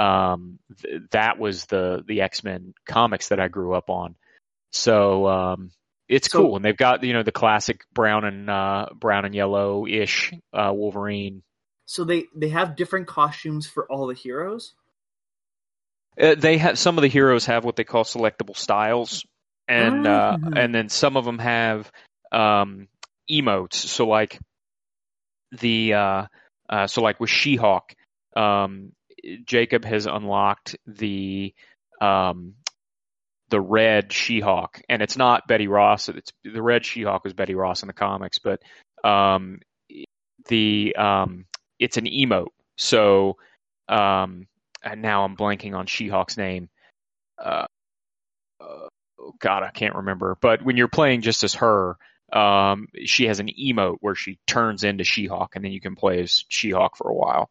Um, 0.00 0.58
th- 0.82 1.02
that 1.10 1.38
was 1.38 1.66
the 1.66 2.02
the 2.06 2.22
X 2.22 2.42
Men 2.42 2.72
comics 2.86 3.28
that 3.28 3.38
I 3.40 3.48
grew 3.48 3.74
up 3.74 3.90
on. 3.90 4.14
So 4.72 5.26
um, 5.28 5.70
it's 6.08 6.30
So- 6.30 6.38
cool, 6.40 6.56
and 6.56 6.64
they've 6.64 6.76
got 6.76 7.02
you 7.04 7.12
know 7.12 7.22
the 7.22 7.32
classic 7.32 7.82
brown 7.92 8.24
and 8.24 8.48
uh, 8.48 8.86
brown 8.94 9.24
and 9.26 9.34
yellow 9.34 9.86
ish 9.86 10.32
uh, 10.54 10.72
Wolverine. 10.74 11.42
So 11.84 12.04
they 12.04 12.24
they 12.34 12.48
have 12.50 12.76
different 12.76 13.08
costumes 13.08 13.66
for 13.66 13.90
all 13.90 14.06
the 14.06 14.14
heroes. 14.14 14.74
Uh, 16.20 16.34
they 16.34 16.58
have 16.58 16.78
some 16.78 16.98
of 16.98 17.02
the 17.02 17.08
heroes 17.08 17.46
have 17.46 17.64
what 17.64 17.76
they 17.76 17.84
call 17.84 18.04
selectable 18.04 18.56
styles, 18.56 19.24
and 19.68 20.06
uh, 20.06 20.36
Mhm. 20.40 20.58
and 20.58 20.74
then 20.74 20.88
some 20.88 21.16
of 21.16 21.24
them 21.24 21.38
have 21.38 21.90
um, 22.32 22.88
emotes. 23.30 23.74
So 23.74 24.06
like 24.06 24.38
the 25.52 25.94
uh, 25.94 26.26
uh, 26.68 26.86
so 26.86 27.02
like 27.02 27.18
with 27.20 27.30
She-Hulk, 27.30 27.92
um, 28.36 28.92
Jacob 29.44 29.84
has 29.84 30.06
unlocked 30.06 30.76
the 30.86 31.54
um, 32.00 32.54
the 33.50 33.60
red 33.60 34.12
She-Hulk, 34.12 34.80
and 34.88 35.02
it's 35.02 35.16
not 35.16 35.48
Betty 35.48 35.66
Ross. 35.68 36.08
It's 36.08 36.32
the 36.44 36.62
red 36.62 36.84
She-Hulk 36.84 37.24
was 37.24 37.32
Betty 37.32 37.54
Ross 37.54 37.82
in 37.82 37.88
the 37.88 37.92
comics, 37.92 38.38
but 38.38 38.62
um, 39.04 39.60
the 40.48 40.94
um, 40.96 41.46
it's 41.78 41.96
an 41.96 42.06
emote. 42.06 42.52
So 42.76 43.36
um, 43.88 44.46
and 44.82 45.02
now 45.02 45.24
I'm 45.24 45.36
blanking 45.36 45.74
on 45.74 45.86
She-Hulk's 45.86 46.36
name. 46.36 46.70
Uh, 47.38 47.66
uh, 48.60 48.88
oh 49.18 49.34
God, 49.38 49.62
I 49.62 49.70
can't 49.70 49.96
remember. 49.96 50.38
But 50.40 50.62
when 50.62 50.76
you're 50.76 50.88
playing 50.88 51.22
just 51.22 51.42
as 51.42 51.54
her, 51.54 51.96
um, 52.32 52.86
she 53.04 53.26
has 53.26 53.40
an 53.40 53.48
emote 53.48 53.96
where 54.00 54.14
she 54.14 54.38
turns 54.46 54.84
into 54.84 55.04
She-Hulk, 55.04 55.56
and 55.56 55.64
then 55.64 55.72
you 55.72 55.80
can 55.80 55.96
play 55.96 56.22
as 56.22 56.44
She-Hulk 56.48 56.96
for 56.96 57.10
a 57.10 57.14
while. 57.14 57.50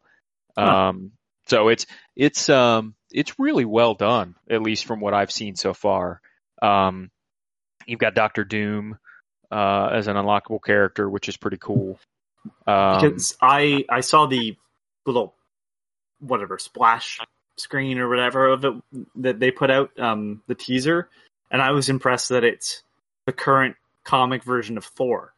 Um, 0.56 1.12
so 1.50 1.68
it's 1.68 1.86
it's 2.14 2.48
um 2.48 2.94
it's 3.10 3.38
really 3.38 3.64
well 3.64 3.94
done, 3.94 4.36
at 4.48 4.62
least 4.62 4.84
from 4.84 5.00
what 5.00 5.14
I've 5.14 5.32
seen 5.32 5.56
so 5.56 5.74
far. 5.74 6.20
Um, 6.62 7.10
you've 7.86 7.98
got 7.98 8.14
Doctor 8.14 8.44
Doom 8.44 8.98
uh, 9.50 9.90
as 9.92 10.06
an 10.06 10.14
unlockable 10.16 10.62
character, 10.62 11.10
which 11.10 11.28
is 11.28 11.36
pretty 11.36 11.58
cool. 11.58 11.98
Um, 12.66 13.00
because 13.00 13.36
I 13.42 13.84
I 13.88 14.00
saw 14.00 14.26
the 14.26 14.56
little 15.04 15.34
whatever 16.20 16.58
splash 16.58 17.18
screen 17.56 17.98
or 17.98 18.08
whatever 18.08 18.46
of 18.46 18.64
it 18.64 18.74
that 19.16 19.40
they 19.40 19.50
put 19.50 19.70
out 19.70 19.90
um 19.98 20.42
the 20.46 20.54
teaser 20.54 21.08
and 21.50 21.60
I 21.60 21.72
was 21.72 21.88
impressed 21.88 22.28
that 22.28 22.44
it's 22.44 22.82
the 23.26 23.32
current 23.32 23.76
comic 24.04 24.44
version 24.44 24.78
of 24.78 24.84
Thor. 24.84 25.34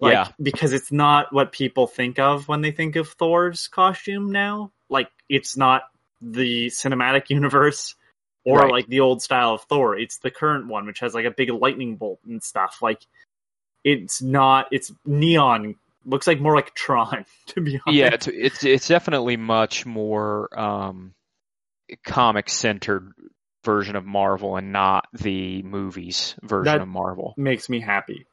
Like, 0.00 0.12
Yeah. 0.12 0.28
because 0.40 0.72
it's 0.72 0.92
not 0.92 1.32
what 1.32 1.52
people 1.52 1.86
think 1.86 2.18
of 2.18 2.48
when 2.48 2.60
they 2.60 2.70
think 2.70 2.96
of 2.96 3.08
Thor's 3.08 3.68
costume 3.68 4.30
now. 4.30 4.72
It's 5.28 5.56
not 5.56 5.82
the 6.20 6.66
cinematic 6.66 7.28
universe 7.30 7.94
or 8.44 8.58
Right. 8.58 8.70
like 8.70 8.86
the 8.86 9.00
old 9.00 9.22
style 9.22 9.54
of 9.54 9.62
Thor. 9.62 9.96
It's 9.98 10.18
the 10.18 10.30
current 10.30 10.66
one 10.68 10.86
which 10.86 11.00
has 11.00 11.14
like 11.14 11.24
a 11.24 11.30
big 11.30 11.50
lightning 11.50 11.96
bolt 11.96 12.20
and 12.26 12.42
stuff. 12.42 12.78
Like 12.82 13.00
it's 13.84 14.20
not 14.22 14.66
it's 14.70 14.92
neon 15.04 15.76
looks 16.06 16.26
like 16.26 16.40
more 16.40 16.54
like 16.54 16.74
Tron 16.74 17.24
to 17.48 17.60
be 17.60 17.80
honest. 17.86 17.98
yeah, 17.98 18.12
it's 18.14 18.26
it's 18.28 18.64
it's 18.64 18.88
definitely 18.88 19.36
much 19.36 19.86
more 19.86 20.48
um, 20.58 21.14
comic 22.04 22.48
centered 22.50 23.12
version 23.64 23.96
of 23.96 24.04
Marvel 24.04 24.56
and 24.56 24.72
not 24.72 25.06
the 25.14 25.62
movies 25.62 26.34
version 26.42 26.64
That- 26.72 26.80
of 26.82 26.88
Marvel. 26.88 27.34
makes 27.36 27.68
me 27.68 27.80
happy. 27.80 28.26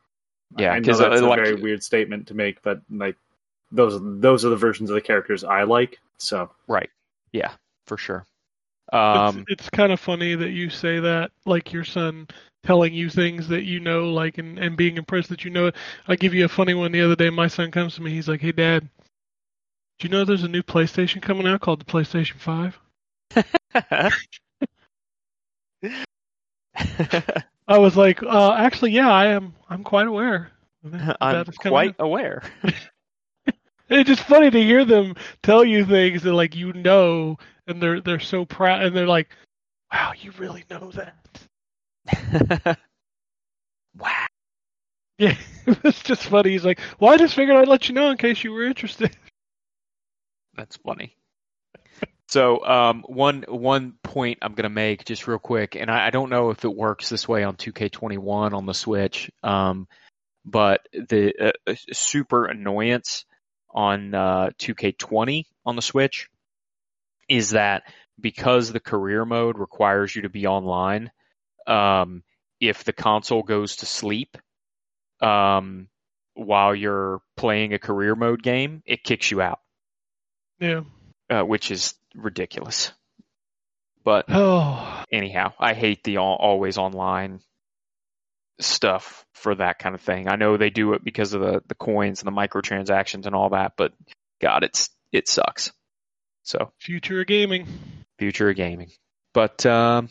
Yeah, 0.58 0.78
because 0.78 0.98
'cause, 1.00 1.10
that's 1.10 1.22
uh, 1.22 1.26
a 1.26 1.30
like- 1.30 1.39
very 1.44 1.56
weird 1.56 1.82
statement 1.84 2.28
to 2.28 2.34
make, 2.34 2.62
but 2.62 2.82
like 2.89 3.16
those 3.72 3.98
those 4.02 4.44
are 4.44 4.50
the 4.50 4.58
versions 4.58 4.89
of 4.89 4.96
the 4.96 5.02
characters 5.02 5.46
I 5.46 5.64
like. 5.64 6.00
So 6.22 6.52
Right. 6.68 6.90
Yeah, 7.34 7.54
for 7.88 7.98
sure. 7.98 8.26
Um, 8.94 9.46
it's, 9.48 9.62
it's 9.62 9.70
kind 9.70 9.92
of 9.92 10.00
funny 10.00 10.36
that 10.36 10.52
you 10.52 10.70
say 10.70 11.00
that, 11.00 11.32
like 11.46 11.72
your 11.72 11.84
son 11.86 12.28
telling 12.64 12.94
you 12.94 13.10
things 13.10 13.48
that 13.48 13.64
you 13.64 13.80
know, 13.80 14.12
like 14.12 14.38
and, 14.38 14.60
and 14.60 14.76
being 14.78 14.98
impressed 14.98 15.30
that 15.30 15.46
you 15.46 15.52
know 15.52 15.68
it. 15.68 15.76
I 16.08 16.16
give 16.16 16.34
you 16.34 16.46
a 16.46 16.50
funny 16.50 16.74
one 16.74 16.92
the 16.92 17.02
other 17.02 17.16
day. 17.16 17.30
My 17.30 17.48
son 17.48 17.72
comes 17.72 17.96
to 17.96 18.02
me. 18.02 18.12
He's 18.12 18.28
like, 18.28 18.42
"Hey, 18.42 18.52
Dad, 18.52 18.88
do 20.00 20.08
you 20.08 20.10
know 20.10 20.26
there's 20.26 20.44
a 20.44 20.48
new 20.50 20.62
PlayStation 20.62 21.22
coming 21.22 21.48
out 21.48 21.62
called 21.62 21.80
the 21.80 21.86
PlayStation 21.86 22.38
5?" 22.38 22.80
I 27.68 27.78
was 27.78 27.96
like, 27.96 28.22
uh, 28.24 28.54
"Actually, 28.54 28.92
yeah, 28.92 29.12
I 29.12 29.28
am. 29.28 29.56
I'm 29.70 29.84
quite 29.84 30.08
aware." 30.08 30.52
I'm 30.84 30.92
that 30.92 31.48
is 31.50 31.58
coming 31.58 31.72
quite 31.72 31.90
out." 31.90 31.96
aware. 32.00 32.44
It's 33.92 34.08
just 34.08 34.24
funny 34.24 34.50
to 34.50 34.64
hear 34.64 34.86
them 34.86 35.16
tell 35.44 35.66
you 35.66 35.86
things 35.86 36.24
that 36.24 36.34
like 36.34 36.56
you 36.56 36.72
know, 36.72 37.38
and 37.68 37.84
they're 37.84 38.00
they're 38.00 38.22
so 38.22 38.46
proud, 38.46 38.84
and 38.84 38.96
they're 38.96 39.06
like, 39.06 39.28
"Wow, 39.92 40.14
you 40.18 40.32
really 40.38 40.64
know 40.70 40.92
that." 40.92 42.78
wow. 43.98 44.28
Yeah, 45.18 45.36
it's 45.68 46.04
just 46.04 46.24
funny. 46.24 46.52
He's 46.52 46.64
like, 46.64 46.80
"Well, 47.00 47.14
I 47.14 47.18
just 47.18 47.36
figured 47.36 47.58
I'd 47.58 47.68
let 47.68 47.89
you 47.89 47.96
know 47.96 48.10
in 48.12 48.18
case 48.18 48.42
you 48.46 48.54
were 48.54 48.64
interested." 48.64 49.14
That's 50.56 50.78
funny. 50.78 51.18
So 52.30 52.66
um, 52.66 53.04
one 53.08 53.44
one 53.50 53.96
point 54.04 54.39
I'm 54.42 54.54
gonna 54.54 54.70
make 54.70 55.04
just 55.04 55.28
real 55.28 55.38
quick, 55.38 55.76
and 55.76 55.92
I, 55.92 56.08
I 56.08 56.10
don't 56.12 56.30
know 56.30 56.52
if 56.52 56.64
it 56.64 56.74
works 56.74 57.10
this 57.10 57.28
way 57.28 57.44
on 57.44 57.58
2K21 57.58 58.54
on 58.54 58.66
the 58.66 58.74
Switch, 58.74 59.30
um, 59.44 59.89
but 60.46 60.88
the 60.94 61.34
uh, 61.38 61.52
uh, 61.68 61.76
super 61.92 62.46
annoyance 62.46 63.26
on 63.74 64.14
uh, 64.14 64.50
2K20 64.60 65.46
on 65.66 65.76
the 65.76 65.82
Switch 65.82 66.30
is 67.30 67.52
that 67.52 67.84
because 68.20 68.72
the 68.72 68.80
career 68.80 69.26
mode 69.26 69.58
requires 69.58 70.16
you 70.16 70.24
to 70.24 70.30
be 70.30 70.48
online, 70.48 71.12
um, 71.68 72.24
if 72.60 72.84
the 72.84 72.94
console 72.94 73.44
goes 73.44 73.78
to 73.78 73.86
sleep 73.86 74.38
um, 75.22 75.88
while 76.34 76.76
you're 76.76 77.22
playing 77.38 77.74
a 77.74 77.80
career 77.80 78.16
mode 78.16 78.44
game, 78.44 78.84
it 78.86 79.04
kicks 79.04 79.32
you 79.32 79.42
out, 79.42 79.60
Yeah. 80.60 80.82
uh, 81.30 81.44
which 81.44 81.72
is 81.72 81.96
ridiculous. 82.16 82.92
But 84.04 84.26
Oh, 84.30 85.04
anyhow, 85.12 85.54
I 85.60 85.74
hate 85.74 86.04
the 86.04 86.18
al- 86.18 86.38
always 86.40 86.78
online 86.78 87.42
stuff 88.64 89.26
for 89.34 89.55
that 89.55 89.80
kind 89.80 89.95
of 89.95 90.01
thing. 90.01 90.28
I 90.28 90.36
know 90.36 90.57
they 90.57 90.70
do 90.70 90.93
it 90.93 91.03
because 91.03 91.34
of 91.34 91.41
the, 91.41 91.64
the 91.68 91.76
coins 91.76 92.22
and 92.22 92.28
the 92.28 92.39
microtransactions 92.39 93.26
and 93.26 93.36
all 93.36 93.49
that, 93.49 93.74
but 93.78 93.93
God, 94.41 94.64
it's 94.64 94.89
it 95.12 95.28
sucks. 95.28 95.72
So 96.43 96.72
future 96.80 97.22
of 97.22 97.28
gaming. 97.28 97.68
future 98.18 98.49
of 98.49 98.55
gaming. 98.55 98.91
But 99.34 99.66
um, 99.66 100.09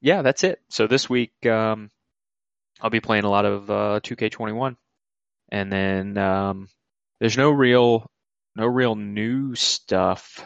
yeah, 0.00 0.22
that's 0.22 0.44
it. 0.44 0.60
So 0.70 0.86
this 0.86 1.08
week 1.08 1.32
um, 1.46 1.90
I'll 2.80 2.90
be 2.90 3.00
playing 3.00 3.24
a 3.24 3.30
lot 3.30 3.44
of 3.44 3.70
uh, 3.70 4.00
2K21, 4.02 4.76
and 5.50 5.72
then 5.72 6.18
um, 6.18 6.68
there's 7.20 7.36
no 7.36 7.50
real 7.50 8.10
no 8.56 8.66
real 8.66 8.94
new 8.96 9.54
stuff 9.54 10.44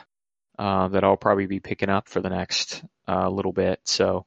uh, 0.59 0.89
that 0.89 1.05
I'll 1.05 1.17
probably 1.17 1.47
be 1.47 1.61
picking 1.61 1.89
up 1.89 2.09
for 2.09 2.21
the 2.21 2.29
next 2.29 2.85
uh, 3.09 3.29
little 3.29 3.53
bit. 3.53 3.81
So 3.85 4.27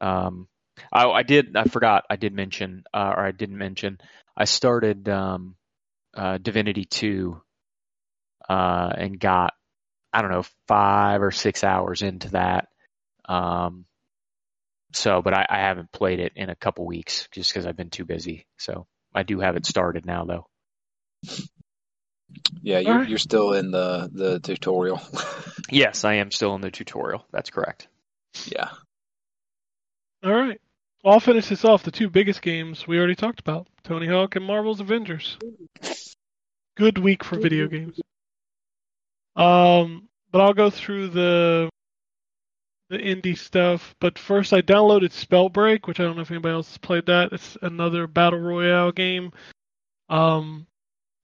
um, 0.00 0.48
I, 0.92 1.06
I 1.08 1.22
did 1.22 1.56
I 1.56 1.64
forgot 1.64 2.04
I 2.08 2.16
did 2.16 2.32
mention 2.34 2.84
uh, 2.92 3.14
or 3.16 3.24
I 3.26 3.30
didn't 3.30 3.58
mention 3.58 3.98
I 4.36 4.44
started 4.44 5.08
um, 5.08 5.56
uh, 6.16 6.38
Divinity 6.38 6.84
2 6.84 7.40
uh, 8.48 8.92
and 8.96 9.18
got 9.18 9.52
I 10.12 10.20
don't 10.20 10.30
know, 10.30 10.44
five 10.68 11.22
or 11.22 11.30
six 11.30 11.64
hours 11.64 12.02
into 12.02 12.30
that. 12.30 12.68
Um, 13.26 13.86
so, 14.92 15.22
but 15.22 15.32
I, 15.32 15.46
I 15.48 15.58
haven't 15.60 15.90
played 15.90 16.20
it 16.20 16.32
in 16.36 16.50
a 16.50 16.54
couple 16.54 16.84
weeks 16.86 17.28
just 17.32 17.50
because 17.50 17.66
I've 17.66 17.76
been 17.76 17.88
too 17.90 18.04
busy. 18.04 18.46
So 18.58 18.86
I 19.14 19.22
do 19.22 19.40
have 19.40 19.56
it 19.56 19.64
started 19.64 20.04
now, 20.04 20.24
though. 20.24 20.46
Yeah, 22.62 22.78
you're 22.80 22.92
Alright. 22.92 23.08
you're 23.08 23.18
still 23.18 23.52
in 23.52 23.70
the 23.70 24.10
the 24.12 24.40
tutorial. 24.40 25.00
Yes, 25.70 26.04
I 26.04 26.14
am 26.14 26.30
still 26.30 26.54
in 26.54 26.60
the 26.60 26.70
tutorial. 26.70 27.24
That's 27.32 27.48
correct. 27.48 27.88
yeah. 28.44 28.68
All 30.24 30.32
right. 30.32 30.60
I'll 31.04 31.20
finish 31.20 31.48
this 31.48 31.64
off. 31.64 31.82
The 31.82 31.90
two 31.90 32.08
biggest 32.08 32.42
games 32.42 32.86
we 32.86 32.96
already 32.96 33.16
talked 33.16 33.40
about 33.40 33.66
Tony 33.82 34.06
Hawk 34.06 34.36
and 34.36 34.44
Marvel's 34.44 34.80
Avengers. 34.80 35.36
Good 36.76 36.98
week 36.98 37.24
for 37.24 37.36
video 37.36 37.66
games. 37.66 38.00
Um, 39.34 40.08
but 40.30 40.40
I'll 40.40 40.54
go 40.54 40.70
through 40.70 41.08
the 41.08 41.68
the 42.88 42.98
indie 42.98 43.36
stuff. 43.36 43.96
But 44.00 44.18
first, 44.18 44.52
I 44.52 44.62
downloaded 44.62 45.10
Spellbreak, 45.10 45.86
which 45.86 45.98
I 45.98 46.04
don't 46.04 46.14
know 46.14 46.22
if 46.22 46.30
anybody 46.30 46.54
else 46.54 46.68
has 46.68 46.78
played 46.78 47.06
that. 47.06 47.32
It's 47.32 47.56
another 47.62 48.06
battle 48.06 48.38
royale 48.38 48.92
game. 48.92 49.32
Um, 50.08 50.66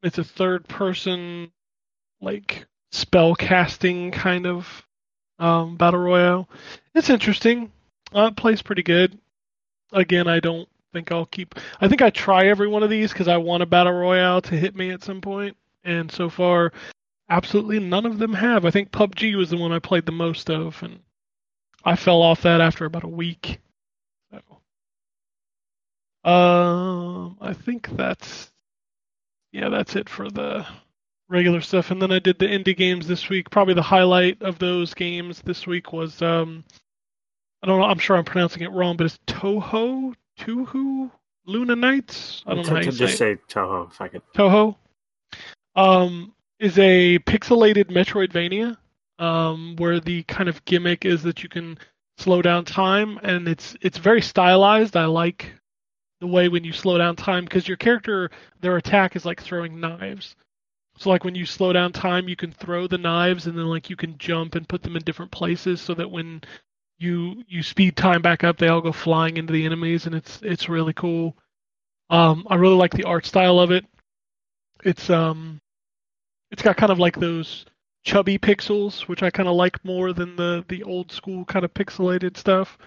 it's 0.03 0.19
a 0.19 0.25
third 0.25 0.67
person, 0.67 1.53
like 2.21 2.67
spell 2.91 3.35
casting 3.35 4.11
kind 4.11 4.47
of 4.47 4.87
um, 5.39 5.77
battle 5.77 6.01
royale. 6.01 6.49
It's 6.95 7.11
interesting. 7.11 7.71
Uh, 8.15 8.27
it 8.27 8.37
plays 8.37 8.63
pretty 8.63 8.83
good. 8.83 9.19
Again, 9.93 10.29
I 10.29 10.41
don't 10.41 10.69
think 10.93 11.13
I'll 11.13 11.27
keep. 11.27 11.55
I 11.81 11.89
think 11.89 12.03
I 12.03 12.11
try 12.11 12.47
every 12.47 12.69
one 12.69 12.83
of 12.83 12.91
these 12.91 13.13
because 13.13 13.29
I 13.29 13.37
want 13.37 13.63
a 13.63 13.67
battle 13.67 13.93
royale 13.93 14.41
to 14.43 14.57
hit 14.57 14.75
me 14.75 14.91
at 14.91 15.03
some 15.03 15.21
point, 15.21 15.57
and 15.85 16.11
so 16.11 16.29
far, 16.29 16.73
absolutely 17.29 17.81
none 17.81 18.07
of 18.07 18.19
them 18.19 18.35
have. 18.35 18.65
I 18.65 18.71
think 18.71 18.91
PUBG 18.91 19.37
was 19.37 19.51
the 19.51 19.57
one 19.57 19.73
I 19.73 19.79
played 19.79 20.07
the 20.07 20.13
most 20.13 20.51
of, 20.51 20.83
and 20.83 21.01
I 21.85 21.97
fell 21.97 22.23
off 22.23 22.43
that 22.43 22.61
after 22.61 22.85
about 22.85 23.05
a 23.05 23.09
week. 23.09 23.61
So, 24.31 24.41
um, 26.31 27.39
I 27.41 27.53
think 27.55 27.89
that's 27.97 28.51
yeah, 29.53 29.69
that's 29.69 29.97
it 29.97 30.09
for 30.09 30.31
the 30.31 30.67
regular 31.29 31.61
stuff. 31.61 31.91
And 31.91 32.01
then 32.01 32.13
I 32.13 32.19
did 32.19 32.39
the 32.39 32.47
indie 32.47 32.77
games 32.77 33.07
this 33.07 33.29
week. 33.29 33.51
Probably 33.51 33.75
the 33.75 33.83
highlight 33.83 34.43
of 34.43 34.59
those 34.59 34.95
games 34.95 35.43
this 35.43 35.67
week 35.67 35.93
was 35.93 36.21
um, 36.23 36.65
I 37.63 37.67
don't 37.67 37.81
know. 37.81 37.87
I'm 37.87 37.99
sure 37.99 38.17
I'm 38.17 38.25
pronouncing 38.25 38.63
it 38.63 38.71
wrong, 38.73 38.97
but 38.97 39.07
it's 39.07 39.19
Toho 39.27 40.15
Tuhu 40.39 41.11
Luna 41.47 41.77
Nights. 41.77 42.43
I 42.47 42.55
don't 42.55 42.67
know 42.67 42.75
how 42.75 42.81
you 42.81 42.93
say 42.93 42.99
just 42.99 43.15
it. 43.15 43.17
say 43.17 43.37
Toho 43.49 43.91
if 43.91 44.01
I 44.01 44.09
could. 44.09 44.23
Toho 44.35 44.77
um, 45.75 46.35
is 46.59 46.79
a 46.79 47.19
pixelated 47.21 47.87
Metroidvania 47.87 48.77
um, 49.19 49.77
where 49.77 50.01
the 50.01 50.23
kind 50.25 50.49
of 50.49 50.65
gimmick 50.65 51.05
is 51.05 51.23
that 51.23 51.43
you 51.43 51.49
can 51.49 51.79
slow 52.19 52.43
down 52.43 52.65
time, 52.65 53.19
and 53.23 53.49
it's 53.49 53.77
it's 53.81 53.99
very 53.99 54.23
stylized. 54.23 54.97
I 54.97 55.07
like 55.07 55.53
the 56.21 56.27
way 56.27 56.49
when 56.49 56.65
you 56.65 56.73
slow 56.73 56.99
down 56.99 57.17
time 57.17 57.45
because 57.45 57.69
your 57.69 57.77
character 57.77 58.31
their 58.61 58.77
attack 58.77 59.17
is 59.17 59.25
like 59.25 59.43
throwing 59.43 59.81
knives. 59.81 60.37
So 60.97 61.11
like 61.11 61.25
when 61.25 61.37
you 61.37 61.47
slow 61.47 61.73
down 61.73 61.93
time, 61.93 62.29
you 62.29 62.35
can 62.35 62.51
throw 62.51 62.87
the 62.87 62.99
knives, 62.99 63.47
and 63.47 63.57
then 63.57 63.67
like 63.67 63.89
you 63.89 63.97
can 63.97 64.19
jump 64.19 64.55
and 64.55 64.69
put 64.69 64.83
them 64.83 64.97
in 64.97 65.03
different 65.03 65.31
places 65.31 65.81
so 65.81 65.95
that 65.95 66.11
when 66.11 66.43
you 66.99 67.43
you 67.49 67.63
speed 67.63 67.97
time 67.97 68.23
back 68.23 68.45
up, 68.45 68.59
they 68.59 68.69
all 68.69 68.81
go 68.81 68.93
flying 68.93 69.37
into 69.37 69.53
the 69.53 69.65
enemies, 69.65 70.07
and 70.07 70.15
it's 70.15 70.41
it's 70.43 70.69
really 70.69 70.93
cool. 70.93 71.37
Um, 72.11 72.47
I 72.49 72.57
really 72.57 72.77
like 72.77 72.93
the 72.93 73.05
art 73.05 73.27
style 73.27 73.61
of 73.61 73.71
it. 73.71 73.85
It's 74.85 75.11
um, 75.11 75.61
it's 76.51 76.63
got 76.63 76.77
kind 76.77 76.93
of 76.93 76.99
like 76.99 77.17
those 77.19 77.67
chubby 78.05 78.39
pixels, 78.39 79.03
which 79.03 79.23
I 79.23 79.31
kind 79.31 79.49
of 79.49 79.55
like 79.57 79.85
more 79.85 80.13
than 80.13 80.37
the 80.37 80.65
the 80.69 80.83
old 80.83 81.13
school 81.13 81.45
kind 81.45 81.65
of 81.65 81.75
pixelated 81.75 82.37
stuff. 82.37 82.79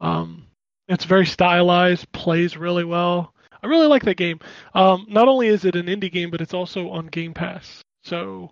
Um, 0.00 0.46
it's 0.88 1.04
very 1.04 1.26
stylized, 1.26 2.10
plays 2.12 2.56
really 2.56 2.84
well. 2.84 3.32
I 3.62 3.66
really 3.66 3.86
like 3.86 4.02
that 4.04 4.18
game. 4.18 4.40
Um, 4.74 5.06
not 5.08 5.28
only 5.28 5.48
is 5.48 5.64
it 5.64 5.76
an 5.76 5.86
indie 5.86 6.12
game, 6.12 6.30
but 6.30 6.42
it's 6.42 6.52
also 6.52 6.90
on 6.90 7.06
Game 7.06 7.32
Pass. 7.32 7.82
So 8.02 8.50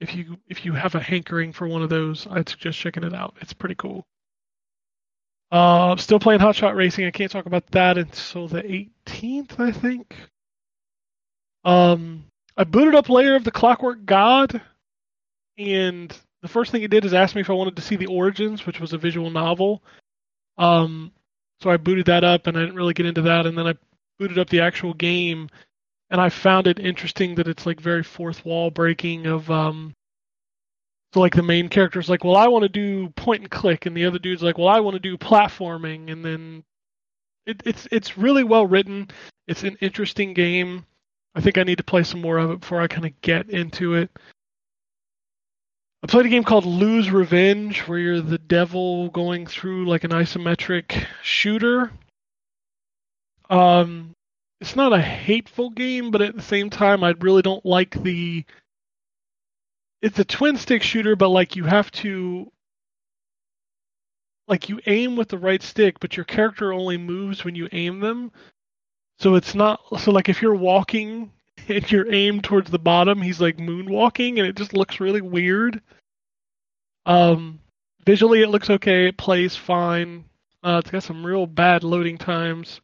if 0.00 0.14
you 0.14 0.36
if 0.48 0.64
you 0.64 0.72
have 0.72 0.94
a 0.94 1.00
hankering 1.00 1.52
for 1.52 1.66
one 1.66 1.82
of 1.82 1.90
those, 1.90 2.26
I'd 2.30 2.48
suggest 2.48 2.78
checking 2.78 3.04
it 3.04 3.14
out. 3.14 3.36
It's 3.40 3.52
pretty 3.52 3.74
cool. 3.76 4.04
Uh, 5.50 5.96
still 5.96 6.18
playing 6.18 6.40
Hot 6.40 6.56
Shot 6.56 6.74
Racing. 6.74 7.06
I 7.06 7.10
can't 7.10 7.30
talk 7.30 7.46
about 7.46 7.66
that 7.70 7.98
until 7.98 8.48
the 8.48 8.62
18th, 8.62 9.60
I 9.60 9.70
think. 9.70 10.16
Um, 11.64 12.24
I 12.56 12.64
booted 12.64 12.94
up 12.94 13.08
Lair 13.08 13.36
of 13.36 13.44
the 13.44 13.52
Clockwork 13.52 14.04
God, 14.04 14.60
and 15.56 16.16
the 16.42 16.48
first 16.48 16.72
thing 16.72 16.82
it 16.82 16.90
did 16.90 17.04
is 17.04 17.14
ask 17.14 17.34
me 17.34 17.40
if 17.40 17.50
I 17.50 17.54
wanted 17.54 17.76
to 17.76 17.82
see 17.82 17.96
the 17.96 18.06
Origins, 18.06 18.66
which 18.66 18.80
was 18.80 18.92
a 18.92 18.98
visual 18.98 19.30
novel. 19.30 19.82
Um, 20.58 21.12
so 21.60 21.70
I 21.70 21.76
booted 21.76 22.06
that 22.06 22.24
up, 22.24 22.46
and 22.46 22.56
I 22.56 22.60
didn't 22.60 22.76
really 22.76 22.94
get 22.94 23.06
into 23.06 23.22
that. 23.22 23.46
And 23.46 23.56
then 23.56 23.66
I 23.66 23.74
booted 24.18 24.38
up 24.38 24.48
the 24.48 24.60
actual 24.60 24.94
game, 24.94 25.48
and 26.10 26.20
I 26.20 26.28
found 26.28 26.66
it 26.66 26.78
interesting 26.78 27.34
that 27.36 27.48
it's 27.48 27.66
like 27.66 27.80
very 27.80 28.02
fourth 28.02 28.44
wall 28.44 28.70
breaking 28.70 29.26
of 29.26 29.50
um. 29.50 29.94
So 31.14 31.20
like 31.20 31.34
the 31.34 31.42
main 31.42 31.68
character's 31.68 32.10
like, 32.10 32.24
well, 32.24 32.36
I 32.36 32.48
want 32.48 32.64
to 32.64 32.68
do 32.68 33.08
point 33.10 33.42
and 33.42 33.50
click, 33.50 33.86
and 33.86 33.96
the 33.96 34.04
other 34.04 34.18
dude's 34.18 34.42
like, 34.42 34.58
well, 34.58 34.68
I 34.68 34.80
want 34.80 34.94
to 34.94 35.00
do 35.00 35.16
platforming, 35.16 36.12
and 36.12 36.24
then 36.24 36.64
it, 37.46 37.62
it's 37.64 37.88
it's 37.90 38.18
really 38.18 38.44
well 38.44 38.66
written. 38.66 39.08
It's 39.46 39.62
an 39.62 39.76
interesting 39.80 40.34
game. 40.34 40.84
I 41.34 41.40
think 41.40 41.58
I 41.58 41.62
need 41.62 41.78
to 41.78 41.84
play 41.84 42.02
some 42.02 42.20
more 42.20 42.38
of 42.38 42.50
it 42.50 42.60
before 42.60 42.80
I 42.80 42.88
kind 42.88 43.06
of 43.06 43.20
get 43.20 43.50
into 43.50 43.94
it. 43.94 44.10
I 46.02 46.06
played 46.06 46.26
a 46.26 46.30
game 46.30 46.44
called 46.44 46.64
Lose 46.66 47.10
Revenge, 47.10 47.80
where 47.80 47.98
you're 47.98 48.20
the 48.20 48.38
devil 48.38 49.08
going 49.10 49.46
through 49.46 49.86
like 49.86 50.04
an 50.04 50.10
isometric 50.10 51.06
shooter. 51.22 51.90
Um, 53.48 54.15
it's 54.60 54.76
not 54.76 54.92
a 54.92 55.00
hateful 55.00 55.70
game, 55.70 56.10
but 56.10 56.22
at 56.22 56.34
the 56.34 56.42
same 56.42 56.70
time, 56.70 57.04
I 57.04 57.14
really 57.20 57.42
don't 57.42 57.64
like 57.64 58.02
the. 58.02 58.44
It's 60.02 60.18
a 60.18 60.24
twin 60.24 60.56
stick 60.56 60.82
shooter, 60.82 61.16
but 61.16 61.28
like 61.28 61.56
you 61.56 61.64
have 61.64 61.90
to. 61.92 62.50
Like 64.48 64.68
you 64.68 64.80
aim 64.86 65.16
with 65.16 65.28
the 65.28 65.38
right 65.38 65.62
stick, 65.62 65.98
but 66.00 66.16
your 66.16 66.24
character 66.24 66.72
only 66.72 66.96
moves 66.96 67.44
when 67.44 67.56
you 67.56 67.68
aim 67.72 68.00
them. 68.00 68.30
So 69.18 69.34
it's 69.34 69.54
not 69.54 69.80
so 69.98 70.12
like 70.12 70.28
if 70.28 70.40
you're 70.40 70.54
walking 70.54 71.32
and 71.68 71.90
you're 71.90 72.12
aimed 72.12 72.44
towards 72.44 72.70
the 72.70 72.78
bottom, 72.78 73.20
he's 73.20 73.40
like 73.40 73.56
moonwalking, 73.58 74.38
and 74.38 74.46
it 74.46 74.56
just 74.56 74.72
looks 74.72 75.00
really 75.00 75.20
weird. 75.20 75.82
Um, 77.04 77.60
visually 78.04 78.42
it 78.42 78.48
looks 78.48 78.70
okay. 78.70 79.08
It 79.08 79.18
plays 79.18 79.56
fine. 79.56 80.24
Uh, 80.62 80.80
it's 80.82 80.90
got 80.90 81.02
some 81.02 81.26
real 81.26 81.46
bad 81.46 81.84
loading 81.84 82.18
times. 82.18 82.80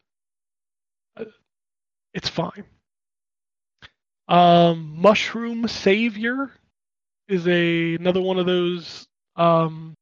It's 2.13 2.29
fine. 2.29 2.63
Um, 4.27 4.95
Mushroom 4.97 5.67
Savior 5.67 6.51
is 7.27 7.47
a 7.47 7.95
another 7.95 8.21
one 8.21 8.39
of 8.39 8.45
those 8.45 9.07
um, 9.35 9.95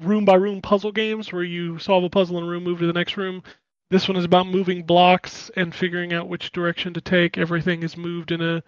room 0.00 0.24
by 0.24 0.34
room 0.34 0.60
puzzle 0.60 0.92
games 0.92 1.32
where 1.32 1.42
you 1.44 1.78
solve 1.78 2.04
a 2.04 2.10
puzzle 2.10 2.38
in 2.38 2.44
a 2.44 2.46
room, 2.46 2.64
move 2.64 2.80
to 2.80 2.86
the 2.86 2.92
next 2.92 3.16
room. 3.16 3.42
This 3.90 4.08
one 4.08 4.16
is 4.16 4.24
about 4.24 4.48
moving 4.48 4.82
blocks 4.82 5.50
and 5.56 5.74
figuring 5.74 6.12
out 6.12 6.28
which 6.28 6.52
direction 6.52 6.92
to 6.94 7.00
take. 7.00 7.38
Everything 7.38 7.82
is 7.82 7.96
moved 7.96 8.32
in 8.32 8.42
a 8.42 8.62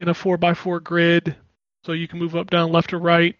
in 0.00 0.08
a 0.08 0.14
four 0.14 0.36
by 0.36 0.54
four 0.54 0.80
grid, 0.80 1.36
so 1.84 1.92
you 1.92 2.08
can 2.08 2.18
move 2.18 2.34
up, 2.34 2.50
down, 2.50 2.72
left, 2.72 2.92
or 2.92 2.98
right. 2.98 3.36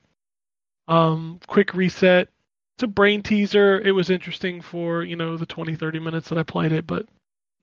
Um, 0.87 1.41
quick 1.47 1.75
reset. 1.75 2.29
It's 2.77 2.83
a 2.83 2.89
brain 2.89 3.23
teaser. 3.23 3.81
It 3.81 3.93
was 3.93 4.11
interesting 4.11 4.61
for 4.61 5.03
you 5.03 5.17
know 5.17 5.37
the 5.37 5.47
20, 5.47 5.75
30 5.77 5.99
minutes 5.99 6.29
that 6.29 6.39
I 6.39 6.43
played 6.43 6.73
it, 6.73 6.87
but 6.87 7.07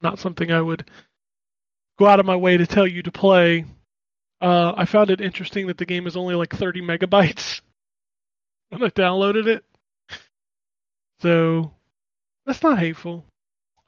not 0.01 0.19
something 0.19 0.51
I 0.51 0.61
would 0.61 0.89
go 1.97 2.07
out 2.07 2.19
of 2.19 2.25
my 2.25 2.35
way 2.35 2.57
to 2.57 2.67
tell 2.67 2.87
you 2.87 3.03
to 3.03 3.11
play. 3.11 3.65
Uh, 4.41 4.73
I 4.75 4.85
found 4.85 5.11
it 5.11 5.21
interesting 5.21 5.67
that 5.67 5.77
the 5.77 5.85
game 5.85 6.07
is 6.07 6.17
only 6.17 6.35
like 6.35 6.53
30 6.55 6.81
megabytes 6.81 7.61
when 8.69 8.83
I 8.83 8.89
downloaded 8.89 9.47
it. 9.47 9.63
So 11.19 11.71
that's 12.45 12.63
not 12.63 12.79
hateful. 12.79 13.25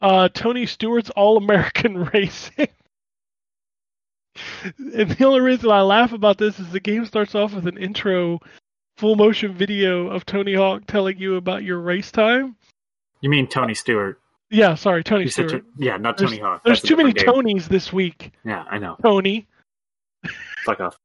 Uh, 0.02 0.30
Tony 0.30 0.66
Stewart's 0.66 1.10
All 1.12 1.38
American 1.38 2.06
Racing. 2.14 2.68
and 4.78 5.10
the 5.10 5.26
only 5.26 5.40
reason 5.40 5.72
I 5.72 5.82
laugh 5.82 6.12
about 6.14 6.38
this 6.38 6.60
is 6.60 6.70
the 6.70 6.80
game 6.80 7.06
starts 7.06 7.34
off 7.36 7.54
with 7.54 7.68
an 7.68 7.78
intro 7.78 8.40
full 8.98 9.16
motion 9.16 9.54
video 9.54 10.08
of 10.08 10.26
Tony 10.26 10.54
Hawk 10.54 10.84
telling 10.86 11.18
you 11.18 11.36
about 11.36 11.64
your 11.64 11.80
race 11.80 12.12
time. 12.12 12.56
You 13.22 13.30
mean 13.30 13.48
Tony 13.48 13.74
Stewart? 13.74 14.20
Yeah, 14.54 14.76
sorry, 14.76 15.04
Tony 15.04 15.28
Stewart. 15.28 15.50
to- 15.50 15.64
yeah, 15.80 15.98
not 15.98 16.16
There's- 16.16 16.30
Tony 16.30 16.42
Hawk. 16.42 16.62
There's 16.64 16.80
That's 16.80 16.88
too 16.88 16.96
many 16.96 17.12
game. 17.12 17.26
Tonys 17.26 17.68
this 17.68 17.92
week. 17.92 18.32
Yeah, 18.46 18.64
I 18.70 18.78
know. 18.78 18.96
Tony. 19.02 19.48
Fuck 20.64 20.80
off. 20.80 20.98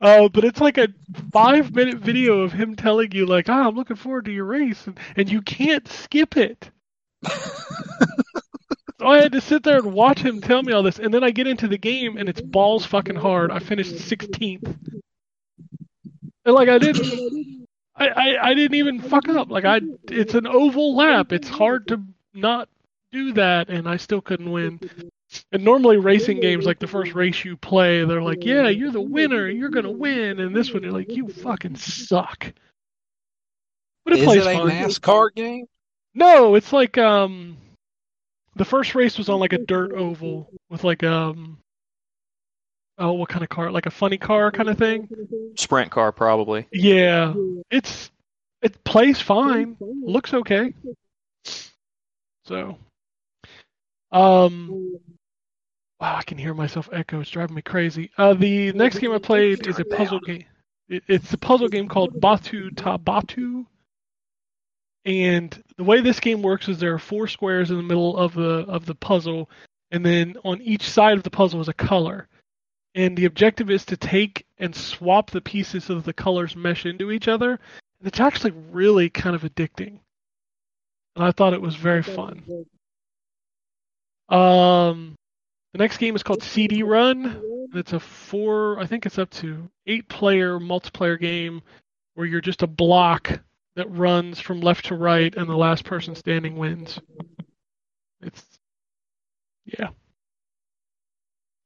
Uh, 0.00 0.28
but 0.28 0.44
it's 0.44 0.60
like 0.60 0.76
a 0.76 0.88
five 1.32 1.74
minute 1.74 1.96
video 1.98 2.40
of 2.40 2.52
him 2.52 2.76
telling 2.76 3.10
you 3.12 3.24
like, 3.24 3.48
"Ah, 3.48 3.68
I'm 3.68 3.74
looking 3.74 3.96
forward 3.96 4.26
to 4.26 4.32
your 4.32 4.44
race," 4.44 4.86
and, 4.86 4.98
and 5.16 5.30
you 5.30 5.40
can't 5.40 5.88
skip 5.88 6.36
it. 6.36 6.70
so 7.28 9.06
I 9.06 9.22
had 9.22 9.32
to 9.32 9.40
sit 9.40 9.62
there 9.62 9.78
and 9.78 9.94
watch 9.94 10.20
him 10.20 10.40
tell 10.42 10.62
me 10.62 10.72
all 10.74 10.82
this, 10.82 10.98
and 10.98 11.12
then 11.12 11.24
I 11.24 11.30
get 11.30 11.46
into 11.46 11.68
the 11.68 11.78
game 11.78 12.18
and 12.18 12.28
it's 12.28 12.40
balls 12.42 12.84
fucking 12.84 13.16
hard. 13.16 13.50
I 13.50 13.58
finished 13.60 13.94
16th, 13.94 14.76
and 16.44 16.54
like 16.54 16.68
I 16.68 16.78
didn't, 16.78 17.66
I, 17.96 18.08
I 18.08 18.48
I 18.50 18.54
didn't 18.54 18.76
even 18.76 19.00
fuck 19.00 19.28
up. 19.28 19.50
Like 19.50 19.64
I, 19.64 19.80
it's 20.08 20.34
an 20.34 20.46
oval 20.46 20.94
lap. 20.96 21.32
It's 21.32 21.48
hard 21.48 21.88
to 21.88 22.00
not 22.34 22.68
do 23.12 23.32
that, 23.34 23.68
and 23.68 23.88
I 23.88 23.96
still 23.96 24.20
couldn't 24.20 24.50
win. 24.50 24.80
And 25.52 25.64
normally 25.64 25.96
racing 25.96 26.40
games, 26.40 26.66
like 26.66 26.78
the 26.80 26.86
first 26.88 27.14
race 27.14 27.44
you 27.44 27.56
play, 27.56 28.04
they're 28.04 28.22
like, 28.22 28.44
"Yeah, 28.44 28.68
you're 28.68 28.90
the 28.90 29.00
winner. 29.00 29.48
You're 29.48 29.68
gonna 29.70 29.90
win." 29.90 30.40
And 30.40 30.54
this 30.54 30.72
one, 30.72 30.82
you're 30.82 30.92
like, 30.92 31.10
"You 31.14 31.28
fucking 31.28 31.76
suck." 31.76 32.52
But 34.04 34.14
it 34.14 34.20
Is 34.20 34.24
plays 34.24 34.46
it 34.46 34.56
a 34.56 34.58
fun. 34.58 34.70
NASCAR 34.70 35.34
game? 35.34 35.66
No, 36.14 36.54
it's 36.56 36.72
like 36.72 36.98
um, 36.98 37.56
the 38.56 38.64
first 38.64 38.94
race 38.94 39.18
was 39.18 39.28
on 39.28 39.38
like 39.38 39.52
a 39.52 39.58
dirt 39.58 39.92
oval 39.92 40.50
with 40.68 40.82
like 40.82 41.04
um, 41.04 41.58
oh, 43.00 43.12
what 43.12 43.28
kind 43.28 43.42
of 43.42 43.48
car? 43.48 43.70
Like 43.72 43.86
a 43.86 43.90
funny 43.90 44.18
car 44.18 44.52
kind 44.52 44.68
of 44.68 44.78
thing. 44.78 45.08
Sprint 45.56 45.90
car, 45.90 46.12
probably. 46.12 46.66
Yeah, 46.72 47.34
it's 47.70 48.10
it 48.62 48.82
plays 48.84 49.20
fine, 49.20 49.76
looks 49.80 50.34
okay. 50.34 50.74
So, 52.44 52.76
um, 54.12 54.98
wow, 56.00 56.16
I 56.16 56.22
can 56.22 56.38
hear 56.38 56.54
myself 56.54 56.88
echo. 56.92 57.20
It's 57.20 57.30
driving 57.30 57.56
me 57.56 57.62
crazy. 57.62 58.10
Uh, 58.18 58.34
the 58.34 58.72
next 58.72 58.98
game 58.98 59.12
I 59.12 59.18
played 59.18 59.66
is 59.66 59.78
a 59.78 59.84
puzzle 59.84 60.20
game. 60.20 60.44
It, 60.88 61.02
it's 61.08 61.32
a 61.32 61.38
puzzle 61.38 61.68
game 61.68 61.88
called 61.88 62.20
Batu 62.20 62.70
Tabatu. 62.70 63.66
And 65.06 65.62
the 65.78 65.84
way 65.84 66.02
this 66.02 66.20
game 66.20 66.42
works 66.42 66.68
is 66.68 66.78
there 66.78 66.92
are 66.92 66.98
four 66.98 67.26
squares 67.26 67.70
in 67.70 67.78
the 67.78 67.82
middle 67.82 68.18
of 68.18 68.34
the 68.34 68.66
of 68.68 68.84
the 68.84 68.94
puzzle, 68.94 69.48
and 69.90 70.04
then 70.04 70.36
on 70.44 70.60
each 70.60 70.82
side 70.82 71.16
of 71.16 71.22
the 71.22 71.30
puzzle 71.30 71.60
is 71.60 71.68
a 71.68 71.72
color. 71.74 72.28
And 72.94 73.16
the 73.16 73.26
objective 73.26 73.70
is 73.70 73.84
to 73.86 73.96
take 73.96 74.46
and 74.58 74.74
swap 74.74 75.30
the 75.30 75.40
pieces 75.40 75.84
so 75.84 75.94
that 75.96 76.04
the 76.04 76.12
colors 76.12 76.56
mesh 76.56 76.86
into 76.86 77.10
each 77.10 77.28
other. 77.28 77.52
And 77.52 78.06
it's 78.06 78.20
actually 78.20 78.52
really 78.70 79.10
kind 79.10 79.36
of 79.36 79.42
addicting. 79.42 80.00
And 81.14 81.24
I 81.24 81.32
thought 81.32 81.54
it 81.54 81.62
was 81.62 81.76
very 81.76 82.02
fun. 82.02 82.42
Um, 84.28 85.14
the 85.72 85.78
next 85.78 85.98
game 85.98 86.16
is 86.16 86.22
called 86.22 86.42
CD 86.42 86.82
Run. 86.82 87.24
And 87.26 87.74
it's 87.74 87.92
a 87.92 88.00
four, 88.00 88.80
I 88.80 88.86
think 88.86 89.06
it's 89.06 89.18
up 89.18 89.30
to 89.30 89.70
eight 89.86 90.08
player 90.08 90.58
multiplayer 90.58 91.18
game 91.18 91.62
where 92.14 92.26
you're 92.26 92.40
just 92.40 92.62
a 92.62 92.66
block 92.66 93.40
that 93.76 93.90
runs 93.90 94.40
from 94.40 94.60
left 94.60 94.86
to 94.86 94.96
right 94.96 95.34
and 95.36 95.48
the 95.48 95.56
last 95.56 95.84
person 95.84 96.14
standing 96.16 96.56
wins. 96.56 96.98
It's, 98.20 98.44
yeah. 99.64 99.90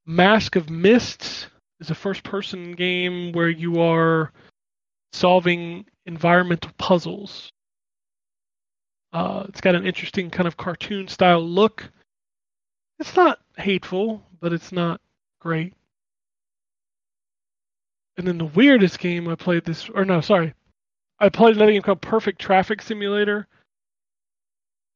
Mask 0.06 0.56
of 0.56 0.68
Mists 0.68 1.46
is 1.80 1.90
a 1.90 1.94
first 1.94 2.22
person 2.22 2.72
game 2.72 3.32
where 3.32 3.48
you 3.48 3.80
are 3.80 4.32
solving 5.12 5.86
environmental 6.06 6.70
puzzles. 6.78 7.50
Uh, 9.12 9.44
it's 9.48 9.60
got 9.60 9.74
an 9.74 9.86
interesting 9.86 10.28
kind 10.28 10.46
of 10.46 10.56
cartoon 10.56 11.08
style 11.08 11.42
look. 11.42 11.88
It's 12.98 13.16
not 13.16 13.40
hateful, 13.56 14.22
but 14.40 14.52
it's 14.52 14.72
not 14.72 15.00
great. 15.40 15.72
And 18.16 18.26
then 18.26 18.38
the 18.38 18.44
weirdest 18.44 18.98
game 18.98 19.28
I 19.28 19.34
played 19.34 19.64
this, 19.64 19.88
or 19.88 20.04
no, 20.04 20.20
sorry, 20.20 20.54
I 21.18 21.28
played 21.28 21.56
another 21.56 21.72
game 21.72 21.82
called 21.82 22.00
Perfect 22.00 22.40
Traffic 22.40 22.82
Simulator. 22.82 23.46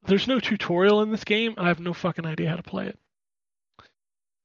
There's 0.05 0.29
no 0.29 0.39
tutorial 0.39 1.03
in 1.03 1.11
this 1.11 1.25
game, 1.25 1.55
and 1.57 1.65
I 1.65 1.69
have 1.69 1.81
no 1.81 1.93
fucking 1.93 2.27
idea 2.27 2.51
how 2.51 2.57
to 2.57 2.63
play 2.63 2.87
it. 2.87 2.99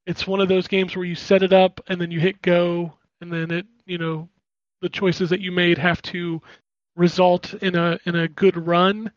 It's 0.05 0.27
one 0.27 0.41
of 0.41 0.49
those 0.49 0.67
games 0.67 0.95
where 0.95 1.05
you 1.05 1.15
set 1.15 1.43
it 1.43 1.53
up 1.53 1.79
and 1.87 1.99
then 1.99 2.11
you 2.11 2.19
hit 2.19 2.41
go, 2.41 2.93
and 3.21 3.31
then 3.31 3.51
it, 3.51 3.65
you 3.85 3.97
know, 3.97 4.27
the 4.81 4.89
choices 4.89 5.29
that 5.29 5.39
you 5.39 5.51
made 5.51 5.77
have 5.77 6.01
to 6.03 6.41
result 6.95 7.53
in 7.55 7.75
a 7.75 7.99
in 8.05 8.15
a 8.15 8.27
good 8.27 8.57
run. 8.67 9.11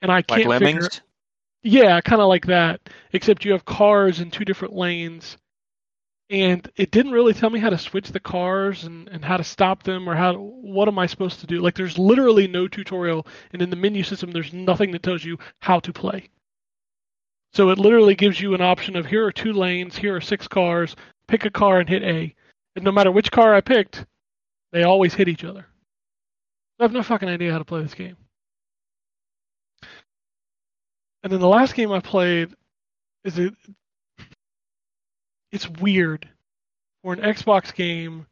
And 0.00 0.12
I 0.12 0.22
can't 0.22 0.42
figure. 0.42 0.50
Lemmings? 0.50 1.00
Yeah, 1.64 2.00
kind 2.00 2.22
of 2.22 2.28
like 2.28 2.46
that. 2.46 2.80
Except 3.12 3.44
you 3.44 3.52
have 3.52 3.64
cars 3.64 4.20
in 4.20 4.30
two 4.30 4.44
different 4.44 4.74
lanes, 4.74 5.36
and 6.30 6.70
it 6.76 6.92
didn't 6.92 7.12
really 7.12 7.34
tell 7.34 7.50
me 7.50 7.58
how 7.58 7.70
to 7.70 7.78
switch 7.78 8.12
the 8.12 8.20
cars 8.20 8.84
and, 8.84 9.08
and 9.08 9.24
how 9.24 9.36
to 9.36 9.44
stop 9.44 9.82
them 9.82 10.08
or 10.08 10.14
how 10.14 10.34
what 10.34 10.86
am 10.86 11.00
I 11.00 11.06
supposed 11.06 11.40
to 11.40 11.48
do. 11.48 11.60
Like 11.60 11.74
there's 11.74 11.98
literally 11.98 12.46
no 12.46 12.68
tutorial, 12.68 13.26
and 13.52 13.60
in 13.60 13.70
the 13.70 13.76
menu 13.76 14.04
system 14.04 14.30
there's 14.30 14.52
nothing 14.52 14.92
that 14.92 15.02
tells 15.02 15.24
you 15.24 15.36
how 15.58 15.80
to 15.80 15.92
play. 15.92 16.28
So 17.52 17.70
it 17.70 17.78
literally 17.78 18.14
gives 18.14 18.40
you 18.40 18.54
an 18.54 18.60
option 18.60 18.96
of 18.96 19.06
here 19.06 19.24
are 19.26 19.32
two 19.32 19.52
lanes, 19.52 19.96
here 19.96 20.16
are 20.16 20.20
six 20.20 20.46
cars, 20.46 20.94
pick 21.26 21.44
a 21.44 21.50
car 21.50 21.80
and 21.80 21.88
hit 21.88 22.02
A. 22.02 22.34
And 22.76 22.84
no 22.84 22.92
matter 22.92 23.10
which 23.10 23.32
car 23.32 23.54
I 23.54 23.60
picked, 23.60 24.04
they 24.72 24.82
always 24.82 25.14
hit 25.14 25.28
each 25.28 25.44
other. 25.44 25.66
I 26.78 26.84
have 26.84 26.92
no 26.92 27.02
fucking 27.02 27.28
idea 27.28 27.50
how 27.50 27.58
to 27.58 27.64
play 27.64 27.82
this 27.82 27.94
game. 27.94 28.16
And 31.22 31.32
then 31.32 31.40
the 31.40 31.48
last 31.48 31.74
game 31.74 31.90
I 31.90 32.00
played 32.00 32.54
is 33.24 33.38
it 33.38 33.54
it's 35.50 35.68
weird 35.68 36.28
for 37.02 37.12
an 37.12 37.20
Xbox 37.20 37.74
game 37.74 38.26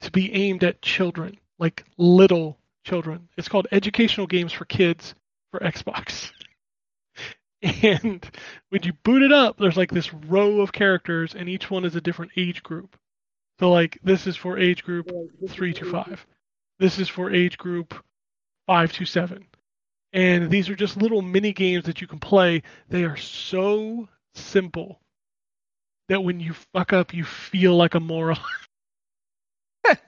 to 0.00 0.10
be 0.10 0.32
aimed 0.32 0.64
at 0.64 0.82
children, 0.82 1.36
like 1.58 1.84
little 1.98 2.58
children. 2.84 3.28
It's 3.36 3.48
called 3.48 3.66
Educational 3.72 4.26
Games 4.26 4.52
for 4.52 4.64
Kids 4.64 5.14
for 5.50 5.60
Xbox. 5.60 6.30
And 7.62 8.28
when 8.70 8.82
you 8.82 8.92
boot 9.04 9.22
it 9.22 9.32
up, 9.32 9.56
there's 9.56 9.76
like 9.76 9.92
this 9.92 10.12
row 10.12 10.60
of 10.60 10.72
characters, 10.72 11.34
and 11.34 11.48
each 11.48 11.70
one 11.70 11.84
is 11.84 11.94
a 11.94 12.00
different 12.00 12.32
age 12.36 12.62
group. 12.62 12.96
So, 13.60 13.70
like, 13.70 13.98
this 14.02 14.26
is 14.26 14.36
for 14.36 14.58
age 14.58 14.82
group 14.82 15.10
3 15.48 15.72
to 15.74 15.90
5. 15.90 16.26
This 16.80 16.98
is 16.98 17.08
for 17.08 17.30
age 17.30 17.58
group 17.58 17.94
5 18.66 18.92
to 18.94 19.04
7 19.04 19.46
and 20.12 20.50
these 20.50 20.68
are 20.68 20.76
just 20.76 20.96
little 20.96 21.22
mini 21.22 21.52
games 21.52 21.84
that 21.86 22.00
you 22.00 22.06
can 22.06 22.18
play. 22.18 22.62
They 22.88 23.04
are 23.04 23.16
so 23.16 24.08
simple 24.34 25.00
that 26.08 26.22
when 26.22 26.40
you 26.40 26.54
fuck 26.74 26.92
up, 26.92 27.14
you 27.14 27.24
feel 27.24 27.76
like 27.76 27.94
a 27.94 28.00
moron. 28.00 28.38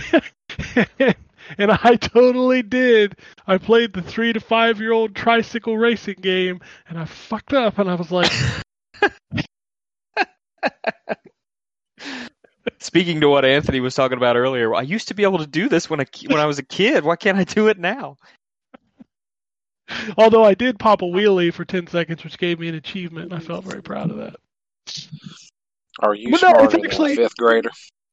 and 1.56 1.70
I 1.70 1.96
totally 1.96 2.62
did. 2.62 3.16
I 3.46 3.58
played 3.58 3.92
the 3.92 4.02
three 4.02 4.32
to 4.32 4.40
five 4.40 4.80
year 4.80 4.92
old 4.92 5.14
tricycle 5.14 5.78
racing 5.78 6.16
game, 6.20 6.60
and 6.88 6.98
I 6.98 7.04
fucked 7.04 7.52
up, 7.54 7.78
and 7.78 7.90
I 7.90 7.94
was 7.94 8.10
like, 8.10 8.30
Speaking 12.80 13.20
to 13.22 13.28
what 13.28 13.44
Anthony 13.44 13.80
was 13.80 13.94
talking 13.94 14.18
about 14.18 14.36
earlier, 14.36 14.74
I 14.74 14.82
used 14.82 15.08
to 15.08 15.14
be 15.14 15.22
able 15.24 15.38
to 15.38 15.46
do 15.46 15.68
this 15.68 15.88
when 15.90 16.00
I 16.00 16.06
when 16.26 16.38
I 16.40 16.46
was 16.46 16.58
a 16.58 16.62
kid. 16.64 17.04
Why 17.04 17.16
can't 17.16 17.38
I 17.38 17.44
do 17.44 17.68
it 17.68 17.78
now? 17.78 18.16
although 20.18 20.44
I 20.44 20.54
did 20.54 20.78
pop 20.78 21.02
a 21.02 21.06
wheelie 21.06 21.52
for 21.52 21.64
10 21.64 21.86
seconds, 21.88 22.22
which 22.24 22.38
gave 22.38 22.60
me 22.60 22.68
an 22.68 22.74
achievement, 22.74 23.32
and 23.32 23.40
I 23.40 23.44
felt 23.44 23.64
very 23.64 23.82
proud 23.82 24.10
of 24.10 24.18
that. 24.18 24.36
Are 26.00 26.14
you 26.14 26.30
But 26.30 26.42
no, 26.42 26.48
it's 26.50 26.58
smarter 26.58 26.76
than 26.76 26.84
actually- 26.86 27.12
a 27.14 27.16
fifth 27.16 27.36
grader? 27.36 27.70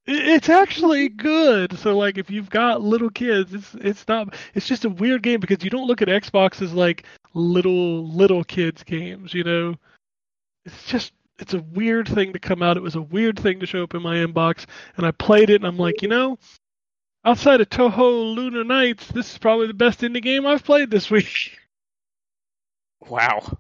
It- 0.08 0.28
It's 0.28 0.50
actually 0.50 1.10
good. 1.10 1.78
So 1.80 1.98
like 1.98 2.18
if 2.18 2.30
you've 2.30 2.50
got 2.50 2.82
little 2.82 3.10
kids, 3.10 3.54
it's 3.54 3.74
it's 3.76 4.08
not 4.08 4.36
it's 4.54 4.68
just 4.68 4.86
a 4.86 4.90
weird 4.90 5.24
game 5.24 5.40
because 5.40 5.64
you 5.64 5.70
don't 5.70 5.88
look 5.88 6.02
at 6.02 6.08
Xbox 6.08 6.62
as 6.62 6.74
like 6.74 7.06
little 7.34 8.08
little 8.08 8.44
kids 8.44 8.84
games, 8.84 9.34
you 9.34 9.44
know. 9.44 9.76
it's 10.66 10.86
just 10.88 11.14
it's 11.40 11.54
a 11.54 11.60
weird 11.74 12.08
thing 12.08 12.34
to 12.34 12.40
come 12.40 12.62
out. 12.64 12.78
It 12.78 12.84
was 12.84 12.96
a 12.96 13.02
weird 13.02 13.38
thing 13.40 13.60
to 13.60 13.66
show 13.66 13.84
up 13.84 13.94
in 13.96 14.02
my 14.02 14.16
inbox, 14.18 14.66
and 14.98 15.06
I 15.06 15.12
played 15.12 15.50
it, 15.50 15.56
and 15.56 15.66
I'm 15.68 15.78
like, 15.78 16.02
you 16.02 16.08
know, 16.08 16.40
outside 17.26 17.60
of 17.62 17.70
Toho 17.70 18.34
Lunar 18.36 18.64
Nights, 18.64 19.08
this 19.10 19.32
is 19.34 19.38
probably 19.38 19.68
the 19.68 19.74
best 19.74 20.00
indie 20.02 20.22
game 20.22 20.46
I've 20.48 20.64
played 20.64 20.90
this 20.92 21.10
week. 21.12 21.58
Wow. 23.08 23.58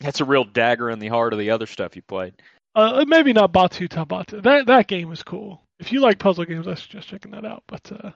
That's 0.00 0.20
a 0.20 0.24
real 0.26 0.44
dagger 0.44 0.90
in 0.90 0.98
the 0.98 1.08
heart 1.08 1.32
of 1.32 1.38
the 1.38 1.50
other 1.50 1.66
stuff 1.66 1.96
you 1.96 2.02
played. 2.02 2.34
Uh, 2.74 3.04
maybe 3.06 3.32
not 3.32 3.52
Batu 3.52 3.86
Tabata. 3.88 4.42
That 4.42 4.66
that 4.66 4.86
game 4.86 5.12
is 5.12 5.22
cool. 5.22 5.60
If 5.78 5.92
you 5.92 6.00
like 6.00 6.18
puzzle 6.18 6.44
games, 6.44 6.66
I 6.66 6.74
suggest 6.74 7.08
checking 7.08 7.32
that 7.32 7.44
out. 7.44 7.62
But 7.66 7.92
uh, 7.92 8.10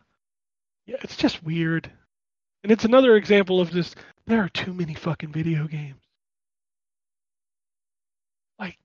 yeah, 0.86 0.96
it's 1.02 1.16
just 1.16 1.42
weird, 1.42 1.90
and 2.62 2.72
it's 2.72 2.84
another 2.84 3.16
example 3.16 3.60
of 3.60 3.70
this. 3.70 3.94
there 4.26 4.42
are 4.42 4.48
too 4.48 4.72
many 4.72 4.94
fucking 4.94 5.32
video 5.32 5.66
games. 5.66 6.00
Like, 8.58 8.78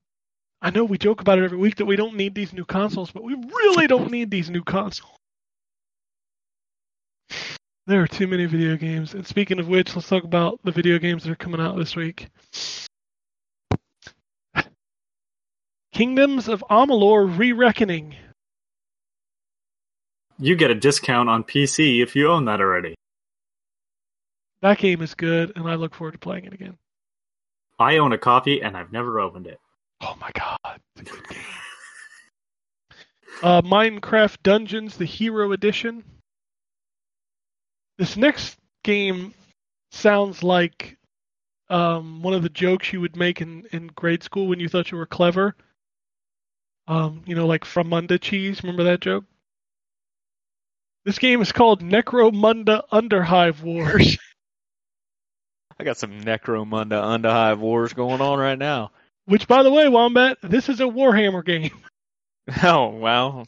I 0.61 0.71
know 0.71 0.83
we 0.83 0.97
joke 0.97 1.21
about 1.21 1.39
it 1.39 1.45
every 1.45 1.57
week 1.57 1.77
that 1.77 1.85
we 1.85 1.95
don't 1.95 2.15
need 2.15 2.35
these 2.35 2.53
new 2.53 2.65
consoles, 2.65 3.11
but 3.11 3.23
we 3.23 3.35
really 3.35 3.87
don't 3.87 4.11
need 4.11 4.29
these 4.29 4.49
new 4.49 4.63
consoles. 4.63 5.17
There 7.87 8.01
are 8.01 8.07
too 8.07 8.27
many 8.27 8.45
video 8.45 8.77
games. 8.77 9.13
And 9.13 9.25
speaking 9.25 9.59
of 9.59 9.67
which, 9.67 9.95
let's 9.95 10.07
talk 10.07 10.23
about 10.23 10.59
the 10.63 10.71
video 10.71 10.99
games 10.99 11.23
that 11.23 11.31
are 11.31 11.35
coming 11.35 11.59
out 11.59 11.77
this 11.77 11.95
week. 11.95 12.27
Kingdoms 15.91 16.47
of 16.47 16.63
Amalur 16.69 17.37
Re-Reckoning. 17.37 18.15
You 20.39 20.55
get 20.55 20.71
a 20.71 20.75
discount 20.75 21.29
on 21.29 21.43
PC 21.43 22.01
if 22.01 22.15
you 22.15 22.29
own 22.29 22.45
that 22.45 22.61
already. 22.61 22.95
That 24.61 24.77
game 24.77 25.01
is 25.01 25.13
good, 25.15 25.53
and 25.55 25.67
I 25.67 25.75
look 25.75 25.93
forward 25.93 26.13
to 26.13 26.19
playing 26.19 26.45
it 26.45 26.53
again. 26.53 26.77
I 27.79 27.97
own 27.97 28.13
a 28.13 28.17
copy 28.17 28.61
and 28.61 28.77
I've 28.77 28.91
never 28.91 29.19
opened 29.19 29.47
it. 29.47 29.59
Oh 30.01 30.15
my 30.19 30.29
god, 30.33 30.79
it's 30.95 31.11
a 31.11 31.13
good 31.13 31.27
game. 31.27 31.39
Uh, 33.43 33.61
Minecraft 33.61 34.37
Dungeons, 34.43 34.97
the 34.97 35.05
Hero 35.05 35.51
Edition. 35.51 36.03
This 37.97 38.15
next 38.15 38.57
game 38.83 39.33
sounds 39.91 40.43
like 40.43 40.97
um, 41.69 42.21
one 42.21 42.33
of 42.33 42.43
the 42.43 42.49
jokes 42.49 42.93
you 42.93 43.01
would 43.01 43.15
make 43.15 43.41
in, 43.41 43.65
in 43.71 43.87
grade 43.87 44.21
school 44.21 44.47
when 44.47 44.59
you 44.59 44.69
thought 44.69 44.91
you 44.91 44.97
were 44.97 45.05
clever. 45.07 45.55
Um, 46.91 47.21
you 47.25 47.35
know, 47.35 47.47
like 47.47 47.63
Fromunda 47.63 48.19
cheese. 48.19 48.61
Remember 48.63 48.83
that 48.83 48.99
joke? 48.99 49.23
This 51.05 51.19
game 51.19 51.41
is 51.41 51.53
called 51.53 51.81
Necromunda 51.81 52.83
Underhive 52.91 53.61
Wars. 53.61 54.17
I 55.79 55.85
got 55.85 55.95
some 55.95 56.19
Necromunda 56.21 57.01
Underhive 57.01 57.59
wars 57.59 57.93
going 57.93 58.19
on 58.19 58.39
right 58.39 58.59
now. 58.59 58.91
Which, 59.23 59.47
by 59.47 59.63
the 59.63 59.71
way, 59.71 59.87
Wombat, 59.87 60.39
this 60.43 60.67
is 60.67 60.81
a 60.81 60.83
Warhammer 60.83 61.45
game. 61.45 61.71
Oh, 62.63 62.87
wow. 62.87 63.45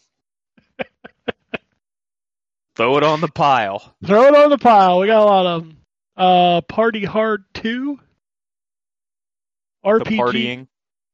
Throw 2.76 2.98
it 2.98 3.04
on 3.04 3.22
the 3.22 3.28
pile. 3.28 3.94
Throw 4.06 4.28
it 4.28 4.36
on 4.36 4.52
the 4.52 4.58
pile. 4.60 5.00
We 5.00 5.08
got 5.08 5.22
a 5.22 5.26
lot 5.26 5.46
of 5.46 5.64
them. 5.64 5.78
Uh, 6.16 6.62
Party 6.62 7.04
Hard 7.04 7.44
2. 7.56 8.00
RPG. 9.84 10.04
The 10.06 10.18
partying. 10.18 10.68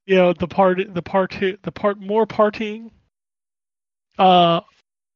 You 0.10 0.16
know 0.16 0.34
the 0.34 0.48
part 0.48 0.80
the 0.92 1.04
part 1.04 1.38
the 1.62 1.72
part 1.72 2.00
more 2.00 2.26
partying. 2.26 2.90
Uh 4.18 4.62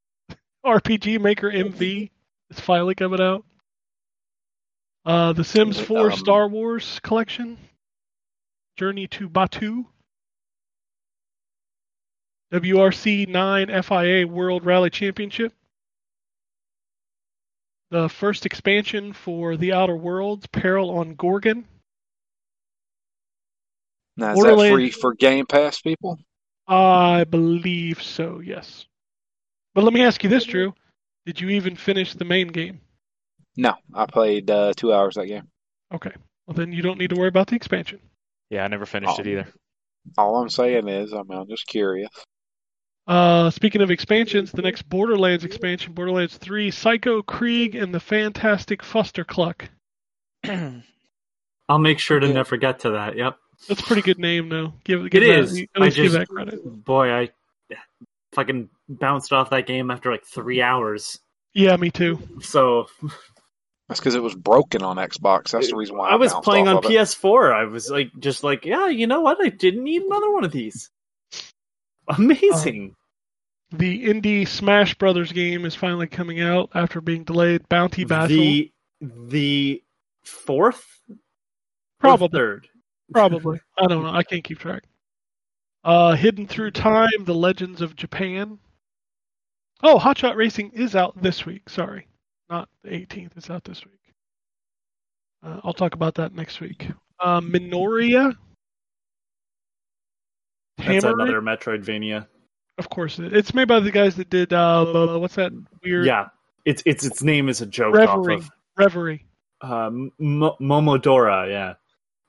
rpg 0.66 1.20
maker 1.20 1.52
mv 1.52 2.12
is 2.52 2.60
finally 2.60 2.94
coming 2.94 3.20
out. 3.20 3.44
Uh 5.04 5.34
the 5.34 5.44
sims 5.44 5.80
4 5.80 6.12
Um, 6.12 6.18
star 6.18 6.48
wars 6.48 7.00
collection. 7.02 7.58
Journey 8.78 9.08
to 9.08 9.28
batu. 9.28 9.84
Wrc 12.54 13.28
9 13.28 13.82
fia 13.82 14.28
world 14.28 14.64
rally 14.64 14.92
championship. 14.92 15.54
The 17.90 18.10
first 18.10 18.46
expansion 18.46 19.12
for 19.14 19.58
the 19.58 19.74
outer 19.74 19.96
worlds 19.96 20.46
peril 20.46 20.92
on 20.92 21.16
gorgon 21.16 21.66
Now, 24.18 24.34
is 24.34 24.44
that 24.44 24.56
free 24.72 24.92
for 24.92 25.14
Game 25.14 25.46
Pass 25.46 25.82
people? 25.82 26.20
I 26.68 27.24
believe 27.26 28.02
so, 28.02 28.40
yes. 28.40 28.86
But 29.74 29.84
let 29.84 29.94
me 29.94 30.04
ask 30.04 30.24
you 30.24 30.30
this, 30.30 30.46
Drew. 30.46 30.74
Did 31.26 31.42
you 31.42 31.50
even 31.50 31.76
finish 31.76 32.14
the 32.14 32.26
main 32.26 32.48
game? 32.50 32.80
No, 33.58 33.74
I 33.94 34.06
played 34.06 34.50
uh, 34.50 34.74
two 34.76 34.94
hours 34.94 35.16
that 35.16 35.28
game. 35.28 35.48
Okay. 35.94 36.12
Well, 36.48 36.56
then 36.56 36.72
you 36.74 36.82
don't 36.82 36.98
need 37.00 37.10
to 37.12 37.16
worry 37.16 37.28
about 37.30 37.48
the 37.48 37.56
expansion. 37.56 38.00
Yeah, 38.50 38.64
I 38.64 38.68
never 38.68 38.86
finished 38.86 39.20
it 39.20 39.28
Oh. 39.28 39.30
either. 39.30 39.48
All 40.18 40.36
I'm 40.42 40.50
saying 40.50 40.88
is, 40.90 41.14
I 41.14 41.24
mean, 41.24 41.40
I'm 41.40 41.48
just 41.48 41.66
curious. 41.66 42.10
Uh, 43.08 43.50
speaking 43.50 43.82
of 43.82 43.92
expansions, 43.92 44.52
the 44.52 44.62
next 44.62 44.88
Borderlands 44.90 45.44
expansion, 45.46 45.94
Borderlands 45.94 46.38
3, 46.38 46.72
Psycho, 46.72 47.22
Krieg, 47.22 47.76
and 47.76 47.94
the 47.94 48.00
Fantastic 48.00 48.82
Fustercluck. 48.82 49.68
I'll 51.70 51.80
make 51.80 52.00
sure 52.00 52.20
to 52.20 52.28
Yeah. 52.28 52.34
never 52.34 52.58
get 52.58 52.80
to 52.82 52.92
that. 52.92 53.18
Yep. 53.18 53.38
That's 53.68 53.82
a 53.82 53.84
pretty 53.84 54.02
good 54.02 54.20
name, 54.20 54.50
though. 54.50 54.74
Give, 54.84 55.10
give 55.10 55.24
It 55.24 55.28
that, 55.28 55.40
is. 55.40 55.64
I 55.76 55.80
least 55.80 55.96
give 55.96 56.06
just, 56.06 56.18
that 56.18 56.28
credit. 56.28 56.62
boy, 56.64 57.12
I 57.12 57.30
fucking 58.34 58.70
bounced 58.90 59.32
off 59.34 59.50
that 59.52 59.68
game 59.68 59.92
after 59.92 60.12
like 60.12 60.26
three 60.26 60.62
hours. 60.62 61.20
Yeah, 61.54 61.76
me 61.78 61.92
too. 61.92 62.20
So 62.42 62.88
That's 63.88 64.00
because 64.00 64.16
it 64.16 64.24
was 64.24 64.34
broken 64.36 64.82
on 64.82 64.98
Xbox. 64.98 65.52
That's 65.52 65.70
the 65.70 65.76
reason 65.76 65.98
why 65.98 66.10
I, 66.10 66.14
I 66.14 66.16
was 66.16 66.34
playing 66.34 66.68
on 66.68 66.78
off 66.78 66.86
of 66.86 66.92
it. 66.92 66.96
PS4. 66.96 67.54
I 67.54 67.66
was 67.66 67.90
like, 67.90 68.10
just 68.20 68.44
like, 68.44 68.66
yeah, 68.66 68.88
you 68.88 69.08
know 69.08 69.22
what? 69.22 69.38
I 69.44 69.50
didn't 69.50 69.84
need 69.84 70.02
another 70.02 70.32
one 70.32 70.44
of 70.44 70.52
these. 70.52 70.90
Amazing. 72.08 72.96
Um, 73.72 73.80
the 73.80 74.06
indie 74.06 74.48
Smash 74.48 74.96
Brothers 74.96 75.32
game 75.32 75.66
is 75.66 75.76
finally 75.76 76.08
coming 76.08 76.42
out 76.42 76.70
after 76.76 77.02
being 77.02 77.24
delayed. 77.24 77.68
Bounty 77.70 78.04
Battle. 78.04 78.36
the 78.36 78.72
the 79.02 79.84
fourth, 80.24 80.86
or 81.10 81.16
Probably. 82.00 82.30
third. 82.38 82.68
Probably. 83.14 83.60
I 83.78 83.88
don't 83.88 84.04
know. 84.04 84.10
I 84.10 84.24
can't 84.24 84.44
keep 84.44 84.60
track. 84.60 84.84
Uh, 85.84 86.16
Hidden 86.16 86.48
Through 86.48 86.72
Time, 86.72 87.10
The 87.26 87.34
Legends 87.34 87.82
of 87.82 87.96
Japan. 87.96 88.60
Oh, 89.82 89.98
Hot 90.00 90.18
Shot 90.18 90.36
Racing 90.38 90.72
is 90.74 90.96
out 90.96 91.22
this 91.22 91.46
week. 91.46 91.70
Sorry. 91.70 92.08
Not 92.50 92.70
the 92.84 92.90
18th. 92.92 93.32
It's 93.36 93.50
out 93.50 93.64
this 93.66 93.84
week. 93.86 94.00
Uh, 95.46 95.60
I'll 95.64 95.74
talk 95.74 95.94
about 95.94 96.16
that 96.16 96.34
next 96.34 96.62
week. 96.62 96.88
Uh, 97.20 97.42
Minoria. 97.42 98.34
That's 100.78 101.04
Tamarin? 101.06 101.14
another 101.14 101.42
Metroidvania. 101.42 102.28
Of 102.78 102.90
course. 102.90 103.20
It, 103.20 103.34
it's 103.36 103.54
made 103.54 103.68
by 103.68 103.80
the 103.80 103.92
guys 103.92 104.16
that 104.16 104.30
did, 104.30 104.54
uh, 104.54 105.18
what's 105.20 105.36
that 105.36 105.52
weird? 105.84 106.06
Yeah, 106.06 106.28
it's 106.66 106.82
it's 106.86 107.06
its 107.06 107.22
name 107.22 107.50
is 107.50 107.62
a 107.62 107.66
joke 107.66 107.94
Reverie. 107.96 108.38
off 108.38 108.50
Reverie. 108.78 109.26
of 109.62 109.72
uh, 109.72 109.86
M- 109.88 110.12
Momodora. 110.20 111.50
Yeah, 111.50 111.74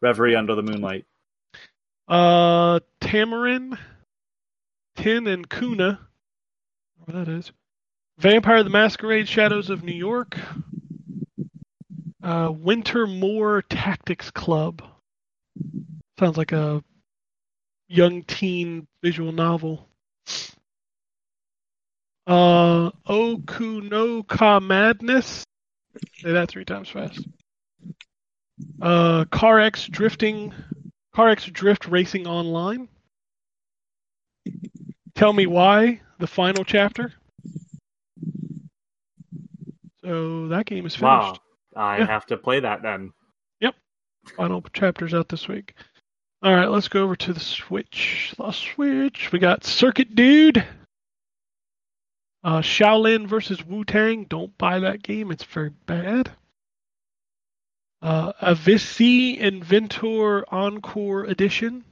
Reverie 0.05 0.37
Under 0.37 0.55
the 0.55 0.63
Moonlight. 0.63 1.07
Uh, 2.07 2.81
Tamarin, 3.01 3.79
Tin, 4.97 5.27
and 5.27 5.49
Kuna. 5.49 5.99
That 7.09 7.27
is. 7.29 7.53
Vampire 8.19 8.63
the 8.63 8.69
Masquerade, 8.69 9.27
Shadows 9.27 9.71
of 9.71 9.83
New 9.83 9.95
York. 9.95 10.39
Uh, 12.23 12.51
Wintermoor 12.51 13.63
Tactics 13.71 14.31
Club. 14.31 14.83
Sounds 16.19 16.37
like 16.37 16.53
a 16.53 16.85
young 17.89 18.25
teen 18.25 18.87
visual 19.03 19.33
novel. 19.33 19.89
Uh, 22.27 22.91
Okunoka 23.09 24.63
Madness. 24.63 25.45
Say 26.17 26.33
that 26.33 26.51
three 26.51 26.67
times 26.67 26.91
fast. 26.91 27.27
Uh, 28.81 29.25
Car 29.27 29.61
X 29.61 29.87
Drifting 29.87 30.53
CarX 31.15 31.53
Drift 31.53 31.87
Racing 31.87 32.27
Online. 32.27 32.89
Tell 35.15 35.33
me 35.33 35.47
why, 35.47 36.01
the 36.19 36.27
final 36.27 36.65
chapter. 36.65 37.13
So 40.05 40.49
that 40.49 40.67
game 40.67 40.87
is 40.87 40.95
finished. 40.95 41.03
Wow, 41.03 41.37
I 41.77 41.99
Yeah. 41.99 42.07
have 42.07 42.27
to 42.27 42.37
play 42.37 42.61
that 42.61 42.83
then. 42.83 43.13
Yep, 43.61 43.75
final 44.37 44.63
chapter's 44.73 45.15
out 45.15 45.29
this 45.29 45.49
week. 45.49 45.75
All 46.43 46.55
right, 46.55 46.69
let's 46.69 46.89
go 46.89 47.03
over 47.05 47.17
to 47.17 47.33
the 47.33 47.41
Switch. 47.41 48.35
The 48.37 48.51
Switch. 48.53 49.33
We 49.33 49.39
got 49.39 49.65
Circuit 49.65 50.15
Dude. 50.15 50.65
Uh, 52.43 52.61
Shaolin 52.61 53.27
versus 53.27 53.65
Wu 53.65 53.85
Tang. 53.85 54.25
Don't 54.25 54.57
buy 54.59 54.79
that 54.81 55.03
game. 55.03 55.31
It's 55.31 55.45
very 55.45 55.71
bad. 55.87 56.33
Uh, 58.05 58.33
Avicii 58.43 59.41
Invector 59.41 60.45
Encore 60.53 61.25
Edition. 61.25 61.85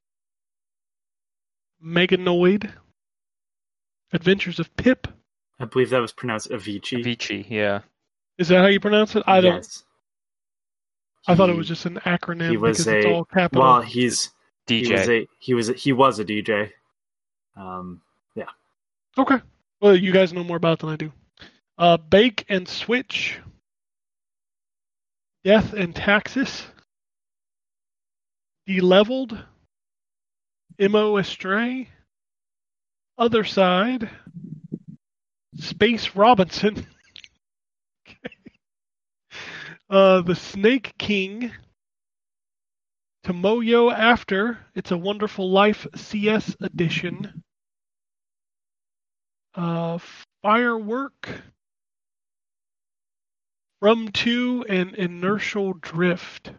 Meganoid. 1.82 2.70
Adventures 4.12 4.58
of 4.60 4.74
Pip. 4.76 5.08
I 5.58 5.64
believe 5.64 5.88
that 5.90 6.00
was 6.00 6.12
pronounced 6.12 6.50
Avicii. 6.50 7.02
Avicii, 7.02 7.46
yeah. 7.48 7.80
Is 8.36 8.48
that 8.48 8.60
how 8.60 8.66
you 8.66 8.78
pronounce 8.78 9.16
it? 9.16 9.22
I 9.26 9.40
don't. 9.40 9.54
Yes. 9.56 9.84
I 11.26 11.34
thought 11.34 11.48
it 11.50 11.56
was 11.56 11.68
just 11.68 11.86
an 11.86 11.96
acronym 12.04 12.50
he 12.50 12.56
was 12.58 12.78
because 12.78 12.86
it's 12.88 13.06
a- 13.06 13.10
all 13.12 13.24
capital. 13.24 13.62
Well, 13.64 13.80
he's 13.80 14.30
He 14.66 14.80
was 14.90 15.00
DJ. 15.00 15.22
a 15.22 15.28
he 15.38 15.54
was 15.54 15.68
a, 15.70 15.72
he 15.72 15.92
was 15.92 16.18
a 16.18 16.24
DJ. 16.24 16.70
Um, 17.56 18.02
yeah. 18.34 18.46
Okay. 19.16 19.36
Well, 19.80 19.96
you 19.96 20.12
guys 20.12 20.32
know 20.34 20.44
more 20.44 20.56
about 20.58 20.74
it 20.74 20.78
than 20.80 20.90
I 20.90 20.96
do. 20.96 21.12
Uh, 21.78 21.96
Bake 21.96 22.44
and 22.50 22.68
Switch. 22.68 23.38
Death 25.44 25.72
and 25.72 25.94
Taxes. 25.94 26.64
Deleveled. 28.66 29.38
Mo 30.78 31.16
Astray. 31.16 31.88
Other 33.18 33.44
Side. 33.44 34.08
Space 35.56 36.14
Robinson. 36.14 36.86
Okay. 38.08 38.18
uh, 39.90 40.22
the 40.22 40.36
Snake 40.36 40.94
King. 40.98 41.52
Tomoyo 43.24 43.92
After. 43.92 44.58
It's 44.74 44.90
a 44.92 44.96
Wonderful 44.98 45.50
Life 45.50 45.86
CS 45.94 46.56
edition. 46.60 47.42
Uh, 49.54 49.98
Firework. 50.42 51.28
From 53.82 54.12
to 54.12 54.64
and 54.68 54.94
Inertial 54.94 55.72
Drift. 55.72 56.52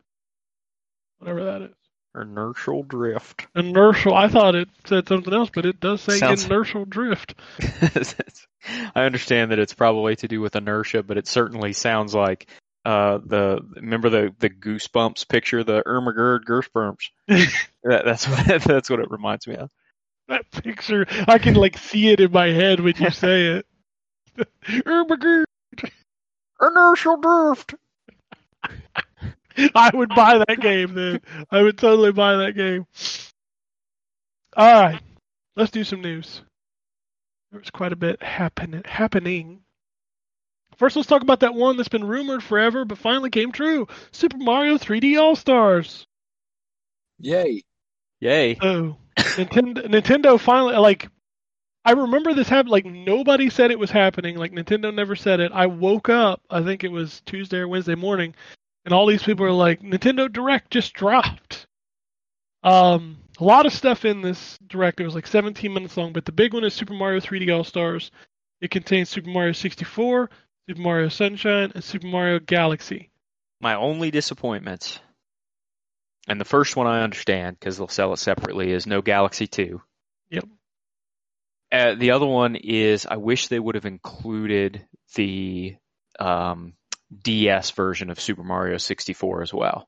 Whatever 1.19 1.45
that 1.45 1.61
is. 1.61 1.75
Inertial 2.13 2.83
drift. 2.83 3.47
Inertial. 3.55 4.13
I 4.13 4.27
thought 4.27 4.55
it 4.55 4.67
said 4.83 5.07
something 5.07 5.33
else, 5.33 5.49
but 5.49 5.65
it 5.65 5.79
does 5.79 6.01
say 6.01 6.17
Sounds- 6.17 6.43
inertial 6.43 6.83
drift. 6.83 7.35
I 8.93 9.03
understand 9.05 9.51
that 9.51 9.59
it's 9.59 9.73
probably 9.73 10.17
to 10.17 10.27
do 10.27 10.41
with 10.41 10.57
inertia, 10.57 11.01
but 11.01 11.17
it 11.17 11.25
certainly 11.25 11.71
sounds 11.71 12.13
like 12.13 12.49
uh, 12.83 13.19
the 13.25 13.61
remember 13.77 14.09
the 14.09 14.35
the 14.39 14.49
goosebumps 14.49 15.25
picture, 15.29 15.63
the 15.63 15.81
Ermagerd 15.83 16.41
goosebumps. 16.43 17.09
that, 17.85 18.03
that's 18.03 18.27
what 18.27 18.63
that's 18.65 18.89
what 18.89 18.99
it 18.99 19.09
reminds 19.09 19.47
me 19.47 19.55
of. 19.55 19.69
That 20.27 20.51
picture, 20.51 21.05
I 21.25 21.37
can 21.37 21.53
like 21.53 21.77
see 21.77 22.09
it 22.09 22.19
in 22.19 22.33
my 22.33 22.47
head 22.47 22.81
when 22.81 22.95
you 22.97 23.11
say 23.11 23.45
it. 23.47 23.65
Ermager. 24.67 25.45
Inertial 26.65 27.17
drift. 27.17 27.75
I 29.75 29.91
would 29.93 30.09
buy 30.09 30.39
that 30.39 30.59
game 30.59 30.93
then. 30.93 31.21
I 31.51 31.61
would 31.61 31.77
totally 31.77 32.11
buy 32.11 32.37
that 32.37 32.55
game. 32.55 32.85
All 34.55 34.81
right, 34.81 35.01
let's 35.55 35.71
do 35.71 35.83
some 35.83 36.01
news. 36.01 36.41
There's 37.51 37.69
quite 37.69 37.93
a 37.93 37.97
bit 37.97 38.21
happen- 38.21 38.83
happening. 38.85 39.61
First, 40.77 40.95
let's 40.95 41.07
talk 41.07 41.21
about 41.21 41.41
that 41.41 41.53
one 41.53 41.77
that's 41.77 41.89
been 41.89 42.03
rumored 42.07 42.43
forever, 42.43 42.83
but 42.85 42.97
finally 42.97 43.29
came 43.29 43.51
true: 43.51 43.87
Super 44.11 44.37
Mario 44.37 44.77
3D 44.77 45.19
All 45.19 45.35
Stars. 45.35 46.07
Yay! 47.19 47.61
Yay! 48.19 48.57
Oh, 48.61 48.97
Nintendo, 49.17 49.85
Nintendo 49.87 50.39
finally 50.39 50.75
like. 50.77 51.09
I 51.85 51.91
remember 51.91 52.33
this 52.33 52.49
happened. 52.49 52.69
Like 52.69 52.85
nobody 52.85 53.49
said 53.49 53.71
it 53.71 53.79
was 53.79 53.91
happening. 53.91 54.37
Like 54.37 54.53
Nintendo 54.53 54.93
never 54.93 55.15
said 55.15 55.39
it. 55.39 55.51
I 55.53 55.65
woke 55.65 56.09
up. 56.09 56.41
I 56.49 56.61
think 56.63 56.83
it 56.83 56.91
was 56.91 57.21
Tuesday 57.25 57.57
or 57.57 57.67
Wednesday 57.67 57.95
morning, 57.95 58.35
and 58.85 58.93
all 58.93 59.05
these 59.05 59.23
people 59.23 59.45
are 59.45 59.51
like, 59.51 59.81
"Nintendo 59.81 60.31
Direct 60.31 60.71
just 60.71 60.93
dropped." 60.93 61.67
Um, 62.63 63.17
a 63.39 63.43
lot 63.43 63.65
of 63.65 63.73
stuff 63.73 64.05
in 64.05 64.21
this 64.21 64.57
direct. 64.67 65.01
It 65.01 65.05
was 65.05 65.15
like 65.15 65.27
17 65.27 65.73
minutes 65.73 65.97
long, 65.97 66.13
but 66.13 66.23
the 66.25 66.31
big 66.31 66.53
one 66.53 66.63
is 66.63 66.73
Super 66.73 66.93
Mario 66.93 67.19
3D 67.19 67.53
All 67.53 67.65
Stars. 67.65 68.11
It 68.61 68.71
contains 68.71 69.09
Super 69.09 69.29
Mario 69.29 69.51
64, 69.51 70.29
Super 70.69 70.81
Mario 70.81 71.09
Sunshine, 71.09 71.73
and 71.75 71.83
Super 71.83 72.07
Mario 72.07 72.39
Galaxy. 72.39 73.09
My 73.59 73.75
only 73.75 74.11
disappointments, 74.11 75.01
and 76.29 76.39
the 76.39 76.45
first 76.45 76.77
one 76.77 76.87
I 76.87 77.03
understand 77.03 77.59
because 77.59 77.77
they'll 77.77 77.89
sell 77.89 78.13
it 78.13 78.17
separately, 78.17 78.71
is 78.71 78.87
no 78.87 79.01
Galaxy 79.01 79.47
Two. 79.47 79.81
Yep. 80.29 80.45
Uh, 81.73 81.95
the 81.95 82.11
other 82.11 82.27
one 82.27 82.55
is 82.55 83.07
I 83.07 83.17
wish 83.17 83.47
they 83.47 83.59
would 83.59 83.73
have 83.73 83.87
included 83.87 84.85
the 85.15 85.75
um, 86.19 86.73
DS 87.23 87.71
version 87.71 88.11
of 88.11 88.19
Super 88.19 88.43
Mario 88.43 88.77
64 88.77 89.41
as 89.41 89.51
well, 89.51 89.87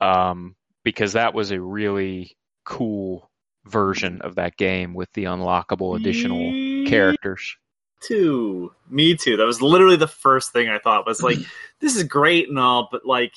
um, 0.00 0.54
because 0.84 1.14
that 1.14 1.34
was 1.34 1.50
a 1.50 1.60
really 1.60 2.36
cool 2.64 3.28
version 3.64 4.20
of 4.22 4.36
that 4.36 4.56
game 4.56 4.94
with 4.94 5.12
the 5.14 5.24
unlockable 5.24 5.98
additional 5.98 6.86
characters. 6.88 7.56
too. 8.00 8.72
Me 8.88 9.16
too. 9.16 9.36
That 9.36 9.46
was 9.46 9.60
literally 9.60 9.96
the 9.96 10.06
first 10.06 10.52
thing 10.52 10.68
I 10.68 10.78
thought 10.78 11.06
was 11.06 11.22
like, 11.22 11.38
this 11.80 11.96
is 11.96 12.04
great 12.04 12.48
and 12.48 12.58
all, 12.58 12.88
but 12.90 13.04
like, 13.04 13.32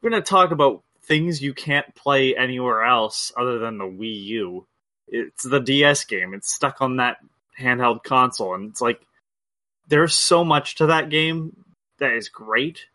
we're 0.00 0.10
gonna 0.10 0.22
talk 0.22 0.52
about 0.52 0.82
things 1.04 1.42
you 1.42 1.52
can't 1.52 1.94
play 1.94 2.34
anywhere 2.34 2.82
else 2.82 3.30
other 3.36 3.58
than 3.58 3.76
the 3.76 3.84
Wii 3.84 4.24
U. 4.24 4.66
It's 5.08 5.44
the 5.44 5.60
DS 5.60 6.04
game. 6.04 6.34
It's 6.34 6.54
stuck 6.54 6.80
on 6.80 6.96
that 6.96 7.18
handheld 7.58 8.02
console, 8.02 8.54
and 8.54 8.70
it's 8.70 8.80
like 8.80 9.00
there's 9.88 10.14
so 10.14 10.44
much 10.44 10.76
to 10.76 10.86
that 10.86 11.10
game 11.10 11.64
that 11.98 12.14
is 12.14 12.28
great 12.28 12.86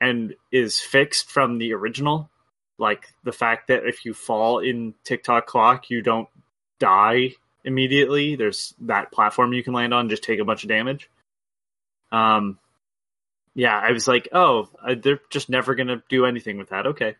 and 0.00 0.34
is 0.50 0.80
fixed 0.80 1.30
from 1.30 1.58
the 1.58 1.74
original. 1.74 2.30
Like 2.78 3.12
the 3.24 3.32
fact 3.32 3.68
that 3.68 3.84
if 3.86 4.04
you 4.04 4.14
fall 4.14 4.60
in 4.60 4.94
Tick 5.04 5.22
Tock 5.22 5.46
Clock, 5.46 5.90
you 5.90 6.00
don't 6.00 6.28
die 6.78 7.34
immediately. 7.64 8.36
There's 8.36 8.74
that 8.80 9.12
platform 9.12 9.52
you 9.52 9.62
can 9.62 9.74
land 9.74 9.92
on, 9.92 10.08
just 10.08 10.22
take 10.22 10.40
a 10.40 10.44
bunch 10.44 10.62
of 10.64 10.70
damage. 10.70 11.10
Um, 12.10 12.58
yeah, 13.54 13.78
I 13.78 13.92
was 13.92 14.08
like, 14.08 14.28
oh, 14.32 14.68
they're 14.96 15.20
just 15.28 15.50
never 15.50 15.74
gonna 15.74 16.02
do 16.08 16.24
anything 16.24 16.56
with 16.56 16.70
that. 16.70 16.86
Okay, 16.86 17.16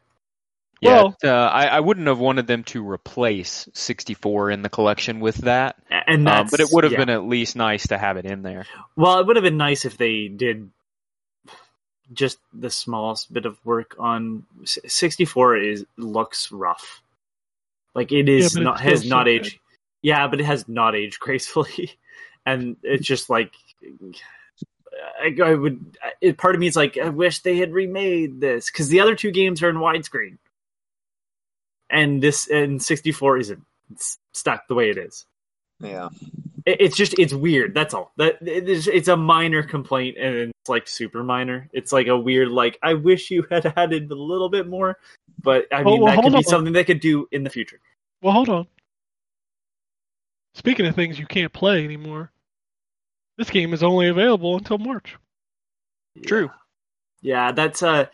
Yeah, 0.80 1.02
Well- 1.02 1.16
uh, 1.24 1.28
I, 1.28 1.66
I 1.66 1.80
wouldn't 1.80 2.06
have 2.06 2.18
wanted 2.18 2.46
them 2.46 2.64
to 2.64 2.88
replace 2.88 3.68
64 3.74 4.50
in 4.50 4.62
the 4.62 4.70
collection 4.70 5.20
with 5.20 5.36
that, 5.38 5.76
and 5.90 6.26
that's 6.26 6.50
but 6.50 6.60
it 6.60 6.68
would 6.72 6.84
have 6.84 6.92
yeah. 6.92 6.98
been 6.98 7.10
at 7.10 7.24
least 7.24 7.56
nice 7.56 7.88
to 7.88 7.98
have 7.98 8.16
it 8.16 8.24
in 8.26 8.42
there. 8.42 8.66
Well, 8.96 9.18
it 9.20 9.26
would 9.26 9.36
have 9.36 9.42
been 9.42 9.58
nice 9.58 9.84
if 9.84 9.96
they 9.98 10.28
did 10.28 10.70
just 12.12 12.38
the 12.52 12.70
smallest 12.70 13.32
bit 13.32 13.46
of 13.46 13.64
work 13.64 13.94
on 13.98 14.44
64 14.64 15.56
is 15.58 15.86
looks 15.96 16.50
rough. 16.50 17.02
Like 17.94 18.12
it 18.12 18.28
is 18.28 18.56
Yeah, 18.56 18.62
not 18.62 18.80
it's 18.84 19.02
has 19.02 19.04
not 19.06 19.26
so 19.26 19.30
aged. 19.30 19.58
Yeah, 20.02 20.26
but 20.28 20.40
it 20.40 20.46
has 20.46 20.68
not 20.68 20.94
aged 20.94 21.20
gracefully. 21.20 21.92
And 22.46 22.76
it's 22.82 23.06
just 23.06 23.30
like 23.30 23.52
I, 25.20 25.36
I 25.42 25.54
would 25.54 25.96
it, 26.20 26.38
part 26.38 26.54
of 26.54 26.60
me 26.60 26.66
is 26.66 26.76
like 26.76 26.98
I 26.98 27.08
wish 27.10 27.40
they 27.40 27.58
had 27.58 27.72
remade 27.72 28.40
this 28.40 28.70
cuz 28.70 28.88
the 28.88 29.00
other 29.00 29.14
two 29.14 29.30
games 29.30 29.62
are 29.62 29.70
in 29.70 29.76
widescreen. 29.76 30.38
And 31.90 32.22
this 32.22 32.48
and 32.48 32.82
64 32.82 33.38
isn't. 33.38 33.62
It's 33.92 34.18
stuck 34.32 34.68
the 34.68 34.74
way 34.74 34.90
it 34.90 34.96
is 34.98 35.26
Yeah. 35.80 36.08
it- 36.66 36.80
it's 36.80 36.96
just 36.96 37.18
it's 37.18 37.34
weird 37.34 37.74
that's 37.74 37.92
all 37.94 38.12
that 38.16 38.38
it 38.46 38.68
is, 38.68 38.86
it's 38.86 39.08
a 39.08 39.16
minor 39.16 39.62
complaint 39.64 40.16
and 40.18 40.36
it's 40.36 40.68
like 40.68 40.86
super 40.86 41.24
minor 41.24 41.68
it's 41.72 41.92
like 41.92 42.06
a 42.06 42.16
weird 42.16 42.48
like 42.50 42.78
i 42.84 42.94
wish 42.94 43.30
you 43.32 43.44
had 43.50 43.66
added 43.76 44.08
a 44.10 44.14
little 44.14 44.48
bit 44.48 44.68
more 44.68 44.96
but 45.42 45.66
i 45.72 45.80
Oh, 45.80 45.84
mean 45.84 46.00
well, 46.02 46.14
that 46.14 46.22
could 46.22 46.32
hold 46.32 46.44
be 46.44 46.48
something 46.48 46.72
they 46.72 46.84
could 46.84 47.00
do 47.00 47.26
in 47.32 47.42
the 47.42 47.50
future 47.50 47.80
Well, 48.22 48.32
hold 48.32 48.48
on. 48.48 48.66
Speaking 50.54 50.86
of 50.86 50.94
things 50.94 51.18
you 51.18 51.26
can't 51.26 51.52
play 51.52 51.84
anymore, 51.84 52.30
this 53.38 53.50
game 53.50 53.72
is 53.72 53.82
only 53.82 54.08
available 54.08 54.56
until 54.56 54.78
March. 54.78 55.16
True. 56.24 56.50
yeah 57.22 57.50
that's 57.52 57.82
uh 57.82 58.06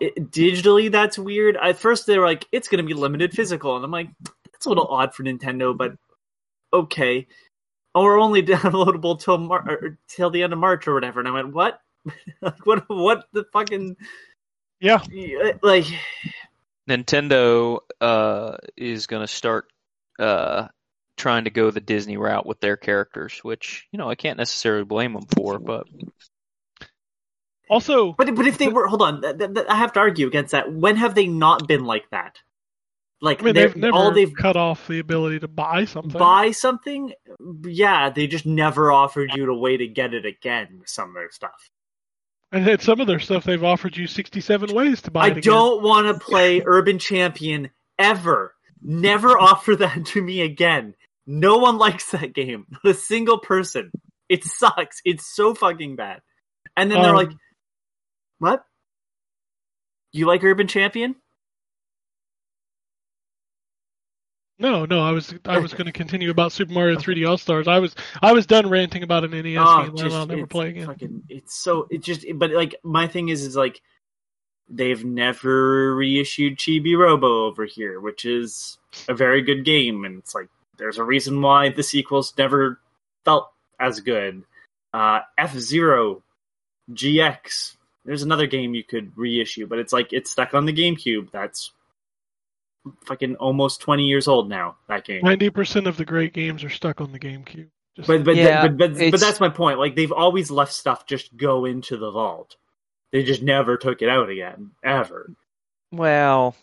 it, 0.00 0.30
digitally 0.30 0.90
that's 0.90 1.18
weird. 1.18 1.56
At 1.56 1.78
first 1.78 2.06
they 2.06 2.18
were 2.18 2.26
like 2.26 2.46
it's 2.52 2.68
going 2.68 2.82
to 2.82 2.86
be 2.86 2.94
limited 2.94 3.32
physical 3.32 3.76
and 3.76 3.84
i'm 3.84 3.90
like 3.90 4.08
that's 4.52 4.66
a 4.66 4.68
little 4.68 4.86
odd 4.86 5.14
for 5.14 5.22
nintendo 5.24 5.76
but 5.76 5.92
okay. 6.72 7.26
Or 7.94 8.18
only 8.18 8.42
downloadable 8.44 9.18
till 9.20 9.38
Mar- 9.38 9.66
or 9.68 9.98
till 10.08 10.30
the 10.30 10.42
end 10.42 10.52
of 10.52 10.58
march 10.58 10.86
or 10.86 10.94
whatever 10.94 11.20
and 11.20 11.28
i 11.28 11.32
went 11.32 11.52
what? 11.52 11.80
Like 12.42 12.64
what 12.66 12.84
what 12.88 13.26
the 13.32 13.44
fucking 13.52 13.96
Yeah. 14.80 15.02
like 15.62 15.86
Nintendo 16.88 17.80
uh, 18.00 18.56
is 18.76 19.06
going 19.06 19.22
to 19.22 19.32
start 19.32 19.66
uh, 20.18 20.68
trying 21.16 21.44
to 21.44 21.50
go 21.50 21.70
the 21.70 21.80
Disney 21.80 22.16
route 22.16 22.46
with 22.46 22.60
their 22.60 22.76
characters, 22.76 23.40
which 23.42 23.86
you 23.90 23.98
know 23.98 24.08
I 24.08 24.14
can't 24.14 24.38
necessarily 24.38 24.84
blame 24.84 25.12
them 25.14 25.26
for, 25.34 25.58
but 25.58 25.86
Also, 27.68 28.12
But 28.12 28.34
but 28.34 28.46
if 28.46 28.58
they 28.58 28.68
were, 28.68 28.86
hold 28.86 29.02
on, 29.02 29.22
th- 29.22 29.38
th- 29.38 29.66
I 29.68 29.76
have 29.76 29.92
to 29.94 30.00
argue 30.00 30.26
against 30.26 30.52
that. 30.52 30.72
When 30.72 30.96
have 30.96 31.14
they 31.14 31.26
not 31.26 31.66
been 31.66 31.84
like 31.84 32.08
that? 32.10 32.38
Like 33.20 33.40
I 33.40 33.44
mean, 33.46 33.54
they're- 33.54 33.68
they've 33.68 33.76
never 33.76 33.96
all 33.96 34.10
they've 34.12 34.32
cut 34.34 34.56
off 34.56 34.86
the 34.88 34.98
ability 34.98 35.40
to 35.40 35.48
buy 35.48 35.84
something. 35.86 36.18
buy 36.18 36.50
something, 36.52 37.12
yeah, 37.64 38.10
they 38.10 38.26
just 38.26 38.46
never 38.46 38.92
offered 38.92 39.30
you 39.34 39.50
a 39.50 39.56
way 39.58 39.76
to 39.78 39.86
get 39.88 40.14
it 40.14 40.24
again 40.26 40.76
with 40.78 40.88
some 40.88 41.08
of 41.08 41.14
their 41.14 41.30
stuff. 41.30 41.70
And 42.52 42.64
then 42.66 42.78
some 42.78 43.00
of 43.00 43.06
their 43.08 43.18
stuff, 43.18 43.44
they've 43.44 43.62
offered 43.64 43.96
you 43.96 44.06
67 44.06 44.72
ways 44.72 45.02
to 45.02 45.10
buy 45.10 45.22
I 45.26 45.30
don't 45.30 45.82
want 45.82 46.06
to 46.06 46.24
play 46.24 46.62
Urban 46.64 46.98
Champion 46.98 47.70
ever. 47.98 48.54
Never 48.82 49.36
offer 49.38 49.74
that 49.76 50.06
to 50.06 50.22
me 50.22 50.42
again. 50.42 50.94
No 51.26 51.56
one 51.56 51.78
likes 51.78 52.12
that 52.12 52.32
game. 52.34 52.66
Not 52.70 52.84
a 52.92 52.94
single 52.94 53.38
person. 53.38 53.90
It 54.28 54.44
sucks. 54.44 55.00
It's 55.04 55.34
so 55.34 55.54
fucking 55.54 55.96
bad. 55.96 56.20
And 56.76 56.90
then 56.90 57.00
they're 57.00 57.10
Um, 57.10 57.16
like, 57.16 57.30
"What? 58.38 58.64
You 60.12 60.26
like 60.26 60.42
Urban 60.44 60.66
Champion? 60.68 61.16
No, 64.58 64.86
no, 64.86 65.00
I 65.00 65.10
was 65.12 65.34
I 65.44 65.58
was 65.58 65.72
going 65.74 65.86
to 65.86 65.92
continue 65.92 66.30
about 66.30 66.52
Super 66.52 66.72
Mario 66.72 66.96
3D 66.96 67.28
All 67.28 67.36
Stars. 67.38 67.68
I 67.68 67.78
was 67.78 67.94
I 68.22 68.32
was 68.32 68.46
done 68.46 68.68
ranting 68.70 69.02
about 69.02 69.24
an 69.24 69.32
NES 69.32 69.58
Oh, 69.60 69.82
game. 69.86 69.96
just- 69.96 70.16
I'll 70.16 70.26
never 70.26 70.46
play 70.46 70.70
again. 70.70 70.86
Fucking, 70.86 71.22
it's 71.28 71.54
so 71.54 71.86
it 71.90 72.02
just 72.02 72.24
but 72.36 72.50
like 72.52 72.74
my 72.82 73.06
thing 73.06 73.28
is 73.28 73.42
is 73.42 73.56
like 73.56 73.82
they've 74.68 75.04
never 75.04 75.94
reissued 75.94 76.56
Chibi 76.58 76.96
Robo 76.98 77.44
over 77.46 77.66
here, 77.66 78.00
which 78.00 78.24
is 78.24 78.78
a 79.08 79.14
very 79.14 79.42
good 79.42 79.64
game, 79.64 80.04
and 80.04 80.18
it's 80.18 80.34
like 80.34 80.48
there's 80.78 80.98
a 80.98 81.04
reason 81.04 81.40
why 81.42 81.68
the 81.68 81.82
sequels 81.82 82.32
never 82.38 82.80
felt 83.24 83.50
as 83.78 84.00
good. 84.00 84.42
Uh, 84.94 85.20
F 85.36 85.54
Zero 85.58 86.22
GX. 86.92 87.75
There's 88.06 88.22
another 88.22 88.46
game 88.46 88.74
you 88.74 88.84
could 88.84 89.12
reissue, 89.16 89.66
but 89.66 89.78
it's 89.78 89.92
like 89.92 90.12
it's 90.12 90.30
stuck 90.30 90.54
on 90.54 90.64
the 90.64 90.72
GameCube. 90.72 91.30
That's 91.32 91.72
fucking 93.04 93.36
almost 93.36 93.80
20 93.80 94.04
years 94.04 94.28
old 94.28 94.48
now. 94.48 94.76
That 94.88 95.04
game. 95.04 95.22
Ninety 95.22 95.50
percent 95.50 95.86
of 95.86 95.96
the 95.96 96.04
great 96.04 96.32
games 96.32 96.64
are 96.64 96.70
stuck 96.70 97.00
on 97.00 97.12
the 97.12 97.18
GameCube. 97.18 97.68
Just, 97.96 98.08
But 98.08 98.24
but, 98.24 98.36
Yeah, 98.36 98.68
but, 98.68 98.78
but, 98.78 99.10
but 99.10 99.20
that's 99.20 99.40
my 99.40 99.48
point. 99.48 99.78
Like 99.78 99.96
they've 99.96 100.12
always 100.12 100.50
left 100.50 100.72
stuff 100.72 101.06
just 101.06 101.36
go 101.36 101.64
into 101.64 101.96
the 101.96 102.10
vault. 102.10 102.56
They 103.12 103.22
just 103.22 103.42
never 103.42 103.76
took 103.76 104.02
it 104.02 104.08
out 104.08 104.28
again, 104.28 104.72
ever. 104.84 105.30
Well, 105.92 106.54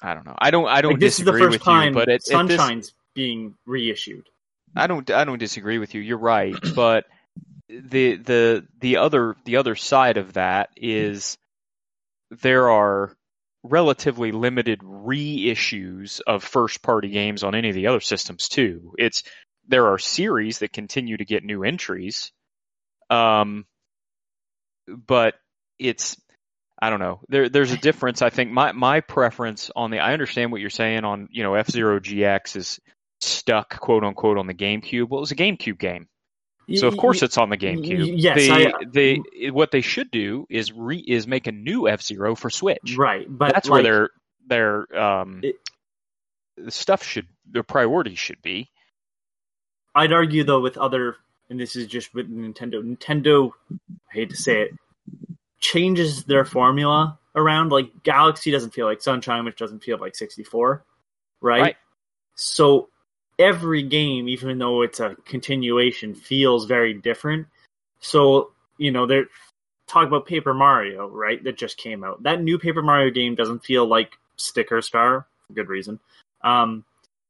I 0.00 0.14
don't 0.14 0.24
know. 0.24 0.36
I 0.38 0.50
don't. 0.50 0.66
I 0.66 0.80
don't 0.80 0.92
Like, 0.92 1.00
this 1.00 1.18
is 1.18 1.24
the 1.24 1.32
disagree 1.32 1.46
first 1.46 1.58
with 1.58 1.62
time 1.62 1.88
you, 1.88 1.94
but 1.94 2.08
it, 2.08 2.12
it, 2.12 2.22
this, 2.24 2.28
Sunshine's 2.28 2.94
being 3.14 3.54
reissued. 3.66 4.28
I 4.74 4.86
don't. 4.86 5.08
I 5.10 5.24
don't 5.24 5.38
disagree 5.38 5.78
with 5.78 5.94
you. 5.94 6.00
You're 6.00 6.18
right, 6.18 6.56
but 6.74 7.06
the 7.70 8.16
the 8.16 8.66
the 8.80 8.96
other 8.96 9.36
the 9.44 9.56
other 9.56 9.76
side 9.76 10.16
of 10.16 10.34
that 10.34 10.70
is 10.76 11.38
there 12.30 12.70
are 12.70 13.14
relatively 13.62 14.32
limited 14.32 14.80
reissues 14.80 16.20
of 16.26 16.42
first 16.42 16.82
party 16.82 17.08
games 17.08 17.44
on 17.44 17.54
any 17.54 17.68
of 17.68 17.74
the 17.74 17.86
other 17.86 18.00
systems 18.00 18.48
too. 18.48 18.94
It's 18.98 19.22
there 19.68 19.86
are 19.88 19.98
series 19.98 20.60
that 20.60 20.72
continue 20.72 21.16
to 21.16 21.24
get 21.24 21.44
new 21.44 21.62
entries, 21.62 22.32
um, 23.08 23.66
but 24.88 25.34
it's 25.78 26.16
I 26.82 26.90
don't 26.90 27.00
know. 27.00 27.20
There 27.28 27.48
there's 27.48 27.72
a 27.72 27.76
difference. 27.76 28.22
I 28.22 28.30
think 28.30 28.50
my 28.50 28.72
my 28.72 29.00
preference 29.00 29.70
on 29.76 29.90
the 29.90 30.00
I 30.00 30.12
understand 30.12 30.50
what 30.50 30.60
you're 30.60 30.70
saying 30.70 31.04
on 31.04 31.28
you 31.30 31.42
know 31.42 31.54
F 31.54 31.70
Zero 31.70 32.00
GX 32.00 32.56
is 32.56 32.80
stuck 33.20 33.78
quote 33.78 34.02
unquote 34.02 34.38
on 34.38 34.46
the 34.46 34.54
GameCube. 34.54 35.08
Well, 35.08 35.18
it 35.18 35.20
was 35.20 35.32
a 35.32 35.36
GameCube 35.36 35.78
game. 35.78 36.08
So 36.76 36.86
of 36.88 36.96
course 36.96 37.22
it's 37.22 37.36
on 37.38 37.50
the 37.50 37.56
GameCube. 37.56 38.14
yes, 38.16 38.36
they, 38.36 38.66
I- 38.66 38.72
they 38.86 39.50
what 39.50 39.70
they 39.70 39.80
should 39.80 40.10
do 40.10 40.46
is 40.50 40.72
re 40.72 40.98
is 40.98 41.26
make 41.26 41.46
a 41.46 41.52
new 41.52 41.88
F 41.88 42.02
Zero 42.02 42.34
for 42.34 42.50
Switch. 42.50 42.96
right, 42.96 43.26
but 43.28 43.52
That's 43.52 43.68
like, 43.68 43.82
where 43.84 44.10
their 44.48 44.86
their 44.88 45.02
um 45.02 45.40
It- 45.42 45.56
the 46.56 46.70
stuff 46.70 47.02
should 47.02 47.26
their 47.50 47.62
priorities 47.62 48.18
should 48.18 48.42
be. 48.42 48.70
I'd 49.94 50.12
argue 50.12 50.44
though 50.44 50.60
with 50.60 50.76
other, 50.76 51.16
and 51.48 51.58
this 51.58 51.74
is 51.74 51.86
just 51.86 52.14
with 52.14 52.30
Nintendo. 52.30 52.82
Nintendo, 52.82 53.50
I 53.72 54.12
hate 54.12 54.30
to 54.30 54.36
say 54.36 54.62
it, 54.62 54.70
changes 55.58 56.24
their 56.24 56.44
formula 56.44 57.18
around. 57.34 57.70
Like 57.72 58.02
Galaxy 58.02 58.50
doesn't 58.50 58.72
feel 58.74 58.86
like 58.86 59.00
Sunshine, 59.02 59.44
which 59.44 59.56
doesn't 59.56 59.82
feel 59.82 59.98
like 59.98 60.14
64, 60.14 60.84
right? 61.40 61.60
Right. 61.60 61.76
So 62.36 62.88
every 63.40 63.82
game, 63.82 64.28
even 64.28 64.58
though 64.58 64.82
it's 64.82 65.00
a 65.00 65.16
continuation, 65.24 66.14
feels 66.14 66.66
very 66.66 66.94
different. 66.94 67.48
So 68.00 68.52
you 68.78 68.92
know 68.92 69.06
they're 69.06 69.26
talk 69.90 70.06
about 70.06 70.26
Paper 70.26 70.54
Mario, 70.54 71.08
right? 71.08 71.42
That 71.42 71.58
just 71.58 71.76
came 71.76 72.04
out. 72.04 72.22
That 72.22 72.40
new 72.40 72.58
Paper 72.58 72.82
Mario 72.82 73.10
game 73.10 73.34
doesn't 73.34 73.64
feel 73.64 73.86
like 73.86 74.12
Sticker 74.36 74.80
Star 74.82 75.26
for 75.46 75.52
good 75.52 75.68
reason. 75.68 75.98
Um, 76.42 76.84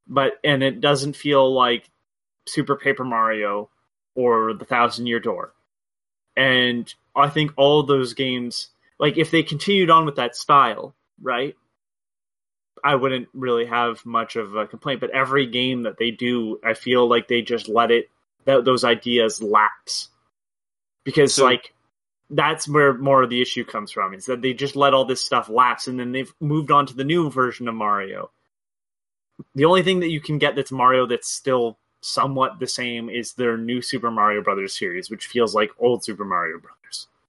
but 0.06 0.38
and 0.44 0.62
it 0.62 0.80
doesn't 0.80 1.16
feel 1.16 1.52
like 1.52 1.88
Super 2.46 2.76
Paper 2.76 3.04
Mario 3.04 3.70
or 4.14 4.52
The 4.52 4.66
Thousand 4.66 5.06
Year 5.06 5.20
Door. 5.20 5.52
And 6.36 6.92
I 7.16 7.28
think 7.28 7.52
all 7.56 7.82
those 7.82 8.14
games, 8.14 8.68
like 8.98 9.16
if 9.16 9.30
they 9.30 9.42
continued 9.42 9.90
on 9.90 10.04
with 10.04 10.16
that 10.16 10.36
style, 10.36 10.94
right? 11.20 11.56
I 12.82 12.94
wouldn't 12.94 13.28
really 13.34 13.66
have 13.66 14.04
much 14.06 14.36
of 14.36 14.56
a 14.56 14.66
complaint. 14.66 15.00
But 15.00 15.10
every 15.10 15.46
game 15.46 15.82
that 15.82 15.98
they 15.98 16.10
do, 16.10 16.58
I 16.64 16.74
feel 16.74 17.08
like 17.08 17.28
they 17.28 17.42
just 17.42 17.68
let 17.68 17.90
it 17.90 18.10
that 18.46 18.64
those 18.64 18.84
ideas 18.84 19.42
lapse 19.42 20.08
because 21.04 21.34
So- 21.34 21.44
like 21.44 21.74
that's 22.30 22.68
where 22.68 22.94
more 22.94 23.22
of 23.24 23.30
the 23.30 23.42
issue 23.42 23.64
comes 23.64 23.90
from 23.90 24.14
is 24.14 24.26
that 24.26 24.40
they 24.40 24.54
just 24.54 24.76
let 24.76 24.94
all 24.94 25.04
this 25.04 25.24
stuff 25.24 25.48
lapse 25.48 25.88
and 25.88 25.98
then 25.98 26.12
they've 26.12 26.32
moved 26.40 26.70
on 26.70 26.86
to 26.86 26.94
the 26.94 27.04
new 27.04 27.28
version 27.28 27.66
of 27.66 27.74
Mario. 27.74 28.30
The 29.54 29.64
only 29.64 29.82
thing 29.82 30.00
that 30.00 30.10
you 30.10 30.20
can 30.20 30.38
get 30.38 30.54
that's 30.54 30.70
Mario 30.70 31.06
that's 31.06 31.28
still 31.28 31.76
somewhat 32.02 32.60
the 32.60 32.66
same 32.66 33.10
is 33.10 33.34
their 33.34 33.56
new 33.58 33.82
Super 33.82 34.10
Mario 34.10 34.42
Brothers 34.42 34.78
series, 34.78 35.10
which 35.10 35.26
feels 35.26 35.54
like 35.54 35.70
old 35.78 36.04
Super 36.04 36.24
Mario 36.24 36.58
Brothers. 36.58 36.76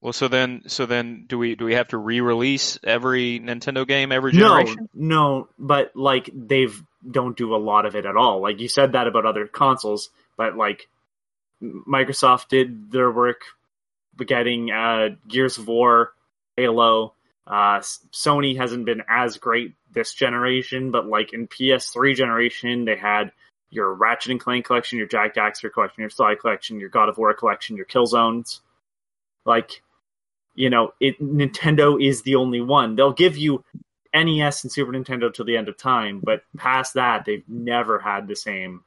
Well, 0.02 0.12
so 0.12 0.26
then 0.26 0.62
so 0.66 0.84
then 0.84 1.26
do 1.28 1.38
we 1.38 1.54
do 1.54 1.64
we 1.64 1.74
have 1.74 1.88
to 1.88 1.96
re-release 1.96 2.76
every 2.82 3.38
Nintendo 3.38 3.86
game 3.86 4.10
every 4.10 4.32
generation? 4.32 4.88
no, 4.92 5.16
no, 5.38 5.48
but 5.58 5.92
like 5.94 6.28
they've 6.34 6.82
don't 7.08 7.36
do 7.36 7.54
a 7.54 7.56
lot 7.56 7.86
of 7.86 7.94
it 7.94 8.04
at 8.04 8.16
all. 8.16 8.42
Like 8.42 8.60
you 8.60 8.68
said 8.68 8.92
that 8.92 9.06
about 9.06 9.26
other 9.26 9.46
consoles, 9.46 10.10
but 10.36 10.56
like 10.56 10.88
Microsoft 11.62 12.48
did 12.48 12.90
their 12.90 13.12
work 13.12 13.42
getting 14.26 14.70
uh, 14.70 15.10
Gears 15.28 15.58
of 15.58 15.68
War, 15.68 16.12
Halo. 16.56 17.14
Uh, 17.46 17.78
Sony 18.12 18.56
hasn't 18.56 18.84
been 18.84 19.02
as 19.08 19.36
great 19.36 19.74
this 19.92 20.12
generation, 20.14 20.90
but 20.90 21.06
like 21.06 21.32
in 21.32 21.46
PS3 21.46 22.14
generation, 22.14 22.84
they 22.84 22.96
had 22.96 23.32
your 23.70 23.94
Ratchet 23.94 24.32
and 24.32 24.40
Clank 24.40 24.64
collection, 24.64 24.98
your 24.98 25.06
Jack 25.06 25.34
Daxter 25.34 25.72
collection, 25.72 26.02
your 26.02 26.10
Sly 26.10 26.34
collection, 26.40 26.78
your 26.78 26.88
God 26.88 27.08
of 27.08 27.18
War 27.18 27.34
collection, 27.34 27.76
your 27.76 27.86
Killzones. 27.86 28.60
Like, 29.44 29.82
you 30.54 30.70
know, 30.70 30.92
it 31.00 31.20
Nintendo 31.20 32.02
is 32.02 32.22
the 32.22 32.36
only 32.36 32.60
one. 32.60 32.96
They'll 32.96 33.12
give 33.12 33.36
you 33.36 33.64
NES 34.14 34.64
and 34.64 34.72
Super 34.72 34.92
Nintendo 34.92 35.32
till 35.32 35.44
the 35.44 35.56
end 35.56 35.68
of 35.68 35.76
time, 35.76 36.20
but 36.22 36.42
past 36.56 36.94
that, 36.94 37.24
they've 37.24 37.48
never 37.48 37.98
had 37.98 38.28
the 38.28 38.36
same 38.36 38.84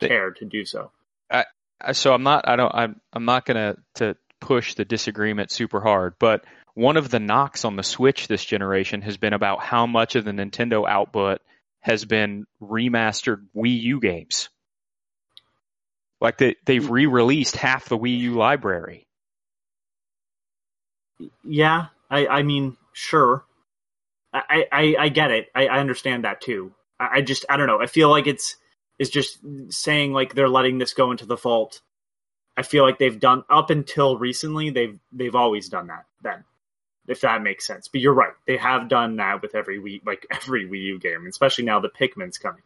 care 0.00 0.30
to 0.32 0.44
do 0.44 0.64
so. 0.64 0.90
I- 1.30 1.44
so 1.92 2.14
I'm 2.14 2.22
not 2.22 2.48
I 2.48 2.56
don't 2.56 2.72
I'm 2.74 3.00
I'm 3.12 3.24
not 3.24 3.44
gonna 3.44 3.76
to 3.96 4.16
push 4.40 4.74
the 4.74 4.84
disagreement 4.84 5.50
super 5.50 5.80
hard, 5.80 6.14
but 6.18 6.44
one 6.74 6.96
of 6.96 7.10
the 7.10 7.20
knocks 7.20 7.64
on 7.64 7.76
the 7.76 7.82
Switch 7.82 8.28
this 8.28 8.44
generation 8.44 9.02
has 9.02 9.16
been 9.16 9.32
about 9.32 9.62
how 9.62 9.86
much 9.86 10.14
of 10.14 10.24
the 10.24 10.30
Nintendo 10.30 10.88
output 10.88 11.40
has 11.80 12.04
been 12.04 12.46
remastered 12.60 13.44
Wii 13.54 13.80
U 13.82 14.00
games. 14.00 14.48
Like 16.20 16.38
they 16.38 16.56
they've 16.64 16.86
hmm. 16.86 16.92
re-released 16.92 17.56
half 17.56 17.88
the 17.88 17.98
Wii 17.98 18.18
U 18.18 18.34
library. 18.34 19.06
Yeah, 21.44 21.86
I, 22.10 22.26
I 22.26 22.42
mean, 22.42 22.76
sure. 22.92 23.44
I, 24.32 24.66
I, 24.72 24.96
I 24.98 25.08
get 25.10 25.30
it. 25.30 25.48
I, 25.54 25.66
I 25.66 25.78
understand 25.78 26.24
that 26.24 26.40
too. 26.40 26.72
I, 26.98 27.18
I 27.18 27.20
just, 27.20 27.44
I 27.50 27.56
don't 27.56 27.66
know. 27.66 27.80
I 27.80 27.86
feel 27.86 28.08
like 28.08 28.26
it's, 28.26 28.56
it's 28.98 29.10
just 29.10 29.38
saying 29.68 30.12
like 30.12 30.34
they're 30.34 30.48
letting 30.48 30.78
this 30.78 30.94
go 30.94 31.10
into 31.10 31.26
the 31.26 31.36
vault. 31.36 31.80
I 32.56 32.62
feel 32.62 32.84
like 32.84 32.98
they've 32.98 33.18
done 33.18 33.44
up 33.50 33.70
until 33.70 34.16
recently. 34.18 34.70
They've, 34.70 34.98
they've 35.12 35.34
always 35.34 35.68
done 35.68 35.88
that. 35.88 36.06
Then, 36.22 36.44
if 37.08 37.22
that 37.22 37.42
makes 37.42 37.66
sense. 37.66 37.88
But 37.88 38.00
you're 38.00 38.14
right. 38.14 38.32
They 38.46 38.56
have 38.56 38.88
done 38.88 39.16
that 39.16 39.42
with 39.42 39.54
every 39.54 39.80
Wii, 39.80 40.06
like 40.06 40.26
every 40.30 40.66
Wii 40.66 40.82
U 40.82 40.98
game, 40.98 41.26
especially 41.26 41.64
now 41.64 41.80
the 41.80 41.88
Pikmin's 41.88 42.38
coming. 42.38 42.62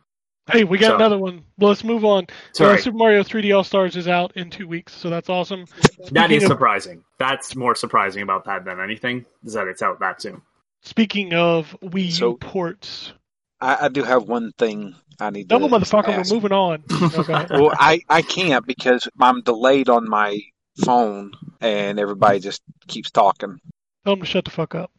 Hey, 0.50 0.62
we 0.64 0.78
got 0.78 0.88
So- 0.90 0.96
another 0.96 1.18
one. 1.18 1.44
Well, 1.58 1.70
let's 1.70 1.82
move 1.82 2.04
on. 2.04 2.26
Sorry. 2.52 2.74
Uh, 2.74 2.76
Super 2.76 2.96
Mario 2.96 3.22
3D 3.24 3.52
All 3.56 3.64
Stars 3.64 3.96
is 3.96 4.06
out 4.06 4.32
in 4.36 4.48
two 4.50 4.68
weeks, 4.68 4.94
so 4.94 5.10
that's 5.10 5.28
awesome. 5.28 5.64
That 5.82 6.06
Speaking 6.06 6.30
is 6.36 6.44
of- 6.44 6.48
surprising. 6.50 7.02
That's 7.18 7.56
more 7.56 7.74
surprising 7.74 8.22
about 8.22 8.44
that 8.44 8.64
than 8.64 8.80
anything. 8.80 9.24
Is 9.44 9.54
that 9.54 9.66
it's 9.66 9.82
out 9.82 9.98
that 10.00 10.22
soon. 10.22 10.42
Speaking 10.82 11.34
of 11.34 11.76
Wii 11.82 12.20
U 12.20 12.36
ports, 12.36 13.12
I, 13.60 13.86
I 13.86 13.88
do 13.88 14.04
have 14.04 14.24
one 14.28 14.52
thing 14.52 14.94
I 15.18 15.30
need 15.30 15.48
double 15.48 15.68
to 15.68 15.74
motherfucker, 15.76 16.08
ask. 16.10 16.30
we're 16.30 16.36
moving 16.36 16.52
on. 16.52 16.84
Okay. 17.02 17.46
Well, 17.50 17.72
I, 17.76 18.00
I 18.08 18.22
can't 18.22 18.64
because 18.66 19.08
I'm 19.20 19.40
delayed 19.42 19.88
on 19.88 20.08
my 20.08 20.38
phone 20.84 21.32
and 21.60 21.98
everybody 21.98 22.38
just 22.38 22.62
keeps 22.86 23.10
talking. 23.10 23.58
Tell 24.04 24.14
them 24.14 24.20
to 24.20 24.26
shut 24.26 24.44
the 24.44 24.50
fuck 24.52 24.74
up. 24.76 24.92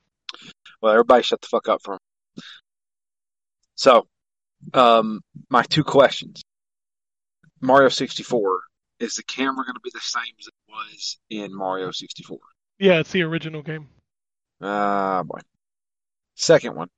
Well, 0.81 0.91
everybody 0.91 1.23
shut 1.23 1.39
the 1.41 1.47
fuck 1.47 1.69
up 1.69 1.81
for 1.83 1.93
me. 1.93 2.43
So, 3.75 4.07
um, 4.73 5.21
my 5.49 5.63
two 5.63 5.83
questions. 5.83 6.41
Mario 7.61 7.89
64, 7.89 8.61
is 8.99 9.15
the 9.15 9.23
camera 9.23 9.65
going 9.65 9.73
to 9.75 9.81
be 9.83 9.91
the 9.93 9.99
same 9.99 10.33
as 10.39 10.47
it 10.47 10.53
was 10.69 11.17
in 11.29 11.55
Mario 11.55 11.91
64? 11.91 12.37
Yeah, 12.79 12.99
it's 12.99 13.11
the 13.11 13.23
original 13.23 13.63
game. 13.63 13.87
Ah, 14.61 15.23
boy. 15.23 15.39
Second 16.35 16.75
one. 16.75 16.89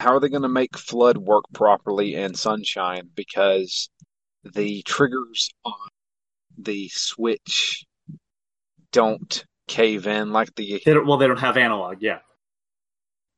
How 0.00 0.14
are 0.14 0.20
they 0.20 0.28
going 0.28 0.42
to 0.42 0.48
make 0.48 0.72
FLUDD 0.72 1.16
work 1.18 1.44
properly 1.52 2.14
in 2.14 2.34
Sunshine? 2.34 3.08
Because 3.14 3.88
the 4.44 4.82
triggers 4.82 5.50
on 5.64 5.88
the 6.58 6.88
Switch 6.88 7.84
don't 8.92 9.44
cave 9.66 10.06
in 10.06 10.32
like 10.32 10.54
the. 10.54 10.80
They 10.84 10.94
don't, 10.94 11.06
well, 11.06 11.16
they 11.18 11.26
don't 11.26 11.38
have 11.38 11.56
analog. 11.56 11.98
Yeah. 12.00 12.18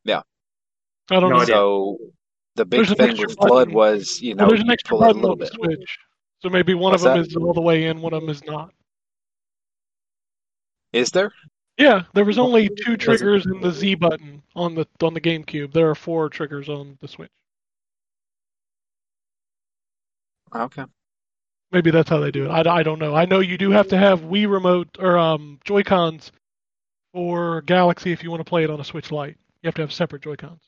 Yeah. 0.04 0.22
I 1.10 1.20
don't 1.20 1.30
No 1.30 1.36
know. 1.36 1.42
idea. 1.42 1.54
So, 1.54 1.98
The 2.56 2.64
big 2.64 2.86
There's 2.86 2.94
thing 2.94 3.16
with 3.18 3.36
FLUDD 3.38 3.48
button. 3.48 3.74
was, 3.74 4.20
you 4.20 4.34
know, 4.34 4.44
well, 4.44 4.50
there's 4.50 4.62
an 4.62 4.70
extra 4.70 4.98
button 4.98 5.24
on 5.24 5.38
the. 5.38 5.46
Switch, 5.46 5.98
so 6.40 6.48
maybe 6.50 6.74
one 6.74 6.92
What's 6.92 7.04
of 7.04 7.12
them 7.14 7.22
that? 7.22 7.28
is 7.28 7.36
all 7.36 7.54
the 7.54 7.62
way 7.62 7.84
in, 7.86 8.00
one 8.00 8.14
of 8.14 8.22
them 8.22 8.30
is 8.30 8.44
not. 8.44 8.72
Is 10.92 11.10
there? 11.10 11.32
Yeah, 11.78 12.04
there 12.14 12.24
was 12.24 12.38
only 12.38 12.70
two 12.84 12.96
triggers 12.96 13.46
in 13.46 13.60
the 13.60 13.70
Z 13.70 13.96
button 13.96 14.42
on 14.54 14.74
the 14.74 14.86
on 15.02 15.14
the 15.14 15.20
GameCube. 15.20 15.72
There 15.72 15.90
are 15.90 15.94
four 15.94 16.30
triggers 16.30 16.68
on 16.68 16.98
the 17.02 17.08
Switch. 17.08 17.30
Okay. 20.54 20.84
Maybe 21.72 21.90
that's 21.90 22.08
how 22.08 22.18
they 22.20 22.30
do 22.30 22.46
it. 22.46 22.48
I, 22.48 22.78
I 22.78 22.82
don't 22.82 22.98
know. 22.98 23.14
I 23.14 23.26
know 23.26 23.40
you 23.40 23.58
do 23.58 23.70
have 23.70 23.88
to 23.88 23.98
have 23.98 24.20
Wii 24.22 24.50
remote 24.50 24.96
or 24.98 25.18
um, 25.18 25.58
Joy 25.64 25.82
Cons 25.82 26.32
for 27.12 27.62
Galaxy 27.62 28.12
if 28.12 28.22
you 28.22 28.30
want 28.30 28.40
to 28.40 28.48
play 28.48 28.64
it 28.64 28.70
on 28.70 28.80
a 28.80 28.84
Switch 28.84 29.10
Lite. 29.12 29.36
You 29.62 29.68
have 29.68 29.74
to 29.74 29.82
have 29.82 29.92
separate 29.92 30.22
Joy 30.22 30.36
Cons. 30.36 30.62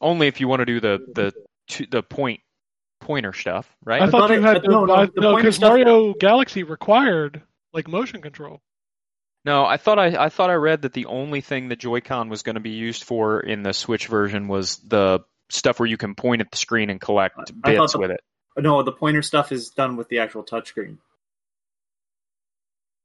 Only 0.00 0.26
if 0.28 0.40
you 0.40 0.48
want 0.48 0.60
to 0.60 0.66
do 0.66 0.80
the 0.80 0.98
the 1.14 1.86
the 1.90 2.02
point 2.02 2.40
pointer 3.00 3.32
stuff, 3.32 3.68
right? 3.84 4.02
I 4.02 4.10
thought 4.10 4.28
thought 4.28 4.30
you 4.30 4.36
it- 4.38 4.42
had 4.42 4.62
to. 4.62 4.68
no, 4.70 4.84
no, 4.84 4.94
I- 4.94 5.06
the 5.06 5.12
no, 5.16 5.22
pointer 5.32 5.36
because 5.42 5.56
stuff- 5.56 5.68
Mario 5.70 6.14
Galaxy 6.14 6.62
required 6.62 7.42
like 7.72 7.88
motion 7.88 8.20
control. 8.22 8.60
No, 9.44 9.64
I 9.64 9.78
thought 9.78 9.98
I, 9.98 10.24
I 10.24 10.28
thought 10.28 10.50
I 10.50 10.54
read 10.54 10.82
that 10.82 10.92
the 10.92 11.06
only 11.06 11.40
thing 11.40 11.68
the 11.68 11.76
Joy-Con 11.76 12.28
was 12.28 12.42
going 12.42 12.56
to 12.56 12.60
be 12.60 12.70
used 12.70 13.04
for 13.04 13.40
in 13.40 13.62
the 13.62 13.72
Switch 13.72 14.06
version 14.06 14.48
was 14.48 14.76
the 14.78 15.20
stuff 15.48 15.80
where 15.80 15.88
you 15.88 15.96
can 15.96 16.14
point 16.14 16.42
at 16.42 16.50
the 16.50 16.58
screen 16.58 16.90
and 16.90 17.00
collect 17.00 17.38
I 17.38 17.44
thought 17.44 17.62
bits 17.62 17.92
the- 17.94 17.98
with 18.00 18.10
it. 18.10 18.20
No, 18.58 18.82
the 18.82 18.92
pointer 18.92 19.22
stuff 19.22 19.50
is 19.52 19.70
done 19.70 19.96
with 19.96 20.08
the 20.08 20.18
actual 20.18 20.42
touchscreen. 20.44 20.98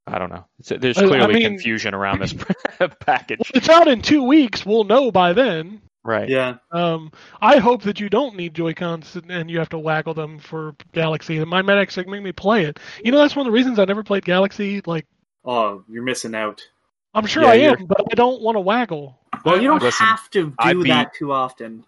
I 0.06 0.18
don't 0.18 0.30
know. 0.30 0.44
It's- 0.60 0.80
there's 0.80 0.98
I- 0.98 1.04
I 1.04 1.08
clearly 1.08 1.34
mean- 1.34 1.42
confusion 1.44 1.94
around 1.94 2.20
this 2.20 2.34
package. 3.00 3.50
It's 3.54 3.68
out 3.68 3.88
in 3.88 4.02
two 4.02 4.22
weeks. 4.24 4.64
We'll 4.66 4.84
know 4.84 5.10
by 5.10 5.32
then. 5.32 5.80
Right. 6.06 6.28
Yeah. 6.28 6.58
Um, 6.70 7.10
I 7.40 7.56
hope 7.58 7.82
that 7.82 7.98
you 7.98 8.08
don't 8.08 8.36
need 8.36 8.54
Joy 8.54 8.74
Cons 8.74 9.16
and 9.28 9.50
you 9.50 9.58
have 9.58 9.70
to 9.70 9.78
waggle 9.78 10.14
them 10.14 10.38
for 10.38 10.76
Galaxy. 10.92 11.36
It 11.38 11.46
might 11.46 11.68
actually 11.68 12.06
make 12.06 12.22
me 12.22 12.30
play 12.30 12.64
it. 12.66 12.78
You 13.04 13.10
know, 13.10 13.18
that's 13.18 13.34
one 13.34 13.44
of 13.44 13.50
the 13.50 13.54
reasons 13.56 13.80
I 13.80 13.84
never 13.86 14.04
played 14.04 14.24
Galaxy. 14.24 14.82
Like, 14.86 15.06
Oh, 15.44 15.82
you're 15.88 16.04
missing 16.04 16.34
out. 16.34 16.62
I'm 17.12 17.26
sure 17.26 17.42
Yeah, 17.42 17.48
I 17.50 17.54
you're- 17.54 17.76
am, 17.80 17.86
but 17.86 18.00
I 18.12 18.14
don't 18.14 18.40
want 18.40 18.54
to 18.56 18.60
waggle. 18.60 19.18
Well, 19.44 19.60
you 19.60 19.66
don't 19.68 19.82
Listen, 19.82 20.06
have 20.06 20.30
to 20.30 20.52
do 20.64 20.82
beat- 20.82 20.90
that 20.90 21.14
too 21.14 21.32
often. 21.32 21.84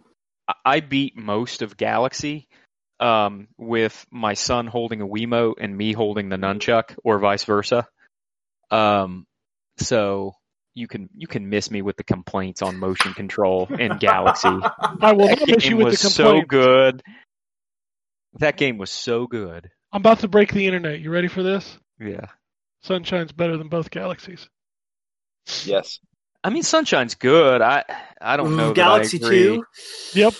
I- 0.49 0.55
I 0.65 0.81
beat 0.81 1.17
most 1.17 1.63
of 1.63 1.77
Galaxy 1.77 2.49
um, 3.01 3.47
with 3.57 4.05
my 4.11 4.35
son 4.35 4.67
holding 4.67 5.01
a 5.01 5.07
Wiimote 5.07 5.55
and 5.61 5.77
me 5.77 5.93
holding 5.93 6.29
the 6.29 6.37
nunchuck, 6.37 6.97
or 7.05 7.19
vice 7.21 7.45
versa. 7.45 7.87
Um, 8.73 9.27
so 9.77 10.35
you 10.79 10.89
can 10.89 11.11
you 11.17 11.27
can 11.27 11.49
miss 11.49 11.71
me 11.71 11.83
with 11.83 11.97
the 11.97 12.05
complaints 12.05 12.63
on 12.63 12.79
motion 12.79 13.13
control 13.13 13.67
in 13.79 13.99
Galaxy. 13.99 14.49
I 15.01 15.13
will 15.13 15.29
not 15.29 15.39
That 15.41 15.49
miss 15.49 15.65
you 15.65 15.71
game 15.71 15.77
with 15.79 15.87
was 15.87 16.03
the 16.03 16.11
so 16.11 16.41
good. 16.43 17.03
That 18.39 18.57
game 18.57 18.79
was 18.79 18.91
so 18.91 19.27
good. 19.27 19.69
I'm 19.93 20.01
about 20.01 20.21
to 20.21 20.29
break 20.29 20.53
the 20.53 20.67
internet. 20.67 21.01
You 21.01 21.11
ready 21.11 21.29
for 21.29 21.43
this? 21.43 21.79
Yeah. 21.99 22.27
Sunshine's 22.83 23.33
better 23.33 23.57
than 23.57 23.69
both 23.69 23.91
Galaxies. 23.91 24.49
Yes. 25.65 25.99
I 26.45 26.51
mean, 26.51 26.63
Sunshine's 26.63 27.17
good. 27.17 27.61
I 27.61 27.85
I 28.21 28.37
don't 28.37 28.57
know. 28.57 28.71
Ooh, 28.71 28.75
Galaxy 28.75 29.19
that 29.19 29.27
I 29.27 29.29
agree. 29.29 29.43
Two. 29.43 29.65
Yep. 30.15 30.35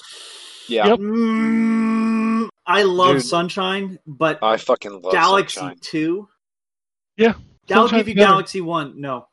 Yeah. 0.69 0.87
Yep. 0.89 0.99
Mm, 1.01 2.49
I 2.67 2.83
love 2.83 3.17
Dude. 3.17 3.25
Sunshine, 3.25 3.99
but 4.07 4.43
I 4.43 4.59
fucking 4.59 5.01
love 5.03 5.13
Galaxy 5.13 5.59
Sunshine. 5.59 5.79
Two. 5.81 6.29
Yeah, 7.17 7.35
I'll 7.71 7.89
give 7.89 8.07
you 8.07 8.15
better. 8.15 8.29
Galaxy 8.29 8.61
One. 8.61 9.01
No, 9.01 9.27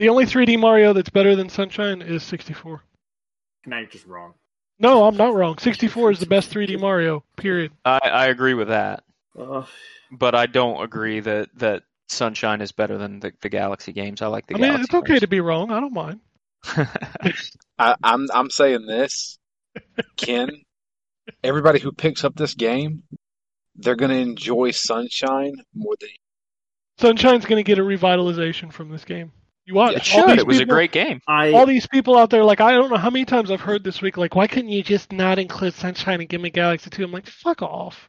The 0.00 0.08
only 0.08 0.24
3D 0.24 0.58
Mario 0.58 0.94
that's 0.94 1.10
better 1.10 1.36
than 1.36 1.50
Sunshine 1.50 2.00
is 2.00 2.22
64. 2.22 2.82
now 3.66 3.78
you're 3.80 3.86
just 3.86 4.06
wrong. 4.06 4.32
No, 4.78 5.04
I'm 5.04 5.16
not 5.18 5.34
wrong. 5.34 5.58
64 5.58 6.12
is 6.12 6.18
the 6.20 6.26
best 6.26 6.50
3D 6.50 6.80
Mario. 6.80 7.22
Period. 7.36 7.70
I, 7.84 7.98
I 8.02 8.26
agree 8.28 8.54
with 8.54 8.68
that, 8.68 9.04
Ugh. 9.38 9.66
but 10.10 10.34
I 10.34 10.46
don't 10.46 10.82
agree 10.82 11.20
that 11.20 11.50
that 11.56 11.82
Sunshine 12.08 12.62
is 12.62 12.72
better 12.72 12.96
than 12.96 13.20
the, 13.20 13.32
the 13.42 13.50
Galaxy 13.50 13.92
games. 13.92 14.22
I 14.22 14.28
like 14.28 14.46
the 14.46 14.54
I 14.54 14.58
mean, 14.58 14.70
Galaxy. 14.72 14.84
it's 14.84 14.94
okay 14.94 15.18
to 15.18 15.28
be 15.28 15.40
wrong. 15.40 15.70
I 15.70 15.80
don't 15.80 15.92
mind. 15.92 16.20
I, 17.78 17.94
I'm 18.02 18.26
I'm 18.32 18.48
saying 18.50 18.86
this, 18.86 19.38
Ken. 20.16 20.48
Everybody 21.44 21.78
who 21.78 21.92
picks 21.92 22.24
up 22.24 22.34
this 22.34 22.54
game, 22.54 23.02
they're 23.76 23.96
gonna 23.96 24.14
enjoy 24.14 24.70
Sunshine 24.70 25.56
more 25.74 25.94
than 26.00 26.08
Sunshine's 26.98 27.44
going 27.44 27.62
to 27.62 27.62
get 27.66 27.78
a 27.78 27.82
revitalization 27.82 28.72
from 28.72 28.90
this 28.90 29.04
game. 29.04 29.32
You 29.70 29.76
watch. 29.76 29.92
it 29.94 30.14
all 30.16 30.28
should. 30.28 30.38
It 30.40 30.46
was 30.46 30.58
a 30.58 30.64
great 30.64 30.90
game. 30.90 31.20
I 31.28 31.52
All 31.52 31.64
these 31.64 31.86
people 31.86 32.16
out 32.18 32.28
there, 32.30 32.42
like, 32.44 32.60
I 32.60 32.72
don't 32.72 32.90
know 32.90 32.96
how 32.96 33.08
many 33.10 33.24
times 33.24 33.50
I've 33.52 33.60
heard 33.60 33.84
this 33.84 34.02
week, 34.02 34.16
like, 34.16 34.34
why 34.34 34.48
couldn't 34.48 34.70
you 34.70 34.82
just 34.82 35.12
not 35.12 35.38
include 35.38 35.74
Sunshine 35.74 36.18
and 36.20 36.28
give 36.28 36.40
me 36.40 36.50
Galaxy 36.50 36.90
2? 36.90 37.04
I'm 37.04 37.12
like, 37.12 37.26
fuck 37.28 37.62
off. 37.62 38.08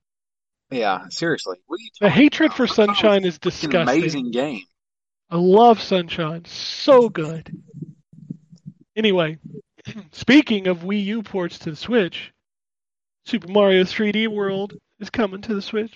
yeah. 0.71 1.07
Seriously, 1.09 1.57
what 1.67 1.75
are 1.75 1.81
you 1.81 1.89
The 2.01 2.09
hatred 2.09 2.47
about? 2.47 2.57
for 2.57 2.65
Sunshine 2.67 3.25
is 3.25 3.37
disgusting. 3.37 3.99
amazing 3.99 4.31
game. 4.31 4.61
I 5.29 5.37
love 5.37 5.79
Sunshine. 5.81 6.45
So 6.45 7.07
good. 7.09 7.55
Anyway, 8.95 9.37
speaking 10.11 10.65
of 10.67 10.79
Wii 10.79 11.05
U 11.05 11.21
ports 11.23 11.59
to 11.59 11.69
the 11.69 11.75
Switch, 11.75 12.33
Super 13.25 13.47
Mario 13.49 13.83
3D 13.83 14.27
World 14.29 14.73
is 14.99 15.11
coming 15.11 15.41
to 15.43 15.53
the 15.53 15.61
Switch. 15.61 15.95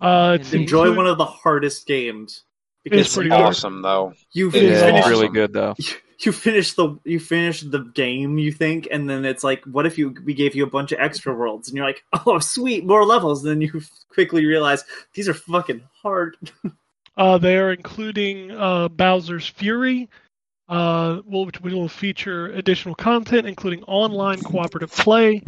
Uh, 0.00 0.38
enjoy 0.40 0.58
include- 0.84 0.96
one 0.96 1.06
of 1.06 1.18
the 1.18 1.24
hardest 1.24 1.86
games 1.86 2.44
It's 2.84 3.14
pretty 3.14 3.30
you, 3.30 3.34
hard. 3.36 3.46
Awesome 3.48 3.82
though. 3.82 4.12
you 4.32 4.48
It 4.48 4.54
is 4.56 4.80
finish 4.80 5.00
awesome. 5.00 5.10
really 5.10 5.28
good 5.28 5.52
though. 5.52 5.74
you 6.20 6.32
finish 6.32 6.72
the 6.74 6.96
you 7.04 7.18
finish 7.20 7.60
the 7.62 7.80
game 7.80 8.38
you 8.38 8.52
think 8.52 8.86
and 8.90 9.10
then 9.10 9.24
it's 9.24 9.42
like 9.44 9.62
what 9.64 9.84
if 9.84 9.98
you 9.98 10.14
we 10.24 10.32
gave 10.32 10.54
you 10.54 10.62
a 10.64 10.70
bunch 10.70 10.92
of 10.92 10.98
extra 11.00 11.34
worlds 11.34 11.68
and 11.68 11.76
you're 11.76 11.84
like 11.86 12.04
oh 12.26 12.38
sweet 12.38 12.86
more 12.86 13.04
levels 13.04 13.44
And 13.44 13.50
then 13.50 13.60
you 13.60 13.82
quickly 14.08 14.46
realize 14.46 14.84
these 15.14 15.28
are 15.28 15.34
fucking 15.34 15.82
hard 16.02 16.36
Uh, 17.16 17.38
they 17.38 17.56
are 17.56 17.72
including 17.72 18.50
uh, 18.50 18.88
Bowser's 18.88 19.46
Fury, 19.46 20.08
uh, 20.68 21.20
will- 21.24 21.46
which 21.46 21.60
will 21.60 21.88
feature 21.88 22.46
additional 22.52 22.94
content, 22.96 23.46
including 23.46 23.84
online 23.84 24.40
cooperative 24.42 24.90
play. 24.90 25.40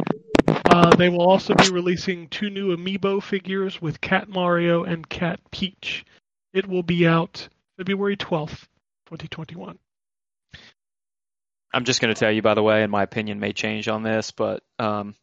Uh, 0.47 0.95
they 0.95 1.09
will 1.09 1.27
also 1.27 1.53
be 1.55 1.69
releasing 1.69 2.27
two 2.29 2.49
new 2.49 2.73
amiibo 2.75 3.21
figures 3.21 3.81
with 3.81 3.99
Cat 3.99 4.29
Mario 4.29 4.85
and 4.85 5.09
Cat 5.09 5.39
Peach. 5.51 6.05
It 6.53 6.67
will 6.67 6.83
be 6.83 7.07
out 7.07 7.49
February 7.77 8.17
12th, 8.17 8.65
2021. 9.07 9.77
I'm 11.73 11.83
just 11.83 12.01
going 12.01 12.13
to 12.13 12.19
tell 12.19 12.31
you, 12.31 12.41
by 12.41 12.53
the 12.53 12.63
way, 12.63 12.83
and 12.83 12.91
my 12.91 13.03
opinion 13.03 13.39
may 13.39 13.53
change 13.53 13.87
on 13.87 14.01
this, 14.01 14.31
but 14.31 14.63
um, 14.79 15.15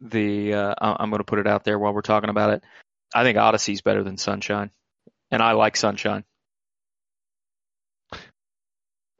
the 0.00 0.54
uh, 0.54 0.74
I'm 0.78 1.10
going 1.10 1.18
to 1.20 1.24
put 1.24 1.38
it 1.38 1.46
out 1.46 1.64
there 1.64 1.78
while 1.78 1.92
we're 1.92 2.02
talking 2.02 2.30
about 2.30 2.50
it. 2.50 2.62
I 3.14 3.24
think 3.24 3.38
Odyssey's 3.38 3.80
better 3.80 4.04
than 4.04 4.16
Sunshine, 4.16 4.70
and 5.30 5.42
I 5.42 5.52
like 5.52 5.76
Sunshine. 5.76 6.24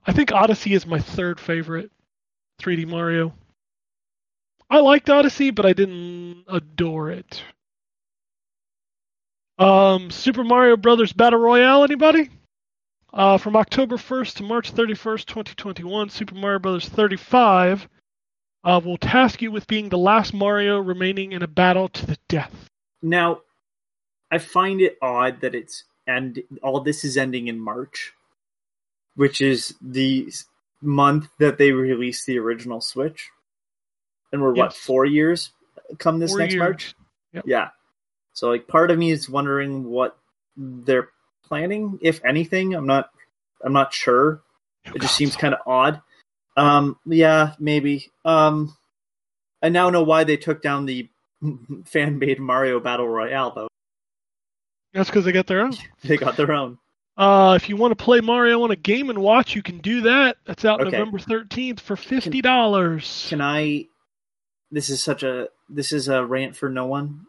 I 0.07 0.13
think 0.13 0.33
Odyssey 0.33 0.75
is 0.75 0.87
my 0.87 0.99
third 0.99 1.41
favorite 1.41 1.91
3D 2.61 2.87
Mario. 2.87 3.35
I 4.69 4.79
liked 4.79 5.11
Odyssey, 5.11 5.51
but 5.51 5.67
I 5.67 5.73
didn't 5.73 6.45
adore 6.49 7.11
it. 7.11 7.43
Um, 9.61 10.11
Super 10.11 10.43
Mario 10.43 10.77
Brothers 10.77 11.13
Battle 11.13 11.39
Royale, 11.39 11.85
anybody? 11.85 12.31
Uh, 13.13 13.37
from 13.39 13.57
October 13.57 13.97
1st 13.97 14.37
to 14.37 14.43
March 14.43 14.73
31st, 14.73 15.27
2021, 15.27 16.09
Super 16.09 16.35
Mario 16.35 16.59
Brothers 16.61 16.89
35 16.89 17.87
uh, 18.65 18.81
will 18.83 18.97
task 18.97 19.43
you 19.43 19.51
with 19.51 19.67
being 19.67 19.89
the 19.91 19.99
last 19.99 20.33
Mario 20.33 20.79
remaining 20.79 21.33
in 21.33 21.43
a 21.43 21.47
battle 21.47 21.89
to 21.89 22.07
the 22.07 22.17
death. 22.29 22.53
now 23.03 23.41
i 24.31 24.39
find 24.39 24.81
it 24.81 24.97
odd 25.03 25.41
that 25.41 25.55
it's 25.55 25.85
and 26.07 26.43
all 26.63 26.81
this 26.81 27.03
is 27.05 27.17
ending 27.17 27.49
in 27.49 27.59
march 27.59 28.13
which 29.17 29.41
is 29.41 29.75
the 29.81 30.31
month 30.83 31.27
that 31.39 31.57
they 31.59 31.73
released 31.73 32.27
the 32.27 32.39
original 32.39 32.81
switch 32.81 33.29
and 34.33 34.41
we're 34.43 34.53
what 34.53 34.73
four 34.75 35.05
years 35.07 35.51
come 35.99 36.19
this 36.19 36.31
Four 36.31 36.39
next 36.41 36.55
years. 36.55 36.61
march 36.61 36.95
Yep. 37.33 37.45
Yeah. 37.47 37.69
So 38.33 38.49
like 38.51 38.67
part 38.69 38.91
of 38.91 38.99
me 38.99 39.11
is 39.11 39.29
wondering 39.29 39.85
what 39.85 40.17
they're 40.57 41.09
planning, 41.45 41.99
if 42.03 42.25
anything. 42.25 42.75
I'm 42.75 42.87
not 42.87 43.11
I'm 43.65 43.73
not 43.73 43.93
sure. 43.93 44.41
It 44.95 45.01
just 45.03 45.17
seems 45.17 45.37
kind 45.37 45.55
of 45.55 45.61
odd. 45.67 46.01
Um 46.57 46.97
yeah, 47.07 47.55
maybe. 47.59 48.11
Um 48.25 48.77
I 49.63 49.69
now 49.69 49.91
know 49.91 50.03
why 50.03 50.25
they 50.25 50.37
took 50.37 50.63
down 50.63 50.87
the 50.87 51.09
fan 51.85 52.19
made 52.19 52.41
Mario 52.41 52.81
Battle 52.81 53.09
Royale 53.09 53.53
though. 53.55 53.69
That's 54.93 55.09
because 55.09 55.25
they 55.25 55.33
got 55.33 55.47
their 55.47 55.61
own. 55.61 55.75
They 56.03 56.17
got 56.17 56.37
their 56.37 56.53
own. 56.53 56.79
Uh, 57.17 57.59
if 57.61 57.69
you 57.69 57.77
want 57.77 57.97
to 57.97 58.03
play 58.03 58.21
Mario 58.21 58.63
on 58.63 58.71
a 58.71 58.77
Game 58.77 59.11
and 59.11 59.19
Watch, 59.19 59.55
you 59.55 59.63
can 59.63 59.79
do 59.79 60.01
that. 60.03 60.39
That's 60.47 60.65
out 60.65 60.81
Okay. 60.81 60.91
November 60.91 61.19
13th 61.19 61.81
for 61.81 61.95
fifty 61.95 62.41
dollars. 62.41 63.27
Can 63.29 63.43
I 63.43 63.89
this 64.71 64.89
is 64.89 65.03
such 65.03 65.23
a 65.23 65.49
this 65.69 65.93
is 65.93 66.09
a 66.09 66.25
rant 66.25 66.57
for 66.57 66.69
no 66.71 66.87
one. 66.87 67.27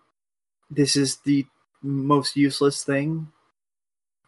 This 0.72 0.95
is 0.95 1.18
the 1.18 1.45
most 1.84 2.35
useless 2.35 2.84
thing 2.84 3.27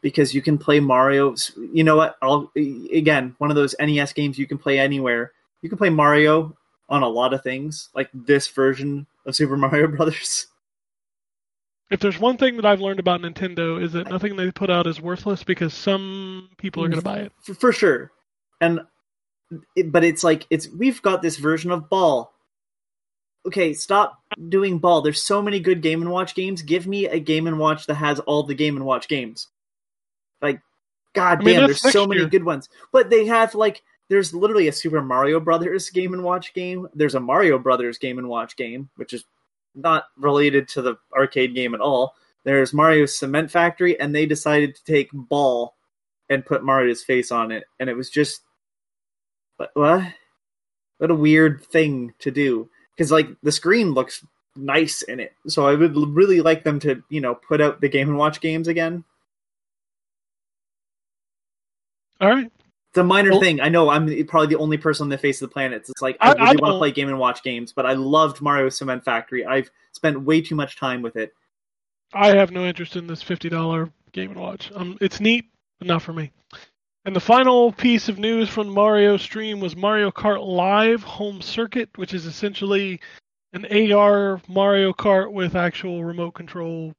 because 0.01 0.35
you 0.35 0.41
can 0.41 0.59
play 0.59 0.79
Mario. 0.79 1.33
You 1.57 1.83
know 1.83 1.95
what? 1.95 2.17
I'll 2.21 2.51
again 2.55 3.35
one 3.39 3.49
of 3.49 3.55
those 3.55 3.73
NES 3.79 4.13
games 4.13 4.37
you 4.37 4.45
can 4.45 4.59
play 4.59 4.77
anywhere. 4.77 5.31
You 5.61 5.69
can 5.69 5.77
play 5.79 5.89
Mario 5.89 6.55
on 6.89 7.01
a 7.01 7.07
lot 7.07 7.33
of 7.33 7.41
things, 7.41 7.89
like 7.95 8.09
this 8.13 8.47
version 8.49 9.07
of 9.25 9.35
Super 9.35 9.57
Mario 9.63 9.87
Brothers. 9.87 10.47
If 11.89 11.99
there's 11.99 12.19
one 12.19 12.37
thing 12.37 12.55
that 12.57 12.65
I've 12.65 12.81
learned 12.81 12.99
about 12.99 13.21
Nintendo 13.21 13.81
is 13.81 13.93
that 13.93 14.09
nothing 14.09 14.35
they 14.35 14.51
put 14.51 14.69
out 14.69 14.87
is 14.87 14.99
worthless 14.99 15.43
because 15.43 15.73
some 15.73 16.49
people 16.57 16.83
are 16.83 16.87
going 16.87 16.99
to 16.99 17.05
buy 17.05 17.19
it. 17.19 17.31
for, 17.59 17.71
sure. 17.71 18.11
And 18.59 18.81
but 19.85 20.03
it's 20.03 20.23
like 20.23 20.47
it's 20.49 20.67
we've 20.69 21.01
got 21.01 21.21
this 21.21 21.37
version 21.37 21.71
of 21.71 21.89
Ball. 21.89 22.32
Okay, 23.45 23.73
stop 23.73 24.21
doing 24.49 24.79
Ball. 24.79 25.01
There's 25.01 25.21
so 25.21 25.41
many 25.41 25.59
good 25.59 25.81
Game 25.81 26.01
and 26.01 26.11
Watch 26.11 26.33
games. 26.33 26.61
Give 26.61 26.87
me 26.87 27.07
a 27.07 27.19
Game 27.19 27.47
and 27.47 27.59
Watch 27.59 27.87
that 27.87 27.95
has 27.95 28.19
all 28.21 28.43
the 28.43 28.55
Game 28.55 28.77
and 28.77 28.85
Watch 28.85 29.07
games. 29.07 29.47
Like, 30.41 30.61
god 31.13 31.41
I 31.41 31.43
mean, 31.43 31.55
damn, 31.55 31.65
there's 31.67 31.91
so 31.91 32.07
many 32.07 32.21
year. 32.21 32.29
good 32.29 32.43
ones. 32.43 32.69
But 32.91 33.09
they 33.09 33.25
have 33.25 33.53
like 33.55 33.83
there's 34.09 34.33
literally 34.33 34.67
a 34.67 34.73
Super 34.73 35.01
Mario 35.01 35.39
Brothers 35.39 35.89
Game 35.89 36.13
and 36.13 36.23
Watch 36.23 36.53
game. 36.53 36.87
There's 36.93 37.15
a 37.15 37.19
Mario 37.19 37.57
Brothers 37.59 37.97
Game 37.97 38.17
and 38.17 38.29
Watch 38.29 38.55
game, 38.55 38.89
which 38.95 39.13
is 39.13 39.25
not 39.75 40.05
related 40.17 40.67
to 40.69 40.81
the 40.81 40.95
arcade 41.15 41.55
game 41.55 41.73
at 41.73 41.81
all. 41.81 42.15
There's 42.43 42.73
Mario's 42.73 43.17
Cement 43.17 43.49
Factory, 43.49 43.99
and 43.99 44.13
they 44.13 44.25
decided 44.25 44.75
to 44.75 44.83
take 44.83 45.09
Ball 45.13 45.75
and 46.29 46.45
put 46.45 46.63
Mario's 46.63 47.03
face 47.03 47.31
on 47.31 47.51
it, 47.51 47.65
and 47.79 47.89
it 47.89 47.95
was 47.95 48.09
just 48.09 48.41
what 49.57 49.71
what, 49.73 50.03
what 50.97 51.11
a 51.11 51.15
weird 51.15 51.63
thing 51.63 52.13
to 52.19 52.31
do 52.31 52.69
because 52.95 53.11
like 53.11 53.27
the 53.43 53.51
screen 53.51 53.91
looks 53.93 54.25
nice 54.55 55.01
in 55.03 55.19
it. 55.19 55.33
So 55.47 55.67
I 55.67 55.75
would 55.75 55.95
really 55.95 56.41
like 56.41 56.63
them 56.63 56.79
to 56.81 57.03
you 57.09 57.21
know 57.21 57.35
put 57.35 57.61
out 57.61 57.81
the 57.81 57.89
Game 57.89 58.09
and 58.09 58.17
Watch 58.17 58.39
games 58.41 58.67
again. 58.67 59.03
All 62.21 62.29
right. 62.29 62.51
It's 62.89 62.97
a 62.97 63.03
minor 63.03 63.31
Well- 63.31 63.39
thing. 63.41 63.59
I 63.59 63.69
know 63.69 63.89
I'm 63.89 64.05
probably 64.27 64.47
the 64.47 64.59
only 64.61 64.77
person 64.77 65.05
on 65.05 65.09
the 65.09 65.17
face 65.17 65.41
of 65.41 65.49
the 65.49 65.53
planet. 65.53 65.85
It's 65.89 66.01
like 66.01 66.17
I, 66.21 66.29
I- 66.29 66.31
I 66.33 66.43
really 66.51 66.61
want 66.61 66.73
to 66.73 66.77
play 66.77 66.91
Game 66.91 67.09
and 67.09 67.17
Watch 67.19 67.43
games, 67.43 67.73
but 67.73 67.85
I 67.85 67.93
loved 67.93 68.41
Mario 68.41 68.69
Cement 68.69 69.03
Factory. 69.03 69.45
I've 69.45 69.69
spent 69.93 70.21
way 70.21 70.41
too 70.41 70.55
much 70.55 70.77
time 70.77 71.01
with 71.01 71.15
it. 71.15 71.33
I 72.13 72.35
have 72.35 72.51
no 72.51 72.65
interest 72.65 72.95
in 72.95 73.07
this 73.07 73.23
fifty 73.23 73.49
dollar 73.49 73.91
Game 74.11 74.29
and 74.31 74.39
Watch. 74.39 74.71
Um, 74.75 74.97
it's 75.01 75.19
neat, 75.19 75.45
but 75.79 75.87
not 75.87 76.03
for 76.03 76.13
me. 76.13 76.31
And 77.05 77.15
the 77.15 77.19
final 77.19 77.71
piece 77.73 78.07
of 78.07 78.17
news 78.17 78.47
from 78.47 78.69
Mario 78.69 79.17
stream 79.17 79.59
was 79.59 79.75
Mario 79.75 80.09
Kart 80.09 80.45
Live 80.45 81.03
Home 81.03 81.41
Circuit, 81.41 81.89
which 81.97 82.13
is 82.13 82.25
essentially 82.25 83.01
an 83.51 83.65
AR 83.91 84.41
Mario 84.47 84.93
Kart 84.93 85.31
with 85.31 85.55
actual 85.55 86.03
remote 86.05 86.31
control 86.31 86.93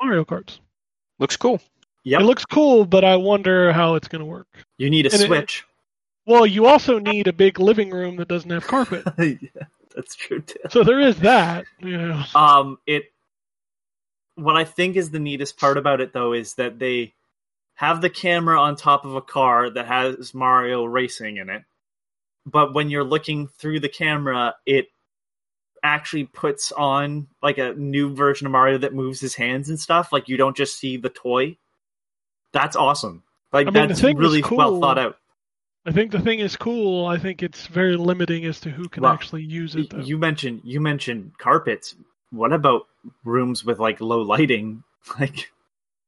Mario 0.00 0.24
Karts. 0.24 0.60
Looks 1.18 1.36
cool. 1.36 1.60
Yep, 2.04 2.20
It 2.20 2.24
looks 2.24 2.44
cool, 2.46 2.84
but 2.86 3.04
I 3.04 3.16
wonder 3.16 3.72
how 3.72 3.96
it's 3.96 4.08
going 4.08 4.20
to 4.20 4.26
work. 4.26 4.46
you 4.78 4.88
need 4.88 5.06
a 5.06 5.12
and 5.12 5.22
it- 5.22 5.26
Switch. 5.26 5.64
Well, 6.26 6.46
you 6.46 6.66
also 6.66 6.98
need 7.00 7.26
a 7.26 7.32
big 7.32 7.58
living 7.58 7.90
room 7.90 8.16
that 8.16 8.28
doesn't 8.28 8.50
have 8.50 8.66
carpet. 8.66 9.04
Yeah, 9.18 9.64
That's 9.96 10.14
true 10.14 10.40
too. 10.40 10.58
so 10.70 10.84
there 10.84 11.00
is 11.00 11.16
that. 11.20 11.64
You 11.80 11.96
know. 11.98 12.22
Um, 12.36 12.78
it. 12.86 13.06
What 14.36 14.54
I 14.56 14.64
think 14.64 14.94
is 14.96 15.10
the 15.10 15.18
neatest 15.18 15.58
part 15.58 15.76
about 15.76 16.00
it, 16.00 16.12
though, 16.12 16.32
is 16.32 16.54
that 16.54 16.78
they 16.78 17.14
have 17.80 18.02
the 18.02 18.10
camera 18.10 18.60
on 18.60 18.76
top 18.76 19.06
of 19.06 19.14
a 19.14 19.22
car 19.22 19.70
that 19.70 19.86
has 19.86 20.34
Mario 20.34 20.84
racing 20.84 21.38
in 21.38 21.48
it. 21.48 21.62
But 22.44 22.74
when 22.74 22.90
you're 22.90 23.02
looking 23.02 23.48
through 23.48 23.80
the 23.80 23.88
camera, 23.88 24.54
it 24.66 24.88
actually 25.82 26.24
puts 26.24 26.72
on 26.72 27.28
like 27.42 27.56
a 27.56 27.72
new 27.72 28.14
version 28.14 28.46
of 28.46 28.52
Mario 28.52 28.76
that 28.76 28.92
moves 28.92 29.18
his 29.18 29.34
hands 29.34 29.70
and 29.70 29.80
stuff. 29.80 30.12
Like 30.12 30.28
you 30.28 30.36
don't 30.36 30.54
just 30.54 30.78
see 30.78 30.98
the 30.98 31.08
toy. 31.08 31.56
That's 32.52 32.76
awesome. 32.76 33.22
Like 33.50 33.66
I 33.66 33.70
mean, 33.70 33.88
that's 33.88 34.02
really 34.02 34.42
well 34.42 34.78
thought 34.78 34.98
out. 34.98 35.16
I 35.86 35.92
think 35.92 36.12
the 36.12 36.20
thing 36.20 36.40
is 36.40 36.56
cool. 36.56 37.06
I 37.06 37.16
think 37.16 37.42
it's 37.42 37.66
very 37.66 37.96
limiting 37.96 38.44
as 38.44 38.60
to 38.60 38.70
who 38.70 38.90
can 38.90 39.04
Well, 39.04 39.12
actually 39.12 39.44
use 39.44 39.74
it. 39.74 39.88
Though. 39.88 40.00
You 40.00 40.18
mentioned 40.18 40.60
you 40.64 40.82
mentioned 40.82 41.32
carpets. 41.38 41.94
What 42.28 42.52
about 42.52 42.82
rooms 43.24 43.64
with 43.64 43.78
like 43.78 44.02
low 44.02 44.20
lighting? 44.20 44.82
Like 45.18 45.50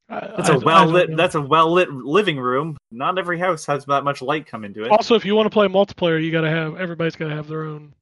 I- 0.09 0.21
That's 0.37 0.51
I- 0.51 0.55
a 0.55 0.61
I 0.61 0.65
well 0.65 0.87
lit. 0.87 1.17
That's 1.17 1.35
a 1.35 1.41
well 1.41 1.73
lit 1.73 1.91
living 1.91 2.39
room. 2.39 2.77
Not 2.91 3.19
every 3.19 3.39
house 3.39 3.67
has 3.67 3.85
that 3.87 4.05
much 4.05 4.21
light 4.23 4.47
come 4.47 4.65
into 4.65 4.83
it. 4.85 4.91
Also, 4.91 5.15
if 5.15 5.25
you 5.25 5.35
want 5.35 5.47
to 5.47 5.51
play 5.51 5.69
multiplayer, 5.69 6.23
you 6.23 6.31
got 6.31 6.43
to 6.43 6.51
have 6.51 6.77
everybody's 6.77 7.17
got 7.17 7.29
to 7.29 7.35
have 7.35 7.49
their 7.49 7.65
own 7.65 7.95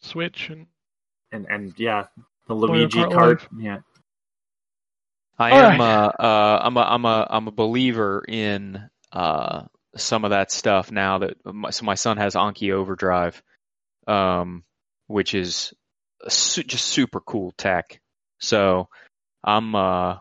Switch 0.00 0.50
and 0.50 0.66
And 1.30 1.46
and 1.48 1.74
yeah, 1.78 2.06
the 2.48 2.54
Luigi 2.54 3.02
card. 3.02 3.12
cart. 3.12 3.48
Yeah, 3.58 3.78
I 5.38 5.50
All 5.52 5.58
am 5.60 5.80
right. 5.80 5.80
uh, 5.80 6.22
uh 6.22 6.60
I'm 6.64 6.76
a 6.76 6.80
I'm 6.80 7.04
a 7.04 7.26
I'm 7.30 7.48
a 7.48 7.52
believer 7.52 8.24
in 8.26 8.88
uh 9.12 9.62
some 9.96 10.24
of 10.24 10.30
that 10.30 10.50
stuff 10.50 10.90
now 10.90 11.18
that 11.18 11.36
my, 11.44 11.70
so 11.70 11.84
my 11.84 11.94
son 11.94 12.16
has 12.16 12.34
Anki 12.34 12.72
Overdrive, 12.72 13.42
um, 14.06 14.64
which 15.06 15.34
is 15.34 15.72
su- 16.28 16.62
just 16.64 16.86
super 16.86 17.20
cool 17.20 17.52
tech. 17.56 18.00
So 18.40 18.88
I'm 19.44 19.74
uh 19.74 20.16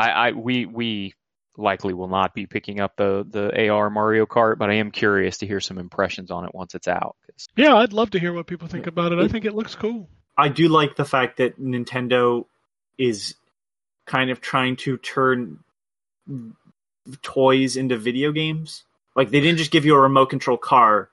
I 0.00 0.28
I 0.28 0.32
we 0.32 0.66
we 0.66 1.14
likely 1.56 1.92
will 1.94 2.08
not 2.08 2.34
be 2.34 2.46
picking 2.46 2.80
up 2.80 2.96
the 2.96 3.26
the 3.28 3.68
AR 3.68 3.90
Mario 3.90 4.26
Kart, 4.26 4.58
but 4.58 4.70
I 4.70 4.74
am 4.74 4.90
curious 4.90 5.38
to 5.38 5.46
hear 5.46 5.60
some 5.60 5.78
impressions 5.78 6.30
on 6.30 6.44
it 6.44 6.54
once 6.54 6.74
it's 6.74 6.88
out. 6.88 7.16
yeah, 7.56 7.76
I'd 7.76 7.92
love 7.92 8.10
to 8.10 8.18
hear 8.18 8.32
what 8.32 8.46
people 8.46 8.68
think 8.68 8.86
about 8.86 9.12
it. 9.12 9.18
I 9.18 9.28
think 9.28 9.44
it 9.44 9.54
looks 9.54 9.74
cool. 9.74 10.08
I 10.36 10.48
do 10.48 10.68
like 10.68 10.96
the 10.96 11.04
fact 11.04 11.36
that 11.36 11.60
Nintendo 11.60 12.46
is 12.96 13.34
kind 14.06 14.30
of 14.30 14.40
trying 14.40 14.76
to 14.76 14.96
turn 14.96 15.58
toys 17.22 17.76
into 17.76 17.96
video 17.96 18.32
games. 18.32 18.84
Like 19.16 19.30
they 19.30 19.40
didn't 19.40 19.58
just 19.58 19.70
give 19.70 19.84
you 19.84 19.94
a 19.94 20.00
remote 20.00 20.26
control 20.26 20.56
car; 20.56 21.10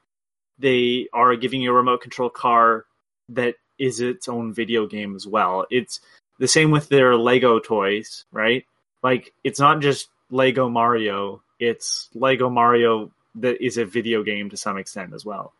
they 0.59 1.07
are 1.13 1.35
giving 1.35 1.61
you 1.61 1.71
a 1.71 1.75
remote 1.75 2.01
control 2.01 2.29
car 2.29 2.85
that 3.29 3.55
is 3.77 3.99
its 3.99 4.27
own 4.27 4.53
video 4.53 4.87
game 4.87 5.15
as 5.15 5.27
well. 5.27 5.65
It's 5.69 5.99
the 6.39 6.47
same 6.47 6.71
with 6.71 6.89
their 6.89 7.15
Lego 7.15 7.59
toys, 7.59 8.25
right? 8.31 8.65
Like 9.03 9.33
it's 9.43 9.59
not 9.59 9.81
just 9.81 10.09
Lego 10.29 10.69
Mario; 10.69 11.41
it's 11.59 12.09
Lego 12.13 12.49
Mario 12.49 13.11
that 13.35 13.63
is 13.63 13.77
a 13.77 13.85
video 13.85 14.23
game 14.23 14.49
to 14.49 14.57
some 14.57 14.77
extent 14.77 15.13
as 15.13 15.23
well 15.23 15.53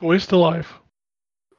Toys 0.00 0.26
to 0.28 0.36
life. 0.36 0.72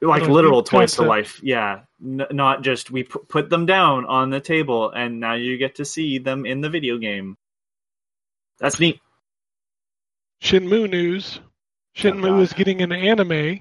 like 0.00 0.26
literal 0.26 0.64
toys 0.64 0.94
to 0.96 1.02
life 1.02 1.38
yeah 1.44 1.82
N- 2.04 2.26
not 2.32 2.62
just 2.62 2.90
we 2.90 3.04
pu- 3.04 3.24
put 3.28 3.48
them 3.48 3.64
down 3.64 4.04
on 4.06 4.30
the 4.30 4.40
table 4.40 4.90
and 4.90 5.20
now 5.20 5.34
you 5.34 5.58
get 5.58 5.76
to 5.76 5.84
see 5.84 6.18
them 6.18 6.44
in 6.44 6.60
the 6.60 6.68
video 6.68 6.98
game 6.98 7.36
that's 8.58 8.80
neat 8.80 9.00
Shenmue 10.42 10.90
news. 10.90 11.38
Shenmue 11.96 12.22
God. 12.22 12.40
is 12.40 12.52
getting 12.52 12.82
an 12.82 12.90
anime 12.90 13.60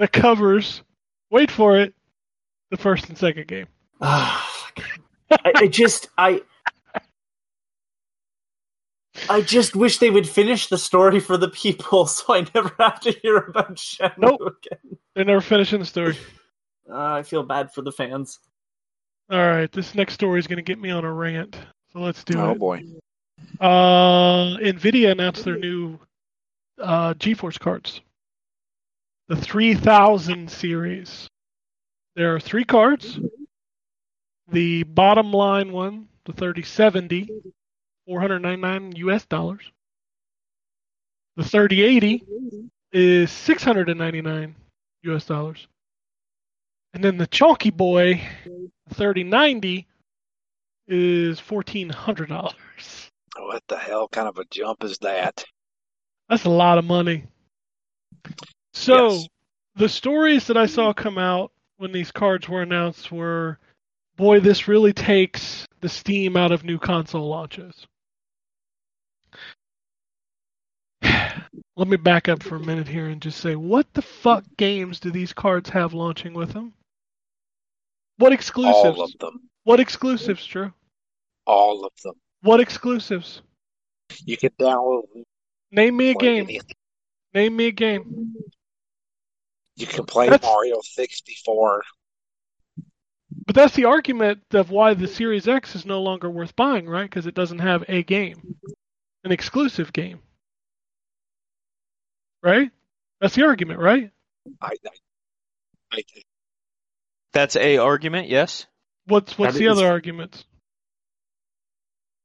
that 0.00 0.10
covers. 0.12 0.82
Wait 1.30 1.48
for 1.48 1.78
it. 1.78 1.94
The 2.72 2.76
first 2.76 3.08
and 3.08 3.16
second 3.16 3.46
game. 3.46 3.68
Ah, 4.00 4.44
I, 5.30 5.52
I 5.56 5.66
just 5.66 6.08
i 6.18 6.42
I 9.30 9.40
just 9.40 9.74
wish 9.74 9.98
they 9.98 10.10
would 10.10 10.28
finish 10.28 10.68
the 10.68 10.76
story 10.78 11.20
for 11.20 11.36
the 11.36 11.48
people, 11.48 12.06
so 12.06 12.34
I 12.34 12.46
never 12.54 12.70
have 12.78 13.00
to 13.00 13.12
hear 13.12 13.38
about 13.38 13.76
Shenmue 13.76 14.18
Nope. 14.18 14.40
again. 14.40 14.98
They're 15.14 15.24
never 15.24 15.40
finishing 15.40 15.80
the 15.80 15.86
story. 15.86 16.16
Uh, 16.90 16.94
I 17.14 17.22
feel 17.22 17.42
bad 17.42 17.72
for 17.72 17.82
the 17.82 17.92
fans. 17.92 18.38
All 19.30 19.38
right, 19.38 19.72
this 19.72 19.94
next 19.94 20.14
story 20.14 20.38
is 20.38 20.46
going 20.46 20.58
to 20.58 20.62
get 20.62 20.78
me 20.78 20.90
on 20.90 21.04
a 21.04 21.12
rant. 21.12 21.56
So 21.92 22.00
let's 22.00 22.22
do 22.22 22.38
Oh 22.38 22.50
it. 22.50 22.52
Oh 22.52 22.54
boy. 22.54 22.82
Uh, 23.58 24.56
Nvidia 24.58 25.10
announced 25.12 25.44
their 25.44 25.58
new 25.58 25.98
uh, 26.80 27.14
GeForce 27.14 27.58
cards, 27.58 28.02
the 29.28 29.36
3000 29.36 30.48
series. 30.50 31.28
There 32.14 32.34
are 32.34 32.40
three 32.40 32.64
cards. 32.64 33.18
The 34.48 34.84
bottom 34.84 35.32
line 35.32 35.72
one, 35.72 36.08
the 36.24 36.32
3070, 36.32 37.28
499 38.06 38.92
US 38.96 39.26
dollars. 39.26 39.70
The 41.36 41.44
3080 41.44 42.22
is 42.92 43.30
699 43.30 44.54
US 45.02 45.24
dollars. 45.26 45.66
And 46.94 47.02
then 47.04 47.16
the 47.18 47.26
chunky 47.26 47.70
boy, 47.70 48.22
the 48.88 48.94
3090, 48.94 49.86
is 50.88 51.40
$1,400. 51.40 52.54
What 53.38 53.62
the 53.68 53.76
hell 53.76 54.08
kind 54.08 54.28
of 54.28 54.38
a 54.38 54.44
jump 54.50 54.84
is 54.84 54.98
that? 54.98 55.44
That's 56.28 56.44
a 56.44 56.50
lot 56.50 56.78
of 56.78 56.84
money. 56.84 57.24
So, 58.72 59.10
Yes. 59.10 59.28
the 59.74 59.88
stories 59.88 60.46
that 60.46 60.56
I 60.56 60.66
saw 60.66 60.92
come 60.92 61.18
out 61.18 61.52
when 61.76 61.92
these 61.92 62.10
cards 62.12 62.48
were 62.48 62.62
announced 62.62 63.12
were 63.12 63.58
boy, 64.16 64.40
this 64.40 64.68
really 64.68 64.92
takes 64.92 65.66
the 65.80 65.88
steam 65.88 66.36
out 66.36 66.52
of 66.52 66.64
new 66.64 66.78
console 66.78 67.28
launches. 67.28 67.86
Let 71.76 71.88
me 71.88 71.96
back 71.96 72.28
up 72.28 72.42
for 72.42 72.56
a 72.56 72.60
minute 72.60 72.88
here 72.88 73.06
and 73.06 73.20
just 73.20 73.40
say, 73.40 73.54
what 73.54 73.86
the 73.92 74.02
fuck 74.02 74.44
games 74.56 75.00
do 75.00 75.10
these 75.10 75.32
cards 75.32 75.70
have 75.70 75.94
launching 75.94 76.34
with 76.34 76.52
them? 76.52 76.72
What 78.18 78.32
exclusives? 78.32 78.98
All 78.98 79.02
of 79.02 79.12
them. 79.18 79.48
What 79.64 79.80
exclusives, 79.80 80.46
Drew? 80.46 80.72
All 81.46 81.84
of 81.84 81.92
them. 82.02 82.14
What 82.42 82.60
exclusives? 82.60 83.42
You 84.24 84.36
can 84.36 84.50
download. 84.58 85.02
Name 85.70 85.96
me 85.96 86.10
a 86.10 86.14
game. 86.14 86.44
anything. 86.44 86.70
Name 87.34 87.56
me 87.56 87.66
a 87.66 87.72
game. 87.72 88.34
You 89.76 89.86
can 89.86 90.06
play 90.06 90.30
That's- 90.30 90.48
Mario 90.50 90.80
64. 90.82 91.82
But 93.44 93.54
that's 93.54 93.74
the 93.74 93.84
argument 93.84 94.40
of 94.52 94.70
why 94.70 94.94
the 94.94 95.06
Series 95.06 95.46
X 95.46 95.74
is 95.76 95.84
no 95.84 96.00
longer 96.02 96.30
worth 96.30 96.56
buying, 96.56 96.88
right? 96.88 97.08
Because 97.08 97.26
it 97.26 97.34
doesn't 97.34 97.58
have 97.58 97.84
a 97.88 98.02
game, 98.02 98.56
an 99.24 99.32
exclusive 99.32 99.92
game. 99.92 100.20
Right? 102.42 102.70
That's 103.20 103.34
the 103.34 103.44
argument, 103.44 103.80
right? 103.80 104.10
I, 104.60 104.70
I, 104.70 105.98
I, 105.98 106.02
That's 107.32 107.56
a 107.56 107.78
argument, 107.78 108.28
yes. 108.28 108.66
What's 109.06 109.36
what's 109.38 109.54
That 109.54 109.58
the 109.58 109.66
is- 109.66 109.72
other 109.78 109.88
argument? 109.88 110.44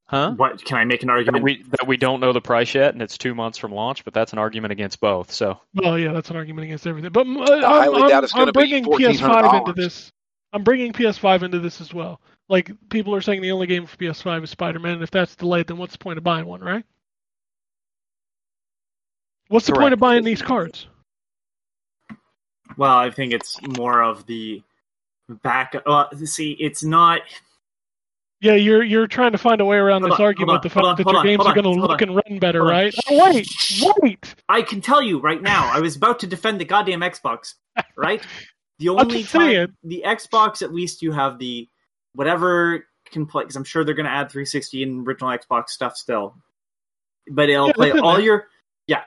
Huh? 0.07 0.33
What 0.35 0.63
can 0.65 0.77
I 0.77 0.83
make 0.83 1.03
an 1.03 1.07
That 1.07 1.13
argument? 1.13 1.43
we 1.45 1.63
that 1.69 1.87
we 1.87 1.95
don't 1.95 2.19
know 2.19 2.33
the 2.33 2.41
price 2.41 2.75
yet, 2.75 2.93
and 2.93 3.01
it's 3.01 3.17
two 3.17 3.33
months 3.33 3.57
from 3.57 3.71
launch. 3.71 4.03
But 4.03 4.13
that's 4.13 4.33
an 4.33 4.39
argument 4.39 4.73
against 4.73 4.99
both. 4.99 5.31
So 5.31 5.57
Well, 5.73 5.97
yeah, 5.97 6.11
that's 6.11 6.29
an 6.29 6.35
argument 6.35 6.65
against 6.65 6.85
everything. 6.85 7.11
But 7.13 7.25
uh, 7.27 7.65
I 7.65 7.79
highly 7.83 8.01
I'm, 8.01 8.09
doubt 8.09 8.17
I'm, 8.17 8.23
it's 8.25 8.33
gonna 8.33 8.45
I'm 8.47 8.47
be 8.47 8.51
bringing 8.51 8.83
PS5 8.83 9.59
into 9.59 9.71
this. 9.73 10.11
I'm 10.53 10.63
bringing 10.63 10.93
PS5 10.93 11.43
into 11.43 11.59
this 11.59 11.81
as 11.81 11.93
well. 11.93 12.19
Like 12.49 12.71
people 12.89 13.15
are 13.15 13.21
saying, 13.21 13.41
the 13.41 13.51
only 13.51 13.67
game 13.67 13.85
for 13.85 13.95
PS5 13.97 14.43
is 14.43 14.49
Spider-Man, 14.49 14.95
and 14.95 15.03
if 15.03 15.11
that's 15.11 15.35
delayed, 15.35 15.67
then 15.67 15.77
what's 15.77 15.93
the 15.93 15.99
point 15.99 16.17
of 16.17 16.23
buying 16.23 16.45
one, 16.45 16.61
right? 16.61 16.83
What's 19.47 19.67
the 19.67 19.73
point 19.73 19.93
of 19.93 19.99
buying 19.99 20.23
these 20.23 20.41
cards? 20.41 20.87
Well, 22.77 22.95
I 22.95 23.11
think 23.11 23.33
it's 23.33 23.61
more 23.77 24.01
of 24.01 24.25
the 24.25 24.63
back. 25.43 25.75
Well, 25.85 26.09
see, 26.23 26.53
it's 26.53 26.83
not. 26.83 27.21
Yeah, 28.39 28.55
you're 28.55 28.81
you're 28.81 29.07
trying 29.07 29.33
to 29.33 29.37
find 29.37 29.61
a 29.61 29.65
way 29.65 29.77
around 29.77 30.01
Hold 30.01 30.13
this 30.13 30.19
on, 30.19 30.25
argument, 30.25 30.57
on, 30.57 30.61
the 30.63 30.69
fact 30.69 30.85
on, 30.85 30.95
that 30.95 31.05
your 31.05 31.23
games 31.23 31.45
are 31.45 31.53
going 31.53 31.63
to 31.63 31.69
look 31.69 32.01
and 32.01 32.15
run 32.15 32.39
better, 32.39 32.63
right? 32.63 32.93
Oh, 33.09 33.25
wait, 33.25 33.47
wait. 34.01 34.35
I 34.49 34.61
can 34.61 34.81
tell 34.81 35.01
you 35.01 35.19
right 35.19 35.41
now. 35.41 35.69
I 35.71 35.79
was 35.79 35.95
about 35.95 36.19
to 36.21 36.27
defend 36.27 36.59
the 36.59 36.65
goddamn 36.65 37.01
Xbox. 37.01 37.55
Right. 37.95 38.23
The 38.81 38.89
only 38.89 39.23
time 39.23 39.75
the 39.83 40.03
Xbox, 40.05 40.61
at 40.61 40.73
least 40.73 41.01
you 41.01 41.11
have 41.11 41.39
the 41.39 41.69
whatever 42.13 42.85
can 43.11 43.25
play. 43.25 43.43
Because 43.43 43.55
I'm 43.55 43.63
sure 43.63 43.83
they're 43.83 43.95
going 43.95 44.05
to 44.05 44.11
add 44.11 44.29
360 44.31 44.83
and 44.83 45.07
original 45.07 45.29
Xbox 45.31 45.69
stuff 45.69 45.95
still. 45.97 46.35
But 47.29 47.49
it'll 47.49 47.67
Yeah, 47.67 47.73
play 47.73 47.91
all 47.91 48.13
there. 48.15 48.21
your. 48.21 48.47
Yeah. 48.87 49.03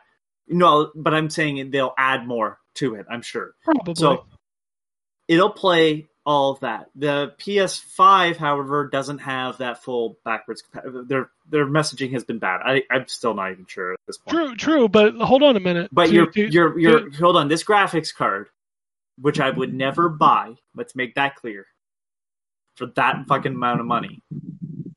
No, 0.48 0.90
but 0.94 1.14
I'm 1.14 1.28
saying 1.30 1.70
they'll 1.70 1.94
add 1.98 2.26
more 2.26 2.58
to 2.76 2.94
it. 2.94 3.06
I'm 3.10 3.22
sure. 3.22 3.54
Probably. 3.64 3.94
So 3.96 4.26
it'll 5.28 5.50
play 5.50 6.08
all 6.26 6.52
of 6.52 6.60
that. 6.60 6.86
The 6.94 7.34
PS5, 7.38 8.36
however, 8.36 8.88
doesn't 8.88 9.18
have 9.18 9.58
that 9.58 9.82
full 9.82 10.18
backwards. 10.24 10.62
Their 11.06 11.30
their 11.50 11.66
messaging 11.66 12.12
has 12.12 12.24
been 12.24 12.38
bad. 12.38 12.60
I, 12.64 12.82
I'm 12.90 13.06
still 13.08 13.34
not 13.34 13.52
even 13.52 13.66
sure 13.66 13.92
at 13.92 13.98
this 14.06 14.16
point. 14.18 14.36
true, 14.36 14.56
true. 14.56 14.88
But 14.88 15.14
hold 15.16 15.42
on 15.42 15.56
a 15.56 15.60
minute. 15.60 15.90
But 15.92 16.08
to- 16.08 16.30
you're 16.50 16.78
you're 16.78 17.10
hold 17.12 17.36
on. 17.36 17.48
This 17.48 17.64
graphics 17.64 18.14
card, 18.14 18.48
which 19.20 19.40
I 19.40 19.50
would 19.50 19.72
never 19.72 20.08
buy. 20.08 20.56
Let's 20.74 20.96
make 20.96 21.14
that 21.14 21.36
clear. 21.36 21.66
For 22.76 22.86
that 22.86 23.26
fucking 23.28 23.54
amount 23.54 23.80
of 23.80 23.86
money, 23.86 24.20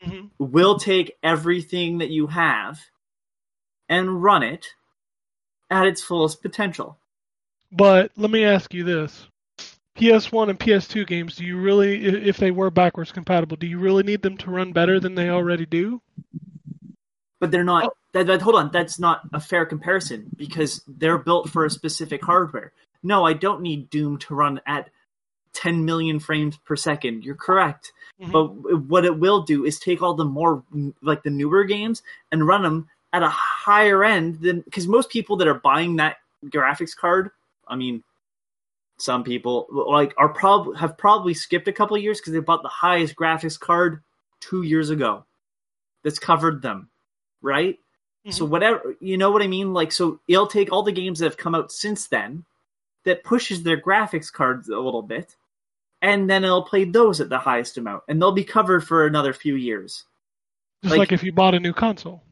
Mhm. 0.04 0.32
will 0.40 0.80
take 0.80 1.16
everything 1.22 2.00
that 2.00 2.10
you 2.10 2.28
have 2.28 2.80
and 3.88 4.24
run 4.24 4.42
it 4.44 4.68
at 5.70 5.86
its 5.86 6.04
fullest 6.04 6.42
potential. 6.42 7.00
But 7.72 8.12
let 8.16 8.32
me 8.32 8.44
ask 8.44 8.74
you 8.74 8.84
this: 8.84 9.28
PS1 9.96 10.50
and 10.50 10.60
PS2 10.60 11.06
games, 11.06 11.36
do 11.36 11.46
you 11.46 11.60
really, 11.60 12.04
if 12.06 12.38
they 12.38 12.52
were 12.52 12.72
backwards 12.72 13.12
compatible, 13.12 13.58
do 13.58 13.68
you 13.68 13.78
really 13.78 14.04
need 14.04 14.22
them 14.22 14.38
to 14.38 14.52
run 14.52 14.72
better 14.72 15.00
than 15.00 15.16
they 15.16 15.30
already 15.30 15.66
do? 15.66 16.02
But 17.40 17.52
they're 17.52 17.64
not. 17.64 17.86
Oh. 17.86 17.94
That, 18.14 18.26
that, 18.28 18.42
hold 18.42 18.56
on, 18.56 18.72
that's 18.72 18.98
not 18.98 19.22
a 19.34 19.40
fair 19.40 19.66
comparison 19.66 20.32
because 20.36 20.82
they're 20.88 21.20
built 21.20 21.50
for 21.50 21.66
a 21.66 21.70
specific 21.70 22.24
hardware. 22.24 22.72
No, 23.08 23.26
I 23.26 23.32
don't 23.32 23.62
need 23.62 23.90
Doom 23.90 24.18
to 24.20 24.36
run 24.36 24.60
at 24.68 24.90
10 25.54 25.86
million 25.86 26.20
frames 26.20 26.58
per 26.58 26.76
second. 26.76 27.24
You're 27.24 27.36
correct. 27.36 27.94
Mhm. 28.22 28.32
But 28.32 28.82
what 28.84 29.06
it 29.06 29.18
will 29.18 29.44
do 29.44 29.66
is 29.66 29.80
take 29.80 30.02
all 30.02 30.14
the 30.14 30.26
more 30.26 30.64
like 31.02 31.24
the 31.24 31.30
newer 31.30 31.64
games 31.64 32.04
and 32.32 32.46
run 32.46 32.64
them 32.64 32.90
at 33.14 33.24
a 33.24 33.30
higher 33.30 34.04
end 34.04 34.42
than 34.42 34.60
because 34.62 34.88
most 34.88 35.10
people 35.10 35.38
that 35.38 35.48
are 35.48 35.54
buying 35.54 35.96
that 35.96 36.18
graphics 36.48 36.96
card, 36.96 37.32
I 37.68 37.76
mean, 37.76 38.04
some 38.98 39.24
people 39.24 39.68
like 39.72 40.14
are 40.18 40.30
prob 40.30 40.76
have 40.76 40.98
probably 40.98 41.34
skipped 41.34 41.68
a 41.70 41.74
couple 41.74 41.96
of 41.96 42.04
years 42.04 42.20
because 42.20 42.34
they 42.34 42.40
bought 42.40 42.62
the 42.62 42.68
highest 42.68 43.16
graphics 43.16 43.58
card 43.58 44.04
two 44.42 44.64
years 44.64 44.90
ago. 44.90 45.24
That's 46.04 46.20
covered 46.20 46.62
them, 46.62 46.90
right? 47.42 47.80
So 48.30 48.44
whatever 48.44 48.98
you 49.00 49.18
know 49.18 49.32
what 49.32 49.42
I 49.42 49.48
mean. 49.48 49.74
Like 49.74 49.94
so, 49.94 50.20
it'll 50.28 50.48
take 50.48 50.74
all 50.74 50.84
the 50.84 50.92
games 50.92 51.20
that 51.20 51.26
have 51.26 51.38
come 51.38 51.56
out 51.56 51.72
since 51.72 52.08
then 52.08 52.44
that 53.08 53.24
pushes 53.24 53.64
their 53.64 53.80
graphics 53.80 54.32
cards 54.32 54.70
a 54.70 54.78
little 54.78 55.02
bit, 55.02 55.36
and 56.02 56.30
then 56.30 56.44
it'll 56.44 56.64
play 56.64 56.84
those 56.84 57.20
at 57.20 57.30
the 57.30 57.40
highest 57.40 57.78
amount, 57.78 58.04
and 58.08 58.22
they'll 58.22 58.32
be 58.32 58.44
covered 58.44 58.86
for 58.86 59.08
another 59.08 59.34
few 59.34 59.56
years. 59.56 60.06
Just 60.84 60.92
like- 60.92 61.00
like 61.00 61.12
if 61.12 61.24
you 61.24 61.32
bought 61.32 61.56
a 61.56 61.60
new 61.60 61.74
console. 61.74 62.24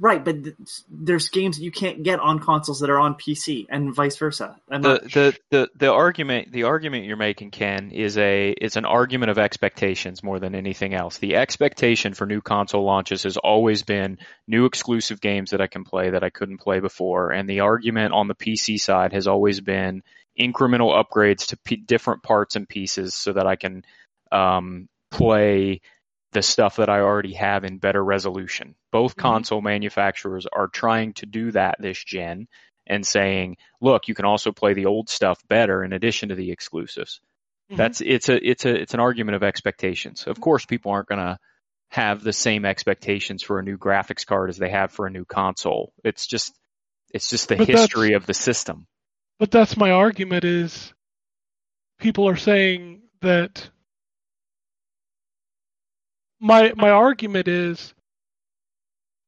Right, 0.00 0.24
but 0.24 0.42
th- 0.42 0.56
there's 0.88 1.28
games 1.28 1.60
you 1.60 1.70
can't 1.70 2.02
get 2.02 2.18
on 2.18 2.38
consoles 2.38 2.80
that 2.80 2.88
are 2.88 2.98
on 2.98 3.14
PC, 3.14 3.66
and 3.68 3.94
vice 3.94 4.16
versa. 4.16 4.56
The, 4.68 4.78
not 4.78 5.02
the 5.02 5.36
the 5.50 5.68
the 5.76 5.92
argument 5.92 6.50
the 6.50 6.62
argument 6.62 7.04
you're 7.04 7.18
making, 7.18 7.50
Ken, 7.50 7.90
is 7.90 8.16
a 8.16 8.50
is 8.52 8.76
an 8.76 8.86
argument 8.86 9.30
of 9.30 9.38
expectations 9.38 10.22
more 10.22 10.40
than 10.40 10.54
anything 10.54 10.94
else. 10.94 11.18
The 11.18 11.36
expectation 11.36 12.14
for 12.14 12.26
new 12.26 12.40
console 12.40 12.84
launches 12.84 13.24
has 13.24 13.36
always 13.36 13.82
been 13.82 14.18
new 14.48 14.64
exclusive 14.64 15.20
games 15.20 15.50
that 15.50 15.60
I 15.60 15.66
can 15.66 15.84
play 15.84 16.10
that 16.10 16.24
I 16.24 16.30
couldn't 16.30 16.62
play 16.62 16.80
before, 16.80 17.30
and 17.30 17.46
the 17.46 17.60
argument 17.60 18.14
on 18.14 18.28
the 18.28 18.34
PC 18.34 18.80
side 18.80 19.12
has 19.12 19.26
always 19.26 19.60
been 19.60 20.02
incremental 20.40 21.04
upgrades 21.04 21.48
to 21.48 21.58
p- 21.58 21.76
different 21.76 22.22
parts 22.22 22.56
and 22.56 22.66
pieces 22.66 23.14
so 23.14 23.34
that 23.34 23.46
I 23.46 23.56
can 23.56 23.84
um, 24.32 24.88
play 25.10 25.82
the 26.32 26.42
stuff 26.42 26.76
that 26.76 26.88
I 26.88 27.00
already 27.00 27.34
have 27.34 27.64
in 27.64 27.78
better 27.78 28.02
resolution. 28.02 28.74
Both 28.90 29.16
console 29.16 29.60
manufacturers 29.60 30.46
are 30.50 30.68
trying 30.68 31.12
to 31.14 31.26
do 31.26 31.52
that 31.52 31.76
this 31.78 32.02
gen 32.02 32.48
and 32.86 33.06
saying, 33.06 33.58
look, 33.80 34.08
you 34.08 34.14
can 34.14 34.24
also 34.24 34.50
play 34.50 34.72
the 34.74 34.86
old 34.86 35.08
stuff 35.08 35.38
better 35.48 35.84
in 35.84 35.92
addition 35.92 36.30
to 36.30 36.34
the 36.34 36.50
exclusives. 36.50 37.20
Mhm. 37.70 37.76
That's 37.76 38.00
it's 38.00 38.28
a 38.28 38.48
it's 38.48 38.64
a 38.64 38.74
it's 38.74 38.94
an 38.94 39.00
argument 39.00 39.36
of 39.36 39.42
expectations. 39.42 40.24
Of 40.26 40.40
course, 40.40 40.66
people 40.66 40.92
aren't 40.92 41.08
going 41.08 41.20
to 41.20 41.38
have 41.90 42.22
the 42.22 42.32
same 42.32 42.64
expectations 42.64 43.42
for 43.42 43.58
a 43.58 43.62
new 43.62 43.76
graphics 43.76 44.26
card 44.26 44.48
as 44.48 44.56
they 44.56 44.70
have 44.70 44.90
for 44.90 45.06
a 45.06 45.10
new 45.10 45.24
console. 45.24 45.92
It's 46.02 46.26
just 46.26 46.58
it's 47.12 47.28
just 47.28 47.48
the 47.48 47.56
But 47.56 47.68
history 47.68 48.14
of 48.14 48.26
the 48.26 48.34
system. 48.34 48.86
But 49.38 49.50
that's 49.50 49.76
my 49.76 49.90
argument 49.90 50.44
is 50.44 50.94
people 51.98 52.28
are 52.28 52.36
saying 52.36 53.02
that 53.20 53.68
my 56.42 56.72
my 56.76 56.90
argument 56.90 57.48
is 57.48 57.94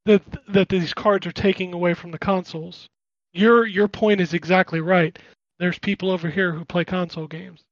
that 0.05 0.23
that 0.49 0.69
these 0.69 0.93
cards 0.93 1.27
are 1.27 1.33
taking 1.33 1.73
away 1.73 1.95
from 1.95 2.11
the 2.11 2.19
consoles. 2.19 2.89
Your 3.33 3.67
your 3.67 3.89
point 3.89 4.21
is 4.21 4.35
exactly 4.35 4.81
right. 4.81 5.17
There's 5.59 5.79
people 5.79 6.11
over 6.11 6.29
here 6.29 6.53
who 6.53 6.65
play 6.65 6.85
console 6.85 7.29
games. 7.29 7.63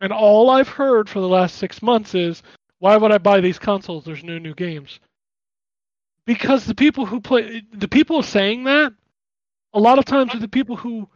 And 0.00 0.12
all 0.12 0.48
I've 0.48 0.68
heard 0.68 1.08
for 1.08 1.18
the 1.18 1.28
last 1.28 1.56
6 1.56 1.82
months 1.82 2.14
is 2.14 2.42
why 2.78 2.96
would 2.96 3.10
I 3.10 3.18
buy 3.18 3.40
these 3.40 3.58
consoles? 3.58 4.04
There's 4.04 4.22
no 4.22 4.38
new 4.38 4.54
games. 4.54 5.00
Because 6.24 6.64
the 6.64 6.74
people 6.74 7.04
who 7.04 7.20
play 7.20 7.62
the 7.72 7.88
people 7.88 8.22
saying 8.22 8.64
that 8.64 8.92
a 9.74 9.80
lot 9.80 9.98
of 9.98 10.04
times 10.04 10.34
are 10.34 10.40
the 10.40 10.48
people 10.48 10.76
who 10.76 11.08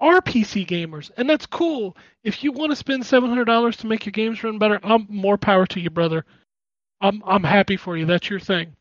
are 0.00 0.22
PC 0.22 0.66
gamers, 0.66 1.10
and 1.18 1.28
that's 1.28 1.46
cool. 1.46 1.96
If 2.24 2.42
you 2.42 2.50
want 2.50 2.72
to 2.72 2.76
spend 2.76 3.04
seven 3.04 3.28
hundred 3.28 3.44
dollars 3.44 3.76
to 3.78 3.86
make 3.86 4.06
your 4.06 4.12
games 4.12 4.42
run 4.42 4.58
better, 4.58 4.80
I'm 4.82 5.06
more 5.10 5.36
power 5.36 5.66
to 5.66 5.80
you, 5.80 5.90
brother. 5.90 6.24
I'm 7.00 7.22
I'm 7.26 7.44
happy 7.44 7.76
for 7.76 7.96
you. 7.96 8.06
That's 8.06 8.28
your 8.30 8.40
thing. 8.40 8.74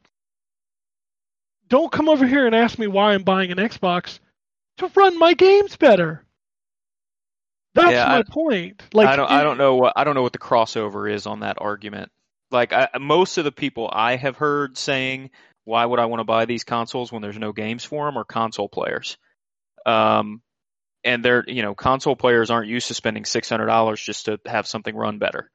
Don't 1.69 1.91
come 1.91 2.09
over 2.09 2.25
here 2.27 2.45
and 2.45 2.55
ask 2.55 2.77
me 2.77 2.87
why 2.87 3.13
I'm 3.13 3.23
buying 3.23 3.51
an 3.51 3.57
Xbox 3.57 4.19
to 4.77 4.91
run 4.95 5.17
my 5.17 5.33
games 5.33 5.75
better. 5.75 6.23
That's 7.75 7.91
Yeah, 7.91 8.05
my 8.05 8.19
I- 8.19 8.23
point. 8.23 8.83
Like 8.93 9.07
I 9.09 9.15
don't 9.15 9.31
it- 9.31 9.33
I 9.33 9.43
don't 9.43 9.57
know 9.57 9.75
what 9.75 9.93
I 9.95 10.03
don't 10.03 10.15
know 10.15 10.21
what 10.21 10.33
the 10.33 10.39
crossover 10.39 11.11
is 11.11 11.25
on 11.25 11.39
that 11.41 11.57
argument. 11.59 12.11
Like 12.51 12.71
I, 12.73 12.89
most 12.99 13.37
of 13.39 13.45
the 13.45 13.51
people 13.51 13.89
I 13.91 14.15
have 14.15 14.37
heard 14.37 14.77
saying, 14.77 15.31
"Why 15.65 15.83
would 15.85 15.99
I 15.99 16.05
want 16.05 16.19
to 16.19 16.25
buy 16.25 16.45
these 16.45 16.63
consoles 16.63 17.11
when 17.11 17.21
there's 17.23 17.39
no 17.39 17.51
games 17.51 17.83
for 17.83 18.05
them?" 18.05 18.17
are 18.17 18.23
console 18.23 18.69
players. 18.69 19.17
Um, 19.87 20.41
and 21.03 21.25
they're 21.25 21.43
you 21.47 21.63
know 21.63 21.73
console 21.73 22.15
players 22.15 22.51
aren't 22.51 22.69
used 22.69 22.89
to 22.89 22.93
spending 22.93 23.25
six 23.25 23.49
hundred 23.49 23.65
dollars 23.65 23.99
just 24.01 24.25
to 24.25 24.39
have 24.45 24.67
something 24.67 24.95
run 24.95 25.17
better. 25.17 25.49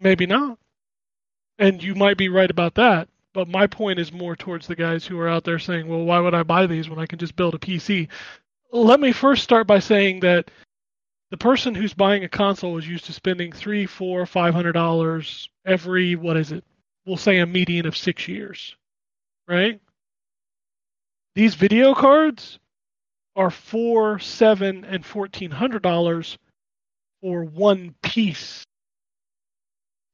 Maybe 0.00 0.24
not. 0.24 0.58
And 1.60 1.82
you 1.82 1.94
might 1.94 2.16
be 2.16 2.30
right 2.30 2.50
about 2.50 2.74
that. 2.76 3.08
But 3.34 3.46
my 3.46 3.66
point 3.66 4.00
is 4.00 4.12
more 4.12 4.34
towards 4.34 4.66
the 4.66 4.74
guys 4.74 5.06
who 5.06 5.20
are 5.20 5.28
out 5.28 5.44
there 5.44 5.58
saying, 5.58 5.86
well, 5.86 6.02
why 6.02 6.18
would 6.18 6.34
I 6.34 6.42
buy 6.42 6.66
these 6.66 6.88
when 6.88 6.98
I 6.98 7.06
can 7.06 7.18
just 7.18 7.36
build 7.36 7.54
a 7.54 7.58
PC? 7.58 8.08
Let 8.72 8.98
me 8.98 9.12
first 9.12 9.44
start 9.44 9.66
by 9.66 9.78
saying 9.78 10.20
that 10.20 10.50
the 11.30 11.36
person 11.36 11.74
who's 11.74 11.94
buying 11.94 12.24
a 12.24 12.28
console 12.28 12.78
is 12.78 12.88
used 12.88 13.04
to 13.04 13.12
spending 13.12 13.52
three, 13.52 13.86
four, 13.86 14.26
five 14.26 14.54
hundred 14.54 14.72
dollars 14.72 15.48
every 15.64 16.16
what 16.16 16.36
is 16.36 16.50
it? 16.50 16.64
We'll 17.06 17.16
say 17.16 17.38
a 17.38 17.46
median 17.46 17.86
of 17.86 17.96
six 17.96 18.26
years. 18.26 18.74
Right? 19.46 19.80
These 21.34 21.54
video 21.54 21.94
cards 21.94 22.58
are 23.36 23.50
four, 23.50 24.18
seven, 24.18 24.84
and 24.84 25.04
fourteen 25.04 25.52
hundred 25.52 25.82
dollars 25.82 26.36
for 27.20 27.44
one 27.44 27.94
piece 28.02 28.64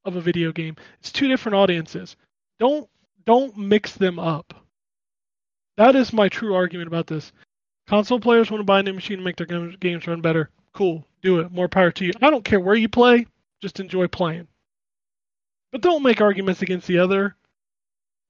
of 0.07 0.17
a 0.17 0.21
video 0.21 0.53
game. 0.53 0.77
It's 1.01 1.13
two 1.13 1.29
different 1.29 1.57
audiences. 1.57 2.17
Don't 2.59 2.89
don't 3.25 3.57
mix 3.57 3.93
them 3.95 4.19
up. 4.19 4.55
That 5.77 5.97
is 5.97 6.13
my 6.13 6.29
true 6.29 6.55
argument 6.55 6.87
about 6.87 7.07
this. 7.07 7.33
Console 7.89 8.21
players 8.21 8.51
want 8.51 8.61
to 8.61 8.65
buy 8.65 8.81
a 8.81 8.83
new 8.83 8.93
machine 8.95 9.19
to 9.19 9.25
make 9.25 9.37
their 9.37 9.47
games- 9.47 9.77
games 9.77 10.07
run 10.07 10.21
better. 10.21 10.51
Cool, 10.73 11.07
do 11.23 11.41
it. 11.41 11.51
More 11.53 11.69
power 11.69 11.91
to 11.93 12.05
you. 12.05 12.13
I 12.23 12.31
don't 12.31 12.45
care 12.45 12.61
where 12.61 12.75
you 12.75 12.89
play, 12.89 13.27
just 13.61 13.81
enjoy 13.81 14.07
playing. 14.09 14.49
But 15.73 15.81
don't 15.83 16.03
make 16.03 16.21
arguments 16.21 16.63
against 16.63 16.87
the 16.87 16.99
other 16.99 17.37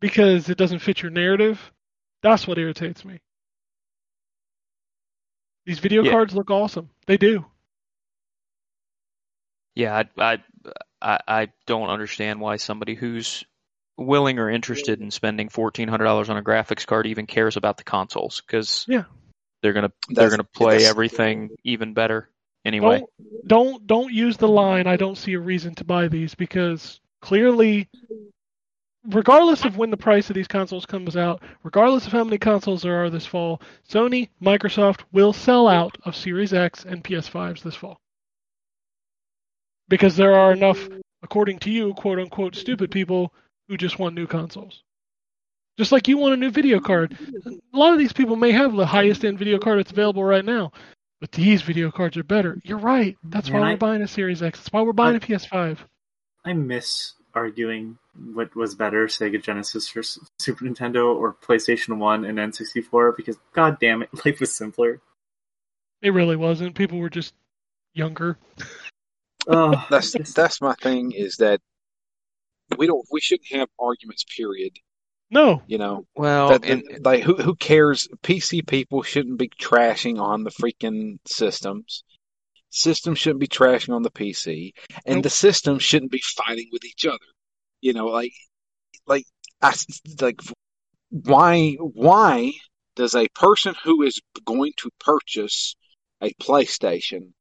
because 0.00 0.48
it 0.48 0.58
doesn't 0.58 0.80
fit 0.80 1.02
your 1.02 1.10
narrative. 1.10 1.72
That's 2.22 2.46
what 2.46 2.58
irritates 2.58 3.04
me. 3.04 3.20
These 5.66 5.78
video 5.80 6.02
Yeah. 6.04 6.12
cards 6.12 6.34
look 6.34 6.50
awesome. 6.50 6.90
They 7.06 7.16
do. 7.16 7.44
Yeah, 9.74 10.02
I, 10.18 10.34
I, 10.34 10.38
I, 11.02 11.18
I 11.28 11.48
don't 11.66 11.88
understand 11.90 12.40
why 12.40 12.56
somebody 12.56 12.94
who's 12.94 13.44
willing 13.98 14.38
or 14.38 14.50
interested 14.50 15.00
in 15.00 15.10
spending 15.10 15.48
fourteen 15.48 15.88
hundred 15.88 16.04
dollars 16.04 16.28
on 16.30 16.36
a 16.36 16.42
graphics 16.42 16.86
card 16.86 17.06
even 17.06 17.26
cares 17.26 17.56
about 17.56 17.76
the 17.78 17.84
consoles 17.84 18.42
because 18.46 18.84
Yeah. 18.88 19.04
they're 19.62 19.72
gonna 19.72 19.92
they're 20.08 20.28
That's- 20.28 20.30
gonna 20.32 20.44
play 20.44 20.84
everything 20.86 21.50
even 21.64 21.94
better 21.94 22.28
anyway. 22.64 23.02
Don't 23.46 23.46
don't 23.46 23.86
don't 23.86 24.12
use 24.12 24.36
the 24.36 24.48
line 24.48 24.86
I 24.86 24.96
don't 24.96 25.16
see 25.16 25.32
a 25.34 25.40
reason 25.40 25.74
to 25.76 25.84
buy 25.84 26.08
these 26.08 26.34
because 26.34 27.00
clearly 27.22 27.88
regardless 29.08 29.64
of 29.64 29.76
when 29.76 29.90
the 29.90 29.96
price 29.96 30.28
of 30.30 30.34
these 30.34 30.48
consoles 30.48 30.84
comes 30.86 31.16
out, 31.16 31.42
regardless 31.62 32.06
of 32.06 32.12
how 32.12 32.24
many 32.24 32.38
consoles 32.38 32.82
there 32.82 33.02
are 33.04 33.10
this 33.10 33.24
fall, 33.26 33.60
Sony, 33.88 34.28
Microsoft 34.42 35.00
will 35.12 35.32
sell 35.32 35.68
out 35.68 35.96
of 36.04 36.16
Series 36.16 36.52
X 36.52 36.84
and 36.84 37.04
PS5s 37.04 37.62
this 37.62 37.74
fall. 37.76 38.00
Because 39.88 40.16
there 40.16 40.34
are 40.34 40.52
enough, 40.52 40.88
according 41.22 41.58
to 41.60 41.70
you, 41.70 41.94
quote 41.94 42.18
unquote 42.18 42.56
stupid 42.56 42.90
people 42.90 43.32
who 43.68 43.76
just 43.76 43.98
want 43.98 44.14
new 44.14 44.26
consoles. 44.26 44.82
Just 45.78 45.92
like 45.92 46.08
you 46.08 46.16
want 46.16 46.34
a 46.34 46.38
new 46.38 46.50
video 46.50 46.80
card. 46.80 47.16
A 47.46 47.76
lot 47.76 47.92
of 47.92 47.98
these 47.98 48.12
people 48.12 48.36
may 48.36 48.50
have 48.52 48.74
the 48.74 48.86
highest 48.86 49.24
end 49.24 49.38
video 49.38 49.58
card 49.58 49.78
that's 49.78 49.92
available 49.92 50.24
right 50.24 50.44
now. 50.44 50.72
But 51.20 51.32
these 51.32 51.62
video 51.62 51.90
cards 51.90 52.16
are 52.16 52.24
better. 52.24 52.58
You're 52.64 52.78
right. 52.78 53.16
That's 53.24 53.50
why 53.50 53.60
we're 53.60 53.66
I- 53.66 53.76
buying 53.76 54.02
a 54.02 54.08
Series 54.08 54.42
X. 54.42 54.58
That's 54.58 54.72
why 54.72 54.82
we're 54.82 54.92
buying 54.92 55.16
a 55.16 55.20
PS5. 55.20 55.78
I 56.44 56.52
miss 56.52 57.14
arguing 57.34 57.98
what 58.32 58.54
was 58.56 58.74
better, 58.74 59.06
Sega 59.06 59.42
Genesis 59.42 59.94
or 59.96 60.02
Super 60.38 60.64
Nintendo 60.64 61.14
or 61.14 61.34
PlayStation 61.34 61.98
1 61.98 62.24
and 62.24 62.38
N64 62.38 63.16
because 63.16 63.36
god 63.52 63.78
damn 63.80 64.02
it, 64.02 64.08
life 64.24 64.40
was 64.40 64.54
simpler. 64.54 65.00
It 66.02 66.10
really 66.10 66.36
wasn't. 66.36 66.74
People 66.74 66.98
were 66.98 67.10
just 67.10 67.34
younger. 67.92 68.38
Oh, 69.46 69.84
That's 69.90 70.12
that's 70.34 70.60
my 70.60 70.74
thing 70.74 71.12
is 71.12 71.36
that 71.36 71.60
we 72.78 72.86
don't 72.86 73.06
we 73.10 73.20
shouldn't 73.20 73.52
have 73.52 73.68
arguments. 73.78 74.24
Period. 74.36 74.72
No, 75.30 75.62
You 75.66 75.78
know, 75.78 76.06
Well, 76.14 76.50
that, 76.50 76.64
and 76.64 76.82
that- 76.88 77.04
like 77.04 77.22
who 77.24 77.34
who 77.36 77.54
cares? 77.56 78.08
PC 78.22 78.66
people 78.66 79.02
shouldn't 79.02 79.38
be 79.38 79.48
trashing 79.48 80.20
on 80.20 80.44
the 80.44 80.50
freaking 80.50 81.18
systems. 81.26 82.04
Systems 82.70 83.18
shouldn't 83.18 83.40
be 83.40 83.48
trashing 83.48 83.94
on 83.94 84.02
the 84.02 84.10
PC, 84.10 84.72
and 85.04 85.16
Nope. 85.16 85.22
the 85.24 85.30
systems 85.30 85.82
shouldn't 85.82 86.12
be 86.12 86.22
fighting 86.36 86.68
with 86.72 86.84
each 86.84 87.06
other. 87.06 87.24
You 87.80 87.92
know, 87.92 88.06
like 88.06 88.32
like 89.06 89.24
I 89.62 89.74
like 90.20 90.40
why 91.10 91.72
why 91.80 92.52
does 92.96 93.14
a 93.14 93.28
person 93.34 93.74
who 93.84 94.02
is 94.02 94.20
going 94.44 94.72
to 94.78 94.90
purchase 95.00 95.74
a 96.22 96.32
PlayStation 96.34 97.32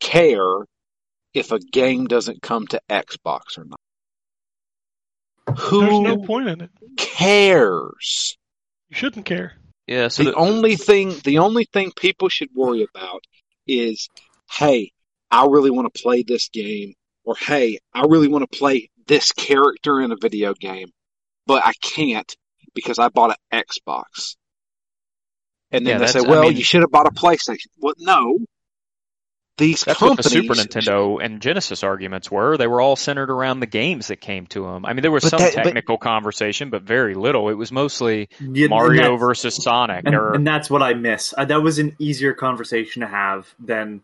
care 0.00 0.64
if 1.34 1.52
a 1.52 1.58
game 1.58 2.06
doesn't 2.06 2.42
come 2.42 2.66
to 2.68 2.80
Xbox 2.88 3.58
or 3.58 3.64
not? 3.64 3.78
there's 5.46 5.60
Who 5.70 6.02
no 6.02 6.18
point 6.18 6.48
in 6.48 6.60
it. 6.60 6.70
cares? 6.96 8.36
You 8.90 8.96
shouldn't 8.96 9.26
care. 9.26 9.54
yeah, 9.86 10.08
so 10.08 10.24
the 10.24 10.34
only 10.34 10.76
thing 10.76 11.14
the 11.24 11.38
only 11.38 11.64
thing 11.72 11.92
people 11.96 12.28
should 12.28 12.48
worry 12.54 12.86
about 12.94 13.22
is 13.66 14.08
hey 14.50 14.90
i 15.30 15.44
really 15.44 15.70
want 15.70 15.92
to 15.92 16.02
play 16.02 16.22
this 16.22 16.48
game 16.48 16.94
or 17.24 17.34
hey 17.36 17.78
i 17.92 18.02
really 18.06 18.28
want 18.28 18.50
to 18.50 18.58
play 18.58 18.88
this 19.06 19.30
character 19.32 20.00
in 20.00 20.10
a 20.10 20.16
video 20.16 20.54
game 20.54 20.88
but 21.46 21.62
i 21.66 21.72
can't 21.82 22.34
because 22.74 22.98
i 22.98 23.08
bought 23.10 23.36
an 23.50 23.62
xbox 23.68 24.36
and 25.70 25.86
then 25.86 25.94
Yeah, 25.94 25.98
they 25.98 26.06
say 26.06 26.18
that's- 26.20 26.24
I 26.26 26.30
well 26.30 26.42
mean- 26.48 26.56
you 26.56 26.64
should 26.64 26.80
have 26.80 26.90
bought 26.90 27.06
a 27.06 27.10
playstation 27.10 27.66
well 27.78 27.92
no 27.98 28.38
these 29.58 29.82
That's 29.84 30.00
what 30.00 30.16
the 30.16 30.22
Super 30.22 30.54
Nintendo 30.54 31.22
and 31.22 31.42
Genesis 31.42 31.82
arguments 31.82 32.30
were. 32.30 32.56
They 32.56 32.66
were 32.66 32.80
all 32.80 32.96
centered 32.96 33.30
around 33.30 33.60
the 33.60 33.66
games 33.66 34.08
that 34.08 34.20
came 34.20 34.46
to 34.48 34.62
them. 34.64 34.86
I 34.86 34.92
mean, 34.92 35.02
there 35.02 35.10
was 35.10 35.28
some 35.28 35.38
that- 35.38 35.54
but- 35.54 35.64
technical 35.64 35.98
conversation, 35.98 36.70
but 36.70 36.82
very 36.82 37.14
little. 37.14 37.48
It 37.48 37.54
was 37.54 37.70
mostly 37.70 38.28
Yeah, 38.40 38.68
Mario 38.68 39.02
that's- 39.02 39.20
versus 39.20 39.56
Sonic. 39.56 40.04
and, 40.06 40.14
or 40.14 40.34
and 40.34 40.46
that's 40.46 40.70
what 40.70 40.82
I 40.82 40.94
miss. 40.94 41.34
Uh, 41.36 41.44
that 41.44 41.62
was 41.62 41.78
an 41.78 41.94
easier 41.98 42.32
conversation 42.32 43.02
to 43.02 43.08
have 43.08 43.52
than 43.58 44.02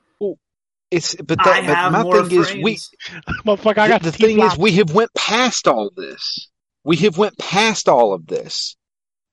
it's 0.90 1.14
but 1.16 1.40
I 1.40 1.44
that 1.44 1.66
but 1.66 1.74
have 1.76 1.93
my 1.93 2.02
more 2.02 2.24
thing 2.24 2.40
is 2.40 2.52
we 2.55 2.62
frames. 2.62 2.90
Motherfucker, 3.47 3.78
I 3.78 3.89
got 3.89 4.02
the, 4.02 4.10
the, 4.10 4.16
thing 4.18 4.40
is 4.40 4.56
we 4.59 4.72
have 4.72 4.93
went 4.93 5.12
past 5.14 5.66
all 5.66 5.90
this 5.97 6.48
we 6.85 6.97
have 6.98 7.16
went 7.18 7.36
past 7.39 7.89
all 7.89 8.12
of 8.12 8.26
this 8.26 8.76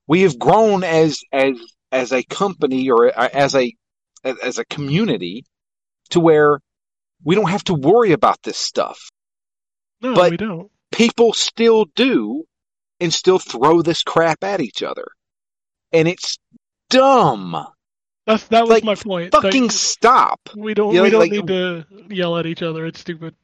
we 0.07 0.21
have 0.21 0.39
grown 0.39 0.83
as 0.83 1.21
as 1.31 1.57
as 1.91 2.13
a 2.13 2.23
company 2.23 2.89
or 2.89 3.11
as 3.15 3.53
a 3.53 3.73
as 4.23 4.57
a 4.57 4.65
community 4.65 5.45
to 6.11 6.19
where 6.19 6.59
we 7.23 7.35
don't 7.35 7.49
have 7.49 7.63
to 7.65 7.73
worry 7.73 8.11
about 8.11 8.41
this 8.43 8.57
stuff 8.57 9.09
no, 10.01 10.13
but- 10.15 10.31
we 10.31 10.37
don't. 10.37 10.69
people 10.91 11.33
still 11.33 11.85
do 11.95 12.43
and 12.99 13.13
still 13.13 13.39
throw 13.39 13.81
this 13.81 14.03
crap 14.03 14.43
at 14.43 14.61
each 14.61 14.83
other 14.83 15.07
and 15.91 16.07
it's 16.07 16.37
dumb 16.89 17.65
That's 18.25 18.47
that 18.47 18.61
was 18.61 18.69
like, 18.69 18.83
my 18.83 18.95
point. 18.95 19.31
fucking 19.31 19.63
Like, 19.63 19.71
stop 19.71 20.39
we 20.55 20.73
don't 20.73 20.91
you 20.93 20.97
know, 20.99 21.03
we 21.03 21.09
don't 21.09 21.19
like- 21.21 21.31
need 21.31 21.47
to 21.47 21.85
yell 22.09 22.37
at 22.37 22.45
each 22.45 22.61
other. 22.61 22.85
It's 22.85 22.99
stupid. 22.99 23.35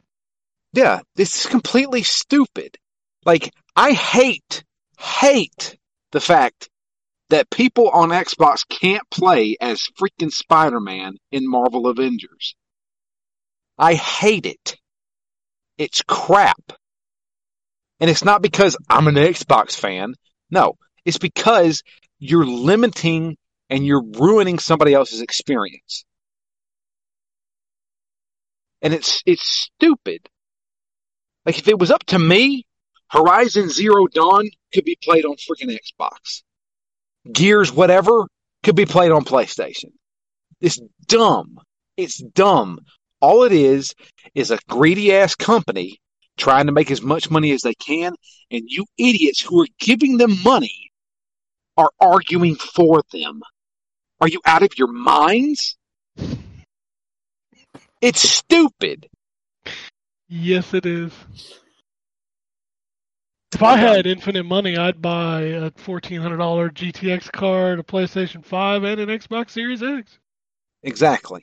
Yeah, 0.73 0.99
this 1.15 1.35
is 1.39 1.45
completely 1.47 2.03
stupid. 2.03 2.77
Like, 3.25 3.51
I 3.75 3.93
hate, 3.93 4.63
hate 4.99 5.77
the 6.11 6.19
fact 6.19 6.69
that 7.29 7.49
people 7.49 7.89
on 7.89 8.09
Xbox 8.09 8.67
can't 8.67 9.03
play 9.09 9.57
as 9.59 9.89
freaking 9.99 10.31
Spider-Man 10.31 11.17
in 11.31 11.49
Marvel 11.49 11.87
Avengers. 11.87 12.55
I 13.77 13.95
hate 13.95 14.45
it. 14.45 14.77
It's 15.77 16.01
crap. 16.01 16.73
And 17.99 18.09
it's 18.09 18.23
not 18.23 18.41
because 18.41 18.77
I'm 18.89 19.07
an 19.07 19.15
Xbox 19.15 19.75
fan. 19.75 20.13
No, 20.49 20.77
it's 21.03 21.17
because 21.17 21.83
you're 22.19 22.45
limiting 22.45 23.37
and 23.69 23.85
you're 23.85 24.03
ruining 24.03 24.59
somebody 24.59 24.93
else's 24.93 25.21
experience. 25.21 26.05
And 28.81 28.93
it's, 28.93 29.21
it's 29.25 29.45
stupid. 29.45 30.29
Like 31.45 31.59
if 31.59 31.67
it 31.67 31.79
was 31.79 31.91
up 31.91 32.03
to 32.05 32.19
me, 32.19 32.65
Horizon 33.09 33.69
Zero 33.69 34.07
Dawn 34.07 34.49
could 34.73 34.85
be 34.85 34.97
played 35.01 35.25
on 35.25 35.35
freaking 35.35 35.75
Xbox. 35.75 36.43
Gears 37.31 37.71
whatever 37.71 38.25
could 38.63 38.75
be 38.75 38.85
played 38.85 39.11
on 39.11 39.25
PlayStation. 39.25 39.91
It's 40.61 40.79
dumb. 41.07 41.59
It's 41.95 42.17
dumb. 42.17 42.79
All 43.21 43.43
it 43.43 43.51
is 43.51 43.93
is 44.35 44.51
a 44.51 44.59
greedy 44.69 45.13
ass 45.13 45.35
company 45.35 45.99
trying 46.37 46.67
to 46.67 46.71
make 46.71 46.91
as 46.91 47.01
much 47.01 47.31
money 47.31 47.51
as 47.51 47.61
they 47.61 47.73
can, 47.73 48.13
and 48.51 48.63
you 48.67 48.85
idiots 48.97 49.41
who 49.41 49.61
are 49.61 49.67
giving 49.79 50.17
them 50.17 50.35
money 50.43 50.91
are 51.77 51.91
arguing 51.99 52.55
for 52.55 53.01
them. 53.11 53.41
Are 54.21 54.27
you 54.27 54.41
out 54.45 54.63
of 54.63 54.77
your 54.77 54.91
minds? 54.91 55.77
It's 58.01 58.21
stupid. 58.21 59.07
Yes, 60.27 60.73
it 60.73 60.85
is. 60.85 61.11
If 63.53 63.63
I 63.63 63.77
had 63.77 64.05
um, 64.05 64.11
infinite 64.11 64.43
money, 64.43 64.77
I'd 64.77 65.01
buy 65.01 65.41
a 65.41 65.71
fourteen 65.71 66.21
hundred 66.21 66.37
dollar 66.37 66.69
GTX 66.69 67.31
card, 67.31 67.79
a 67.79 67.83
PlayStation 67.83 68.43
Five, 68.43 68.83
and 68.83 68.99
an 68.99 69.09
Xbox 69.09 69.51
Series 69.51 69.81
X. 69.81 70.19
Exactly. 70.83 71.41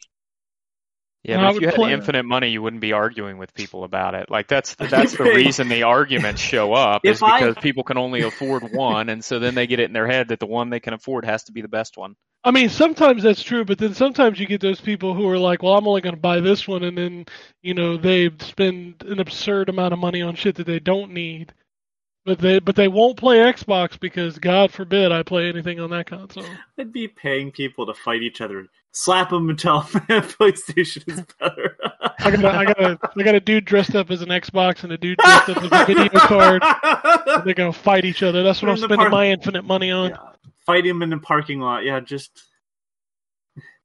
Yeah, 1.23 1.41
I 1.41 1.53
but 1.53 1.57
if 1.57 1.61
you 1.63 1.67
had 1.69 1.77
play- 1.77 1.93
infinite 1.95 2.25
money, 2.25 2.49
you 2.51 2.61
wouldn't 2.61 2.83
be 2.83 2.93
arguing 2.93 3.39
with 3.39 3.55
people 3.55 3.85
about 3.85 4.15
it. 4.15 4.31
Like 4.31 4.47
that's 4.47 4.75
the, 4.75 4.87
that's 4.87 5.17
the 5.17 5.25
reason 5.35 5.71
the 5.71 5.85
arguments 5.85 6.43
show 6.43 6.75
up 6.75 7.01
If 7.05 7.17
is 7.17 7.23
I- 7.23 7.41
because 7.41 7.63
people 7.63 7.83
can 7.83 7.97
only 7.97 8.21
afford 8.21 8.63
one, 8.75 9.09
and 9.09 9.25
so 9.25 9.39
then 9.39 9.55
they 9.55 9.67
get 9.67 9.81
it 9.81 9.85
in 9.85 9.95
their 9.95 10.07
head 10.07 10.29
that 10.29 10.41
the 10.41 10.47
one 10.47 10.69
they 10.69 10.81
can 10.81 10.93
afford 10.93 11.25
has 11.25 11.45
to 11.45 11.53
be 11.53 11.63
the 11.63 11.69
best 11.69 11.97
one. 11.97 12.15
I 12.47 12.51
mean, 12.51 12.69
sometimes 12.69 13.23
that's 13.23 13.43
true, 13.43 13.65
but 13.65 13.79
then 13.79 13.95
sometimes 13.95 14.39
you 14.39 14.47
get 14.47 14.61
those 14.61 14.79
people 14.83 15.15
who 15.15 15.27
are 15.31 15.39
like, 15.39 15.63
"Well, 15.63 15.79
I'm 15.79 15.89
only 15.89 16.03
going 16.03 16.15
to 16.15 16.21
buy 16.21 16.41
this 16.41 16.69
one," 16.69 16.83
and 16.85 16.99
then 16.99 17.25
you 17.63 17.73
know 17.73 17.97
they 17.97 18.31
spend 18.41 19.03
an 19.05 19.19
absurd 19.19 19.71
amount 19.71 19.95
of 19.95 19.99
money 19.99 20.21
on 20.21 20.35
shit 20.35 20.57
that 20.57 20.67
they 20.67 20.79
don't 20.79 21.13
need, 21.13 21.55
But 22.27 22.39
they 22.39 22.59
but 22.59 22.75
they 22.75 22.89
won't 22.89 23.19
play 23.19 23.37
Xbox 23.39 24.01
because 24.01 24.39
God 24.39 24.73
forbid 24.73 25.13
I 25.13 25.23
play 25.23 25.47
anything 25.47 25.79
on 25.79 25.91
that 25.91 26.07
console. 26.07 26.45
I'd 26.79 26.91
be 26.93 27.07
paying 27.07 27.53
people 27.53 27.85
to 27.85 27.93
fight 27.93 28.23
each 28.23 28.41
other, 28.41 28.67
slap 28.93 29.29
them 29.29 29.51
and 29.51 29.59
tell 29.59 29.81
them 29.93 30.03
PlayStation 30.09 31.07
is 31.07 31.23
better. 31.39 31.77
I 32.21 32.31
got 32.31 32.45
a, 32.45 32.51
I 32.51 32.65
got 32.65 32.81
a 32.81 32.99
I 33.19 33.23
got 33.23 33.35
a 33.35 33.41
dude 33.41 33.67
dressed 33.67 33.95
up 33.95 34.11
as 34.11 34.23
an 34.23 34.31
Xbox 34.31 34.85
and 34.85 34.93
a 34.93 34.97
dude 34.97 35.19
dressed 35.19 35.51
up 35.51 35.59
as 35.59 35.71
a 35.71 35.85
video 35.85 36.09
card. 36.21 36.63
They're 37.45 37.53
gonna 37.53 37.75
fight 37.75 38.07
each 38.07 38.23
other. 38.23 38.43
That's 38.43 38.63
what 38.63 38.71
I'm 38.71 38.79
spending 38.79 38.97
park- 38.97 39.13
my 39.13 39.27
infinite 39.29 39.65
money 39.67 39.91
on. 39.91 40.11
Yeah. 40.11 40.17
Fight 40.65 40.87
him 40.87 41.03
in 41.03 41.11
the 41.11 41.19
parking 41.19 41.61
lot. 41.61 41.85
Yeah, 41.85 42.01
just 42.01 42.43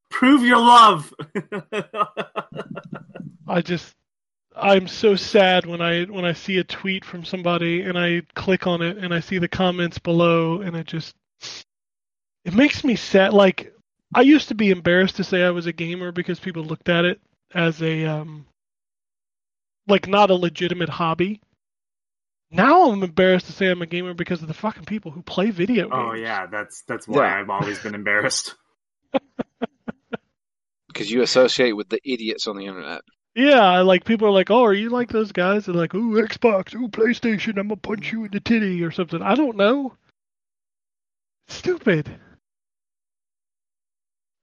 prove 0.10 0.44
your 0.44 0.60
love. 0.60 1.14
I 3.49 3.61
just 3.61 3.95
I'm 4.61 4.88
so 4.88 5.15
sad 5.15 5.65
when 5.65 5.81
I 5.81 6.03
when 6.06 6.26
I 6.26 6.34
see 6.34 6.57
a 6.57 6.64
tweet 6.64 7.06
from 7.06 7.26
somebody 7.26 7.81
and 7.81 7.98
I 7.98 8.22
click 8.36 8.68
on 8.68 8.81
it 8.81 8.98
and 8.98 9.14
I 9.14 9.19
see 9.19 9.38
the 9.38 9.48
comments 9.48 9.99
below 9.99 10.61
and 10.61 10.76
it 10.76 10.88
just 10.88 11.15
it 12.45 12.53
makes 12.53 12.84
me 12.84 12.95
sad 12.95 13.34
like 13.34 13.73
I 14.14 14.22
used 14.22 14.48
to 14.49 14.56
be 14.56 14.72
embarrassed 14.72 15.18
to 15.18 15.23
say 15.23 15.44
I 15.44 15.52
was 15.52 15.65
a 15.68 15.73
gamer 15.73 16.11
because 16.11 16.40
people 16.40 16.64
looked 16.64 16.90
at 16.90 17.06
it 17.06 17.19
as 17.53 17.81
a 17.81 18.06
um 18.06 18.45
like 19.88 20.07
not 20.07 20.30
a 20.30 20.36
legitimate 20.36 20.90
hobby. 20.90 21.41
Now 22.52 22.91
I'm 22.91 23.03
embarrassed 23.03 23.45
to 23.48 23.52
say 23.52 23.68
I'm 23.68 23.81
a 23.81 23.86
gamer 23.86 24.14
because 24.14 24.41
of 24.41 24.48
the 24.48 24.53
fucking 24.53 24.86
people 24.86 25.11
who 25.11 25.22
play 25.22 25.52
video 25.52 25.90
games. 25.90 25.94
oh 25.94 26.14
yeah, 26.14 26.48
that's 26.48 26.84
that's 26.88 27.07
why 27.07 27.26
Yeah. 27.26 27.40
I've 27.40 27.49
always 27.49 27.80
been 27.80 27.95
embarrassed. 27.95 28.56
Because 30.88 31.10
you 31.10 31.22
associate 31.22 31.73
with 31.73 31.88
the 31.88 31.99
idiots 32.03 32.48
on 32.48 32.57
the 32.57 32.65
internet. 32.65 33.02
Yeah, 33.40 33.80
like 33.84 34.03
people 34.03 34.28
are 34.28 34.32
like, 34.32 34.52
"Oh, 34.52 34.66
are 34.66 34.74
you 34.74 34.90
like 34.90 35.10
those 35.11 35.32
guys?" 35.32 35.66
They're 35.66 35.74
like, 35.74 35.95
"Ooh, 35.95 36.22
Xbox, 36.22 36.76
ooh, 36.76 36.90
PlayStation, 36.90 37.57
I'm 37.57 37.70
gonna 37.70 37.78
punch 37.78 38.11
you 38.11 38.26
in 38.26 38.32
the 38.32 38.41
titty 38.41 38.84
or 38.84 38.91
something." 38.91 39.22
I 39.22 39.34
don't 39.34 39.56
know. 39.56 39.95
Stupid. 41.48 42.10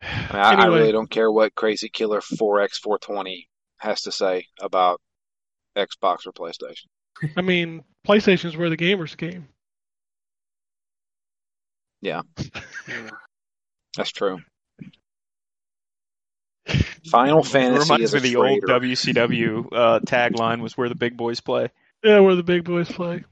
I, 0.01 0.07
mean, 0.07 0.41
I, 0.41 0.63
I 0.63 0.67
really 0.75 0.93
don't 0.93 1.11
care 1.11 1.31
what 1.31 1.55
Crazy 1.55 1.91
Killer 1.91 2.23
4X420 2.23 3.49
has 3.77 4.01
to 4.03 4.13
say 4.13 4.47
about 4.63 5.03
Xbox 5.77 6.27
or 6.27 6.33
PlayStation. 6.33 6.87
I 7.37 7.43
mean, 7.43 7.85
PlayStation's 8.09 8.57
where 8.57 8.71
the 8.71 8.79
gamers 8.79 9.17
game. 9.17 9.49
Yeah. 12.03 12.23
That's 13.97 14.13
true. 14.13 14.39
Final 17.11 17.43
Fantasy 17.43 17.93
Reminds 17.93 18.15
is 18.15 18.15
me 18.15 18.19
of 18.19 18.23
the 18.23 18.37
old. 18.37 18.63
WCW 18.63 19.69
uh, 19.73 20.01
tagline 20.01 20.61
was 20.61 20.77
where 20.77 20.89
the 20.89 20.95
big 20.95 21.17
boys 21.17 21.41
play. 21.41 21.69
Yeah, 22.03 22.21
where 22.21 22.35
the 22.35 22.43
big 22.43 22.65
boys 22.65 22.91
play. 22.91 23.25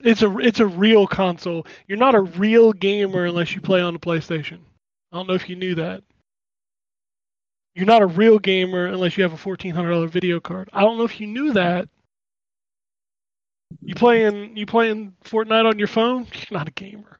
It's 0.00 0.22
a 0.22 0.38
it's 0.38 0.60
a 0.60 0.66
real 0.66 1.06
console. 1.06 1.66
You're 1.86 1.98
not 1.98 2.14
a 2.14 2.20
real 2.20 2.72
gamer 2.72 3.26
unless 3.26 3.54
you 3.54 3.60
play 3.60 3.80
on 3.80 3.92
the 3.94 4.00
PlayStation. 4.00 4.58
I 5.12 5.16
don't 5.16 5.28
know 5.28 5.34
if 5.34 5.48
you 5.48 5.56
knew 5.56 5.74
that. 5.76 6.02
You're 7.74 7.86
not 7.86 8.02
a 8.02 8.06
real 8.06 8.38
gamer 8.38 8.86
unless 8.86 9.16
you 9.16 9.22
have 9.22 9.32
a 9.32 9.36
fourteen 9.36 9.74
hundred 9.74 9.90
dollar 9.92 10.08
video 10.08 10.40
card. 10.40 10.68
I 10.72 10.80
don't 10.82 10.98
know 10.98 11.04
if 11.04 11.20
you 11.20 11.26
knew 11.26 11.52
that. 11.52 11.88
You 13.80 13.94
playing 13.94 14.56
you 14.56 14.66
playing 14.66 15.14
Fortnite 15.24 15.66
on 15.66 15.78
your 15.78 15.88
phone? 15.88 16.26
You're 16.32 16.58
not 16.58 16.68
a 16.68 16.72
gamer. 16.72 17.18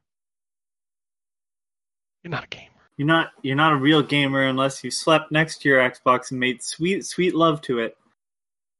You're 2.23 2.31
not 2.31 2.45
a 2.45 2.49
gamer. 2.49 2.72
You're 3.03 3.09
not 3.09 3.33
you're 3.43 3.57
not 3.57 3.73
a 3.73 3.77
real 3.77 4.01
gamer 4.01 4.43
unless 4.45 4.85
you 4.85 4.91
slept 4.93 5.33
next 5.33 5.61
to 5.63 5.69
your 5.69 5.81
Xbox 5.81 6.31
and 6.31 6.39
made 6.39 6.63
sweet 6.63 7.05
sweet 7.05 7.35
love 7.35 7.61
to 7.63 7.81
it. 7.81 7.97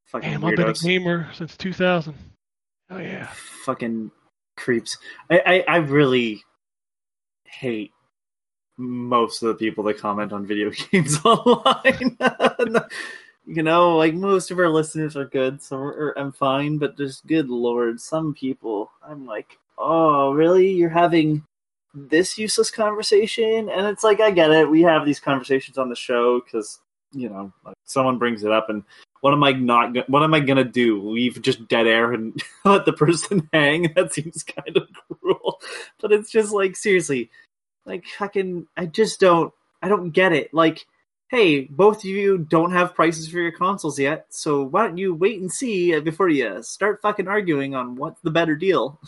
Fucking 0.05 0.31
Damn, 0.31 0.45
I've 0.45 0.55
been 0.55 0.69
a 0.69 0.75
gamer 0.75 1.29
since 1.35 1.57
2000. 1.57 2.15
Oh 2.91 2.99
yeah. 2.99 3.27
Fucking 3.65 4.13
creeps. 4.57 4.97
I, 5.29 5.43
I 5.45 5.65
I 5.67 5.77
really 5.79 6.41
hate 7.47 7.91
most 8.77 9.43
of 9.43 9.49
the 9.49 9.55
people 9.57 9.83
that 9.83 9.99
comment 9.99 10.33
on 10.33 10.47
video 10.47 10.71
games 10.93 11.19
online. 11.25 12.17
you 13.45 13.65
know, 13.65 13.97
like 13.97 14.15
most 14.15 14.53
of 14.53 14.59
our 14.61 14.69
listeners 14.69 15.17
are 15.17 15.25
good, 15.25 15.61
so 15.61 15.79
we're, 15.79 16.13
I'm 16.13 16.31
fine. 16.31 16.79
But 16.79 16.97
just 16.97 17.27
good 17.27 17.49
lord, 17.49 18.01
some 18.01 18.35
people, 18.35 18.93
I'm 19.03 19.27
like, 19.27 19.59
oh, 19.79 20.33
really? 20.33 20.71
You're 20.71 20.91
having 20.91 21.45
this 21.95 22.39
useless 22.39 22.71
conversation? 22.71 23.69
And 23.69 23.87
it's 23.87 24.05
like, 24.05 24.21
I 24.21 24.31
get 24.31 24.51
it. 24.51 24.71
We 24.71 24.83
have 24.83 25.05
these 25.05 25.21
conversations 25.21 25.79
on 25.79 25.89
the 25.89 25.97
show 25.97 26.41
because 26.41 26.81
you 27.13 27.29
know, 27.29 27.53
like 27.65 27.75
someone 27.85 28.19
brings 28.19 28.43
it 28.43 28.51
up, 28.53 28.71
and 28.71 28.83
what 29.21 29.35
am 29.35 29.45
I 29.45 29.53
not? 29.53 29.93
go- 29.95 30.05
What 30.09 30.23
am 30.23 30.35
I 30.35 30.41
gonna 30.41 30.65
do? 30.65 31.01
Leave 31.11 31.41
just 31.43 31.69
dead 31.69 31.87
air 31.87 32.13
and 32.13 32.43
let 32.65 32.87
the 32.87 32.93
person 32.93 33.49
hang? 33.53 33.93
That 33.95 34.13
seems 34.13 34.43
kind 34.43 34.77
of 34.77 34.89
cruel. 35.21 35.61
But 36.01 36.13
it's 36.13 36.31
just 36.31 36.53
like 36.53 36.75
seriously, 36.77 37.31
like 37.85 38.05
fucking. 38.19 38.67
I 38.77 38.87
just 38.87 39.21
don't. 39.21 39.53
I 39.83 39.89
don't 39.89 40.11
get 40.11 40.33
it. 40.33 40.55
Like, 40.55 40.87
hey, 41.29 41.63
both 41.65 41.99
of 41.99 42.05
you 42.05 42.39
don't 42.39 42.73
have 42.73 42.95
prices 42.95 43.29
for 43.29 43.39
your 43.41 43.53
consoles 43.53 43.99
yet, 43.99 44.27
so 44.31 44.63
why 44.63 44.87
don't 44.87 44.97
you 44.97 45.15
wait 45.15 45.41
and 45.41 45.53
see 45.53 45.99
before 46.01 46.29
you 46.31 46.63
start 46.63 47.03
fucking 47.03 47.29
arguing 47.29 47.75
on 47.75 47.97
what's 47.97 48.21
the 48.23 48.31
better 48.31 48.57
deal? 48.57 48.99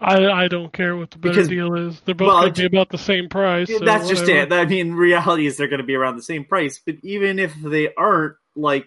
I 0.00 0.44
I 0.44 0.48
don't 0.48 0.72
care 0.72 0.96
what 0.96 1.10
the 1.10 1.18
better 1.18 1.34
Because- 1.34 1.48
deal 1.48 1.74
is. 1.74 2.00
They're 2.00 2.14
both 2.14 2.28
well, 2.28 2.40
going 2.42 2.54
to 2.54 2.60
be 2.68 2.76
about 2.76 2.88
the 2.90 2.98
same 2.98 3.28
price. 3.28 3.68
so 3.68 3.78
That's 3.80 4.08
just 4.08 4.28
it. 4.28 4.52
I 4.52 4.64
mean, 4.64 4.92
reality 4.94 5.46
is 5.46 5.56
they're 5.56 5.68
going 5.68 5.80
to 5.80 5.86
be 5.86 5.94
around 5.94 6.16
the 6.16 6.22
same 6.22 6.44
price. 6.44 6.80
But 6.84 6.96
even 7.02 7.38
if 7.38 7.54
they 7.60 7.92
aren't, 7.94 8.36
like, 8.56 8.86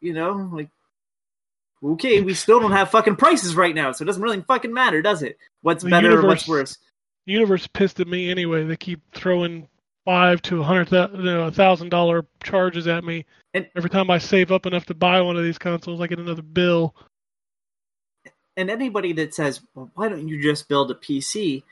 you 0.00 0.12
know, 0.12 0.48
like, 0.52 0.68
okay, 1.82 2.20
we 2.20 2.34
still 2.34 2.60
don't 2.60 2.72
have 2.72 2.90
fucking 2.90 3.16
prices 3.16 3.54
right 3.56 3.74
now, 3.74 3.92
so 3.92 4.02
it 4.02 4.06
doesn't 4.06 4.22
really 4.22 4.40
fucking 4.42 4.72
matter, 4.72 5.02
does 5.02 5.22
it? 5.22 5.38
What's 5.62 5.82
The 5.84 5.90
better 5.90 6.20
or 6.20 6.26
what's 6.26 6.46
worse? 6.48 6.78
The 7.26 7.32
universe 7.32 7.66
pissed 7.68 8.00
at 8.00 8.08
me 8.08 8.30
anyway. 8.30 8.64
They 8.64 8.76
keep 8.76 9.00
throwing 9.14 9.68
five 10.04 10.42
to 10.42 10.60
a 10.60 10.64
hundred 10.64 10.88
thou- 10.88 11.10
you 11.12 11.22
know, 11.22 11.46
a 11.46 11.50
thousand 11.52 11.88
dollar 11.90 12.26
charges 12.42 12.88
at 12.88 13.04
me 13.04 13.24
And- 13.54 13.68
every 13.76 13.90
time 13.90 14.10
I 14.10 14.18
save 14.18 14.50
up 14.50 14.66
enough 14.66 14.86
to 14.86 14.94
buy 14.94 15.20
one 15.20 15.36
of 15.36 15.44
these 15.44 15.58
consoles. 15.58 16.00
I 16.00 16.06
get 16.08 16.18
another 16.18 16.42
bill. 16.42 16.94
And 18.56 18.70
anybody 18.70 19.12
that 19.14 19.34
says, 19.34 19.60
well, 19.74 19.90
why 19.94 20.08
don't 20.08 20.28
you 20.28 20.40
just 20.40 20.68
build 20.68 20.90
a 20.90 20.94
PC 20.94 21.62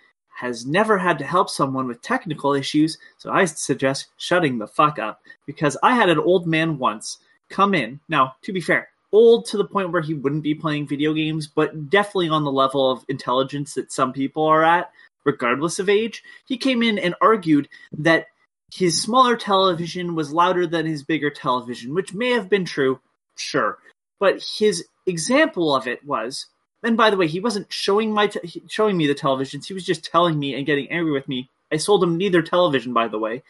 has 0.41 0.65
never 0.65 0.97
had 0.97 1.19
to 1.19 1.25
help 1.25 1.51
someone 1.51 1.87
with 1.87 2.01
technical 2.01 2.55
issues, 2.55 2.97
so 3.19 3.31
I 3.31 3.45
suggest 3.45 4.07
shutting 4.17 4.59
the 4.59 4.67
fuck 4.67 4.99
up. 4.99 5.21
Because 5.47 5.77
I 5.83 5.95
had 5.95 6.09
an 6.09 6.19
old 6.19 6.47
man 6.47 6.79
once 6.79 7.19
come 7.51 7.75
in. 7.75 8.01
Now, 8.09 8.37
to 8.43 8.53
be 8.53 8.61
fair, 8.61 8.89
old 9.13 9.45
to 9.47 9.59
the 9.59 9.67
point 9.67 9.93
where 9.93 10.03
he 10.03 10.15
wouldn't 10.15 10.43
be 10.43 10.55
playing 10.55 10.87
video 10.87 11.13
games, 11.13 11.47
but 11.47 11.91
definitely 11.91 12.31
on 12.31 12.45
the 12.45 12.53
level 12.53 12.91
of 12.91 13.05
intelligence 13.09 13.75
that 13.75 13.93
some 13.93 14.13
people 14.13 14.45
are 14.45 14.65
at, 14.65 14.91
regardless 15.25 15.79
of 15.79 15.89
age. 15.89 16.23
He 16.47 16.57
came 16.57 16.83
in 16.83 16.99
and 16.99 17.15
argued 17.21 17.69
that 17.93 18.27
his 18.73 19.03
smaller 19.03 19.37
television 19.37 20.15
was 20.15 20.33
louder 20.33 20.67
than 20.67 20.87
his 20.87 21.03
bigger 21.03 21.31
television, 21.31 21.93
which 21.93 22.15
may 22.15 22.31
have 22.31 22.49
been 22.49 22.65
true, 22.65 23.01
sure. 23.37 23.79
But 24.21 24.43
his 24.43 24.87
example 25.07 25.75
of 25.75 25.87
it 25.87 26.05
was, 26.05 26.47
and 26.83 26.97
by 26.97 27.11
the 27.11 27.17
way, 27.17 27.27
he 27.27 27.41
wasn't 27.41 27.73
showing 27.73 28.13
my 28.13 28.29
te- 28.29 28.63
showing 28.69 28.97
me 28.97 29.07
the 29.07 29.15
televisions. 29.15 29.67
He 29.67 29.75
was 29.75 29.85
just 29.85 30.05
telling 30.05 30.39
me 30.39 30.55
and 30.55 30.67
getting 30.67 30.91
angry 30.91 31.13
with 31.13 31.29
me. 31.29 31.51
I 31.71 31.77
sold 31.77 32.03
him 32.03 32.17
neither 32.17 32.43
television, 32.43 32.93
by 32.93 33.09
the 33.09 33.19
way. 33.19 33.43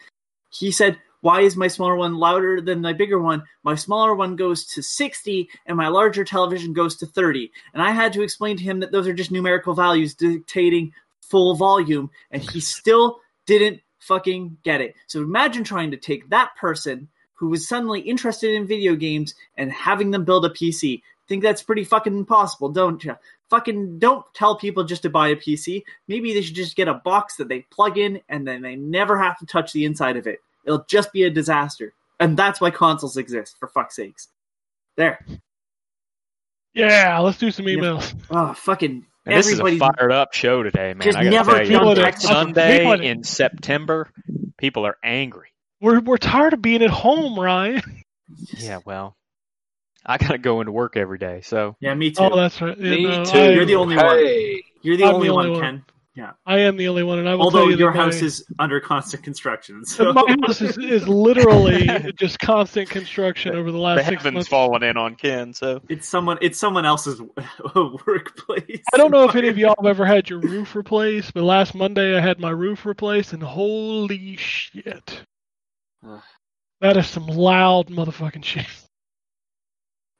He 0.49 0.71
said, 0.71 0.99
"Why 1.21 1.41
is 1.41 1.55
my 1.55 1.67
smaller 1.67 1.95
one 1.95 2.17
louder 2.17 2.59
than 2.59 2.81
my 2.81 2.93
bigger 2.93 3.19
one? 3.19 3.43
My 3.63 3.75
smaller 3.75 4.13
one 4.15 4.35
goes 4.35 4.65
to 4.73 4.83
60 4.83 5.49
and 5.65 5.77
my 5.77 5.87
larger 5.87 6.25
television 6.25 6.73
goes 6.73 6.95
to 6.97 7.05
30." 7.05 7.51
And 7.73 7.81
I 7.81 7.91
had 7.91 8.13
to 8.13 8.21
explain 8.21 8.57
to 8.57 8.63
him 8.63 8.81
that 8.81 8.91
those 8.91 9.07
are 9.07 9.13
just 9.13 9.31
numerical 9.31 9.73
values 9.73 10.13
dictating 10.13 10.93
full 11.21 11.55
volume, 11.55 12.09
and 12.31 12.41
he 12.41 12.59
still 12.77 13.21
didn't 13.45 13.81
fucking 13.99 14.57
get 14.63 14.81
it. 14.81 14.95
So 15.07 15.21
imagine 15.21 15.63
trying 15.63 15.91
to 15.91 15.97
take 15.97 16.29
that 16.29 16.55
person 16.57 17.07
who 17.41 17.49
was 17.49 17.67
suddenly 17.67 18.01
interested 18.01 18.53
in 18.53 18.67
video 18.67 18.95
games 18.95 19.33
and 19.57 19.71
having 19.71 20.11
them 20.11 20.25
build 20.25 20.45
a 20.45 20.49
PC. 20.49 21.01
Think 21.31 21.43
that's 21.43 21.63
pretty 21.63 21.85
fucking 21.85 22.13
impossible, 22.13 22.67
don't 22.67 23.01
you? 23.05 23.15
Fucking 23.49 23.99
don't 23.99 24.25
tell 24.33 24.57
people 24.57 24.83
just 24.83 25.03
to 25.03 25.09
buy 25.09 25.29
a 25.29 25.37
PC. 25.37 25.83
Maybe 26.09 26.33
they 26.33 26.41
should 26.41 26.57
just 26.57 26.75
get 26.75 26.89
a 26.89 26.93
box 26.93 27.37
that 27.37 27.47
they 27.47 27.61
plug 27.71 27.97
in 27.97 28.19
and 28.27 28.45
then 28.45 28.61
they 28.61 28.75
never 28.75 29.17
have 29.17 29.37
to 29.37 29.45
touch 29.45 29.71
the 29.71 29.85
inside 29.85 30.17
of 30.17 30.27
it. 30.27 30.39
It'll 30.65 30.83
just 30.89 31.13
be 31.13 31.23
a 31.23 31.29
disaster. 31.29 31.93
And 32.19 32.35
that's 32.35 32.59
why 32.59 32.69
consoles 32.69 33.15
exist, 33.15 33.55
for 33.61 33.69
fuck's 33.69 33.95
sakes. 33.95 34.27
There. 34.97 35.25
Yeah, 36.73 37.17
let's 37.19 37.37
do 37.37 37.49
some 37.49 37.65
Yeah. 37.65 37.75
emails. 37.77 38.13
Oh, 38.29 38.53
fucking 38.53 39.05
And 39.25 39.37
this 39.37 39.47
is 39.47 39.61
a 39.61 39.77
fired 39.77 40.11
up 40.11 40.33
show 40.33 40.63
today, 40.63 40.93
man. 40.93 41.01
Just 41.01 41.17
I 41.17 41.23
never 41.29 41.51
tell 41.53 41.65
you, 41.65 41.71
done 41.71 41.87
on 41.87 41.95
text 41.95 42.23
Sunday 42.23 42.83
message. 42.83 43.05
in 43.05 43.23
September, 43.23 44.09
people 44.57 44.85
are 44.85 44.97
angry. 45.01 45.47
We're 45.79 46.01
we're 46.01 46.17
tired 46.17 46.51
of 46.51 46.61
being 46.61 46.81
at 46.83 46.89
home, 46.89 47.39
Ryan. 47.39 47.81
Yeah, 48.57 48.79
well, 48.85 49.15
I 50.05 50.17
gotta 50.17 50.37
go 50.37 50.61
into 50.61 50.71
work 50.71 50.97
every 50.97 51.17
day, 51.17 51.41
so 51.43 51.75
Yeah, 51.79 51.93
me 51.93 52.11
too. 52.11 52.23
Oh, 52.23 52.35
that's 52.35 52.59
right. 52.61 52.77
Yeah, 52.77 52.89
Me 52.91 53.03
no, 53.03 53.23
too. 53.25 53.37
I- 53.39 53.49
You're 53.49 53.65
the 53.65 53.75
only 53.75 53.95
one. 53.95 54.17
You're 54.81 54.97
the 54.97 55.03
I'm 55.05 55.15
only, 55.15 55.27
the 55.27 55.33
one, 55.33 55.45
only 55.47 55.59
one. 55.59 55.61
Ken. 55.61 55.85
Yeah, 56.13 56.31
I 56.45 56.57
am 56.59 56.75
the 56.75 56.89
only 56.89 57.03
one, 57.03 57.19
and 57.19 57.29
I 57.29 57.35
will 57.35 57.43
Although 57.43 57.59
tell 57.59 57.71
you 57.71 57.77
your 57.77 57.93
that 57.93 57.97
my- 57.97 58.03
house 58.05 58.21
is 58.21 58.45
under 58.59 58.81
constant 58.81 59.23
construction, 59.23 59.85
so 59.85 60.11
my 60.11 60.35
house 60.45 60.59
is, 60.59 60.77
is 60.77 61.07
literally 61.07 61.87
just 62.19 62.37
constant 62.39 62.89
construction 62.89 63.55
over 63.55 63.71
the 63.71 63.77
last 63.77 63.99
The 63.99 64.03
six 64.05 64.17
heavens 64.17 64.33
months. 64.33 64.49
falling 64.49 64.83
in 64.83 64.97
on 64.97 65.15
Ken, 65.15 65.53
so 65.53 65.81
it's 65.87 66.05
someone 66.09 66.37
it's 66.41 66.59
someone 66.59 66.85
else's 66.85 67.21
workplace. 68.05 68.81
I 68.93 68.97
don't 68.97 69.11
know 69.11 69.23
if 69.29 69.35
any 69.35 69.47
of 69.47 69.57
y'all 69.57 69.75
have 69.79 69.85
ever 69.89 70.05
had 70.05 70.29
your 70.29 70.39
roof 70.39 70.75
replaced, 70.75 71.33
but 71.33 71.43
last 71.43 71.73
Monday 71.75 72.17
I 72.17 72.19
had 72.19 72.39
my 72.41 72.49
roof 72.51 72.85
replaced, 72.85 73.31
and 73.31 73.41
holy 73.41 74.35
shit. 74.35 75.21
That 76.81 76.97
is 76.97 77.07
some 77.07 77.27
loud 77.27 77.87
motherfucking 77.87 78.43
shit. 78.43 78.65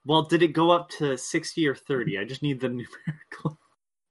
Well, 0.06 0.24
did 0.24 0.42
it 0.42 0.50
go 0.50 0.72
up 0.72 0.90
to 0.98 1.18
sixty 1.18 1.68
or 1.68 1.76
thirty? 1.76 2.18
I 2.18 2.24
just 2.24 2.42
need 2.42 2.60
the 2.60 2.70
numerical. 3.40 3.60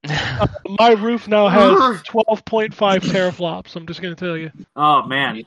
My 0.79 0.91
roof 0.93 1.27
now 1.27 1.47
has 1.47 2.01
12.5 2.03 2.71
teraflops, 2.73 3.75
I'm 3.75 3.85
just 3.85 4.01
going 4.01 4.15
to 4.15 4.25
tell 4.25 4.35
you. 4.35 4.49
Oh 4.75 5.05
man, 5.05 5.43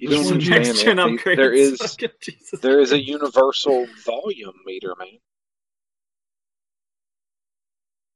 You 0.00 0.08
don't 0.08 0.24
Which 0.24 0.32
understand 0.50 0.64
next 0.64 0.82
gen 0.82 0.96
upgrades. 0.96 1.36
There 1.36 1.52
is 1.52 1.78
Fucking 1.80 2.08
Jesus. 2.20 2.60
there 2.60 2.80
is 2.80 2.90
a 2.90 2.98
universal 3.00 3.86
volume 4.04 4.54
meter, 4.66 4.94
man. 4.98 5.08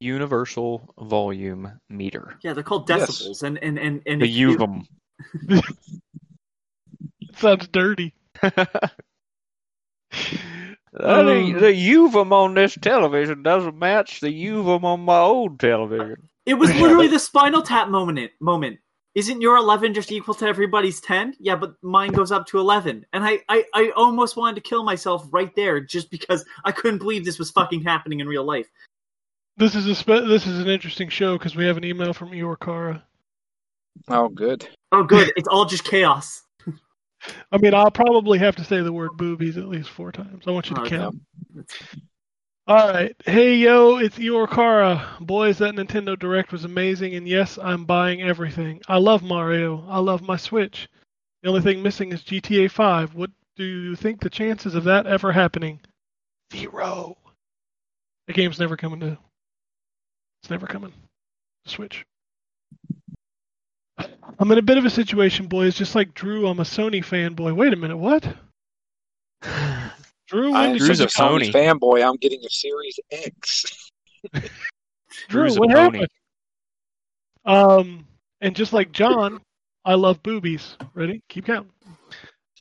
universal 0.01 0.95
volume 0.99 1.81
meter. 1.89 2.37
Yeah, 2.43 2.53
they're 2.55 2.63
called 2.65 2.89
Yes. 2.89 3.11
decibels, 3.23 3.43
and 3.45 3.59
and 3.63 3.79
and 3.79 4.03
and 4.07 4.21
The 4.23 4.27
if 4.27 4.31
you- 4.33 4.57
UVM. 4.57 5.63
Sounds 7.37 7.69
dirty. 7.69 8.15
That 10.99 11.29
ain't- 11.29 11.57
Um, 11.57 11.61
the 11.63 11.73
UVM 11.73 12.33
on 12.33 12.55
this 12.55 12.77
television 12.81 13.43
doesn't 13.43 13.79
match 13.79 14.21
the 14.21 14.31
UVM 14.31 14.85
on 14.85 15.01
my 15.01 15.19
old 15.19 15.59
television. 15.61 16.29
It 16.47 16.55
was 16.55 16.71
literally 16.75 17.09
the 17.09 17.19
Spinal 17.19 17.63
Tap 17.63 17.89
moment. 17.89 18.33
Moment. 18.41 18.79
Isn't 19.15 19.41
your 19.41 19.57
eleven 19.57 19.95
just 19.95 20.13
equal 20.13 20.35
to 20.35 20.47
everybody's 20.47 21.01
ten? 21.01 21.35
Yeah, 21.41 21.57
but 21.57 21.75
mine 21.83 22.13
goes 22.13 22.31
up 22.31 22.47
to 22.49 22.59
eleven, 22.59 23.05
and 23.13 23.25
I, 23.25 23.41
I, 23.49 23.65
I 23.75 23.91
almost 23.97 24.37
wanted 24.37 24.55
to 24.57 24.61
kill 24.69 24.85
myself 24.85 25.27
right 25.33 25.55
there 25.57 25.81
just 25.81 26.11
because 26.11 26.45
I 26.65 26.73
couldn't 26.73 26.99
believe 26.99 27.25
this 27.25 27.39
was 27.39 27.51
fucking 27.51 27.83
happening 27.83 28.21
in 28.21 28.29
real 28.29 28.45
life. 28.45 28.69
This 29.57 29.75
is 29.75 29.87
a 29.87 29.95
spe- 29.95 30.27
this 30.29 30.47
is 30.47 30.59
an 30.61 30.69
interesting 30.69 31.09
show 31.09 31.37
because 31.37 31.57
we 31.57 31.67
have 31.67 31.77
an 31.77 31.85
email 31.85 32.13
from 32.13 32.31
Eeyore 32.31 32.61
Kara. 32.61 33.03
Oh, 34.09 34.29
good. 34.29 34.69
Oh, 34.93 35.03
good. 35.03 35.33
it's 35.37 35.49
all 35.49 35.65
just 35.65 35.83
chaos. 35.85 36.43
I 37.53 37.59
mean, 37.59 37.75
I'll 37.75 37.91
probably 37.91 38.39
have 38.39 38.57
to 38.57 38.65
say 38.65 38.81
the 38.81 38.93
word 38.93 39.17
boobies 39.17 39.57
at 39.57 39.69
least 39.69 39.91
four 39.91 40.13
times. 40.13 40.45
I 40.47 40.51
want 40.51 40.71
you 40.71 40.77
to 40.77 40.83
Okay. 40.83 40.97
count. 40.97 41.21
All 42.67 42.89
right. 42.89 43.17
Hey, 43.25 43.57
yo, 43.57 43.97
it's 43.97 44.19
Eeyore 44.19 44.51
Kara. 44.51 45.17
Boys, 45.21 45.57
that 45.59 45.75
Nintendo 45.75 46.19
Direct 46.19 46.53
was 46.53 46.65
amazing, 46.65 47.15
and 47.15 47.27
yes, 47.27 47.59
I'm 47.63 47.85
buying 47.87 48.21
everything. 48.21 48.83
I 48.89 48.99
love 48.99 49.23
Mario. 49.23 49.87
I 49.89 49.99
love 50.01 50.21
my 50.21 50.37
Switch. 50.37 50.89
The 51.43 51.49
only 51.49 51.63
thing 51.63 51.83
missing 51.83 52.13
is 52.13 52.23
GTA 52.23 52.71
5. 52.71 53.15
What 53.15 53.31
do 53.57 53.65
you 53.65 53.97
think 53.97 54.21
the 54.21 54.29
chances 54.29 54.75
of 54.75 54.85
that 54.85 55.07
ever 55.07 55.33
happening? 55.33 55.81
Zero. 56.53 57.17
The 58.27 58.35
game's 58.35 58.61
never 58.61 58.77
coming 58.77 59.01
to. 59.01 59.17
It's 60.43 60.51
never 60.51 60.67
coming. 60.67 60.93
Switch. 61.65 62.05
I'm 64.39 64.51
in 64.53 64.59
a 64.59 64.63
bit 64.63 64.79
of 64.79 64.85
a 64.85 64.91
situation, 64.91 65.47
boys. 65.47 65.77
Just 65.77 65.95
like 65.95 66.15
Drew, 66.15 66.47
I'm 66.47 66.61
a 66.61 66.65
Sony 66.65 67.05
fanboy. 67.05 67.55
Wait 67.55 67.73
a 67.73 67.77
minute, 67.77 67.97
what? 67.97 68.27
Drew, 70.29 70.53
when 70.53 70.73
did 70.73 70.79
Drew's 70.79 71.01
a 71.01 71.07
Sony 71.07 71.51
fanboy. 71.51 72.07
I'm 72.07 72.17
getting 72.17 72.45
a 72.45 72.51
Series 72.51 73.01
X. 73.11 73.91
Drew, 75.29 75.55
what 75.55 75.71
happened? 75.71 76.09
Um, 77.45 78.07
and 78.41 78.55
just 78.55 78.73
like 78.73 78.93
John, 78.93 79.41
I 79.85 79.95
love 79.95 80.23
boobies. 80.23 80.77
Ready? 80.95 81.23
Keep 81.29 81.47
counting. 81.47 81.73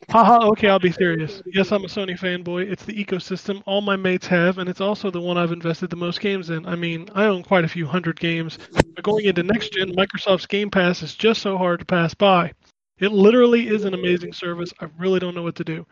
Haha, 0.10 0.48
okay, 0.50 0.70
I'll 0.70 0.80
be 0.80 0.92
serious. 0.92 1.42
Yes, 1.46 1.72
I'm 1.72 1.84
a 1.84 1.88
Sony 1.88 2.18
fanboy. 2.18 2.72
It's 2.72 2.86
the 2.86 2.94
ecosystem 2.94 3.62
all 3.66 3.82
my 3.82 3.96
mates 3.96 4.28
have, 4.28 4.58
and 4.58 4.70
it's 4.70 4.80
also 4.80 5.10
the 5.10 5.20
one 5.20 5.38
I've 5.38 5.52
invested 5.52 5.90
the 5.90 5.96
most 5.96 6.22
games 6.22 6.50
in. 6.50 6.66
I 6.66 6.76
mean, 6.76 7.10
I 7.16 7.26
own 7.26 7.44
quite 7.44 7.66
a 7.66 7.68
few 7.68 7.86
hundred 7.88 8.20
games. 8.20 8.58
But 8.72 9.04
going 9.04 9.26
into 9.26 9.44
next 9.44 9.74
gen, 9.74 9.96
Microsoft's 9.96 10.46
Game 10.46 10.70
Pass 10.70 11.02
is 11.02 11.16
just 11.16 11.42
so 11.42 11.58
hard 11.58 11.80
to 11.80 11.86
pass 11.86 12.14
by. 12.14 12.54
It 13.00 13.12
literally 13.12 13.68
is 13.68 13.86
an 13.86 13.94
amazing 13.94 14.34
service. 14.34 14.72
I 14.80 14.88
really 14.98 15.20
don't 15.20 15.36
know 15.36 15.44
what 15.44 15.56
to 15.56 15.64
do. 15.64 15.86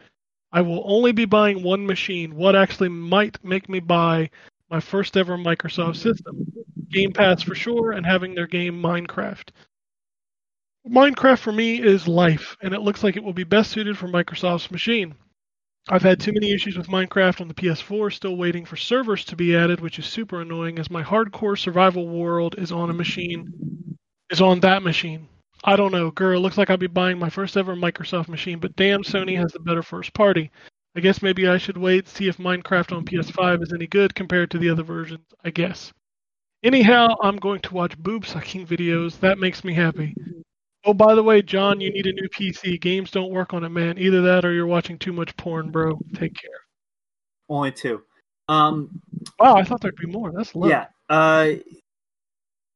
I 0.52 0.61
will 0.61 0.84
only 0.86 1.11
be 1.11 1.26
buying 1.26 1.64
one 1.64 1.86
machine. 1.86 2.36
What 2.36 2.56
actually 2.56 2.90
might 2.90 3.44
make 3.44 3.68
me 3.69 3.80
buy 3.80 4.30
my 4.69 4.80
first 4.80 5.18
ever 5.18 5.38
Microsoft 5.38 5.98
system? 5.98 6.45
Game 6.91 7.11
Pass 7.11 7.41
for 7.41 7.56
sure, 7.56 7.91
and 7.91 8.06
having 8.06 8.36
their 8.36 8.48
game 8.48 8.82
Minecraft. 8.82 9.49
Minecraft 10.88 11.40
for 11.40 11.52
me 11.52 11.82
is 11.82 12.07
life, 12.07 12.56
and 12.62 12.74
it 12.74 12.82
looks 12.82 13.03
like 13.03 13.16
it 13.16 13.24
will 13.24 13.34
be 13.34 13.44
best 13.44 13.72
suited 13.72 13.98
for 13.98 14.07
Microsoft's 14.07 14.70
machine. 14.70 15.16
I've 15.90 16.03
had 16.03 16.20
too 16.20 16.32
many 16.32 16.53
issues 16.53 16.78
with 16.78 16.88
Minecraft 16.88 17.41
on 17.41 17.48
the 17.48 17.53
PS4, 17.53 18.14
still 18.14 18.38
waiting 18.38 18.66
for 18.66 18.76
servers 18.76 19.26
to 19.26 19.36
be 19.36 19.56
added, 19.56 19.80
which 19.80 19.99
is 19.99 20.06
super 20.06 20.41
annoying 20.41 20.78
as 20.78 20.91
my 20.91 21.03
hardcore 21.03 21.57
survival 21.57 22.07
world 22.07 22.56
is 22.57 22.72
on 22.72 22.90
a 22.90 22.94
machine 22.94 23.52
is 24.30 24.41
on 24.41 24.60
that 24.60 24.84
machine. 24.84 25.28
I 25.64 25.76
don't 25.76 25.91
know, 25.91 26.12
girl, 26.12 26.41
looks 26.41 26.57
like 26.57 26.70
I'll 26.70 26.78
be 26.78 26.88
buying 26.88 27.18
my 27.18 27.30
first 27.30 27.57
ever 27.57 27.76
Microsoft 27.76 28.28
machine, 28.28 28.60
but 28.60 28.76
damn 28.76 29.03
Sony 29.03 29.38
has 29.38 29.52
the 29.52 29.60
better 29.60 29.84
first 29.84 30.14
party. 30.14 30.52
I 30.95 30.99
guess 30.99 31.22
maybe 31.22 31.48
I 31.48 31.57
should 31.57 31.78
wait 31.78 32.07
see 32.07 32.28
if 32.28 32.38
Minecraft 32.38 32.95
on 32.95 33.06
PS5 33.06 33.64
is 33.64 33.74
any 33.74 33.88
good 33.88 34.16
compared 34.16 34.52
to 34.52 34.57
the 34.57 34.70
other 34.70 34.84
versions, 34.84 35.26
I 35.44 35.49
guess. 35.49 35.91
Anyhow, 36.64 37.16
I'm 37.22 37.38
going 37.38 37.62
to 37.62 37.74
watch 37.74 37.98
boob 37.98 38.26
sucking 38.26 38.68
videos. 38.68 39.20
That 39.20 39.40
makes 39.40 39.64
me 39.64 39.74
happy. 39.74 40.16
Oh, 40.86 40.94
by 40.94 41.16
the 41.16 41.24
way, 41.24 41.41
John, 41.41 41.82
you 41.82 41.91
need 41.91 42.06
a 42.06 42.14
new 42.14 42.30
PC. 42.30 42.80
Games 42.80 43.10
don't 43.12 43.32
work 43.32 43.53
on 43.53 43.64
it, 43.64 43.70
man. 43.70 43.98
Either 43.98 44.22
that 44.22 44.45
or 44.45 44.53
you're 44.53 44.68
watching 44.68 44.98
too 44.99 45.12
much 45.14 45.36
porn, 45.38 45.72
bro. 45.72 45.99
Take 46.14 46.36
care. 46.36 46.52
Only 47.49 47.72
two. 47.72 48.03
Um, 48.48 49.02
Wow, 49.40 49.56
I 49.56 49.64
thought 49.64 49.82
there'd 49.82 49.95
be 49.95 50.06
more. 50.06 50.32
That's 50.32 50.53
low. 50.56 50.68
yeah. 50.68 50.86
Uh, 51.10 51.53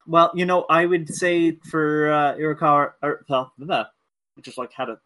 well, 0.07 0.31
you 0.33 0.45
know, 0.45 0.65
I 0.69 0.85
would 0.87 1.07
say 1.07 1.57
for 1.69 2.11
uh, 2.11 2.35
Irokawa, 2.35 2.93
or, 3.03 3.23
well, 3.29 3.53
blah, 3.59 3.85
just 4.41 4.57
like 4.57 4.73
had 4.73 4.89
a 4.89 4.99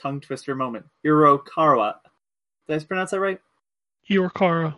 tongue 0.00 0.20
twister 0.20 0.54
moment. 0.54 0.86
Irokawa. 1.04 1.96
Did 2.66 2.80
I 2.82 2.84
pronounce 2.84 3.10
that 3.10 3.20
right? 3.20 3.38
Kara. 4.34 4.74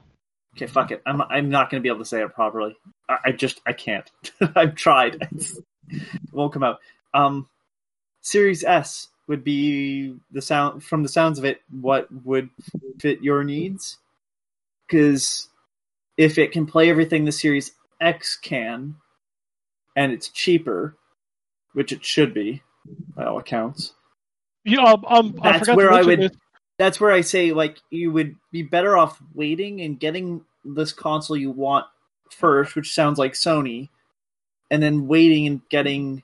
Okay, 0.56 0.66
fuck 0.66 0.90
it. 0.90 1.00
I'm 1.06 1.22
I'm 1.22 1.48
not 1.48 1.70
going 1.70 1.80
to 1.80 1.82
be 1.82 1.88
able 1.88 2.00
to 2.00 2.04
say 2.04 2.22
it 2.22 2.34
properly. 2.34 2.76
I, 3.08 3.18
I 3.26 3.32
just 3.32 3.60
I 3.64 3.72
can't. 3.72 4.10
I've 4.56 4.74
tried. 4.74 5.28
It 5.88 6.32
won't 6.32 6.52
come 6.54 6.62
out. 6.62 6.78
Um, 7.12 7.48
Series 8.22 8.64
S 8.64 9.08
would 9.28 9.44
be 9.44 10.14
the 10.30 10.42
sound 10.42 10.82
from 10.82 11.02
the 11.02 11.08
sounds 11.08 11.38
of 11.38 11.44
it. 11.44 11.60
What 11.70 12.08
would 12.24 12.50
fit 12.98 13.22
your 13.22 13.44
needs? 13.44 13.98
Because 14.86 15.48
if 16.16 16.38
it 16.38 16.52
can 16.52 16.66
play 16.66 16.88
everything 16.90 17.24
the 17.24 17.32
Series 17.32 17.72
X 18.00 18.36
can, 18.36 18.96
and 19.96 20.12
it's 20.12 20.28
cheaper, 20.28 20.96
which 21.72 21.92
it 21.92 22.04
should 22.04 22.32
be 22.34 22.62
by 23.16 23.24
all 23.24 23.38
accounts, 23.38 23.92
Yeah, 24.64 24.82
um, 24.84 25.04
um, 25.06 25.34
I 25.42 25.58
That's 25.58 25.68
where 25.70 25.92
I 25.92 26.02
would- 26.02 26.20
this. 26.20 26.32
that's 26.78 27.00
where 27.00 27.10
I 27.12 27.20
say 27.22 27.52
like 27.52 27.78
you 27.90 28.12
would 28.12 28.36
be 28.50 28.62
better 28.62 28.96
off 28.96 29.20
waiting 29.34 29.80
and 29.80 29.98
getting 29.98 30.44
this 30.64 30.92
console 30.92 31.36
you 31.36 31.50
want 31.50 31.86
first, 32.30 32.76
which 32.76 32.94
sounds 32.94 33.18
like 33.18 33.32
Sony, 33.32 33.88
and 34.70 34.82
then 34.82 35.06
waiting 35.08 35.46
and 35.46 35.68
getting 35.68 36.22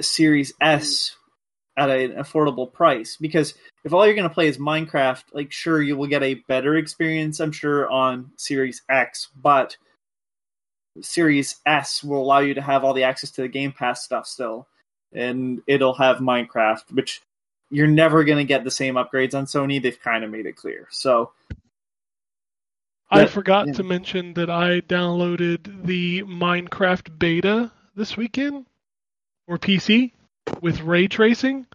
Series 0.00 0.52
hmm. 0.60 0.68
S 0.68 1.16
at 1.76 1.90
an 1.90 2.12
affordable 2.12 2.70
price. 2.70 3.16
Because 3.16 3.54
if 3.84 3.92
all 3.92 4.04
you're 4.04 4.14
going 4.14 4.28
to 4.28 4.34
play 4.34 4.48
is 4.48 4.58
Minecraft, 4.58 5.24
like 5.32 5.52
sure 5.52 5.80
you 5.80 5.96
will 5.96 6.06
get 6.06 6.22
a 6.22 6.34
better 6.34 6.76
experience, 6.76 7.40
I'm 7.40 7.52
sure 7.52 7.90
on 7.90 8.32
Series 8.36 8.82
X, 8.88 9.28
but 9.40 9.76
Series 11.00 11.56
S 11.66 12.04
will 12.04 12.22
allow 12.22 12.40
you 12.40 12.54
to 12.54 12.60
have 12.60 12.84
all 12.84 12.94
the 12.94 13.04
access 13.04 13.30
to 13.32 13.42
the 13.42 13.48
Game 13.48 13.72
Pass 13.72 14.04
stuff 14.04 14.26
still, 14.26 14.66
and 15.12 15.62
it'll 15.66 15.94
have 15.94 16.18
Minecraft, 16.18 16.92
which 16.92 17.22
you're 17.70 17.86
never 17.86 18.24
going 18.24 18.38
to 18.38 18.44
get 18.44 18.64
the 18.64 18.70
same 18.70 18.96
upgrades 18.96 19.34
on 19.34 19.46
Sony. 19.46 19.80
They've 19.80 20.00
kind 20.00 20.24
of 20.24 20.30
made 20.30 20.46
it 20.46 20.56
clear. 20.56 20.88
So 20.90 21.32
I 23.10 23.20
Yeah, 23.20 23.26
forgot 23.26 23.68
yeah. 23.68 23.72
to 23.74 23.82
mention 23.84 24.34
that 24.34 24.50
I 24.50 24.80
downloaded 24.80 25.84
the 25.84 26.22
Minecraft 26.24 27.18
beta 27.18 27.70
this 27.94 28.16
weekend 28.16 28.66
or 29.50 29.58
PC 29.58 30.12
with 30.62 30.80
ray 30.80 31.08
tracing 31.08 31.66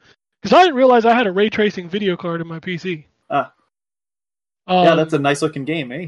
because 0.42 0.58
I 0.58 0.64
didn't 0.64 0.78
realize 0.78 1.06
I 1.06 1.14
had 1.14 1.28
a 1.28 1.32
ray 1.32 1.50
tracing 1.50 1.90
video 1.90 2.16
card 2.16 2.40
in 2.42 2.48
my 2.48 2.60
PC. 2.60 3.04
Ah. 3.30 3.54
Um, 4.66 4.86
yeah, 4.86 4.96
that's 4.96 5.14
a 5.14 5.20
nice 5.20 5.42
looking 5.42 5.66
game, 5.66 5.92
eh? 5.92 6.08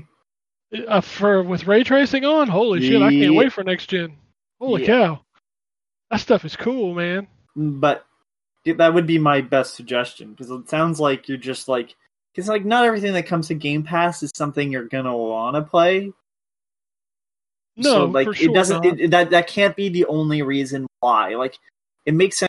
uh, 0.87 1.01
for 1.01 1.43
with 1.43 1.67
ray 1.67 1.83
tracing 1.83 2.25
on. 2.25 2.47
Holy 2.47 2.81
shit! 2.81 3.01
I 3.01 3.11
can't 3.11 3.35
wait 3.35 3.53
for 3.53 3.63
next 3.63 3.87
gen. 3.87 4.15
Holy 4.59 4.81
Yeah. 4.81 4.87
cow, 4.87 5.21
that 6.09 6.21
stuff 6.21 6.45
is 6.45 6.55
cool, 6.55 6.95
man. 6.95 7.27
But 7.55 8.05
that 8.65 8.93
would 8.93 9.05
be 9.05 9.19
my 9.19 9.41
best 9.41 9.75
suggestion 9.75 10.31
because 10.31 10.49
it 10.49 10.69
sounds 10.69 10.99
like 10.99 11.27
you're 11.27 11.37
just 11.37 11.67
like 11.67 11.95
because 12.33 12.47
like 12.47 12.65
not 12.65 12.85
everything 12.85 13.13
that 13.13 13.27
comes 13.27 13.49
to 13.49 13.55
Game 13.55 13.83
Pass 13.83 14.23
is 14.23 14.31
something 14.35 14.71
you're 14.71 14.85
gonna 14.87 15.15
want 15.15 15.55
to 15.55 15.61
play. 15.61 16.13
No, 17.77 17.91
so 17.91 18.05
like 18.05 18.35
sure 18.35 18.49
it 18.49 18.53
doesn't 18.53 18.85
it, 18.85 19.11
that 19.11 19.29
that 19.29 19.47
can't 19.47 19.75
be 19.75 19.89
the 19.89 20.05
only 20.05 20.41
reason 20.41 20.87
why. 20.99 21.35
Like 21.35 21.57
it 22.05 22.13
makes 22.13 22.43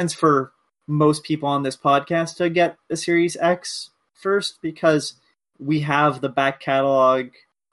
sense 0.00 0.14
for 0.14 0.52
most 0.86 1.22
people 1.22 1.48
on 1.48 1.62
this 1.62 1.76
podcast 1.76 2.36
to 2.36 2.48
get 2.48 2.76
a 2.90 2.96
Series 2.96 3.36
X 3.36 3.90
first 4.14 4.60
because 4.62 5.14
we 5.58 5.80
have 5.80 6.20
the 6.20 6.28
back 6.28 6.60
catalog 6.60 7.26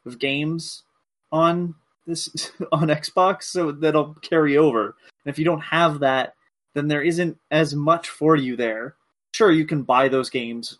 of 0.05 0.19
games 0.19 0.83
on 1.31 1.75
this 2.05 2.51
on 2.71 2.89
Xbox, 2.89 3.43
so 3.43 3.71
that'll 3.71 4.15
carry 4.15 4.57
over. 4.57 4.95
And 5.23 5.33
if 5.33 5.39
you 5.39 5.45
don't 5.45 5.61
have 5.61 5.99
that, 6.01 6.35
then 6.73 6.89
there 6.89 7.01
isn't 7.01 7.37
as 7.49 7.73
much 7.73 8.09
for 8.09 8.35
you 8.35 8.55
there. 8.55 8.95
Sure, 9.33 9.51
you 9.51 9.65
can 9.65 9.83
buy 9.83 10.09
those 10.09 10.29
games, 10.29 10.77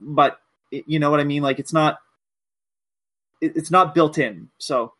but 0.00 0.38
it, 0.70 0.84
you 0.86 0.98
know 0.98 1.10
what 1.10 1.20
I 1.20 1.24
mean. 1.24 1.42
Like 1.42 1.58
it's 1.58 1.72
not 1.72 1.98
it, 3.40 3.56
it's 3.56 3.70
not 3.70 3.94
built 3.94 4.18
in. 4.18 4.48
So 4.58 4.94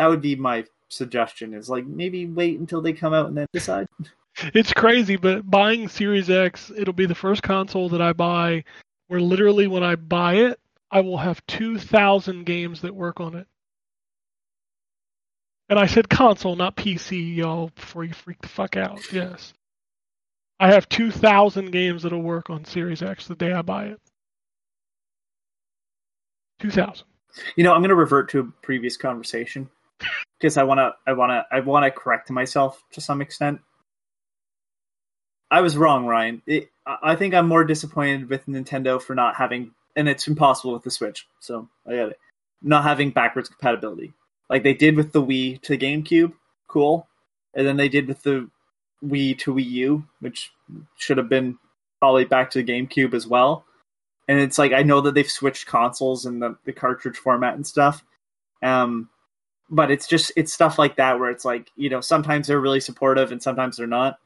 that 0.00 0.08
would 0.08 0.22
be 0.22 0.34
my 0.34 0.64
suggestion. 0.88 1.52
Is 1.52 1.68
like 1.68 1.86
maybe 1.86 2.24
wait 2.26 2.58
until 2.58 2.80
they 2.80 2.94
come 2.94 3.12
out 3.12 3.26
and 3.26 3.36
then 3.36 3.46
decide. 3.52 3.86
It's 4.54 4.72
crazy, 4.72 5.16
but 5.16 5.50
buying 5.50 5.88
Series 5.88 6.30
X, 6.30 6.72
it'll 6.74 6.94
be 6.94 7.04
the 7.04 7.16
first 7.16 7.42
console 7.42 7.90
that 7.90 8.00
I 8.00 8.14
buy 8.14 8.64
where 9.08 9.20
literally 9.20 9.66
when 9.66 9.82
I 9.82 9.96
buy 9.96 10.34
it, 10.34 10.58
I 10.90 11.00
will 11.00 11.18
have 11.18 11.44
2,000 11.46 12.46
games 12.46 12.80
that 12.82 12.94
work 12.94 13.20
on 13.20 13.34
it. 13.34 13.46
And 15.68 15.78
I 15.80 15.86
said 15.86 16.08
console, 16.08 16.54
not 16.54 16.76
PC, 16.76 17.36
y'all, 17.36 17.72
before 17.74 18.04
you 18.04 18.14
freak 18.14 18.40
the 18.40 18.48
fuck 18.48 18.76
out. 18.76 19.00
Yes. 19.12 19.52
I 20.60 20.72
have 20.72 20.88
2,000 20.88 21.72
games 21.72 22.04
that'll 22.04 22.22
work 22.22 22.50
on 22.50 22.64
Series 22.64 23.02
X 23.02 23.26
the 23.26 23.34
day 23.34 23.52
I 23.52 23.62
buy 23.62 23.86
it. 23.86 24.00
2,000. 26.60 27.04
You 27.56 27.64
know, 27.64 27.74
I'm 27.74 27.80
going 27.80 27.90
to 27.90 27.96
revert 27.96 28.30
to 28.30 28.38
a 28.38 28.44
previous 28.62 28.96
conversation 28.96 29.68
because 30.38 30.56
I 30.56 30.62
want 30.64 30.78
to, 30.78 30.92
I 31.06 31.12
want 31.12 31.30
to, 31.30 31.44
I 31.50 31.60
want 31.60 31.84
to 31.84 31.90
correct 31.90 32.30
myself 32.30 32.82
to 32.92 33.00
some 33.00 33.20
extent. 33.20 33.60
I 35.50 35.62
was 35.62 35.76
wrong, 35.76 36.06
Ryan. 36.06 36.42
It, 36.46 36.70
I 36.86 37.16
think 37.16 37.34
I'm 37.34 37.48
more 37.48 37.64
disappointed 37.64 38.28
with 38.30 38.46
Nintendo 38.46 39.02
for 39.02 39.14
not 39.14 39.36
having, 39.36 39.72
and 39.96 40.08
it's 40.08 40.28
impossible 40.28 40.72
with 40.72 40.84
the 40.84 40.90
Switch. 40.90 41.26
So 41.40 41.68
I 41.86 41.90
get 41.92 42.08
it, 42.10 42.18
not 42.62 42.84
having 42.84 43.10
backwards 43.10 43.48
compatibility 43.48 44.12
like 44.50 44.64
they 44.64 44.74
did 44.74 44.96
with 44.96 45.12
the 45.12 45.22
Wii 45.22 45.62
to 45.62 45.78
GameCube. 45.78 46.34
Cool, 46.68 47.06
and 47.54 47.66
then 47.66 47.76
they 47.76 47.88
did 47.88 48.08
with 48.08 48.22
the 48.22 48.50
Wii 49.02 49.38
to 49.38 49.54
Wii 49.54 49.70
U, 49.70 50.04
which 50.20 50.52
should 50.98 51.16
have 51.18 51.28
been 51.28 51.58
probably 52.00 52.24
back 52.24 52.50
to 52.50 52.62
the 52.62 52.72
GameCube 52.72 53.14
as 53.14 53.26
well. 53.26 53.64
And 54.28 54.38
it's 54.38 54.58
like 54.58 54.72
I 54.72 54.82
know 54.82 55.00
that 55.00 55.14
they've 55.14 55.30
switched 55.30 55.66
consoles 55.66 56.26
and 56.26 56.42
the, 56.42 56.56
the 56.64 56.72
cartridge 56.72 57.16
format 57.16 57.54
and 57.54 57.66
stuff. 57.66 58.04
Um, 58.62 59.08
but 59.70 59.90
it's 59.90 60.06
just 60.06 60.32
it's 60.36 60.52
stuff 60.52 60.78
like 60.78 60.96
that 60.96 61.18
where 61.18 61.30
it's 61.30 61.44
like 61.44 61.70
you 61.76 61.88
know 61.88 62.00
sometimes 62.00 62.48
they're 62.48 62.60
really 62.60 62.80
supportive 62.80 63.32
and 63.32 63.42
sometimes 63.42 63.76
they're 63.76 63.86
not. 63.86 64.18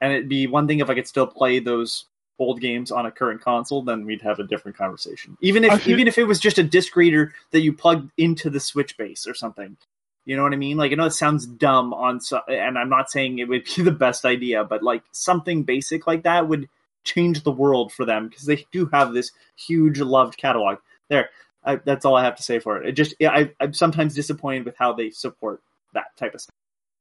And 0.00 0.12
it'd 0.12 0.28
be 0.28 0.46
one 0.46 0.66
thing 0.66 0.80
if 0.80 0.90
I 0.90 0.94
could 0.94 1.06
still 1.06 1.26
play 1.26 1.60
those 1.60 2.06
old 2.38 2.60
games 2.60 2.90
on 2.90 3.06
a 3.06 3.10
current 3.10 3.40
console, 3.40 3.82
then 3.82 4.04
we'd 4.04 4.22
have 4.22 4.38
a 4.38 4.44
different 4.44 4.76
conversation. 4.76 5.36
Even 5.40 5.64
if 5.64 5.86
even 5.86 6.08
if 6.08 6.18
it 6.18 6.24
was 6.24 6.40
just 6.40 6.58
a 6.58 6.62
disc 6.62 6.96
reader 6.96 7.34
that 7.50 7.60
you 7.60 7.72
plugged 7.72 8.10
into 8.16 8.50
the 8.50 8.60
Switch 8.60 8.96
base 8.96 9.26
or 9.26 9.34
something. 9.34 9.76
You 10.24 10.36
know 10.36 10.44
what 10.44 10.52
I 10.52 10.56
mean? 10.56 10.76
Like 10.76 10.92
I 10.92 10.94
know 10.94 11.06
it 11.06 11.12
sounds 11.12 11.46
dumb 11.46 11.92
on 11.92 12.20
so, 12.20 12.40
and 12.46 12.78
I'm 12.78 12.88
not 12.88 13.10
saying 13.10 13.38
it 13.38 13.48
would 13.48 13.64
be 13.64 13.82
the 13.82 13.90
best 13.90 14.24
idea, 14.24 14.64
but 14.64 14.82
like 14.82 15.02
something 15.12 15.64
basic 15.64 16.06
like 16.06 16.22
that 16.22 16.48
would 16.48 16.68
change 17.04 17.42
the 17.42 17.50
world 17.50 17.92
for 17.92 18.04
them 18.04 18.28
because 18.28 18.44
they 18.44 18.64
do 18.70 18.86
have 18.92 19.12
this 19.12 19.32
huge 19.56 20.00
loved 20.00 20.36
catalog. 20.36 20.78
There, 21.08 21.30
I, 21.64 21.76
that's 21.76 22.04
all 22.04 22.16
I 22.16 22.24
have 22.24 22.36
to 22.36 22.42
say 22.42 22.58
for 22.58 22.82
it. 22.82 22.88
It 22.88 22.92
just, 22.92 23.14
yeah, 23.18 23.30
I, 23.30 23.52
I'm 23.60 23.72
sometimes 23.72 24.14
disappointed 24.14 24.64
with 24.64 24.76
how 24.76 24.92
they 24.92 25.10
support 25.10 25.62
that 25.94 26.16
type 26.16 26.34
of 26.34 26.40
stuff. 26.40 26.54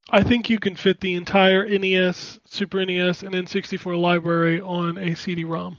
I 0.09 0.23
think 0.23 0.49
you 0.49 0.59
can 0.59 0.75
fit 0.75 0.99
the 0.99 1.15
entire 1.15 1.67
NES, 1.67 2.39
Super 2.45 2.85
NES, 2.85 3.23
and 3.23 3.33
N64 3.33 3.99
library 3.99 4.59
on 4.61 4.97
a 4.97 5.15
CD-ROM. 5.15 5.77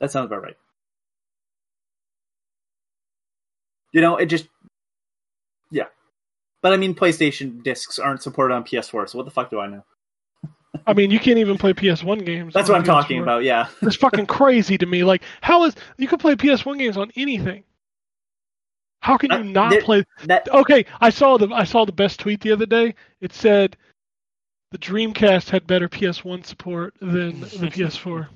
That 0.00 0.10
sounds 0.10 0.26
about 0.26 0.42
right. 0.42 0.56
You 3.92 4.00
know, 4.00 4.16
it 4.16 4.26
just, 4.26 4.48
yeah. 5.70 5.86
But 6.62 6.72
I 6.72 6.76
mean, 6.76 6.94
PlayStation 6.94 7.62
discs 7.62 7.98
aren't 7.98 8.22
supported 8.22 8.54
on 8.54 8.64
PS4, 8.64 9.08
so 9.08 9.18
what 9.18 9.24
the 9.24 9.30
fuck 9.30 9.50
do 9.50 9.60
I 9.60 9.66
know? 9.66 9.84
I 10.86 10.92
mean, 10.92 11.10
you 11.10 11.18
can't 11.18 11.38
even 11.38 11.56
play 11.58 11.72
PS1 11.72 12.24
games. 12.26 12.52
That's 12.54 12.68
what 12.68 12.76
I'm 12.78 12.84
talking 12.84 13.20
PS4. 13.20 13.22
about. 13.22 13.42
Yeah. 13.44 13.68
It's 13.82 13.96
fucking 13.96 14.26
crazy 14.26 14.76
to 14.78 14.86
me. 14.86 15.02
Like, 15.04 15.22
how 15.40 15.64
is 15.64 15.74
you 15.96 16.06
can 16.08 16.18
play 16.18 16.34
PS1 16.36 16.78
games 16.78 16.96
on 16.96 17.10
anything? 17.16 17.64
How 19.00 19.16
can 19.16 19.30
you 19.30 19.38
Uh, 19.38 19.42
not 19.42 19.70
there- 19.70 19.82
play? 19.82 20.04
That 20.24 20.48
Okay, 20.52 20.84
I 21.00 21.10
saw 21.10 21.38
the 21.38 21.48
I 21.48 21.64
saw 21.64 21.84
the 21.84 21.92
best 21.92 22.20
tweet 22.20 22.40
the 22.40 22.52
other 22.52 22.66
day. 22.66 22.94
It 23.20 23.32
said 23.32 23.76
the 24.72 24.78
Dreamcast 24.78 25.48
had 25.50 25.66
better 25.66 25.88
PS1 25.88 26.44
support 26.44 26.94
than 27.00 27.40
the 27.40 27.46
PS4. 27.72 28.28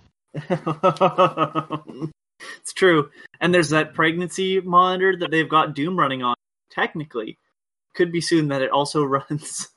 it's 2.63 2.73
true. 2.73 3.11
And 3.41 3.53
there's 3.55 3.71
that 3.71 3.95
pregnancy 3.95 4.61
monitor 4.61 5.17
that 5.19 5.31
they've 5.31 5.49
got 5.49 5.75
Doom 5.75 5.99
running 5.99 6.23
on. 6.23 6.35
Technically, 6.71 7.39
could 7.95 8.11
be 8.13 8.21
soon 8.23 8.49
that 8.49 8.63
it 8.63 8.71
also 8.71 9.05
runs 9.05 9.69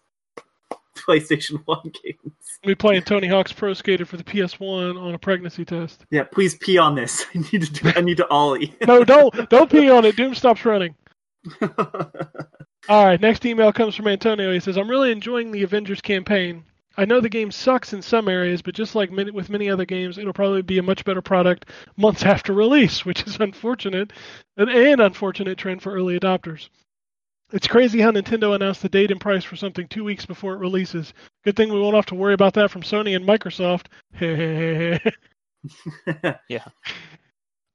PlayStation 1.07 1.61
One 1.65 1.91
games. 2.03 2.33
We 2.63 2.75
playing 2.75 3.03
Tony 3.03 3.27
Hawk's 3.27 3.53
Pro 3.53 3.73
Skater 3.73 4.05
for 4.05 4.17
the 4.17 4.23
PS1 4.23 4.99
on 4.99 5.13
a 5.13 5.19
pregnancy 5.19 5.65
test. 5.65 6.05
Yeah, 6.09 6.23
please 6.23 6.55
pee 6.55 6.77
on 6.77 6.95
this. 6.95 7.25
I 7.35 7.39
need 7.39 7.61
to. 7.61 7.71
Do, 7.71 7.91
I 7.95 8.01
need 8.01 8.17
to 8.17 8.29
ollie. 8.29 8.75
No, 8.87 9.03
don't 9.03 9.49
don't 9.49 9.69
pee 9.69 9.89
on 9.89 10.05
it. 10.05 10.15
Doom 10.15 10.35
stops 10.35 10.63
running. 10.65 10.95
All 12.87 13.05
right, 13.05 13.19
next 13.19 13.45
email 13.45 13.73
comes 13.73 13.95
from 13.95 14.07
Antonio. 14.07 14.53
He 14.53 14.59
says, 14.59 14.77
"I'm 14.77 14.89
really 14.89 15.11
enjoying 15.11 15.51
the 15.51 15.63
Avengers 15.63 16.01
campaign. 16.01 16.63
I 16.97 17.05
know 17.05 17.19
the 17.19 17.29
game 17.29 17.51
sucks 17.51 17.93
in 17.93 18.01
some 18.01 18.29
areas, 18.29 18.61
but 18.61 18.73
just 18.73 18.95
like 18.95 19.11
many, 19.11 19.31
with 19.31 19.49
many 19.49 19.69
other 19.69 19.85
games, 19.85 20.17
it'll 20.17 20.33
probably 20.33 20.61
be 20.61 20.77
a 20.77 20.83
much 20.83 21.03
better 21.03 21.21
product 21.21 21.65
months 21.97 22.23
after 22.23 22.53
release, 22.53 23.03
which 23.05 23.23
is 23.23 23.37
unfortunate, 23.39 24.13
an, 24.55 24.69
an 24.69 25.01
unfortunate 25.01 25.57
trend 25.57 25.81
for 25.81 25.93
early 25.93 26.17
adopters. 26.17 26.69
It's 27.55 27.67
crazy 27.67 28.01
how 28.01 28.11
Nintendo 28.11 28.53
announced 28.53 28.81
the 28.81 28.89
date 28.89 29.11
and 29.11 29.21
price 29.21 29.45
for 29.45 29.55
something 29.55 29.87
two 29.87 30.03
weeks 30.03 30.25
before 30.25 30.55
it 30.55 30.59
releases. 30.59 31.13
Good 31.45 31.55
thing 31.55 31.71
we 31.71 31.79
won't 31.79 31.95
have 31.95 32.05
to 32.07 32.15
worry 32.15 32.33
about 32.33 32.53
that 32.55 32.69
from 32.69 32.81
Sony 32.81 33.15
and 33.15 33.25
Microsoft. 33.25 33.85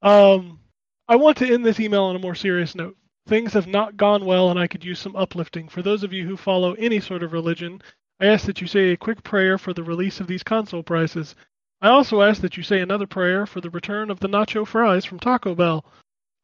Um, 0.03 0.61
I 1.09 1.17
want 1.17 1.39
to 1.39 1.53
end 1.53 1.65
this 1.65 1.81
email 1.81 2.05
on 2.05 2.17
a 2.17 2.21
more 2.21 2.35
serious 2.35 2.75
note. 2.75 2.97
Things 3.27 3.53
have 3.55 3.67
not 3.67 3.97
gone 3.97 4.25
well, 4.25 4.51
and 4.51 4.59
I 4.59 4.67
could 4.67 4.85
use 4.85 4.99
some 4.99 5.17
uplifting. 5.17 5.69
For 5.69 5.83
those 5.83 6.03
of 6.03 6.13
you 6.13 6.27
who 6.27 6.37
follow 6.37 6.75
any 6.75 7.01
sort 7.01 7.23
of 7.23 7.33
religion, 7.33 7.81
I 8.21 8.27
ask 8.27 8.47
that 8.47 8.61
you 8.61 8.67
say 8.67 8.91
a 8.91 8.97
quick 8.97 9.23
prayer 9.23 9.59
for 9.59 9.73
the 9.73 9.83
release 9.83 10.21
of 10.21 10.27
these 10.27 10.43
console 10.43 10.83
prices. 10.83 11.35
I 11.81 11.89
also 11.89 12.23
ask 12.23 12.43
that 12.43 12.57
you 12.57 12.63
say 12.63 12.81
another 12.81 13.07
prayer 13.07 13.47
for 13.47 13.61
the 13.61 13.71
return 13.71 14.11
of 14.11 14.21
the 14.21 14.29
nacho 14.29 14.67
fries 14.67 15.07
from 15.07 15.21
Taco 15.21 15.55
Bell. 15.55 15.85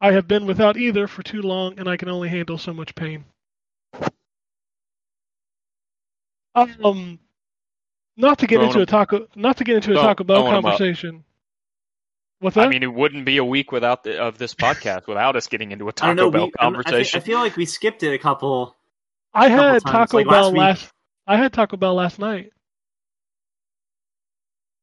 I 0.00 0.12
have 0.12 0.28
been 0.28 0.46
without 0.46 0.76
either 0.76 1.06
for 1.06 1.22
too 1.22 1.40
long, 1.42 1.78
and 1.78 1.88
I 1.88 1.96
can 1.96 2.08
only 2.08 2.28
handle 2.28 2.58
so 2.58 2.72
much 2.74 2.94
pain. 2.94 3.24
Um, 6.54 7.18
not 8.16 8.38
to 8.38 8.46
get 8.46 8.56
Throwing 8.56 8.68
into 8.68 8.78
a 8.78 8.82
'em- 8.82 8.86
taco, 8.86 9.26
not 9.34 9.58
to 9.58 9.64
get 9.64 9.76
into 9.76 9.92
a 9.92 9.94
Taco 9.94 10.24
Bell 10.24 10.38
throwing 10.42 10.52
'em 10.54 10.58
up. 10.58 10.62
conversation. 10.78 11.24
What's 12.38 12.56
that? 12.56 12.66
I 12.66 12.68
mean, 12.68 12.82
it 12.82 12.92
wouldn't 12.92 13.24
be 13.26 13.36
a 13.38 13.44
week 13.44 13.72
without 13.72 14.04
the, 14.04 14.18
of 14.22 14.38
this 14.38 14.54
podcast 14.54 15.06
without 15.06 15.36
us 15.36 15.46
getting 15.48 15.72
into 15.72 15.88
a 15.88 15.92
Taco 15.92 16.14
know. 16.14 16.30
Bell 16.30 16.46
we, 16.46 16.52
I'm- 16.58 16.74
I, 16.76 16.78
thi- 16.78 16.82
conversation. 16.82 17.20
I 17.20 17.24
feel 17.24 17.38
like 17.40 17.56
we 17.56 17.66
skipped 17.66 18.02
it 18.02 18.12
a 18.14 18.18
couple. 18.18 18.74
I 19.34 19.48
couple 19.48 19.64
had 19.64 19.70
times, 19.82 19.82
Taco 20.10 20.16
like 20.18 20.28
Bell 20.28 20.50
last 20.52 20.82
last. 20.82 20.90
I 21.26 21.36
had 21.36 21.52
Taco 21.52 21.76
Bell 21.76 21.94
last 21.94 22.18
night. 22.18 22.52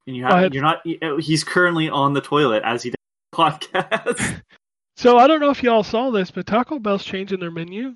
And 0.06 0.16
you 0.16 0.24
Go 0.24 0.30
have, 0.30 0.38
ahead. 0.38 0.54
you're 0.54 0.64
not. 0.64 1.22
He's 1.22 1.44
currently 1.44 1.90
on 1.90 2.14
the 2.14 2.22
toilet 2.22 2.62
as 2.64 2.84
he 2.84 2.90
does 2.92 2.98
the 3.32 3.38
podcast. 3.38 4.42
So 4.96 5.18
I 5.18 5.28
don't 5.28 5.40
know 5.40 5.50
if 5.50 5.64
y'all 5.64 5.84
saw 5.84 6.12
this, 6.12 6.32
but 6.32 6.46
Taco 6.46 6.80
Bell's 6.80 7.04
changing 7.04 7.40
their 7.40 7.52
menu. 7.52 7.96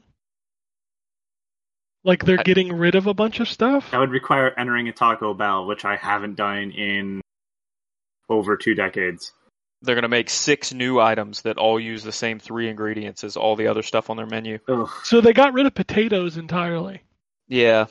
Like 2.04 2.24
they're 2.26 2.40
I- 2.40 2.44
getting 2.44 2.74
rid 2.74 2.96
of 2.96 3.08
a 3.08 3.14
bunch 3.14 3.40
of 3.40 3.48
stuff. 3.48 3.92
that 3.92 4.00
would 4.00 4.12
require 4.12 4.54
entering 4.58 4.88
a 4.88 4.94
Taco 4.94 5.34
Bell, 5.34 5.66
which 5.68 5.86
I 5.86 5.96
haven't 5.96 6.36
done 6.36 6.72
in 6.72 7.22
over 8.30 8.58
two 8.58 8.74
decades. 8.76 9.32
They're 9.84 9.96
going 9.96 10.04
to 10.04 10.10
make 10.10 10.30
six 10.30 10.74
new 10.74 11.00
items 11.00 11.44
that 11.44 11.58
all 11.58 11.80
use 11.80 12.04
the 12.04 12.12
same 12.12 12.40
three 12.40 12.68
ingredients 12.68 13.24
as 13.24 13.38
all 13.38 13.56
the 13.56 13.68
other 13.68 13.84
stuff 13.84 14.10
on 14.10 14.18
their 14.18 14.26
menu. 14.26 14.58
Ugh. 14.68 14.90
So 15.04 15.22
they 15.22 15.34
got 15.34 15.54
rid 15.54 15.68
of 15.68 15.76
potatoes 15.76 16.36
entirely. 16.38 17.04
Yeah. 17.48 17.86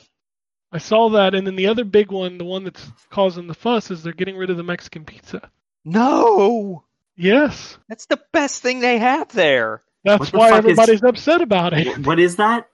I 0.69 0.79
saw 0.79 1.09
that, 1.11 1.33
and 1.33 1.47
then 1.47 1.55
the 1.55 1.67
other 1.67 1.85
big 1.85 2.11
one, 2.11 2.37
the 2.37 2.43
one 2.43 2.65
that's 2.65 2.85
causing 3.09 3.47
the 3.47 3.53
fuss, 3.53 3.89
is 3.89 4.03
they're 4.03 4.11
getting 4.11 4.35
rid 4.35 4.49
of 4.49 4.57
the 4.57 4.63
Mexican 4.63 5.05
pizza. 5.05 5.49
No! 5.85 6.83
Yes, 7.17 7.77
That's 7.89 8.05
the 8.05 8.19
best 8.31 8.61
thing 8.61 8.79
they 8.79 8.99
have 8.99 9.29
there. 9.29 9.81
that's 10.03 10.29
the 10.31 10.37
why 10.37 10.49
fuck 10.51 10.59
is- 10.59 10.65
everybody's 10.77 11.03
upset 11.03 11.41
about 11.41 11.73
it. 11.73 12.05
What 12.05 12.19
is 12.19 12.35
that? 12.37 12.67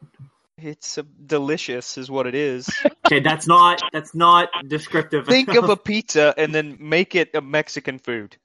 It's 0.58 0.98
uh, 0.98 1.04
delicious, 1.26 1.98
is 1.98 2.12
what 2.12 2.28
it 2.28 2.36
is. 2.36 2.70
Okay, 3.06 3.20
that's 3.20 3.48
not 3.48 3.82
that's 3.92 4.16
not 4.16 4.48
descriptive. 4.68 5.28
Think 5.28 5.50
of 5.56 5.70
a 5.70 5.76
pizza 5.92 6.34
and 6.38 6.56
then 6.56 6.78
make 6.80 7.16
it 7.16 7.32
a 7.36 7.42
Mexican 7.42 8.00
food. 8.00 8.38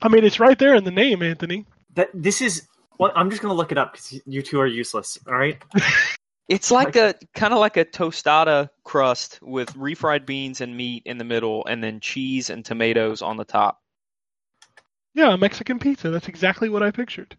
I 0.00 0.08
mean, 0.08 0.24
it's 0.24 0.40
right 0.40 0.58
there 0.58 0.74
in 0.74 0.82
the 0.84 0.90
name, 0.90 1.22
Anthony. 1.22 1.66
that. 1.94 2.08
This 2.14 2.40
is 2.40 2.66
Well, 2.98 3.12
I'm 3.14 3.28
just 3.30 3.42
gonna 3.42 3.52
look 3.54 3.70
it 3.70 3.76
up 3.78 3.92
because 3.92 4.18
you 4.26 4.40
two 4.42 4.58
are 4.60 4.66
useless. 4.66 5.18
All 5.28 5.34
right. 5.36 5.62
It's 6.48 6.70
like 6.70 6.94
a 6.96 7.14
kind 7.34 7.54
of 7.54 7.58
like 7.58 7.78
a 7.78 7.86
tostada 7.86 8.68
crust 8.84 9.38
with 9.40 9.72
refried 9.74 10.26
beans 10.26 10.60
and 10.60 10.76
meat 10.76 11.02
in 11.06 11.16
the 11.16 11.24
middle, 11.24 11.64
and 11.64 11.82
then 11.82 12.00
cheese 12.00 12.50
and 12.50 12.62
tomatoes 12.64 13.22
on 13.22 13.38
the 13.38 13.46
top. 13.46 13.80
Yeah, 15.14 15.32
a 15.32 15.38
Mexican 15.38 15.78
pizza. 15.78 16.10
That's 16.10 16.28
exactly 16.28 16.68
what 16.68 16.82
I 16.82 16.90
pictured. 16.90 17.36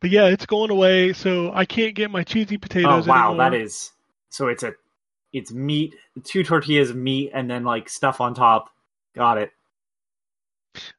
But 0.00 0.10
yeah, 0.10 0.26
it's 0.26 0.44
going 0.44 0.70
away, 0.70 1.12
so 1.12 1.52
I 1.54 1.64
can't 1.64 1.94
get 1.94 2.10
my 2.10 2.24
cheesy 2.24 2.58
potatoes. 2.58 3.06
Oh 3.06 3.10
wow, 3.10 3.30
anymore. 3.30 3.50
that 3.50 3.56
is. 3.56 3.92
So 4.28 4.48
it's 4.48 4.62
a, 4.62 4.74
it's 5.32 5.52
meat, 5.52 5.94
two 6.24 6.42
tortillas 6.42 6.90
of 6.90 6.96
meat, 6.96 7.30
and 7.32 7.48
then 7.48 7.64
like 7.64 7.88
stuff 7.88 8.20
on 8.20 8.34
top. 8.34 8.70
Got 9.14 9.38
it. 9.38 9.50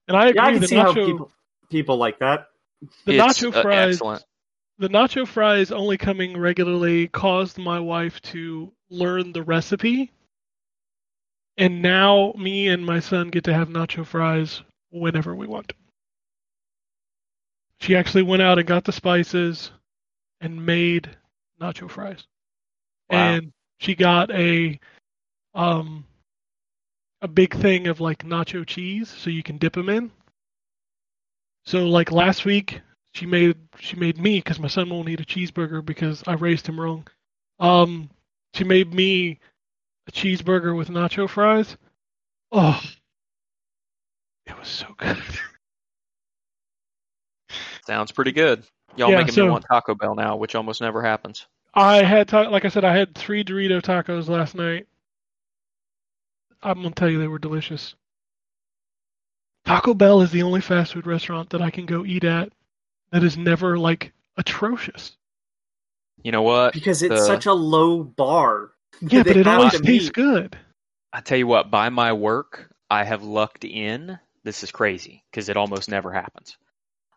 and 0.08 0.18
I 0.18 0.30
agree. 0.30 0.36
Yeah, 0.38 0.46
I 0.46 0.52
can 0.54 0.62
the 0.62 0.68
see 0.68 0.76
how 0.76 0.94
people 0.94 1.32
people 1.70 1.98
like 1.98 2.20
that. 2.20 2.48
the 3.06 3.18
it's 3.18 3.40
nacho 3.40 3.54
uh, 3.54 3.62
fries, 3.62 3.96
excellent. 3.96 4.24
the 4.80 4.90
nacho 4.90 5.28
fries 5.28 5.72
only 5.72 5.98
coming 5.98 6.38
regularly 6.38 7.08
caused 7.10 7.58
my 7.58 7.80
wife 7.80 8.22
to 8.22 8.72
learn 8.90 9.34
the 9.34 9.44
recipe, 9.44 10.12
and 11.58 11.82
now 11.82 12.34
me 12.38 12.70
and 12.70 12.86
my 12.86 13.02
son 13.02 13.28
get 13.28 13.44
to 13.44 13.54
have 13.54 13.68
nacho 13.68 14.06
fries 14.06 14.64
whenever 15.00 15.36
we 15.36 15.48
want. 15.48 15.74
She 17.80 17.96
actually 17.96 18.24
went 18.24 18.42
out 18.42 18.58
and 18.58 18.68
got 18.68 18.84
the 18.86 18.92
spices 18.92 19.72
and 20.42 20.66
made 20.66 21.10
nacho 21.62 21.90
fries. 21.90 22.26
Wow. 23.10 23.18
And 23.18 23.54
she 23.80 23.96
got 23.96 24.32
a 24.32 24.80
um 25.54 26.06
a 27.22 27.28
big 27.28 27.54
thing 27.56 27.88
of 27.88 28.00
like 28.00 28.24
nacho 28.24 28.66
cheese 28.66 29.10
so 29.10 29.30
you 29.30 29.44
can 29.44 29.58
dip 29.58 29.74
them 29.74 29.90
in. 29.90 30.12
So 31.66 31.86
like 31.88 32.12
last 32.12 32.46
week 32.46 32.82
she 33.14 33.26
made 33.26 33.58
she 33.80 33.96
made 33.96 34.18
me 34.18 34.42
cuz 34.42 34.60
my 34.60 34.68
son 34.68 34.90
won't 34.90 35.10
eat 35.10 35.22
a 35.22 35.24
cheeseburger 35.24 35.84
because 35.84 36.24
I 36.28 36.34
raised 36.34 36.68
him 36.68 36.80
wrong. 36.80 37.08
Um 37.60 38.10
she 38.54 38.64
made 38.64 38.94
me 38.94 39.40
a 40.08 40.12
cheeseburger 40.12 40.76
with 40.76 40.90
nacho 40.90 41.30
fries. 41.30 41.78
Oh. 42.52 42.82
It 44.46 44.58
was 44.58 44.68
so 44.68 44.88
good. 44.98 45.18
Sounds 47.88 48.12
pretty 48.12 48.32
good. 48.32 48.64
Y'all 48.96 49.12
Yeah, 49.12 49.18
making 49.18 49.34
so- 49.34 49.46
me 49.46 49.52
want 49.52 49.66
Taco 49.70 49.96
Bell 49.96 50.16
now, 50.16 50.36
which 50.38 50.56
almost 50.56 50.82
never 50.82 51.02
happens. 51.02 51.46
I 51.74 52.04
had 52.04 52.28
ta- 52.30 52.50
like 52.50 52.64
I 52.64 52.70
said, 52.70 52.86
I 52.86 52.96
had 52.96 53.16
three 53.16 53.44
Dorito 53.44 53.82
tacos 53.82 54.30
last 54.30 54.56
night. 54.56 54.88
I'm 56.64 56.82
gonna 56.82 56.96
tell 56.96 57.10
you 57.10 57.20
they 57.20 57.28
were 57.28 57.38
delicious. 57.40 57.96
Taco 59.66 59.94
Bell 59.94 60.22
is 60.22 60.32
the 60.32 60.44
only 60.44 60.62
fast 60.62 60.94
food 60.94 61.06
restaurant 61.06 61.50
that 61.50 61.62
I 61.62 61.70
can 61.72 61.86
go 61.86 62.06
eat 62.06 62.24
at 62.24 62.50
that 63.12 63.24
is 63.24 63.38
never 63.38 63.78
like 63.78 64.14
atrocious. 64.38 65.18
You 66.24 66.32
know 66.32 66.44
what? 66.44 66.74
Because 66.74 67.04
it's 67.04 67.14
The- 67.16 67.26
such 67.26 67.46
a 67.46 67.54
low 67.54 68.04
bar. 68.04 68.72
Yeah, 69.02 69.24
but 69.24 69.36
it 69.36 69.48
always 69.48 69.74
tastes 69.82 70.08
meet. 70.08 70.14
good. 70.14 70.58
I 71.12 71.20
tell 71.20 71.38
you 71.38 71.48
what, 71.48 71.70
by 71.70 71.90
my 71.90 72.14
work, 72.14 72.72
I 72.90 73.04
have 73.04 73.24
lucked 73.24 73.66
in. 73.66 74.18
This 74.46 74.64
is 74.64 74.72
crazy 74.72 75.26
because 75.30 75.50
it 75.50 75.58
almost 75.58 75.90
never 75.90 76.14
happens. 76.14 76.56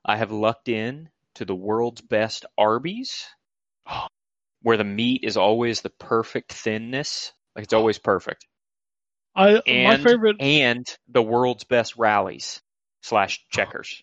I 0.04 0.16
have 0.16 0.32
lucked 0.32 0.68
in 0.68 1.10
to 1.36 1.44
the 1.44 1.54
world's 1.54 2.00
best 2.00 2.44
Arby's, 2.56 3.26
where 4.62 4.76
the 4.78 4.84
meat 4.84 5.20
is 5.22 5.36
always 5.36 5.80
the 5.82 5.90
perfect 5.90 6.52
thinness. 6.52 7.32
Like 7.54 7.64
it's 7.64 7.74
always 7.74 7.98
perfect. 7.98 8.46
I 9.36 9.60
And 9.66 10.02
my 10.02 10.10
favorite. 10.10 10.40
and 10.40 10.86
the 11.08 11.22
world's 11.22 11.64
best 11.64 11.96
Rally's 11.96 12.60
slash 13.02 13.44
checkers. 13.52 14.02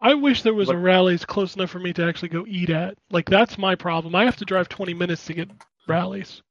I 0.00 0.14
wish 0.14 0.42
there 0.42 0.54
was 0.54 0.68
a 0.68 0.74
What- 0.74 0.82
Rally's 0.82 1.24
close 1.24 1.56
enough 1.56 1.70
for 1.70 1.80
me 1.80 1.92
to 1.94 2.04
actually 2.06 2.28
go 2.28 2.44
eat 2.46 2.68
at. 2.70 2.98
Like 3.10 3.28
that's 3.28 3.56
my 3.58 3.74
problem. 3.74 4.14
I 4.14 4.26
have 4.26 4.36
to 4.36 4.44
drive 4.44 4.68
20 4.68 4.92
minutes 4.94 5.24
to 5.26 5.34
get 5.34 5.50
Rally's. 5.88 6.42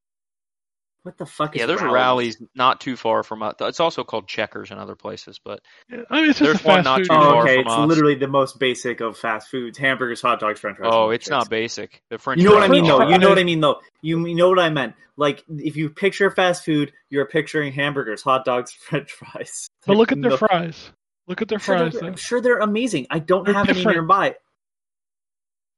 What 1.05 1.19
the 1.19 1.25
fuck 1.27 1.55
is 1.55 1.59
Yeah, 1.59 1.67
there's 1.67 1.81
Rally's? 1.83 1.93
Rally's 1.93 2.37
not 2.55 2.81
too 2.81 2.95
far 2.95 3.21
from 3.21 3.43
us. 3.43 3.53
It's 3.61 3.79
also 3.79 4.03
called 4.03 4.27
checkers 4.27 4.71
in 4.71 4.79
other 4.79 4.95
places, 4.95 5.39
but 5.45 5.59
Yeah, 5.87 5.99
I 6.09 6.21
mean, 6.21 6.31
it's 6.31 6.39
There's 6.39 6.59
a 6.59 6.67
one 6.67 6.77
fast 6.77 6.85
not 6.85 6.97
food. 6.97 7.05
too 7.09 7.13
Oh, 7.15 7.21
far 7.31 7.43
okay. 7.43 7.55
from 7.57 7.65
It's 7.67 7.73
us. 7.75 7.87
literally 7.89 8.15
the 8.15 8.27
most 8.27 8.57
basic 8.57 9.01
of 9.01 9.15
fast 9.15 9.49
foods: 9.49 9.77
hamburgers, 9.77 10.19
hot 10.19 10.39
dogs, 10.39 10.59
French 10.59 10.77
fries. 10.77 10.89
oh, 10.91 11.05
and 11.05 11.13
it's 11.13 11.29
not 11.29 11.47
basic. 11.47 12.01
The 12.09 12.17
French. 12.17 12.41
You 12.41 12.49
know 12.49 12.55
what 12.55 12.63
I 12.63 12.69
mean, 12.69 12.85
though. 12.85 13.07
You 13.07 13.19
know 13.19 13.29
what 13.29 13.37
I 13.37 13.43
mean, 13.43 13.59
though. 13.59 13.81
You, 14.01 14.25
you 14.25 14.33
know 14.35 14.49
what 14.49 14.57
I 14.59 14.71
meant. 14.71 14.95
Like, 15.15 15.43
if 15.47 15.75
you 15.77 15.91
picture 15.91 16.31
fast 16.31 16.65
food, 16.65 16.91
you're 17.11 17.27
picturing 17.27 17.71
hamburgers, 17.71 18.23
hot 18.23 18.43
dogs, 18.43 18.71
French 18.89 19.11
fries. 19.11 19.67
But 19.85 19.97
look 19.97 20.11
at 20.11 20.19
their 20.21 20.31
No- 20.31 20.37
fries. 20.37 20.91
Look 21.27 21.43
at 21.43 21.47
their 21.49 21.57
I'm 21.57 21.61
fries. 21.61 21.93
they're. 21.93 22.03
I'm 22.09 22.15
sure 22.17 22.41
they're 22.41 22.57
amazing. 22.57 23.05
I 23.11 23.19
don't 23.19 23.45
They're 23.45 23.53
have 23.53 23.69
any 23.69 23.85
nearby. 23.85 24.35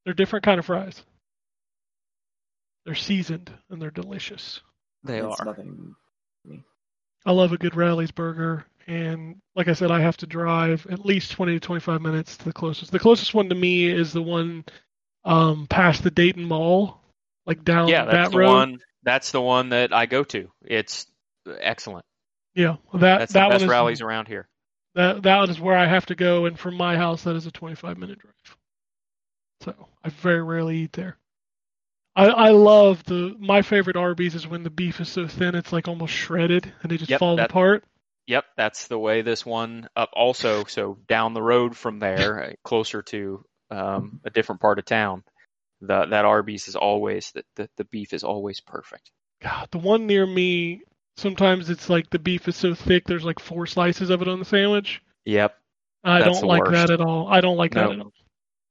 They're 0.05 0.13
different 0.13 0.45
kind 0.45 0.57
of 0.57 0.65
fries. 0.65 1.03
They're 2.85 2.95
seasoned 2.95 3.51
and 3.69 3.81
they're 3.81 3.91
delicious. 3.91 4.61
They 5.03 5.19
That's 5.19 5.39
are. 5.39 5.43
nothing. 5.43 5.95
I 7.25 7.31
love 7.31 7.51
a 7.51 7.57
good 7.57 7.75
Rally's 7.75 8.11
burger, 8.11 8.65
and 8.87 9.41
like 9.55 9.67
I 9.67 9.73
said, 9.73 9.91
I 9.91 9.99
have 10.01 10.17
to 10.17 10.25
drive 10.27 10.85
at 10.89 11.05
least 11.05 11.31
20 11.31 11.53
to 11.53 11.59
25 11.59 12.01
minutes 12.01 12.37
to 12.37 12.45
the 12.45 12.53
closest. 12.53 12.91
The 12.91 12.99
closest 12.99 13.33
one 13.33 13.49
to 13.49 13.55
me 13.55 13.87
is 13.87 14.13
the 14.13 14.21
one 14.21 14.65
um, 15.25 15.67
past 15.67 16.03
the 16.03 16.11
Dayton 16.11 16.43
Mall, 16.45 17.01
like 17.45 17.63
down 17.63 17.93
Yeah, 17.93 18.05
that's 18.05 18.11
that 18.11 18.31
the 18.31 18.39
road. 18.39 18.65
one. 18.65 18.79
That's 19.03 19.31
the 19.31 19.41
one 19.41 19.69
that 19.69 19.93
I 19.93 20.05
go 20.05 20.23
to. 20.25 20.51
It's 20.65 21.05
excellent. 21.47 22.05
Yeah, 22.55 22.77
that 22.93 23.23
That's 23.23 23.33
the 23.33 23.41
that 23.41 23.47
best 23.47 23.61
one 23.61 23.61
is 23.63 23.73
Rally's 23.73 24.01
around 24.01 24.27
here. 24.27 24.47
that 24.95 25.23
that 25.23 25.37
one 25.39 25.49
is 25.49 25.59
where 25.59 25.77
I 25.77 25.85
have 25.85 26.05
to 26.07 26.15
go, 26.15 26.45
and 26.45 26.57
from 26.59 26.75
my 26.75 26.95
house, 26.97 27.23
that 27.23 27.35
is 27.35 27.45
a 27.45 27.51
25 27.51 27.97
minute 27.97 28.19
drive. 28.19 28.57
So 29.61 29.87
I 30.03 30.09
very 30.09 30.41
rarely 30.43 30.77
eat 30.77 30.93
there. 30.93 31.17
I 32.17 32.25
I 32.25 32.49
love 32.49 33.03
the 33.05 33.35
my 33.39 33.61
favorite 33.61 33.95
Arby's 33.95 34.35
is 34.35 34.47
when 34.47 34.63
the 34.63 34.69
beef 34.69 34.99
is 34.99 35.07
so 35.09 35.27
thin 35.27 35.55
it's 35.55 35.71
like 35.71 35.87
almost 35.87 36.13
shredded 36.13 36.71
and 36.81 36.91
they 36.91 36.97
just 36.97 37.11
Yep, 37.11 37.19
falls 37.19 37.37
that- 37.37 37.51
apart. 37.51 37.83
Yep, 38.25 38.43
that's 38.57 38.87
the 38.89 38.99
way 38.99 39.21
this 39.21 39.45
one 39.45 39.87
up. 39.95 40.09
Also, 40.13 40.65
so 40.65 40.97
down 41.07 41.33
the 41.33 41.41
road 41.41 41.77
from 41.77 41.99
there, 41.99 42.43
uh, 42.43 42.53
closer 42.63 43.01
to 43.03 43.45
um, 43.71 44.19
a 44.25 44.29
different 44.29 44.59
part 44.59 44.79
of 44.79 44.85
town, 44.85 45.23
the 45.79 46.05
that 46.07 46.25
Arby's 46.25 46.67
is 46.67 46.75
always 46.75 47.31
the, 47.31 47.43
the 47.55 47.69
the 47.77 47.85
beef 47.85 48.11
is 48.13 48.23
always 48.25 48.59
perfect. 48.59 49.11
God, 49.41 49.69
the 49.71 49.77
one 49.77 50.07
near 50.07 50.25
me, 50.25 50.81
sometimes 51.15 51.69
it's 51.69 51.89
like 51.89 52.09
the 52.09 52.19
beef 52.19 52.47
is 52.49 52.55
so 52.57 52.73
thick 52.75 53.05
there's 53.05 53.23
like 53.23 53.39
four 53.39 53.65
slices 53.67 54.09
of 54.09 54.21
it 54.21 54.27
on 54.27 54.39
the 54.39 54.45
sandwich. 54.45 55.01
Yep, 55.25 55.55
I 56.03 56.19
That's 56.19 56.31
don't 56.31 56.41
the 56.41 56.47
like 56.47 56.63
worst. 56.65 56.71
that 56.73 56.89
at 56.89 56.99
all. 56.99 57.27
I 57.29 57.39
don't 57.41 57.57
like 57.57 57.75
that 57.75 57.91
at 57.91 57.99
all. 57.99 58.11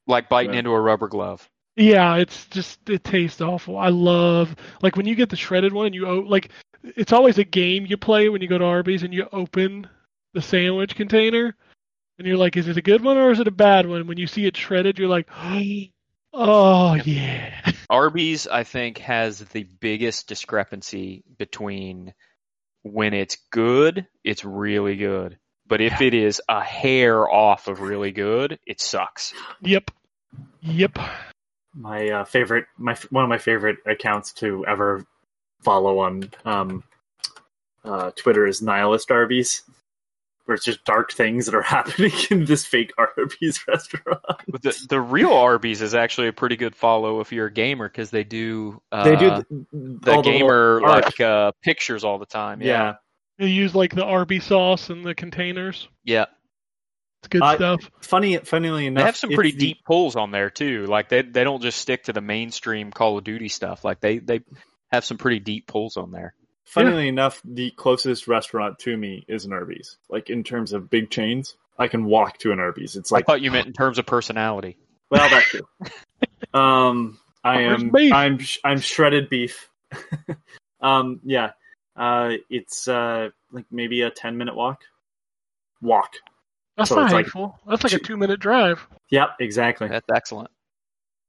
like 0.07 0.29
biting 0.29 0.53
Yeah. 0.53 0.59
into 0.59 0.71
a 0.73 0.81
rubber 0.81 1.09
glove. 1.09 1.49
Yeah, 1.77 2.17
it's 2.17 2.47
just 2.47 2.89
it 2.89 3.05
tastes 3.05 3.41
awful. 3.41 3.77
I 3.77 3.91
love 3.91 4.57
like 4.81 4.97
when 4.97 5.07
you 5.07 5.15
get 5.15 5.29
the 5.29 5.37
shredded 5.37 5.73
one 5.73 5.87
and 5.87 5.95
you 5.95 6.27
like 6.27 6.51
it's 6.83 7.13
always 7.13 7.39
a 7.39 7.45
game 7.45 7.87
you 7.87 7.97
play 7.97 8.29
when 8.29 8.41
you 8.41 8.49
go 8.49 8.59
to 8.59 8.65
Arby's 8.65 9.03
and 9.03 9.13
you 9.13 9.29
open 9.33 9.89
the 10.33 10.43
sandwich 10.43 10.95
container 10.95 11.55
and 12.19 12.27
you're 12.27 12.37
like, 12.37 12.57
is 12.57 12.69
it 12.69 12.77
a 12.77 12.83
good 12.83 13.03
one 13.03 13.17
or 13.17 13.31
is 13.31 13.41
it 13.41 13.49
a 13.49 13.53
bad 13.53 13.87
one? 13.87 14.07
When 14.07 14.19
you 14.19 14.27
see 14.27 14.47
it 14.47 14.57
shredded, 14.57 14.99
you're 14.99 15.09
like, 15.09 15.29
oh 16.33 16.95
yeah. 16.95 17.73
Arby's, 17.91 18.47
I 18.47 18.65
think, 18.65 18.99
has 18.99 19.39
the 19.39 19.65
biggest 19.65 20.29
discrepancy 20.29 21.25
between 21.39 22.15
when 22.83 23.15
it's 23.15 23.37
good, 23.51 24.07
it's 24.25 24.45
really 24.45 24.97
good. 24.97 25.39
But 25.69 25.81
if 25.81 26.01
it 26.01 26.15
is 26.15 26.41
a 26.49 26.63
hair 26.63 27.29
off 27.29 27.67
of 27.67 27.81
really 27.81 28.13
good, 28.13 28.61
it 28.67 28.81
sucks. 28.81 29.35
Yep. 29.63 29.91
Yep. 30.61 30.99
My 31.79 32.09
uh, 32.09 32.25
favorite, 32.25 32.67
my 32.79 32.97
one 33.11 33.23
of 33.25 33.29
my 33.29 33.39
favorite 33.39 33.79
accounts 33.87 34.33
to 34.35 34.65
ever 34.67 35.05
follow 35.63 35.99
on 35.99 36.31
um, 36.45 36.83
uh, 37.85 38.11
Twitter 38.17 38.47
is 38.47 38.63
Nihilist 38.63 39.11
Arby's, 39.11 39.63
where 40.47 40.55
it's 40.55 40.65
just 40.65 40.85
dark 40.85 41.13
things 41.13 41.45
that 41.47 41.55
are 41.55 41.63
happening 41.77 42.13
in 42.31 42.47
this 42.47 42.65
fake 42.65 42.93
Arby's 42.97 43.61
restaurant. 43.69 44.23
But 44.49 44.63
the 44.63 44.87
the 44.89 45.01
real 45.01 45.33
Arby's 45.33 45.83
is 45.83 45.95
actually 45.95 46.29
a 46.29 46.33
pretty 46.33 46.57
good 46.57 46.75
follow 46.75 47.21
if 47.21 47.31
you're 47.31 47.47
a 47.47 47.53
gamer 47.53 47.89
because 47.89 48.11
they 48.11 48.25
do 48.25 48.81
uh, 48.91 49.05
they 49.05 49.17
do 49.17 49.29
the, 49.31 49.67
the, 49.73 50.23
gamer 50.23 50.75
little 50.75 50.89
art. 50.91 51.05
like 51.05 51.21
uh, 51.21 51.53
pictures 51.63 52.05
all 52.05 52.19
the 52.19 52.27
time. 52.27 52.63
yeah. 52.63 52.69
Yeah, 52.69 52.95
They 53.39 53.49
use 53.49 53.75
like 53.75 53.95
the 53.95 54.05
Arby 54.05 54.41
sauce 54.41 54.89
in 54.89 55.03
the 55.03 55.15
containers. 55.15 55.89
yeah. 56.05 56.27
It's 57.27 57.33
good 57.33 57.43
I- 57.43 57.57
stuff. 57.57 57.91
Funny, 58.01 58.37
funnily 58.39 58.87
enough, 58.87 59.03
They 59.03 59.07
have 59.07 59.17
some 59.17 59.31
pretty 59.31 59.53
the- 59.53 59.59
deep 59.59 59.85
pulls 59.85 60.17
on 60.17 60.31
there 60.31 60.51
too. 60.51 60.87
Like 60.87 61.09
they 61.09 61.23
they 61.23 61.45
don't 61.45 61.63
just 61.63 61.81
stick 61.81 62.05
to 62.05 62.13
the 62.13 62.21
mainstream 62.21 62.91
Call 62.93 63.19
of 63.19 63.25
Duty 63.25 63.49
stuff. 63.49 63.85
Like 63.85 64.01
they 64.01 64.19
they 64.19 64.41
have 64.93 65.05
some 65.05 65.19
pretty 65.19 65.41
deep 65.41 65.67
pulls 65.67 65.97
on 65.97 66.13
there. 66.13 66.35
Funnily 66.65 67.09
enough, 67.09 67.41
the 67.45 67.71
closest 67.71 68.27
restaurant 68.29 68.79
to 68.81 68.97
me 68.97 69.25
is 69.29 69.45
an 69.45 69.53
Arby's. 69.53 69.97
Like 70.09 70.31
in 70.31 70.43
terms 70.45 70.73
of 70.73 70.91
big 70.91 71.11
chains, 71.11 71.57
I 71.79 71.89
can 71.89 72.05
walk 72.05 72.39
to 72.39 72.53
an 72.53 72.59
Arby's. 72.61 72.97
It's 72.97 73.13
I 73.13 73.17
like 73.17 73.27
thought 73.27 73.41
you 73.41 73.51
meant 73.51 73.67
in 73.67 73.73
terms 73.73 73.99
of 73.99 74.07
personality. 74.07 74.77
Well, 75.11 75.29
that's 75.29 75.47
true. 75.47 75.67
um, 76.61 77.19
I 77.45 77.63
am. 77.63 77.91
beef? 77.91 78.13
I'm. 78.13 78.39
I'm 78.65 78.81
shredded 78.81 79.29
beef. 79.29 79.69
um, 80.81 81.21
yeah. 81.25 81.53
Uh, 81.97 82.35
it's 82.51 82.89
uh 82.89 83.31
like 83.53 83.65
maybe 83.71 84.03
a 84.03 84.11
ten 84.11 84.37
minute 84.37 84.55
walk. 84.57 84.83
Walk. 85.81 86.15
That's 86.77 86.91
So 86.91 86.97
not 86.97 87.05
it's 87.07 87.13
like 87.15 87.25
hateful. 87.27 87.59
That's 87.67 87.85
like 87.85 87.93
a 87.93 87.99
two- 87.99 88.05
two 88.05 88.17
minute 88.17 88.41
drive. 88.41 88.87
Yep, 89.11 89.37
exactly. 89.41 89.89
That's 89.89 90.07
excellent. 90.15 90.51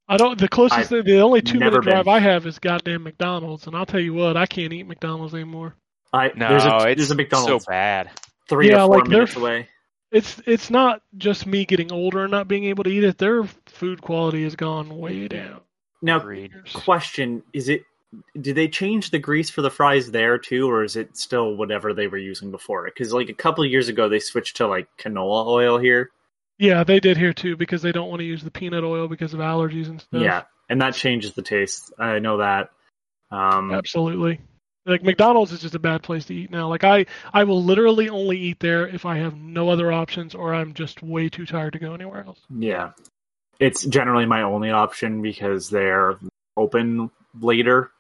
I 0.10 0.18
don't. 0.18 0.38
The 0.40 0.48
closest, 0.48 0.80
I've 0.80 0.88
thing, 0.88 1.04
the 1.04 1.20
only 1.22 1.42
two 1.42 1.60
minute 1.60 1.82
drive 1.84 2.06
been. 2.06 2.14
I 2.14 2.20
have 2.20 2.46
is 2.46 2.60
goddamn 2.60 3.04
McDonald's, 3.04 3.68
and 3.68 3.76
I'll 3.76 3.86
tell 3.86 4.00
you 4.00 4.14
what, 4.14 4.38
I 4.38 4.46
can't 4.46 4.72
eat 4.74 4.88
McDonald's 4.88 5.34
anymore. 5.34 5.76
I 6.14 6.32
No, 6.36 6.48
there's 6.50 6.64
a 6.66 6.76
it's 6.90 6.98
there's 6.98 7.12
a 7.12 7.16
McDonald's 7.16 7.66
so 7.66 7.70
bad. 7.72 8.10
three 8.50 8.70
Yeah, 8.70 8.84
or 8.84 8.88
four 8.88 8.96
like, 9.00 9.04
they're- 9.10 9.20
minutes 9.20 9.36
away. 9.36 9.68
It's 10.10 10.42
it's 10.46 10.70
not 10.70 11.02
just 11.18 11.46
me 11.46 11.66
getting 11.66 11.92
older 11.92 12.24
and 12.24 12.32
not 12.32 12.48
being 12.48 12.64
able 12.66 12.86
to 12.86 12.90
eat 12.90 13.04
it. 13.04 13.18
Their 13.18 13.44
food 13.66 14.02
quality 14.02 14.44
has 14.44 14.56
gone 14.56 14.98
way 14.98 15.28
down. 15.28 15.60
Now, 16.02 16.18
Agreed. 16.18 16.54
question: 16.74 17.44
Is 17.52 17.68
it? 17.68 17.84
Did 18.40 18.56
they 18.56 18.68
change 18.68 19.12
the 19.12 19.20
grease 19.20 19.50
for 19.50 19.62
the 19.62 19.70
fries 19.70 20.12
there 20.12 20.38
too, 20.38 20.70
or 20.70 20.84
is 20.84 20.96
it 20.96 21.18
still 21.18 21.56
whatever 21.56 21.94
they 21.94 22.08
were 22.08 22.18
using 22.18 22.52
before? 22.52 22.86
Because 22.86 23.12
like 23.12 23.30
a 23.30 23.34
couple 23.34 23.64
of 23.64 23.70
years 23.70 23.90
ago, 23.90 24.08
they 24.08 24.20
switched 24.20 24.58
to 24.58 24.68
like 24.68 24.88
canola 24.98 25.46
oil 25.46 25.78
here. 25.78 26.12
Yeah, 26.58 26.84
they 26.84 27.00
did 27.00 27.18
here 27.18 27.34
too 27.34 27.58
because 27.58 27.82
they 27.82 27.92
don't 27.92 28.10
want 28.10 28.22
to 28.22 28.26
use 28.26 28.44
the 28.44 28.52
peanut 28.52 28.84
oil 28.84 29.08
because 29.08 29.34
of 29.34 29.42
allergies 29.42 29.90
and 29.90 30.02
stuff. 30.02 30.22
Yeah, 30.22 30.44
and 30.70 30.82
that 30.82 30.94
changes 30.94 31.34
the 31.34 31.42
taste. 31.42 31.94
I 32.00 32.20
know 32.20 32.38
that. 32.38 32.70
Um, 33.30 33.74
absolutely. 33.74 34.40
Like 34.86 35.04
McDonald's 35.04 35.52
is 35.52 35.60
just 35.60 35.76
a 35.76 35.80
bad 35.80 36.02
place 36.02 36.26
to 36.26 36.34
eat 36.34 36.50
now. 36.50 36.70
Like 36.70 36.86
I, 36.86 37.06
I 37.34 37.44
will 37.44 37.62
literally 37.62 38.08
only 38.08 38.40
eat 38.40 38.62
there 38.62 38.88
if 38.88 39.06
I 39.06 39.18
have 39.18 39.36
no 39.36 39.70
other 39.70 39.92
options 39.92 40.34
or 40.34 40.54
I'm 40.54 40.74
just 40.74 41.04
way 41.04 41.28
too 41.28 41.46
tired 41.46 41.74
to 41.74 41.80
go 41.80 41.94
anywhere 41.94 42.24
else. 42.26 42.40
Yeah. 42.50 42.92
It's 43.60 43.86
generally 43.86 44.26
my 44.26 44.44
only 44.44 44.72
option 44.72 45.22
because 45.22 45.70
they're 45.70 46.18
open 46.56 47.12
later 47.42 47.92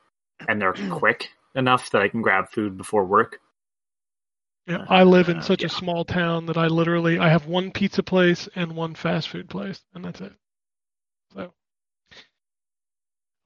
and 0.47 0.61
they're 0.61 0.73
quick 0.89 1.29
enough 1.55 1.89
that 1.91 2.01
I 2.01 2.09
can 2.09 2.21
grab 2.21 2.49
food 2.51 2.77
before 2.77 3.05
work. 3.05 3.39
Yeah, 4.67 4.85
I 4.87 5.03
live 5.03 5.29
in 5.29 5.39
Uh, 5.39 5.41
such 5.41 5.63
yeah. 5.63 5.67
a 5.67 5.69
small 5.69 6.05
town 6.05 6.45
that 6.47 6.57
I 6.57 6.67
literally 6.67 7.19
I 7.19 7.29
have 7.29 7.47
one 7.47 7.71
pizza 7.71 8.03
place 8.03 8.47
and 8.55 8.73
one 8.75 8.95
fast 8.95 9.29
food 9.29 9.49
place, 9.49 9.81
and 9.93 10.03
that's 10.05 10.21
it. 10.21 10.33
So, 11.33 11.53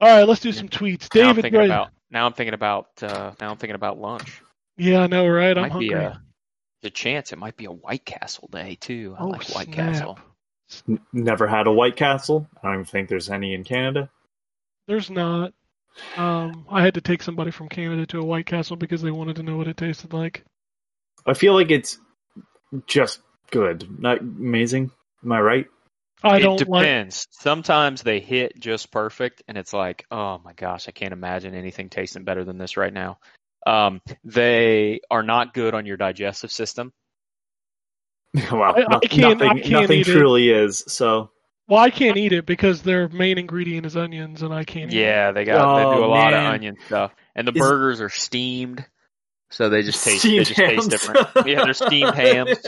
all 0.00 0.08
right, 0.08 0.24
let's 0.28 0.40
do 0.40 0.52
some 0.52 0.68
tweets. 0.68 1.10
Now 1.14 1.30
I'm 1.30 1.36
David, 1.36 1.40
thinking 1.40 1.60
Gray- 1.60 1.64
about 1.64 1.90
now 2.10 2.26
I'm 2.26 2.32
thinking 2.34 2.54
about 2.54 3.02
uh, 3.02 3.32
now 3.40 3.50
I'm 3.50 3.56
thinking 3.56 3.74
about 3.76 3.98
lunch. 3.98 4.42
yeah, 4.76 5.00
I 5.02 5.06
know, 5.06 5.26
right? 5.28 5.56
I'm 5.56 5.68
might 5.68 5.72
hungry. 5.72 5.88
be 5.88 5.92
a 5.94 6.20
the 6.82 6.90
chance 6.90 7.32
it 7.32 7.38
might 7.38 7.56
be 7.56 7.66
a 7.66 7.72
White 7.72 8.04
Castle 8.04 8.48
day 8.52 8.76
too. 8.80 9.16
I 9.18 9.24
oh 9.24 9.28
like 9.28 9.48
White 9.48 9.72
snap! 9.72 9.72
Castle. 9.72 10.18
Never 11.12 11.46
had 11.46 11.66
a 11.66 11.72
White 11.72 11.96
Castle. 11.96 12.48
I 12.62 12.66
don't 12.68 12.74
even 12.74 12.84
think 12.86 13.08
there's 13.08 13.30
any 13.30 13.54
in 13.54 13.64
Canada. 13.64 14.10
There's 14.86 15.10
not. 15.10 15.54
Um, 16.16 16.66
I 16.70 16.82
had 16.82 16.94
to 16.94 17.00
take 17.00 17.22
somebody 17.22 17.50
from 17.50 17.68
Canada 17.68 18.06
to 18.06 18.20
a 18.20 18.24
White 18.24 18.46
Castle 18.46 18.76
because 18.76 19.02
they 19.02 19.10
wanted 19.10 19.36
to 19.36 19.42
know 19.42 19.56
what 19.56 19.68
it 19.68 19.76
tasted 19.76 20.12
like. 20.12 20.44
I 21.26 21.34
feel 21.34 21.54
like 21.54 21.70
it's 21.70 21.98
just 22.86 23.20
good, 23.50 24.00
not 24.00 24.20
amazing. 24.20 24.90
Am 25.24 25.32
I 25.32 25.40
right? 25.40 25.66
I 26.24 26.36
it 26.38 26.40
don't 26.40 26.68
like. 26.68 26.82
depends. 26.84 27.26
Sometimes 27.30 28.02
they 28.02 28.20
hit 28.20 28.58
just 28.58 28.90
perfect, 28.92 29.42
and 29.48 29.58
it's 29.58 29.72
like, 29.72 30.06
oh 30.10 30.38
my 30.44 30.52
gosh, 30.52 30.88
I 30.88 30.92
can't 30.92 31.12
imagine 31.12 31.54
anything 31.54 31.88
tasting 31.90 32.24
better 32.24 32.44
than 32.44 32.58
this 32.58 32.76
right 32.76 32.92
now. 32.92 33.18
Um, 33.66 34.00
they 34.24 35.00
are 35.10 35.22
not 35.22 35.52
good 35.54 35.74
on 35.74 35.84
your 35.86 35.96
digestive 35.96 36.50
system. 36.52 36.92
well, 38.52 38.62
I- 38.62 38.96
I 38.96 38.98
can't- 39.00 39.42
I 39.42 39.46
nothing, 39.46 39.62
can't 39.62 39.70
nothing 39.82 40.04
truly 40.04 40.48
is. 40.50 40.84
So 40.88 41.30
Well, 41.72 41.80
I 41.80 41.88
can't 41.88 42.18
eat 42.18 42.32
it 42.34 42.44
because 42.44 42.82
their 42.82 43.08
main 43.08 43.38
ingredient 43.38 43.86
is 43.86 43.96
onions, 43.96 44.42
and 44.42 44.52
I 44.52 44.64
can't. 44.64 44.92
eat 44.92 44.98
it. 44.98 45.00
Yeah, 45.00 45.32
they 45.32 45.44
got 45.46 45.76
they 45.76 45.82
do 45.96 46.02
Oh, 46.02 46.04
a 46.04 46.06
lot 46.06 46.34
of 46.34 46.40
onion 46.44 46.76
stuff, 46.84 47.14
and 47.34 47.48
the 47.48 47.52
Is- 47.52 47.58
burgers 47.60 48.00
are 48.02 48.10
steamed, 48.10 48.84
so 49.50 49.70
they 49.70 49.82
just 49.82 50.04
taste 50.04 50.20
Steamed 50.20 50.44
they 50.44 50.44
just 50.44 50.56
taste 50.58 50.90
different. 50.90 51.28
Yeah, 51.46 51.64
they're 51.64 51.72
steamed 51.72 52.14
hams. 52.14 52.58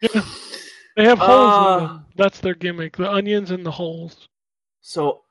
They 0.96 1.04
have 1.06 1.18
holes 1.18 1.30
in 1.32 1.60
Uh, 1.62 1.78
them. 1.88 2.06
That's 2.14 2.38
their 2.38 2.54
gimmick. 2.54 2.96
The 2.96 3.10
onions 3.10 3.50
and 3.50 3.66
the 3.66 3.72
holes. 3.72 4.28
So 4.80 5.22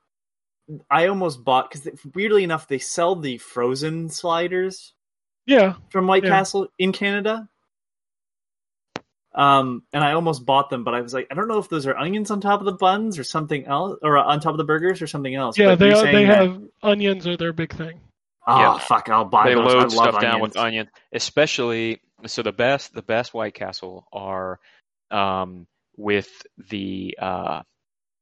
I 0.90 1.06
almost 1.06 1.42
bought 1.42 1.70
because 1.70 1.88
weirdly 2.14 2.44
enough, 2.44 2.68
they 2.68 2.78
sell 2.78 3.16
the 3.16 3.38
frozen 3.38 4.10
sliders 4.10 4.92
Yeah. 5.46 5.76
from 5.88 6.06
White 6.06 6.24
Yeah. 6.24 6.28
Castle 6.30 6.68
in 6.78 6.92
Canada. 6.92 7.48
Um, 9.34 9.82
and 9.92 10.04
I 10.04 10.12
almost 10.12 10.46
bought 10.46 10.70
them, 10.70 10.84
but 10.84 10.94
I 10.94 11.00
was 11.00 11.12
like, 11.12 11.26
I 11.30 11.34
don't 11.34 11.48
know 11.48 11.58
if 11.58 11.68
those 11.68 11.86
are 11.88 11.96
onions 11.96 12.30
on 12.30 12.40
top 12.40 12.60
of 12.60 12.66
the 12.66 12.72
buns 12.72 13.18
or 13.18 13.24
something 13.24 13.66
else, 13.66 13.98
or 14.02 14.16
on 14.16 14.38
top 14.40 14.52
of 14.52 14.58
the 14.58 14.64
burgers 14.64 15.02
or 15.02 15.08
something 15.08 15.34
else. 15.34 15.58
Yeah, 15.58 15.70
But 15.70 15.78
they 15.80 15.88
you're 15.88 15.96
are, 15.96 16.02
saying 16.02 16.14
they 16.14 16.24
that- 16.26 16.36
have 16.48 16.62
onions 16.82 17.26
are 17.26 17.36
their 17.36 17.52
big 17.52 17.74
thing. 17.74 18.00
Oh 18.46 18.58
Yeah. 18.60 18.78
fuck! 18.78 19.08
I'll 19.08 19.24
buy 19.24 19.48
They 19.48 19.54
those. 19.54 19.64
I 19.66 19.68
load 19.74 19.82
love 19.82 19.92
stuff 19.92 20.06
onions. 20.16 20.22
down 20.22 20.40
with 20.40 20.56
onion, 20.56 20.90
especially 21.12 22.00
so 22.26 22.42
the 22.42 22.52
best 22.52 22.94
the 22.94 23.02
best 23.02 23.32
White 23.34 23.54
Castle 23.54 24.06
are 24.12 24.60
um, 25.10 25.66
with 25.96 26.28
the 26.70 27.16
uh, 27.20 27.62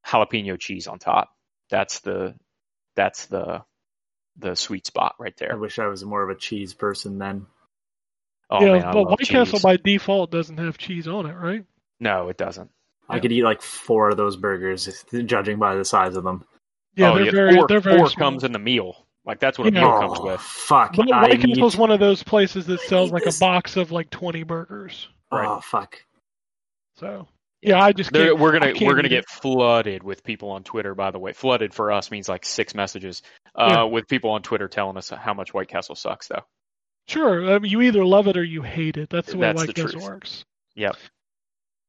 jalapeno 0.06 0.58
cheese 0.58 0.86
on 0.86 0.98
top. 1.00 1.30
That's 1.70 2.00
the 2.00 2.36
that's 2.94 3.26
the 3.26 3.64
the 4.38 4.54
sweet 4.54 4.86
spot 4.86 5.16
right 5.18 5.36
there. 5.36 5.52
I 5.52 5.56
wish 5.56 5.78
I 5.78 5.88
was 5.88 6.04
more 6.04 6.22
of 6.22 6.30
a 6.30 6.38
cheese 6.38 6.72
person 6.72 7.18
then. 7.18 7.46
Oh 8.52 8.64
yeah, 8.64 8.72
man, 8.72 8.92
but 8.92 8.94
love 9.02 9.06
White 9.10 9.18
cheese. 9.20 9.28
Castle 9.28 9.60
by 9.60 9.76
default 9.76 10.30
doesn't 10.30 10.58
have 10.58 10.78
cheese 10.78 11.08
on 11.08 11.26
it, 11.26 11.34
right? 11.34 11.64
no, 12.00 12.28
it 12.28 12.36
doesn't. 12.36 12.70
I 13.08 13.18
could 13.20 13.32
eat 13.32 13.42
like 13.44 13.62
four 13.62 14.10
of 14.10 14.16
those 14.16 14.36
burgers, 14.36 15.04
judging 15.26 15.58
by 15.58 15.74
the 15.74 15.84
size 15.84 16.16
of 16.16 16.24
them. 16.24 16.44
Yeah, 16.96 17.10
oh, 17.12 17.14
they're 17.16 17.24
yeah, 17.26 17.30
very 17.30 17.54
four, 17.56 17.66
they're 17.68 17.80
very 17.80 17.98
four 17.98 18.08
small. 18.10 18.30
comes 18.30 18.44
in 18.44 18.52
the 18.52 18.58
meal. 18.58 19.06
Like 19.24 19.38
that's 19.40 19.58
what 19.58 19.68
a 19.68 19.72
Yeah. 19.72 19.80
meal 19.82 20.00
comes 20.00 20.18
Oh, 20.20 20.24
with. 20.26 20.40
Fuck! 20.40 20.96
But 20.96 21.12
I 21.12 21.22
White 21.22 21.40
Castle's 21.40 21.74
need- 21.74 21.80
one 21.80 21.90
of 21.90 22.00
those 22.00 22.22
places 22.22 22.66
that 22.66 22.80
sells 22.80 23.10
need 23.12 23.22
like 23.24 23.34
a 23.34 23.38
box 23.38 23.76
of 23.76 23.92
like 23.92 24.10
twenty 24.10 24.42
burgers. 24.42 25.08
Oh 25.30 25.60
fuck! 25.60 25.96
So 26.96 27.28
yeah, 27.60 27.80
I 27.80 27.92
just 27.92 28.12
They're- 28.12 28.28
can't. 28.28 28.38
we're 28.40 28.52
gonna 28.52 28.72
can't 28.72 28.86
we're 28.86 28.96
gonna 28.96 29.08
get 29.08 29.20
it. 29.24 29.28
flooded 29.28 30.02
with 30.02 30.24
people 30.24 30.50
on 30.50 30.64
Twitter. 30.64 30.94
By 30.94 31.10
the 31.10 31.18
way, 31.18 31.32
flooded 31.32 31.72
for 31.72 31.92
us 31.92 32.10
means 32.10 32.28
like 32.28 32.44
six 32.44 32.74
messages. 32.74 33.22
Uh, 33.54 33.68
Yeah. 33.70 33.82
with 33.84 34.08
people 34.08 34.30
on 34.30 34.42
Twitter 34.42 34.68
telling 34.68 34.96
us 34.96 35.10
how 35.10 35.34
much 35.34 35.54
White 35.54 35.68
Castle 35.68 35.94
sucks, 35.94 36.28
though. 36.28 36.44
Sure, 37.08 37.52
I 37.52 37.58
mean, 37.58 37.70
you 37.70 37.82
either 37.82 38.04
love 38.04 38.28
it 38.28 38.36
or 38.36 38.44
you 38.44 38.62
hate 38.62 38.96
it. 38.96 39.10
That's 39.10 39.32
the 39.32 39.38
way 39.38 39.48
That's 39.48 39.66
White 39.66 39.74
the 39.74 39.82
truth. 39.88 40.02
works. 40.02 40.44
Yep. 40.76 40.96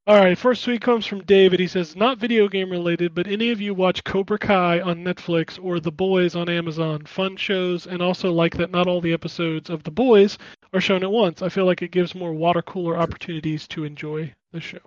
All 0.06 0.20
right, 0.20 0.38
first 0.38 0.66
tweet 0.66 0.82
comes 0.82 1.06
from 1.06 1.24
David. 1.24 1.62
He 1.62 1.68
says, 1.68 1.96
"Not 1.96 2.18
video 2.18 2.50
game 2.50 2.70
related, 2.70 3.16
but 3.16 3.26
any 3.26 3.52
of 3.52 3.62
you 3.62 3.74
watch 3.74 4.04
Cobra 4.04 4.38
Kai 4.38 4.82
on 4.82 4.98
Netflix 4.98 5.58
or 5.64 5.80
The 5.80 5.94
Boys 5.94 6.36
on 6.36 6.50
Amazon? 6.50 7.06
Fun 7.06 7.38
shows, 7.38 7.88
and 7.88 8.02
also 8.02 8.34
like 8.34 8.58
that 8.58 8.70
not 8.70 8.88
all 8.88 9.00
the 9.00 9.14
episodes 9.14 9.70
of 9.70 9.84
The 9.84 9.92
Boys 9.92 10.38
are 10.74 10.82
shown 10.82 11.04
at 11.04 11.12
once. 11.12 11.42
I 11.42 11.48
feel 11.48 11.66
like 11.66 11.82
it 11.82 11.92
gives 11.92 12.16
more 12.16 12.34
water 12.34 12.62
cooler 12.62 12.98
opportunities 12.98 13.66
to 13.70 13.86
enjoy 13.86 14.34
the 14.52 14.60
show." 14.60 14.80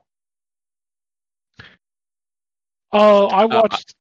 Uh, 2.93 3.27
I 3.27 3.45
watched. 3.47 3.95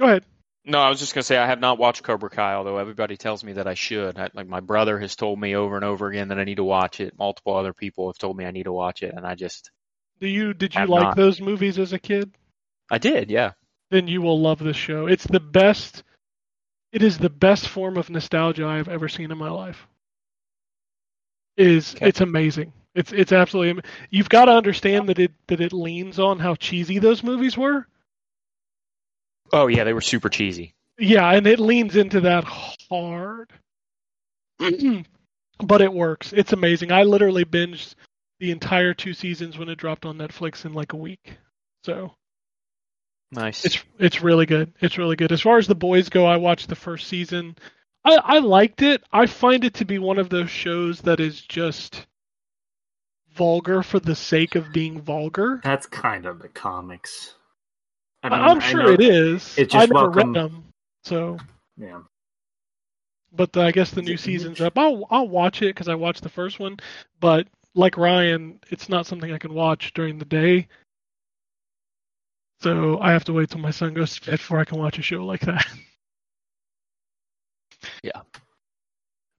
Go 0.00 0.06
ahead. 0.06 0.24
No, 0.68 0.78
I 0.80 0.90
was 0.90 1.00
just 1.00 1.14
gonna 1.14 1.22
say 1.24 1.38
I 1.38 1.46
have 1.46 1.60
not 1.60 1.78
watched 1.78 2.02
Cobra 2.02 2.28
Kai, 2.28 2.52
although 2.54 2.76
everybody 2.76 3.16
tells 3.16 3.42
me 3.42 3.54
that 3.54 3.66
I 3.66 3.72
should. 3.74 4.18
I, 4.18 4.28
like 4.34 4.46
my 4.46 4.60
brother 4.60 4.98
has 4.98 5.16
told 5.16 5.40
me 5.40 5.56
over 5.56 5.76
and 5.76 5.84
over 5.84 6.08
again 6.08 6.28
that 6.28 6.38
I 6.38 6.44
need 6.44 6.56
to 6.58 6.64
watch 6.64 7.00
it. 7.00 7.18
Multiple 7.18 7.56
other 7.56 7.72
people 7.72 8.08
have 8.08 8.18
told 8.18 8.36
me 8.36 8.44
I 8.44 8.50
need 8.50 8.64
to 8.64 8.72
watch 8.72 9.02
it, 9.02 9.14
and 9.14 9.26
I 9.26 9.34
just 9.34 9.70
Do 10.20 10.28
you 10.28 10.52
did 10.54 10.74
you 10.74 10.84
like 10.86 11.02
not. 11.02 11.16
those 11.16 11.40
movies 11.40 11.78
as 11.78 11.92
a 11.94 11.98
kid? 11.98 12.32
I 12.90 12.98
did, 12.98 13.30
yeah. 13.30 13.52
then 13.90 14.08
you 14.08 14.20
will 14.20 14.40
love 14.40 14.58
this 14.58 14.76
show. 14.76 15.06
It's 15.06 15.26
the 15.26 15.40
best. 15.40 16.04
It 16.92 17.02
is 17.02 17.18
the 17.18 17.30
best 17.30 17.68
form 17.68 17.96
of 17.96 18.10
nostalgia 18.10 18.66
I 18.66 18.76
have 18.76 18.88
ever 18.88 19.08
seen 19.08 19.30
in 19.30 19.38
my 19.38 19.50
life. 19.50 19.86
It 21.56 21.66
is 21.66 21.94
Okay. 21.94 22.08
it's 22.08 22.20
amazing. 22.20 22.72
It's 22.94 23.12
it's 23.12 23.32
absolutely. 23.32 23.82
You've 24.10 24.28
got 24.28 24.46
to 24.46 24.52
understand 24.52 25.08
that 25.08 25.18
it 25.18 25.32
that 25.46 25.60
it 25.60 25.72
leans 25.72 26.18
on 26.18 26.38
how 26.38 26.54
cheesy 26.56 26.98
those 26.98 27.22
movies 27.22 27.56
were. 27.56 27.86
Oh 29.52 29.66
yeah, 29.66 29.84
they 29.84 29.92
were 29.92 30.00
super 30.00 30.28
cheesy. 30.28 30.74
Yeah, 30.98 31.30
and 31.30 31.46
it 31.46 31.60
leans 31.60 31.96
into 31.96 32.20
that 32.22 32.44
hard. 32.44 33.50
but 35.60 35.80
it 35.80 35.92
works. 35.92 36.32
It's 36.32 36.52
amazing. 36.52 36.90
I 36.92 37.04
literally 37.04 37.44
binged 37.44 37.94
the 38.40 38.50
entire 38.50 38.94
two 38.94 39.14
seasons 39.14 39.58
when 39.58 39.68
it 39.68 39.76
dropped 39.78 40.04
on 40.04 40.18
Netflix 40.18 40.64
in 40.64 40.72
like 40.72 40.92
a 40.92 40.96
week. 40.96 41.36
So 41.84 42.12
Nice. 43.30 43.64
It's 43.64 43.84
it's 43.98 44.22
really 44.22 44.46
good. 44.46 44.72
It's 44.80 44.98
really 44.98 45.16
good. 45.16 45.32
As 45.32 45.42
far 45.42 45.58
as 45.58 45.66
the 45.66 45.74
boys 45.74 46.08
go, 46.08 46.24
I 46.24 46.36
watched 46.36 46.68
the 46.68 46.74
first 46.74 47.08
season. 47.08 47.56
I, 48.04 48.16
I 48.16 48.38
liked 48.38 48.80
it. 48.80 49.02
I 49.12 49.26
find 49.26 49.64
it 49.64 49.74
to 49.74 49.84
be 49.84 49.98
one 49.98 50.18
of 50.18 50.30
those 50.30 50.50
shows 50.50 51.02
that 51.02 51.20
is 51.20 51.40
just 51.40 52.06
vulgar 53.34 53.82
for 53.82 54.00
the 54.00 54.14
sake 54.14 54.54
of 54.54 54.72
being 54.72 55.02
vulgar. 55.02 55.60
That's 55.62 55.86
kind 55.86 56.24
of 56.24 56.40
the 56.40 56.48
comics. 56.48 57.34
I 58.22 58.28
I 58.28 58.30
mean, 58.30 58.40
I'm 58.40 58.60
sure 58.60 58.82
know- 58.84 58.92
it 58.92 59.00
is. 59.00 59.56
it's 59.58 59.74
I 59.74 59.80
just 59.80 59.92
never 59.92 60.10
welcome- 60.10 60.32
read 60.32 60.42
them, 60.42 60.64
so. 61.04 61.38
Yeah. 61.76 62.00
But 63.32 63.52
the, 63.52 63.60
I 63.60 63.70
guess 63.72 63.90
the 63.90 64.02
new 64.02 64.16
season's 64.16 64.60
up. 64.60 64.76
I'll 64.78 65.06
I'll 65.10 65.28
watch 65.28 65.62
it 65.62 65.66
because 65.74 65.88
I 65.88 65.94
watched 65.94 66.22
the 66.22 66.28
first 66.28 66.58
one. 66.58 66.78
But 67.20 67.46
like 67.74 67.96
Ryan, 67.96 68.58
it's 68.70 68.88
not 68.88 69.06
something 69.06 69.32
I 69.32 69.38
can 69.38 69.52
watch 69.54 69.92
during 69.94 70.18
the 70.18 70.24
day. 70.24 70.66
So 72.60 72.98
I 73.00 73.12
have 73.12 73.24
to 73.26 73.32
wait 73.32 73.50
till 73.50 73.60
my 73.60 73.70
son 73.70 73.94
goes 73.94 74.14
to 74.16 74.22
bed 74.30 74.38
before 74.38 74.58
I 74.58 74.64
can 74.64 74.78
watch 74.78 74.98
a 74.98 75.02
show 75.02 75.24
like 75.24 75.42
that. 75.42 75.64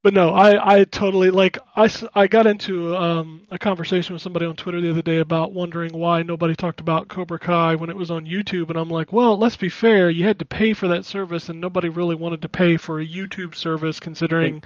But 0.02 0.14
no, 0.14 0.30
I, 0.30 0.80
I 0.80 0.84
totally 0.86 1.30
like 1.30 1.58
I, 1.76 1.90
I 2.16 2.28
got 2.28 2.48
into 2.48 2.96
um, 2.96 3.42
a 3.52 3.60
conversation 3.60 4.14
with 4.14 4.22
somebody 4.22 4.46
on 4.46 4.56
Twitter 4.56 4.80
the 4.80 4.92
other 4.92 5.02
day 5.02 5.18
about 5.18 5.52
wondering 5.52 5.92
why 5.92 6.24
nobody 6.24 6.56
talked 6.56 6.80
about 6.80 7.10
Cobra 7.10 7.38
Kai 7.38 7.76
when 7.76 7.90
it 7.90 7.98
was 7.98 8.10
on 8.10 8.26
YouTube, 8.26 8.70
and 8.70 8.78
I'm 8.78 8.90
like, 8.90 9.12
well, 9.12 9.38
let's 9.38 9.58
be 9.58 9.68
fair, 9.68 10.10
you 10.10 10.26
had 10.26 10.40
to 10.40 10.46
pay 10.46 10.74
for 10.74 10.88
that 10.88 11.06
service, 11.06 11.50
and 11.50 11.60
nobody 11.60 11.90
really 11.90 12.16
wanted 12.16 12.42
to 12.44 12.50
pay 12.50 12.78
for 12.78 13.02
a 13.02 13.06
YouTube 13.06 13.56
service 13.56 14.00
considering 14.00 14.64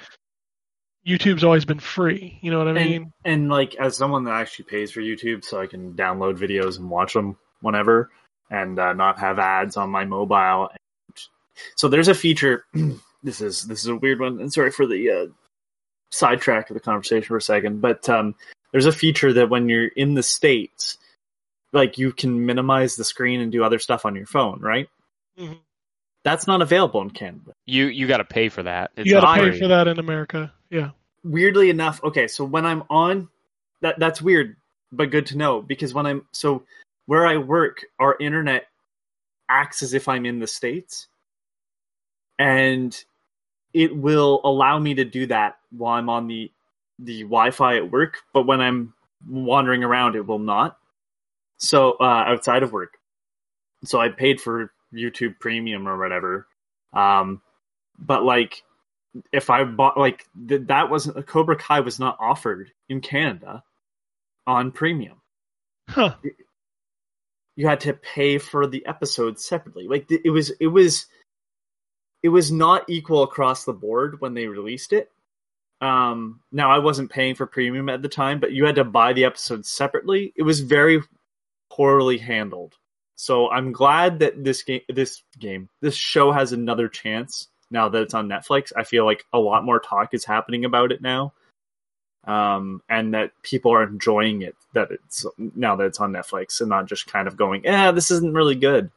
YouTube's 1.08 1.44
always 1.44 1.66
been 1.66 1.80
free. 1.80 2.38
You 2.42 2.52
know 2.52 2.60
what 2.60 2.68
I 2.68 2.80
and, 2.80 2.90
mean? 2.90 3.14
and 3.26 3.50
like 3.50 3.76
as 3.76 3.98
someone 3.98 4.26
that 4.26 4.36
actually 4.36 4.66
pays 4.66 4.92
for 4.92 5.02
YouTube, 5.02 5.44
so 5.44 5.60
I 5.60 5.66
can 5.66 5.94
download 5.94 6.38
videos 6.38 6.78
and 6.78 6.90
watch 6.92 7.14
them 7.14 7.38
whenever, 7.62 8.12
and 8.52 8.78
uh, 8.78 8.94
not 8.94 9.18
have 9.18 9.40
ads 9.40 9.78
on 9.78 9.90
my 9.90 10.06
mobile. 10.06 10.70
And, 10.70 10.80
So 11.76 11.88
there's 11.88 12.08
a 12.08 12.16
feature. 12.16 12.66
this 13.24 13.42
is 13.42 13.64
this 13.64 13.80
is 13.82 13.88
a 13.88 13.96
weird 13.96 14.20
one, 14.20 14.40
and 14.40 14.52
sorry 14.52 14.72
for 14.72 14.86
the 14.86 15.10
uh, 15.10 15.26
sidetrack 16.12 16.70
of 16.70 16.74
the 16.76 16.80
conversation 16.80 17.24
for 17.28 17.38
a 17.38 17.42
second, 17.42 17.82
but 17.82 18.08
um, 18.10 18.36
there's 18.72 18.86
a 18.86 18.92
feature 18.92 19.34
that 19.34 19.50
when 19.50 19.70
you're 19.70 19.88
in 19.88 20.14
the 20.14 20.24
states, 20.24 20.98
like 21.72 21.98
you 21.98 22.12
can 22.12 22.46
minimize 22.46 22.96
the 22.96 23.04
screen 23.04 23.40
and 23.40 23.52
do 23.52 23.64
other 23.64 23.80
stuff 23.80 24.06
on 24.06 24.16
your 24.16 24.26
phone, 24.26 24.60
right? 24.60 24.88
Mhm. 25.40 25.60
That's 26.24 26.48
not 26.48 26.62
available 26.62 27.02
in 27.02 27.10
Canada. 27.10 27.54
You 27.66 27.86
you 27.88 28.08
got 28.08 28.18
to 28.18 28.26
pay 28.26 28.50
for 28.50 28.64
that. 28.64 28.92
It's 28.96 29.08
You 29.08 29.20
got 29.20 29.36
to 29.36 29.42
pay 29.52 29.60
for 29.60 29.68
that 29.68 29.88
in 29.88 30.00
America. 30.00 30.54
Yeah. 30.70 30.92
weirdly 31.24 31.70
enough, 31.70 32.04
okay, 32.04 32.28
so 32.28 32.44
when 32.44 32.66
I'm 32.66 32.84
on 32.90 33.30
that 33.82 33.98
that's 34.00 34.22
weird, 34.22 34.58
but 34.92 35.10
good 35.12 35.26
to 35.28 35.38
know 35.38 35.62
because 35.62 35.94
when 35.94 36.06
I'm 36.06 36.26
so 36.32 36.64
where 37.06 37.26
I 37.26 37.38
work, 37.38 37.86
our 38.00 38.16
internet 38.20 38.68
acts 39.50 39.82
as 39.84 39.94
if 39.94 40.08
I'm 40.08 40.26
in 40.26 40.40
the 40.40 40.48
states, 40.48 41.08
and 42.40 42.94
it 43.74 43.96
will 43.96 44.42
allow 44.44 44.78
me 44.80 44.96
to 44.96 45.06
do 45.06 45.28
that 45.28 45.58
while 45.72 45.98
I'm 45.98 46.10
on 46.10 46.28
the 46.28 46.52
the 47.00 47.24
Wi-Fi 47.24 47.78
at 47.78 47.92
work, 47.92 48.20
but 48.34 48.46
when 48.46 48.62
I'm 48.62 48.94
wandering 49.28 49.84
around, 49.84 50.16
it 50.16 50.26
will 50.26 50.40
not. 50.40 50.78
So 51.58 51.94
uh, 52.00 52.24
outside 52.28 52.64
of 52.64 52.72
work, 52.72 52.98
so 53.84 54.00
I 54.00 54.10
paid 54.10 54.40
for 54.42 54.72
YouTube 54.94 55.40
Premium 55.40 55.88
or 55.88 55.98
whatever, 55.98 56.48
um, 56.94 57.42
but 57.98 58.24
like 58.24 58.64
if 59.32 59.50
I 59.50 59.64
bought 59.64 59.98
like 59.98 60.26
th- 60.48 60.68
that 60.68 60.90
wasn't 60.90 61.26
Cobra 61.28 61.56
Kai 61.56 61.82
was 61.82 62.00
not 62.00 62.18
offered 62.20 62.72
in 62.90 63.02
Canada 63.02 63.64
on 64.48 64.72
premium. 64.72 65.22
Huh. 65.90 66.16
You 67.56 67.68
had 67.68 67.82
to 67.82 67.94
pay 67.94 68.40
for 68.40 68.66
the 68.66 68.86
episodes 68.86 69.46
separately. 69.46 69.88
Like 69.88 70.10
it 70.10 70.32
was 70.32 70.52
it 70.60 70.68
was 70.68 71.06
it 72.24 72.30
was 72.30 72.52
not 72.52 72.90
equal 72.90 73.24
across 73.24 73.66
the 73.66 73.74
board 73.74 74.20
when 74.22 74.34
they 74.34 74.48
released 74.48 74.94
it. 74.94 75.12
Um 75.82 76.40
now 76.52 76.72
I 76.72 76.80
wasn't 76.80 77.12
paying 77.12 77.36
for 77.36 77.46
premium 77.46 77.90
at 77.90 78.02
the 78.02 78.10
time, 78.10 78.40
but 78.40 78.54
you 78.54 78.66
had 78.66 78.76
to 78.76 78.84
buy 78.84 79.14
the 79.14 79.26
episodes 79.26 79.70
separately. 79.70 80.34
It 80.36 80.44
was 80.44 80.62
very 80.62 81.02
poorly 81.70 82.18
handled. 82.18 82.76
So 83.16 83.50
I'm 83.50 83.72
glad 83.72 84.20
that 84.20 84.44
this 84.44 84.64
game 84.64 84.82
this 84.90 85.22
game 85.40 85.70
this 85.82 85.96
show 85.96 86.32
has 86.32 86.52
another 86.54 86.88
chance 86.88 87.50
now 87.70 87.90
that 87.90 88.02
it's 88.02 88.14
on 88.14 88.30
Netflix. 88.30 88.72
I 88.76 88.84
feel 88.84 89.06
like 89.06 89.26
a 89.34 89.40
lot 89.40 89.66
more 89.66 89.80
talk 89.80 90.14
is 90.14 90.24
happening 90.24 90.64
about 90.64 90.92
it 90.92 91.02
now. 91.02 91.34
Um, 92.26 92.82
and 92.88 93.14
that 93.14 93.32
people 93.42 93.74
are 93.74 93.84
enjoying 93.84 94.44
it 94.44 94.56
that 94.74 94.92
it's 94.92 95.26
now 95.38 95.76
that 95.76 95.86
it's 95.88 96.00
on 96.00 96.14
Netflix 96.14 96.62
and 96.62 96.70
not 96.70 96.86
just 96.86 97.08
kind 97.08 97.28
of 97.28 97.36
going, 97.36 97.66
yeah, 97.66 97.92
this 97.92 98.12
isn't 98.12 98.34
really 98.34 98.56
good. 98.56 98.90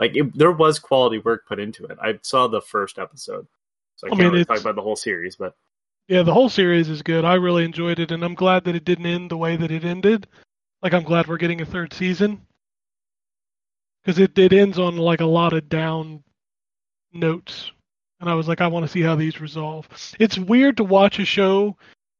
Like 0.00 0.16
it, 0.16 0.36
there 0.36 0.50
was 0.50 0.78
quality 0.78 1.18
work 1.18 1.46
put 1.46 1.60
into 1.60 1.84
it. 1.84 1.98
I 2.02 2.18
saw 2.22 2.48
the 2.48 2.62
first 2.62 2.98
episode, 2.98 3.46
so 3.96 4.06
I 4.06 4.08
I 4.08 4.10
can't 4.10 4.20
mean, 4.22 4.32
really 4.32 4.44
talk 4.46 4.60
about 4.60 4.74
the 4.74 4.82
whole 4.82 4.96
series. 4.96 5.36
But 5.36 5.54
Yeah, 6.08 6.22
the 6.22 6.32
whole 6.32 6.48
series 6.48 6.88
is 6.88 7.02
good. 7.02 7.26
I 7.26 7.34
really 7.34 7.66
enjoyed 7.66 7.98
it, 7.98 8.10
and 8.10 8.24
I'm 8.24 8.34
glad 8.34 8.64
that 8.64 8.74
it 8.74 8.86
didn't 8.86 9.04
end 9.04 9.30
the 9.30 9.36
way 9.36 9.56
that 9.56 9.70
it 9.70 9.84
ended. 9.84 10.26
Like, 10.82 10.94
I'm 10.94 11.02
glad 11.02 11.28
we're 11.28 11.36
getting 11.36 11.60
a 11.60 11.66
third 11.66 11.92
season 11.92 12.40
because 14.02 14.18
it 14.18 14.38
it 14.38 14.54
ends 14.54 14.78
on 14.78 14.96
like 14.96 15.20
a 15.20 15.26
lot 15.26 15.52
of 15.52 15.68
down 15.68 16.24
notes, 17.12 17.70
and 18.20 18.30
I 18.30 18.34
was 18.34 18.48
like, 18.48 18.62
I 18.62 18.68
want 18.68 18.86
to 18.86 18.90
see 18.90 19.02
how 19.02 19.16
these 19.16 19.38
resolve. 19.38 19.86
It's 20.18 20.38
weird 20.38 20.78
to 20.78 20.84
watch 20.84 21.18
a 21.18 21.26
show 21.26 21.76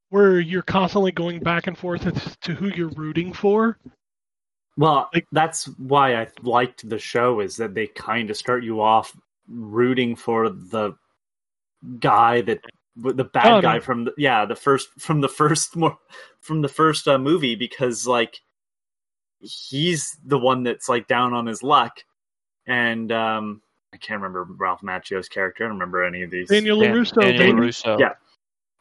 where 0.09 0.39
you're 0.39 0.61
constantly 0.61 1.11
going 1.11 1.39
back 1.39 1.65
and 1.65 1.75
forth 1.75 2.05
as 2.05 2.37
to 2.41 2.53
who 2.53 2.67
you're 2.67 2.89
rooting 2.89 3.33
for. 3.33 3.79
Well, 4.77 5.09
Like- 5.13 5.27
that's 5.31 5.65
why 5.77 6.15
I 6.15 6.27
liked 6.43 6.87
the 6.87 6.99
show 6.99 7.39
is 7.41 7.57
that 7.57 7.73
they 7.73 7.87
kind 7.87 8.29
of 8.29 8.37
start 8.37 8.63
you 8.63 8.81
off 8.81 9.15
rooting 9.47 10.15
for 10.15 10.49
the 10.49 10.93
guy 11.99 12.41
that 12.41 12.61
the 12.95 13.23
bad 13.23 13.45
Oh, 13.47 13.55
no. 13.55 13.61
guy 13.61 13.79
from 13.79 14.05
the 14.05 14.13
yeah 14.17 14.45
the 14.45 14.55
first 14.55 14.89
from 14.99 15.19
the 15.21 15.27
first 15.29 15.75
more 15.75 15.97
from 16.41 16.61
the 16.61 16.69
first 16.69 17.07
uh, 17.07 17.17
movie 17.17 17.55
because 17.55 18.05
like 18.07 18.39
he's 19.39 20.17
the 20.25 20.37
one 20.37 20.63
that's 20.63 20.87
like 20.87 21.07
down 21.07 21.33
on 21.33 21.45
his 21.47 21.63
luck 21.63 22.03
and 22.67 23.11
um 23.11 23.61
I 23.93 23.97
can't 23.97 24.21
remember 24.21 24.43
Ralph 24.57 24.81
Macchio's 24.81 25.27
character 25.27 25.63
I 25.65 25.67
don't 25.67 25.77
remember 25.77 26.03
any 26.03 26.21
of 26.23 26.31
these 26.31 26.49
Daniel 26.49 26.79
Dan- 26.79 26.93
LaRusso, 26.95 27.21
Daniel 27.21 27.37
baby. 27.55 27.67
LaRusso. 27.67 27.99
Yeah. 27.99 28.13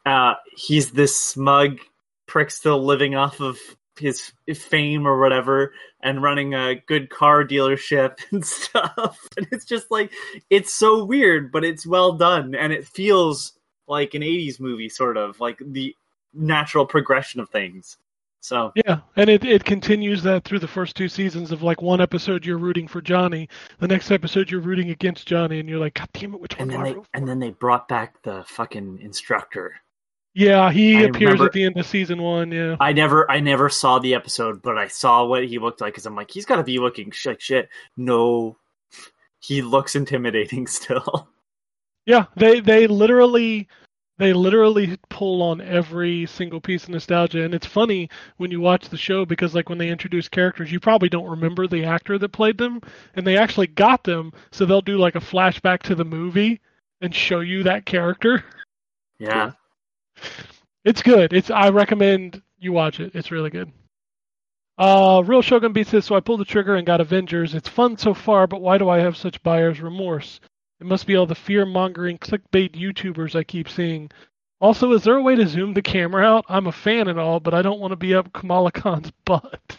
uh, 0.06 0.34
he's 0.56 0.90
this 0.92 1.16
smug 1.16 1.78
prick 2.26 2.50
still 2.50 2.84
living 2.84 3.14
off 3.16 3.40
of 3.40 3.58
his 4.01 4.32
fame 4.55 5.06
or 5.06 5.20
whatever 5.20 5.72
and 6.02 6.22
running 6.22 6.55
a 6.55 6.74
good 6.74 7.10
car 7.10 7.44
dealership 7.44 8.18
and 8.31 8.44
stuff. 8.44 9.28
And 9.36 9.47
it's 9.52 9.64
just 9.64 9.90
like, 9.90 10.12
it's 10.48 10.74
so 10.74 11.05
weird, 11.05 11.52
but 11.52 11.64
it's 11.64 11.86
well 11.86 12.12
done. 12.12 12.55
And 12.55 12.72
it 12.72 12.86
feels 12.86 13.52
like 13.86 14.14
an 14.14 14.22
80s 14.22 14.60
movie, 14.60 14.89
sort 14.89 15.16
of 15.16 15.39
like 15.40 15.60
the 15.64 15.94
natural 16.32 16.86
progression 16.86 17.40
of 17.40 17.51
things. 17.51 17.97
So, 18.43 18.72
Yeah, 18.74 19.01
and 19.16 19.28
it, 19.28 19.44
it 19.44 19.64
continues 19.64 20.22
that 20.22 20.44
through 20.44 20.60
the 20.60 20.68
first 20.68 20.97
two 20.97 21.09
seasons 21.09 21.52
of 21.52 21.62
like 21.62 21.82
one 21.82 22.01
episode 22.01 22.47
you're 22.47 22.56
rooting 22.56 22.89
for 22.89 23.02
Johnny, 23.02 23.51
the 23.81 23.89
next 23.89 24.10
episode 24.10 24.51
you're 24.51 24.62
rooting 24.62 24.89
against 24.89 25.28
Johnny, 25.28 25.60
and 25.60 25.68
you're 25.68 25.78
like, 25.78 25.94
God 25.94 26.09
damn 26.14 26.32
it, 26.32 26.40
which 26.40 26.55
one 26.59 26.62
and 26.62 26.70
do 26.70 26.77
then 26.77 26.94
they 26.94 27.01
and 27.12 27.28
then 27.28 27.39
they 27.39 27.51
brought 27.51 27.86
back 27.86 28.22
the 28.22 28.43
fucking 28.47 29.01
instructor. 29.02 29.74
Yeah, 30.35 30.70
he 30.70 30.97
I 30.98 31.01
appears 31.02 31.32
remember- 31.32 31.47
at 31.47 31.52
the 31.52 31.65
end 31.65 31.77
of 31.77 31.86
season 31.86 32.23
one. 32.23 32.52
Yeah, 32.52 32.77
I 32.81 32.93
never, 32.93 33.28
I 33.31 33.40
never 33.40 33.69
saw 33.69 33.98
the 33.98 34.15
episode, 34.15 34.62
but 34.62 34.78
I 34.78 34.86
saw 34.89 35.24
what 35.24 35.44
he 35.47 35.59
looked 35.59 35.81
like 35.81 35.93
because 35.94 36.07
I'm 36.07 36.15
like, 36.15 36.31
he's 36.31 36.47
got 36.47 36.57
to 36.57 36.62
be 36.62 36.78
looking 36.78 37.11
sh- 37.11 37.27
like 37.27 37.40
shit. 37.40 37.69
No, 37.97 38.57
he 39.40 39.61
looks 39.62 39.97
intimidating 39.97 40.66
still. 40.69 41.28
yeah. 42.07 42.27
They 42.36 42.61
they 42.61 42.86
literally 42.86 43.69
they 44.19 44.32
literally 44.35 44.98
pull 45.09 45.43
on 45.43 45.61
every 45.62 46.27
single 46.27 46.61
piece 46.61 46.85
of 46.85 46.90
nostalgia, 46.90 47.43
and 47.43 47.55
it's 47.55 47.66
funny 47.66 48.09
when 48.36 48.51
you 48.52 48.61
watch 48.61 48.89
the 48.89 48.97
show 48.97 49.24
because 49.24 49.55
like 49.55 49.69
when 49.69 49.78
they 49.78 49.89
introduce 49.89 50.28
characters, 50.28 50.70
you 50.70 50.78
probably 50.78 51.09
don't 51.09 51.28
remember 51.28 51.66
the 51.66 51.85
actor 51.85 52.19
that 52.19 52.28
played 52.28 52.59
them, 52.59 52.81
and 53.16 53.27
they 53.27 53.36
actually 53.36 53.66
got 53.66 54.05
them, 54.05 54.32
so 54.52 54.65
they'll 54.65 54.81
do 54.82 54.97
like 54.98 55.16
a 55.16 55.20
flashback 55.20 55.81
to 55.85 55.94
the 55.97 56.05
movie 56.05 56.61
and 57.01 57.12
show 57.15 57.40
you 57.40 57.62
that 57.65 57.85
character. 57.86 58.44
Yeah, 59.19 59.52
It's 60.84 61.02
good. 61.02 61.32
It's 61.32 61.51
I 61.51 61.70
recommend 61.70 62.42
you 62.59 62.72
watch 62.72 63.01
it. 63.01 63.14
It's 63.14 63.30
really 63.30 63.51
good. 63.51 63.70
Uh, 64.78 65.22
Real 65.26 65.42
Shogun 65.42 65.74
beats 65.74 65.90
this, 65.90 66.06
so 66.06 66.14
I 66.14 66.20
pulled 66.20 66.40
the 66.40 66.44
trigger 66.47 66.76
and 66.76 66.86
got 66.86 67.02
Avengers. 67.02 67.55
It's 67.55 67.68
fun 67.68 67.98
so 67.98 68.14
far, 68.14 68.47
but 68.47 68.62
why 68.62 68.78
do 68.78 68.88
I 68.88 69.01
have 69.01 69.16
such 69.16 69.42
buyer's 69.42 69.80
remorse? 69.80 70.40
It 70.80 70.86
must 70.86 71.06
be 71.06 71.16
all 71.16 71.26
the 71.26 71.34
fear 71.34 71.66
mongering 71.66 72.16
clickbait 72.16 72.72
YouTubers 72.72 73.36
I 73.36 73.44
keep 73.44 73.68
seeing. 73.68 74.10
Also, 74.59 74.92
is 74.92 75.05
there 75.05 75.16
a 75.16 75.22
way 75.22 75.34
to 75.36 75.47
zoom 75.47 75.74
the 75.74 75.82
camera 75.82 76.24
out? 76.24 76.47
I'm 76.48 76.66
a 76.66 76.72
fan 76.72 77.09
and 77.09 77.18
all, 77.18 77.40
but 77.40 77.52
I 77.52 77.60
don't 77.60 77.80
want 77.80 77.92
to 77.92 77.97
be 77.97 78.14
up 78.14 78.32
Kamala 78.32 78.72
Khan's 78.72 79.10
butt. 79.26 79.76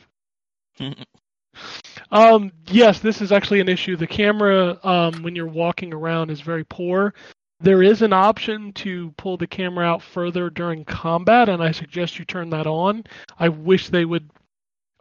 um, 2.11 2.51
yes, 2.67 2.99
this 2.99 3.21
is 3.21 3.31
actually 3.31 3.59
an 3.59 3.69
issue. 3.69 3.95
The 3.95 4.07
camera, 4.07 4.79
um, 4.83 5.23
when 5.23 5.35
you're 5.35 5.47
walking 5.47 5.93
around, 5.93 6.29
is 6.29 6.41
very 6.41 6.63
poor. 6.63 7.15
There 7.61 7.83
is 7.83 8.01
an 8.01 8.11
option 8.13 8.73
to 8.73 9.11
pull 9.17 9.37
the 9.37 9.45
camera 9.47 9.85
out 9.85 10.01
further 10.01 10.49
during 10.49 10.83
combat, 10.85 11.47
and 11.47 11.61
I 11.61 11.71
suggest 11.71 12.17
you 12.17 12.25
turn 12.25 12.49
that 12.49 12.65
on. 12.65 13.03
I 13.39 13.49
wish 13.49 13.89
they 13.89 14.05
would 14.05 14.29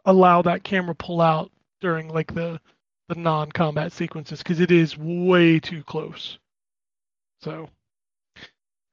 allow 0.05 0.41
that 0.43 0.63
camera 0.63 0.95
pull 0.95 1.21
out 1.21 1.51
during 1.79 2.07
like 2.09 2.33
the 2.33 2.59
the 3.09 3.15
non-combat 3.15 3.91
sequences 3.91 4.39
because 4.39 4.59
it 4.61 4.71
is 4.71 4.97
way 4.97 5.59
too 5.59 5.83
close. 5.83 6.37
So, 7.41 7.67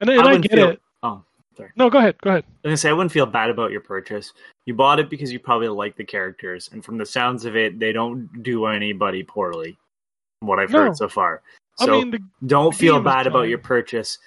and, 0.01 0.11
and 0.11 0.21
I, 0.21 0.25
wouldn't 0.25 0.43
get 0.43 0.53
feel- 0.55 0.71
it. 0.71 0.81
Oh, 1.03 1.23
sorry. 1.57 1.71
No, 1.77 1.89
go 1.91 1.99
ahead. 1.99 2.17
Go 2.23 2.31
ahead. 2.31 2.45
I 2.45 2.49
was 2.49 2.71
gonna 2.71 2.77
say 2.79 2.89
I 2.89 2.93
wouldn't 2.95 3.13
feel 3.13 3.27
bad 3.27 3.51
about 3.51 3.71
your 3.71 3.81
purchase. 3.83 4.33
You 4.67 4.75
bought 4.75 4.99
it 4.99 5.09
because 5.11 5.31
you 5.33 5.39
probably 5.39 5.69
like 5.69 5.95
the 5.97 6.05
characters, 6.05 6.71
and 6.73 6.85
from 6.85 6.97
the 6.99 7.07
sounds 7.07 7.45
of 7.45 7.55
it, 7.55 7.79
they 7.79 7.93
don't 7.93 8.43
do 8.43 8.67
anybody 8.67 9.23
poorly. 9.23 9.77
From 10.41 10.49
what 10.49 10.59
I've 10.59 10.71
No. 10.71 10.85
heard 10.85 10.97
so 10.97 11.09
far, 11.09 11.43
I 11.79 11.87
so 11.87 11.93
mean, 11.93 12.11
the, 12.11 12.19
don't 12.47 12.75
feel 12.75 13.01
bad 13.01 13.27
about 13.27 13.49
your 13.49 13.59
purchase. 13.59 14.19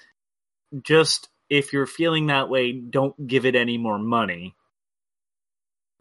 Just 0.82 1.28
if 1.50 1.72
you're 1.72 1.86
feeling 1.86 2.28
that 2.28 2.48
way, 2.48 2.72
don't 2.72 3.26
give 3.26 3.44
it 3.44 3.54
any 3.54 3.78
more 3.78 3.98
money. 3.98 4.54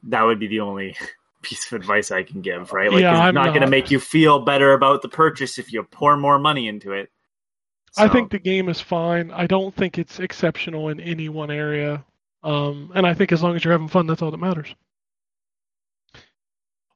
That 0.04 0.24
would 0.24 0.40
be 0.40 0.48
the 0.48 0.62
only 0.62 0.96
piece 1.42 1.72
of 1.72 1.80
advice 1.80 2.12
I 2.12 2.24
can 2.24 2.42
give, 2.42 2.72
right? 2.72 2.92
Like 2.92 3.02
Yeah, 3.02 3.14
it's 3.14 3.20
I'm 3.20 3.36
not, 3.36 3.48
going 3.48 3.62
to 3.62 3.68
make 3.68 3.92
you 3.92 4.00
feel 4.00 4.40
better 4.40 4.74
about 4.74 5.02
the 5.02 5.10
purchase 5.10 5.60
if 5.60 5.74
you 5.74 5.84
pour 5.84 6.16
more 6.18 6.40
money 6.40 6.68
into 6.68 6.94
it. 6.94 7.10
I 7.98 8.08
think 8.08 8.32
the 8.32 8.40
game 8.40 8.70
is 8.70 8.80
fine. 8.80 9.32
I 9.32 9.48
don't 9.48 9.76
think 9.76 9.98
it's 9.98 10.20
exceptional 10.20 10.88
in 10.88 11.02
any 11.02 11.28
one 11.28 11.52
area. 11.52 12.06
Um, 12.42 12.92
and 12.96 13.06
I 13.06 13.14
think 13.14 13.34
as 13.34 13.44
long 13.44 13.56
as 13.56 13.66
you're 13.66 13.74
having 13.74 13.90
fun, 13.90 14.08
that's 14.08 14.22
all 14.22 14.32
that 14.32 14.38
matters. 14.38 14.74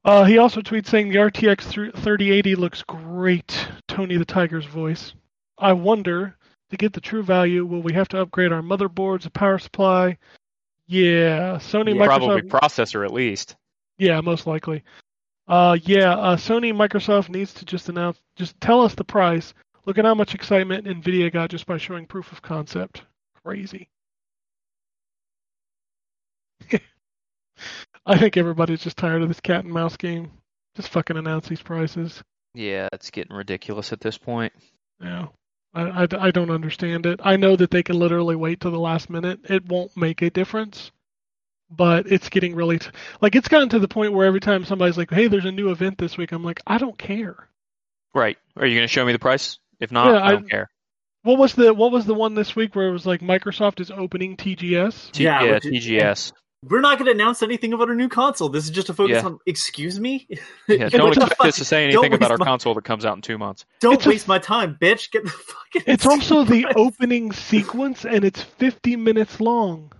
Uh, 0.05 0.23
he 0.23 0.37
also 0.37 0.61
tweets 0.61 0.85
saying 0.87 1.09
the 1.09 1.15
RTX 1.15 1.63
3080 1.95 2.55
looks 2.55 2.83
great. 2.83 3.67
Tony 3.87 4.17
the 4.17 4.25
Tiger's 4.25 4.65
voice. 4.65 5.13
I 5.57 5.73
wonder, 5.73 6.37
to 6.69 6.77
get 6.77 6.93
the 6.93 7.01
true 7.01 7.23
value, 7.23 7.65
will 7.65 7.81
we 7.81 7.93
have 7.93 8.07
to 8.09 8.21
upgrade 8.21 8.51
our 8.51 8.61
motherboards, 8.61 9.25
a 9.25 9.31
power 9.31 9.57
supply? 9.57 10.15
Yeah, 10.85 11.55
Sony, 11.55 11.95
Yeah. 11.95 12.05
Microsoft. 12.05 12.07
Probably 12.07 12.41
processor 12.43 13.03
at 13.03 13.11
least. 13.11 13.55
Yeah, 13.97 14.21
most 14.21 14.45
likely. 14.45 14.83
Uh, 15.47 15.77
yeah, 15.81 16.15
uh, 16.15 16.35
Sony, 16.35 16.71
Microsoft 16.71 17.29
needs 17.29 17.53
to 17.55 17.65
just 17.65 17.89
announce, 17.89 18.21
just 18.35 18.61
tell 18.61 18.81
us 18.81 18.93
the 18.93 19.03
price. 19.03 19.55
Look 19.85 19.97
at 19.97 20.05
how 20.05 20.13
much 20.13 20.35
excitement 20.35 20.85
Nvidia 20.85 21.33
got 21.33 21.49
just 21.49 21.65
by 21.65 21.77
showing 21.77 22.05
proof 22.05 22.31
of 22.31 22.43
concept. 22.43 23.05
Crazy. 23.43 23.89
I 28.15 28.17
think 28.17 28.37
everybody's 28.37 28.83
just 28.83 28.97
tired 28.97 29.21
of 29.21 29.27
this 29.27 29.39
cat 29.39 29.63
and 29.65 29.73
mouse 29.73 29.97
game. 29.97 30.31
Just 30.75 30.89
fucking 30.89 31.17
announce 31.17 31.47
these 31.47 31.61
prices. 31.61 32.21
Yeah, 32.53 32.87
it's 32.93 33.11
getting 33.11 33.35
ridiculous 33.35 33.91
at 33.93 33.99
this 34.01 34.17
point. 34.17 34.53
Yeah. 35.01 35.27
I, 35.73 36.03
I, 36.03 36.07
I 36.19 36.31
don't 36.31 36.49
understand 36.51 37.05
it. 37.05 37.19
I 37.23 37.35
know 37.35 37.55
that 37.55 37.71
they 37.71 37.83
can 37.83 37.97
literally 37.99 38.35
wait 38.35 38.59
till 38.61 38.71
the 38.71 38.79
last 38.79 39.09
minute. 39.09 39.39
It 39.49 39.65
won't 39.67 39.95
make 39.97 40.21
a 40.21 40.29
difference. 40.29 40.91
But 41.69 42.11
it's 42.11 42.29
getting 42.29 42.55
really 42.55 42.77
t- 42.79 42.89
like 43.21 43.35
it's 43.35 43.47
gotten 43.47 43.69
to 43.69 43.79
the 43.79 43.87
point 43.87 44.13
where 44.13 44.27
every 44.27 44.39
time 44.39 44.65
somebody's 44.65 44.97
like, 44.99 45.09
"Hey, 45.09 45.27
there's 45.27 45.45
a 45.45 45.51
new 45.51 45.71
event 45.71 45.97
this 45.97 46.15
week," 46.15 46.31
I'm 46.31 46.43
like, 46.43 46.61
"I 46.67 46.77
don't 46.77 46.97
care." 46.97 47.49
Right. 48.13 48.37
Are 48.55 48.67
you 48.67 48.75
going 48.77 48.87
to 48.87 48.91
show 48.93 49.03
me 49.03 49.13
the 49.13 49.19
price? 49.19 49.57
If 49.79 49.91
not, 49.91 50.13
Yeah, 50.13 50.19
I 50.19 50.27
I- 50.27 50.31
don't 50.33 50.49
care. 50.49 50.69
What 51.23 51.39
was 51.39 51.53
the 51.55 51.73
what 51.73 51.91
was 51.91 52.05
the 52.05 52.13
one 52.13 52.35
this 52.35 52.55
week 52.55 52.75
where 52.75 52.87
it 52.87 52.91
was 52.91 53.07
like 53.07 53.21
Microsoft 53.21 53.79
is 53.79 53.89
opening 53.89 54.37
TGS? 54.37 55.11
T- 55.11 55.23
Yeah, 55.23 55.43
yeah, 55.43 55.51
which 55.53 55.65
is- 55.65 55.85
TGS. 55.87 56.33
We're 56.63 56.81
not 56.81 56.97
going 56.97 57.05
to 57.05 57.11
announce 57.11 57.43
anything 57.43 57.73
about 57.73 57.89
our 57.89 57.95
new 57.95 58.09
console. 58.09 58.49
This 58.49 58.63
is 58.63 58.71
just 58.71 58.89
a 58.89 58.93
focus 58.93 59.17
Yeah. 59.21 59.25
on. 59.25 59.39
Excuse 59.45 59.99
me. 59.99 60.27
Yeah, 60.67 60.89
don't 60.89 61.09
expect 61.13 61.37
fuck- 61.37 61.47
us 61.47 61.57
to 61.57 61.65
say 61.65 61.83
anything 61.83 62.13
about 62.13 62.31
our 62.31 62.37
my- 62.37 62.45
console 62.45 62.73
that 62.73 62.83
comes 62.83 63.05
out 63.05 63.15
in 63.15 63.21
two 63.21 63.37
months. 63.37 63.65
Don't 63.81 63.93
It's 63.95 64.05
a- 64.05 64.09
waste 64.09 64.27
my 64.27 64.39
time, 64.39 64.75
bitch. 64.81 65.11
Get 65.11 65.25
the 65.25 65.29
fucking. 65.29 65.83
It's 65.85 66.05
also 66.07 66.43
the 66.43 66.63
Christ. 66.63 66.77
opening 66.79 67.31
sequence 67.31 68.03
and 68.05 68.25
it's 68.25 68.41
50 68.41 68.95
minutes 68.95 69.39
long. 69.39 69.91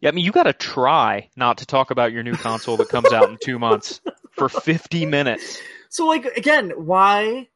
Yeah, 0.00 0.08
I 0.08 0.12
mean, 0.12 0.24
you 0.24 0.32
got 0.32 0.44
to 0.44 0.52
try 0.52 1.28
not 1.36 1.58
to 1.58 1.66
talk 1.66 1.92
about 1.92 2.10
your 2.10 2.24
new 2.24 2.34
console 2.34 2.76
that 2.78 2.88
comes 2.88 3.12
out 3.12 3.28
in 3.28 3.38
two 3.40 3.60
months 3.60 4.00
for 4.32 4.48
50 4.48 5.06
minutes. 5.06 5.60
So, 5.90 6.08
like, 6.08 6.24
again, 6.24 6.70
why 6.70 7.46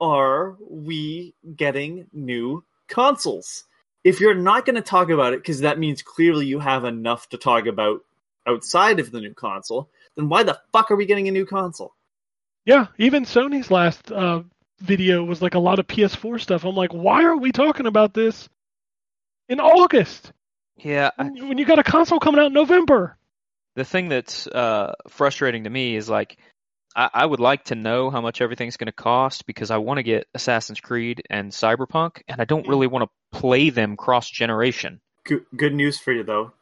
are 0.00 0.56
we 0.70 1.34
getting 1.54 2.06
new 2.14 2.64
consoles? 2.88 3.64
If 4.04 4.20
you're 4.20 4.34
not 4.34 4.64
going 4.66 4.76
to 4.76 4.82
talk 4.82 5.10
about 5.10 5.32
it, 5.32 5.40
because 5.40 5.60
that 5.60 5.78
means 5.78 6.02
clearly 6.02 6.46
you 6.46 6.58
have 6.58 6.84
enough 6.84 7.28
to 7.30 7.38
talk 7.38 7.66
about 7.66 8.00
outside 8.46 9.00
of 9.00 9.10
the 9.12 9.20
new 9.20 9.34
console, 9.34 9.90
then 10.16 10.28
why 10.28 10.42
the 10.42 10.60
fuck 10.72 10.90
are 10.90 10.96
we 10.96 11.06
getting 11.06 11.28
a 11.28 11.32
new 11.32 11.46
console? 11.46 11.94
Yeah, 12.64 12.86
even 12.98 13.24
Sony's 13.24 13.70
last 13.70 14.10
uh, 14.12 14.42
video 14.80 15.24
was 15.24 15.42
like 15.42 15.54
a 15.54 15.58
lot 15.58 15.78
of 15.78 15.86
PS4 15.86 16.40
stuff. 16.40 16.64
I'm 16.64 16.74
like, 16.74 16.92
why 16.92 17.24
are 17.24 17.36
we 17.36 17.52
talking 17.52 17.86
about 17.86 18.14
this 18.14 18.48
in 19.48 19.60
August 19.60 20.32
Yeah, 20.76 21.10
when 21.16 21.48
when 21.48 21.58
you 21.58 21.64
got 21.64 21.78
a 21.78 21.84
console 21.84 22.20
coming 22.20 22.40
out 22.40 22.46
in 22.46 22.52
November? 22.54 23.16
the 23.74 23.84
thing 23.84 24.08
that's 24.08 24.46
uh, 24.46 24.94
frustrating 25.08 25.64
to 25.64 25.70
me 25.70 25.96
is 25.96 26.08
like, 26.08 26.36
I, 26.94 27.10
I 27.12 27.26
would 27.26 27.40
like 27.40 27.64
to 27.64 27.74
know 27.74 28.10
how 28.10 28.20
much 28.20 28.40
everything's 28.40 28.76
going 28.76 28.86
to 28.86 28.92
cost 28.92 29.46
because 29.46 29.70
I 29.70 29.78
want 29.78 29.98
to 29.98 30.02
get 30.02 30.26
Assassin's 30.34 30.80
Creed 30.80 31.22
and 31.30 31.50
Cyberpunk, 31.50 32.22
and 32.28 32.40
I 32.40 32.44
don't 32.44 32.68
really 32.68 32.86
want 32.86 33.04
to 33.04 33.38
play 33.38 33.70
them 33.70 33.96
cross 33.96 34.28
generation. 34.30 35.00
Good, 35.24 35.44
good 35.56 35.74
news 35.74 35.98
for 35.98 36.12
you 36.12 36.24
though. 36.24 36.52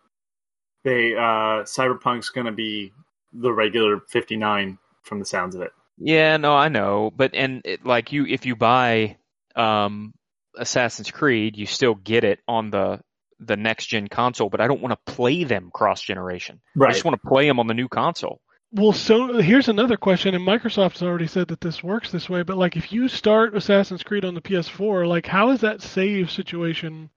They 0.84 1.14
uh 1.14 1.64
Cyberpunk's 1.64 2.30
going 2.30 2.46
to 2.46 2.52
be 2.52 2.92
the 3.32 3.52
regular 3.52 4.00
59 4.08 4.78
from 5.02 5.18
the 5.18 5.24
sounds 5.24 5.54
of 5.54 5.62
it. 5.62 5.72
Yeah, 5.98 6.38
no, 6.38 6.54
I 6.54 6.68
know, 6.68 7.12
but 7.14 7.34
and 7.34 7.60
it, 7.64 7.84
like 7.84 8.12
you, 8.12 8.24
if 8.26 8.46
you 8.46 8.56
buy 8.56 9.18
um, 9.54 10.14
Assassin's 10.56 11.10
Creed, 11.10 11.56
you 11.56 11.66
still 11.66 11.94
get 11.94 12.24
it 12.24 12.40
on 12.48 12.70
the 12.70 13.00
the 13.38 13.56
next 13.56 13.86
gen 13.86 14.08
console, 14.08 14.50
but 14.50 14.60
I 14.60 14.66
don't 14.66 14.82
want 14.82 14.92
to 14.92 15.12
play 15.12 15.44
them 15.44 15.70
cross 15.72 16.02
generation. 16.02 16.60
I 16.90 16.92
just 16.92 17.04
want 17.04 17.20
to 17.20 17.28
play 17.28 17.46
them 17.46 17.58
on 17.58 17.66
the 17.66 17.74
new 17.74 17.88
console. 17.88 18.40
Well, 18.72 18.92
so 18.92 19.38
here's 19.38 19.68
another 19.68 19.96
question, 19.96 20.34
and 20.34 20.46
Microsoft's 20.46 21.02
already 21.02 21.26
said 21.26 21.48
that 21.48 21.60
this 21.60 21.82
works 21.82 22.12
this 22.12 22.30
way. 22.30 22.42
But 22.42 22.56
like, 22.56 22.76
if 22.76 22.92
you 22.92 23.08
start 23.08 23.56
Assassin's 23.56 24.04
Creed 24.04 24.24
on 24.24 24.34
the 24.34 24.40
PS4, 24.40 25.08
like, 25.08 25.26
how 25.26 25.50
is 25.50 25.60
that 25.62 25.82
save 25.82 26.30
situation? 26.30 27.10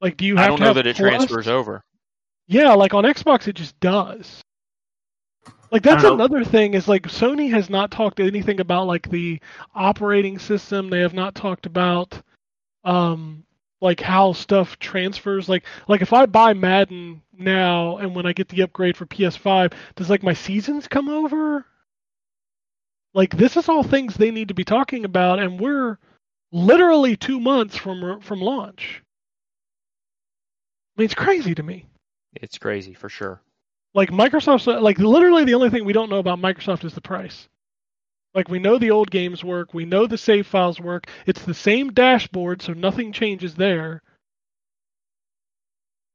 Like, 0.00 0.16
do 0.16 0.24
you 0.24 0.36
have 0.36 0.44
I 0.44 0.48
don't 0.48 0.56
to 0.58 0.62
know 0.62 0.66
have 0.68 0.76
that 0.76 0.86
it 0.86 0.96
Plus? 0.96 1.26
transfers 1.26 1.48
over. 1.48 1.84
Yeah, 2.46 2.72
like 2.72 2.94
on 2.94 3.04
Xbox, 3.04 3.48
it 3.48 3.54
just 3.54 3.78
does. 3.80 4.42
Like 5.70 5.82
that's 5.82 6.02
don't 6.02 6.18
know. 6.18 6.24
another 6.24 6.44
thing 6.44 6.74
is 6.74 6.86
like 6.86 7.02
Sony 7.04 7.50
has 7.50 7.68
not 7.68 7.90
talked 7.90 8.20
anything 8.20 8.60
about 8.60 8.86
like 8.86 9.10
the 9.10 9.40
operating 9.74 10.38
system. 10.38 10.88
They 10.88 11.00
have 11.00 11.14
not 11.14 11.34
talked 11.34 11.66
about 11.66 12.22
um 12.84 13.43
like 13.84 14.00
how 14.00 14.32
stuff 14.32 14.80
transfers. 14.80 15.48
Like 15.48 15.64
like 15.88 16.02
if 16.02 16.12
I 16.14 16.26
buy 16.26 16.54
Madden 16.54 17.22
now 17.38 17.98
and 17.98 18.16
when 18.16 18.26
I 18.26 18.32
get 18.34 18.48
the 18.48 18.62
upgrade 18.62 18.96
for 18.96 19.06
PS5, 19.06 19.74
does 19.96 20.10
like 20.10 20.24
my 20.24 20.34
seasons 20.34 20.88
come 20.88 21.08
over? 21.10 21.66
Like 23.14 23.36
this 23.36 23.56
is 23.56 23.68
all 23.68 23.84
things 23.84 24.16
they 24.16 24.32
need 24.32 24.48
to 24.48 24.54
be 24.54 24.64
talking 24.64 25.04
about, 25.04 25.40
and 25.40 25.60
we're 25.60 25.98
literally 26.52 27.16
two 27.16 27.40
months 27.40 27.76
from 27.76 28.20
from 28.22 28.40
launch. 28.40 29.02
I 30.96 31.02
mean, 31.02 31.06
it's 31.06 31.14
crazy 31.14 31.54
to 31.56 31.62
me 31.62 31.86
It's 32.34 32.58
crazy 32.58 32.94
for 32.94 33.08
sure. 33.10 33.42
like 33.94 34.10
Microsoft's 34.10 34.66
like 34.66 34.98
literally 34.98 35.44
the 35.44 35.54
only 35.54 35.70
thing 35.70 35.84
we 35.84 35.92
don't 35.94 36.10
know 36.10 36.18
about 36.18 36.40
Microsoft 36.40 36.84
is 36.84 36.94
the 36.94 37.02
price. 37.02 37.48
Like 38.34 38.48
we 38.48 38.58
know 38.58 38.78
the 38.78 38.90
old 38.90 39.10
games 39.10 39.44
work, 39.44 39.72
we 39.72 39.84
know 39.84 40.06
the 40.06 40.18
save 40.18 40.46
files 40.46 40.80
work. 40.80 41.06
It's 41.24 41.42
the 41.44 41.54
same 41.54 41.92
dashboard, 41.92 42.62
so 42.62 42.72
nothing 42.72 43.12
changes 43.12 43.54
there. 43.54 44.02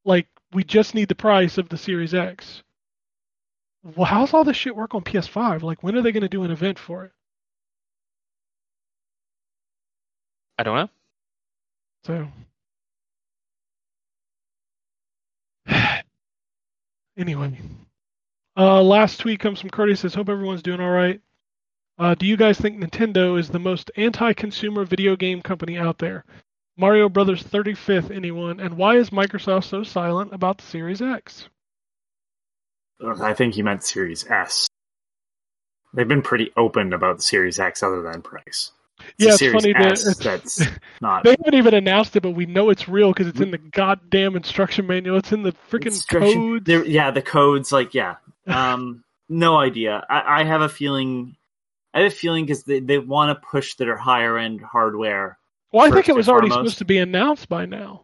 Like 0.04 0.28
we 0.52 0.64
just 0.66 0.96
need 0.96 1.08
the 1.08 1.16
price 1.16 1.58
of 1.58 1.70
the 1.70 1.78
Series 1.78 2.14
X. 2.14 2.64
Well, 3.84 4.06
how's 4.06 4.34
all 4.34 4.44
this 4.44 4.58
shit 4.58 4.76
work 4.76 4.94
on 4.96 5.02
PS5? 5.04 5.64
Like 5.64 5.82
when 5.82 5.96
are 5.96 6.02
they 6.02 6.12
going 6.12 6.24
to 6.24 6.30
do 6.30 6.44
an 6.44 6.52
event 6.52 6.78
for 6.78 7.06
it? 7.06 7.12
I 10.58 10.64
don't 10.64 10.76
know. 10.76 10.90
So 12.04 12.28
anyway, 17.18 17.58
uh, 18.58 18.82
last 18.84 19.22
tweet 19.22 19.40
comes 19.40 19.62
from 19.62 19.70
Curtis. 19.70 20.02
Says, 20.02 20.14
"Hope 20.14 20.28
everyone's 20.28 20.62
doing 20.62 20.82
all 20.82 20.90
right. 20.90 21.22
Uh, 22.00 22.16
do 22.16 22.26
you 22.26 22.38
guys 22.38 22.58
think 22.58 22.80
Nintendo 22.82 23.38
is 23.38 23.50
the 23.50 23.60
most 23.60 23.92
anti-consumer 23.98 24.86
video 24.86 25.16
game 25.16 25.42
company 25.42 25.78
out 25.78 25.98
there? 25.98 26.24
Mario 26.78 27.10
Brothers 27.10 27.44
35th, 27.44 28.10
anyone? 28.10 28.62
And 28.62 28.78
why 28.78 28.96
is 28.96 29.10
Microsoft 29.10 29.66
so 29.66 29.84
silent 29.84 30.34
about 30.34 30.60
the 30.60 30.66
Series 30.66 31.02
X? 31.02 31.50
I 33.22 33.34
think 33.34 33.54
he 33.56 33.62
meant 33.62 33.84
Series 33.84 34.26
S. 34.30 34.68
They've 35.94 36.08
been 36.08 36.22
pretty 36.22 36.52
open 36.56 36.94
about 36.94 37.18
the 37.18 37.24
Series 37.24 37.60
X 37.60 37.84
other 37.84 38.02
than 38.02 38.22
price. 38.22 38.72
It's 39.18 39.42
Yeah, 39.42 39.48
it's 39.48 39.54
funny 39.54 39.74
that- 39.74 40.22
that's 40.24 40.62
not. 41.02 41.24
They 41.24 41.32
haven't 41.32 41.54
even 41.56 41.74
announced 41.74 42.16
it, 42.16 42.22
but 42.24 42.32
we 42.32 42.46
know 42.46 42.70
it's 42.70 42.88
real 42.88 43.12
because 43.12 43.28
it's 43.28 43.40
in 43.42 43.52
the 43.52 43.58
goddamn 43.58 44.36
instruction 44.38 44.88
manual. 44.88 45.18
It's 45.18 45.32
in 45.34 45.44
the 45.44 45.54
freaking 45.70 46.08
codes. 46.08 46.88
Yeah, 46.88 47.12
the 47.12 47.22
codes, 47.22 47.72
like, 47.74 47.94
yeah. 47.94 48.16
Um, 48.48 49.04
no 49.28 49.58
idea. 49.58 50.04
I, 50.10 50.42
I 50.42 50.44
have 50.44 50.62
a 50.62 50.70
feeling. 50.70 51.36
I 51.94 52.02
have 52.02 52.12
a 52.12 52.16
feeling 52.16 52.46
because 52.46 52.64
they, 52.64 52.80
they 52.80 52.98
want 53.00 53.36
to 53.36 53.48
push 53.48 53.76
their 53.76 53.98
higher 53.98 54.38
end 54.38 54.62
hardware. 54.62 55.38
Well, 55.72 55.86
I 55.88 55.92
think 55.92 56.10
it 56.10 56.16
was 56.16 56.28
already 56.28 56.50
foremost. 56.50 56.72
supposed 56.72 56.78
to 56.80 56.86
be 56.86 56.98
announced 56.98 57.48
by 57.48 57.66
now. 57.68 58.04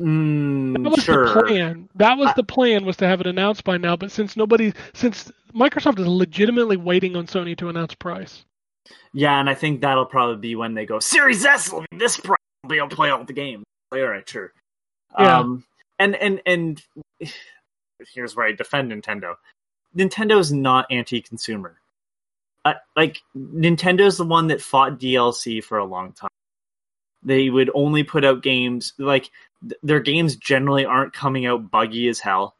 Mm, 0.00 0.82
That 0.82 0.90
was 0.90 1.04
sure. 1.04 1.26
the 1.34 1.42
plan. 1.42 1.88
That 1.96 2.16
was 2.18 2.28
I- 2.28 2.32
the 2.34 2.44
plan 2.44 2.84
was 2.84 2.96
to 2.98 3.06
have 3.06 3.20
it 3.20 3.26
announced 3.26 3.64
by 3.64 3.76
now. 3.76 3.94
But 3.96 4.10
since 4.10 4.36
nobody, 4.36 4.72
since 4.94 5.30
Microsoft 5.54 5.98
is 5.98 6.06
legitimately 6.06 6.76
waiting 6.78 7.14
on 7.16 7.26
Sony 7.26 7.56
to 7.58 7.68
announce 7.68 7.94
price. 7.94 8.44
Yeah, 9.12 9.38
and 9.38 9.48
I 9.48 9.54
think 9.54 9.80
that'll 9.82 10.06
probably 10.06 10.36
be 10.36 10.56
when 10.56 10.74
they 10.74 10.84
go 10.86 10.98
Series 10.98 11.44
S 11.44 11.70
will 11.72 11.84
be 11.90 11.98
this 11.98 12.18
price. 12.18 12.38
I'll 12.64 12.70
be 12.70 12.78
able 12.78 12.88
to 12.88 12.96
play 12.96 13.10
all 13.10 13.22
the 13.24 13.32
games. 13.32 13.64
Like, 13.92 14.00
all 14.00 14.08
right, 14.08 14.28
sure. 14.28 14.52
Yeah. 15.18 15.38
Um, 15.40 15.64
and 15.98 16.16
and 16.16 16.40
and 16.46 16.82
here's 18.14 18.34
where 18.34 18.46
I 18.46 18.52
defend 18.52 18.90
Nintendo. 18.92 19.34
Nintendo 19.96 20.38
is 20.40 20.52
not 20.52 20.86
anti-consumer. 20.90 21.78
Like 22.96 23.20
Nintendo's 23.36 24.16
the 24.16 24.24
one 24.24 24.48
that 24.48 24.62
fought 24.62 24.98
DLC 24.98 25.62
for 25.62 25.78
a 25.78 25.84
long 25.84 26.12
time. 26.12 26.30
They 27.22 27.50
would 27.50 27.70
only 27.74 28.04
put 28.04 28.24
out 28.24 28.42
games 28.42 28.92
like 28.98 29.30
th- 29.62 29.80
their 29.82 30.00
games 30.00 30.36
generally 30.36 30.84
aren't 30.84 31.12
coming 31.12 31.46
out 31.46 31.70
buggy 31.70 32.08
as 32.08 32.20
hell. 32.20 32.56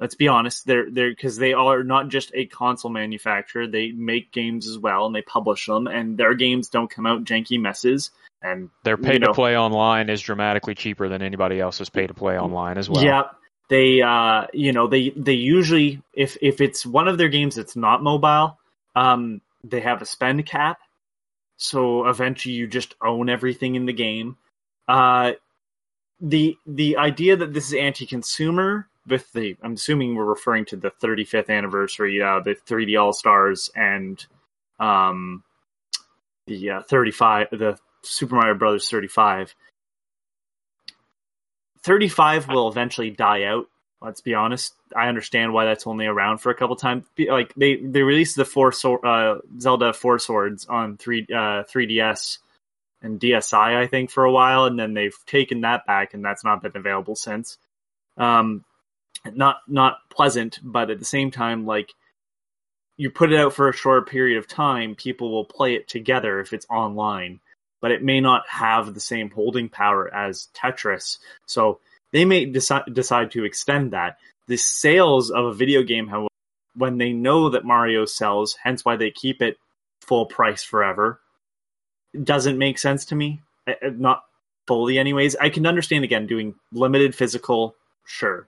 Let's 0.00 0.16
be 0.16 0.28
honest, 0.28 0.66
they're 0.66 0.90
they're 0.90 1.10
because 1.10 1.36
they 1.36 1.52
are 1.52 1.84
not 1.84 2.08
just 2.08 2.32
a 2.34 2.46
console 2.46 2.90
manufacturer. 2.90 3.66
They 3.66 3.92
make 3.92 4.32
games 4.32 4.68
as 4.68 4.76
well 4.76 5.06
and 5.06 5.14
they 5.14 5.22
publish 5.22 5.66
them, 5.66 5.86
and 5.86 6.18
their 6.18 6.34
games 6.34 6.68
don't 6.68 6.90
come 6.90 7.06
out 7.06 7.24
janky 7.24 7.60
messes. 7.60 8.10
and 8.42 8.70
Their 8.82 8.96
pay 8.96 9.18
to 9.18 9.32
play 9.32 9.56
online 9.56 10.10
is 10.10 10.20
dramatically 10.20 10.74
cheaper 10.74 11.08
than 11.08 11.22
anybody 11.22 11.60
else's 11.60 11.90
pay 11.90 12.06
to 12.08 12.14
play 12.14 12.38
online 12.38 12.76
as 12.76 12.90
well. 12.90 13.04
Yeah, 13.04 13.22
they 13.68 14.02
uh, 14.02 14.48
you 14.52 14.72
know 14.72 14.88
they 14.88 15.10
they 15.10 15.34
usually 15.34 16.02
if 16.12 16.36
if 16.42 16.60
it's 16.60 16.84
one 16.84 17.06
of 17.06 17.16
their 17.16 17.28
games 17.28 17.54
that's 17.54 17.76
not 17.76 18.02
mobile, 18.02 18.58
um, 18.94 19.40
they 19.62 19.80
have 19.80 20.02
a 20.02 20.06
spend 20.06 20.44
cap, 20.46 20.78
so 21.56 22.06
eventually 22.06 22.54
you 22.54 22.66
just 22.66 22.94
own 23.02 23.28
everything 23.28 23.74
in 23.74 23.86
the 23.86 23.92
game. 23.92 24.36
Uh, 24.88 25.32
the 26.20 26.56
the 26.66 26.96
idea 26.96 27.36
that 27.36 27.52
this 27.52 27.68
is 27.68 27.74
anti-consumer 27.74 28.88
with 29.06 29.30
the 29.32 29.56
I'm 29.62 29.74
assuming 29.74 30.14
we're 30.14 30.24
referring 30.24 30.64
to 30.66 30.76
the 30.76 30.90
35th 30.90 31.50
anniversary, 31.50 32.22
uh, 32.22 32.40
the 32.40 32.54
3D 32.54 33.00
All 33.00 33.12
Stars 33.12 33.70
and 33.74 34.24
um, 34.78 35.42
the 36.46 36.70
uh, 36.70 36.82
35 36.82 37.48
the 37.52 37.78
Super 38.02 38.36
Mario 38.36 38.54
Brothers 38.54 38.88
35. 38.88 39.54
35 41.82 42.48
will 42.48 42.68
eventually 42.68 43.10
die 43.10 43.44
out. 43.44 43.66
Let's 44.04 44.20
be 44.20 44.34
honest. 44.34 44.74
I 44.94 45.08
understand 45.08 45.54
why 45.54 45.64
that's 45.64 45.86
only 45.86 46.06
around 46.06 46.38
for 46.38 46.50
a 46.50 46.54
couple 46.54 46.76
times. 46.76 47.04
Like 47.18 47.54
they 47.54 47.76
they 47.76 48.02
released 48.02 48.36
the 48.36 48.44
four 48.44 48.72
uh, 49.04 49.38
Zelda 49.58 49.94
Four 49.94 50.18
Swords 50.18 50.66
on 50.66 50.98
three 50.98 51.26
uh, 51.30 51.64
3DS 51.64 52.38
and 53.00 53.18
DSi, 53.18 53.54
I 53.76 53.86
think, 53.86 54.10
for 54.10 54.24
a 54.24 54.32
while, 54.32 54.66
and 54.66 54.78
then 54.78 54.94
they've 54.94 55.16
taken 55.26 55.62
that 55.62 55.86
back, 55.86 56.12
and 56.12 56.24
that's 56.24 56.44
not 56.44 56.62
been 56.62 56.72
available 56.74 57.16
since. 57.16 57.56
Um, 58.18 58.64
not 59.32 59.58
not 59.68 59.98
pleasant, 60.10 60.58
but 60.62 60.90
at 60.90 60.98
the 60.98 61.04
same 61.04 61.30
time, 61.30 61.64
like 61.64 61.90
you 62.96 63.10
put 63.10 63.32
it 63.32 63.38
out 63.38 63.54
for 63.54 63.68
a 63.68 63.76
short 63.76 64.08
period 64.08 64.38
of 64.38 64.46
time, 64.46 64.94
people 64.94 65.32
will 65.32 65.44
play 65.46 65.74
it 65.74 65.88
together 65.88 66.40
if 66.40 66.52
it's 66.52 66.66
online, 66.68 67.40
but 67.80 67.90
it 67.90 68.02
may 68.02 68.20
not 68.20 68.42
have 68.48 68.92
the 68.92 69.00
same 69.00 69.30
holding 69.30 69.68
power 69.68 70.12
as 70.12 70.48
Tetris. 70.54 71.18
So 71.46 71.80
they 72.14 72.24
may 72.24 72.46
decide 72.46 72.84
decide 72.94 73.32
to 73.32 73.44
extend 73.44 73.90
that. 73.92 74.18
The 74.46 74.56
sales 74.56 75.30
of 75.30 75.46
a 75.46 75.52
video 75.52 75.82
game, 75.82 76.06
however, 76.06 76.28
when 76.76 76.96
they 76.98 77.12
know 77.12 77.50
that 77.50 77.64
Mario 77.64 78.04
sells, 78.04 78.56
hence 78.62 78.84
why 78.84 78.96
they 78.96 79.10
keep 79.10 79.42
it 79.42 79.58
full 80.00 80.26
price 80.26 80.62
forever, 80.62 81.20
doesn't 82.22 82.56
make 82.56 82.78
sense 82.78 83.04
to 83.06 83.16
me. 83.16 83.42
Uh, 83.66 83.74
Not 83.96 84.22
fully, 84.68 84.96
anyways. 84.96 85.34
I 85.36 85.48
can 85.50 85.66
understand 85.66 86.04
again 86.04 86.26
doing 86.26 86.54
limited 86.72 87.16
physical, 87.16 87.74
sure, 88.06 88.46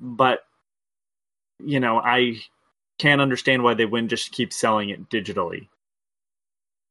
but 0.00 0.40
you 1.62 1.80
know, 1.80 1.98
I 1.98 2.38
can't 2.98 3.20
understand 3.20 3.62
why 3.62 3.74
they 3.74 3.84
wouldn't 3.84 4.10
just 4.10 4.32
keep 4.32 4.54
selling 4.54 4.88
it 4.88 5.10
digitally. 5.10 5.68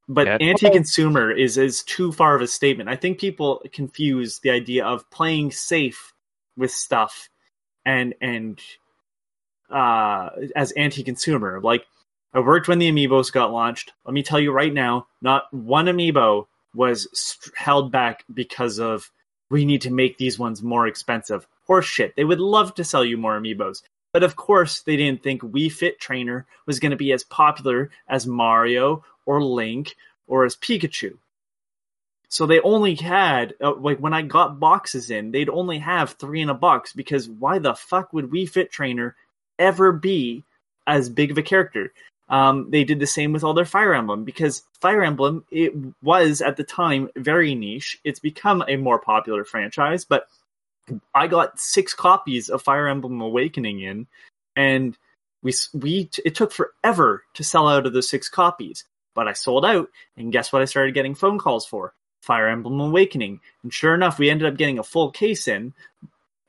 But 0.07 0.27
Yeah. 0.27 0.37
anti-consumer 0.39 1.31
is 1.31 1.57
is 1.57 1.83
too 1.83 2.11
far 2.11 2.35
of 2.35 2.41
a 2.41 2.47
statement. 2.47 2.89
I 2.89 2.95
think 2.95 3.19
people 3.19 3.63
confuse 3.71 4.39
the 4.39 4.51
idea 4.51 4.85
of 4.85 5.09
playing 5.09 5.51
safe 5.51 6.13
with 6.55 6.71
stuff 6.71 7.29
and 7.85 8.13
and 8.21 8.59
uh 9.69 10.29
as 10.55 10.71
anti-consumer. 10.73 11.59
Like 11.61 11.85
I 12.33 12.39
worked 12.39 12.67
when 12.67 12.79
the 12.79 12.91
amiibos 12.91 13.31
got 13.31 13.51
launched. 13.51 13.93
Let 14.05 14.13
me 14.13 14.21
tell 14.21 14.39
you 14.39 14.51
right 14.51 14.73
now, 14.73 15.07
not 15.21 15.51
one 15.53 15.85
amiibo 15.85 16.47
was 16.75 17.07
st- 17.13 17.55
held 17.55 17.91
back 17.91 18.25
because 18.33 18.79
of 18.79 19.09
we 19.49 19.65
need 19.65 19.81
to 19.81 19.91
make 19.91 20.17
these 20.17 20.37
ones 20.37 20.61
more 20.61 20.85
expensive. 20.85 21.47
Horseshit. 21.67 22.13
They 22.15 22.25
would 22.25 22.39
love 22.39 22.75
to 22.75 22.83
sell 22.83 23.05
you 23.05 23.17
more 23.17 23.39
amiibos. 23.39 23.81
But 24.11 24.23
of 24.23 24.35
course, 24.35 24.81
they 24.81 24.95
didn't 24.97 25.23
think 25.23 25.41
Wii 25.41 25.71
Fit 25.71 25.99
Trainer 25.99 26.45
was 26.65 26.79
going 26.79 26.91
to 26.91 26.95
be 26.97 27.11
as 27.11 27.23
popular 27.23 27.89
as 28.07 28.27
Mario 28.27 29.03
or 29.25 29.43
Link 29.43 29.95
or 30.27 30.45
as 30.45 30.55
Pikachu. 30.55 31.17
So 32.29 32.45
they 32.45 32.59
only 32.61 32.95
had 32.95 33.53
uh, 33.61 33.75
like 33.75 33.99
when 33.99 34.13
I 34.13 34.21
got 34.21 34.59
boxes 34.59 35.09
in, 35.09 35.31
they'd 35.31 35.49
only 35.49 35.79
have 35.79 36.11
three 36.11 36.41
in 36.41 36.49
a 36.49 36.53
box 36.53 36.93
because 36.93 37.29
why 37.29 37.59
the 37.59 37.75
fuck 37.75 38.11
would 38.13 38.29
Wii 38.31 38.49
Fit 38.49 38.71
Trainer 38.71 39.15
ever 39.59 39.91
be 39.91 40.43
as 40.87 41.09
big 41.09 41.31
of 41.31 41.37
a 41.37 41.43
character? 41.43 41.93
Um, 42.27 42.71
they 42.71 42.83
did 42.83 42.99
the 42.99 43.07
same 43.07 43.33
with 43.33 43.43
all 43.43 43.53
their 43.53 43.65
Fire 43.65 43.93
Emblem 43.93 44.23
because 44.23 44.63
Fire 44.81 45.03
Emblem 45.03 45.45
it 45.51 45.73
was 46.01 46.41
at 46.41 46.57
the 46.57 46.63
time 46.63 47.09
very 47.15 47.53
niche. 47.53 47.99
It's 48.03 48.19
become 48.19 48.63
a 48.67 48.77
more 48.77 48.99
popular 48.99 49.45
franchise, 49.45 50.05
but 50.05 50.27
I 51.13 51.27
got 51.27 51.59
six 51.59 51.93
copies 51.93 52.49
of 52.49 52.61
Fire 52.63 52.87
Emblem 52.87 53.21
Awakening 53.21 53.81
in, 53.81 54.07
and 54.55 54.97
we 55.43 55.53
we 55.73 56.09
it 56.23 56.35
took 56.35 56.51
forever 56.51 57.23
to 57.35 57.43
sell 57.43 57.67
out 57.67 57.85
of 57.85 57.93
the 57.93 58.03
six 58.03 58.27
copies. 58.29 58.85
But 59.15 59.27
I 59.27 59.33
sold 59.33 59.65
out, 59.65 59.89
and 60.17 60.31
guess 60.31 60.53
what? 60.53 60.61
I 60.61 60.65
started 60.65 60.93
getting 60.93 61.15
phone 61.15 61.39
calls 61.39 61.65
for 61.65 61.93
Fire 62.21 62.47
Emblem 62.47 62.79
Awakening, 62.79 63.39
and 63.63 63.73
sure 63.73 63.95
enough, 63.95 64.19
we 64.19 64.29
ended 64.29 64.47
up 64.47 64.57
getting 64.57 64.77
a 64.77 64.83
full 64.83 65.09
case 65.09 65.47
in 65.47 65.73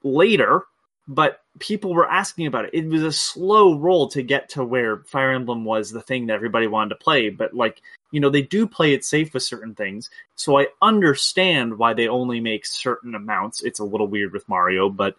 later. 0.02 0.64
But 1.08 1.40
people 1.60 1.94
were 1.94 2.10
asking 2.10 2.48
about 2.48 2.64
it. 2.64 2.74
It 2.74 2.88
was 2.88 3.04
a 3.04 3.12
slow 3.12 3.78
roll 3.78 4.08
to 4.08 4.22
get 4.22 4.48
to 4.50 4.64
where 4.64 5.04
Fire 5.06 5.30
Emblem 5.30 5.64
was 5.64 5.90
the 5.90 6.02
thing 6.02 6.26
that 6.26 6.34
everybody 6.34 6.66
wanted 6.66 6.90
to 6.90 6.96
play. 6.96 7.30
But 7.30 7.54
like 7.54 7.80
you 8.12 8.20
know, 8.20 8.30
they 8.30 8.42
do 8.42 8.66
play 8.66 8.94
it 8.94 9.04
safe 9.04 9.34
with 9.34 9.42
certain 9.42 9.74
things. 9.74 10.10
So 10.36 10.58
I 10.58 10.68
understand 10.80 11.76
why 11.76 11.92
they 11.92 12.08
only 12.08 12.40
make 12.40 12.64
certain 12.64 13.14
amounts. 13.14 13.62
It's 13.62 13.80
a 13.80 13.84
little 13.84 14.06
weird 14.06 14.32
with 14.32 14.48
Mario, 14.48 14.88
but 14.88 15.16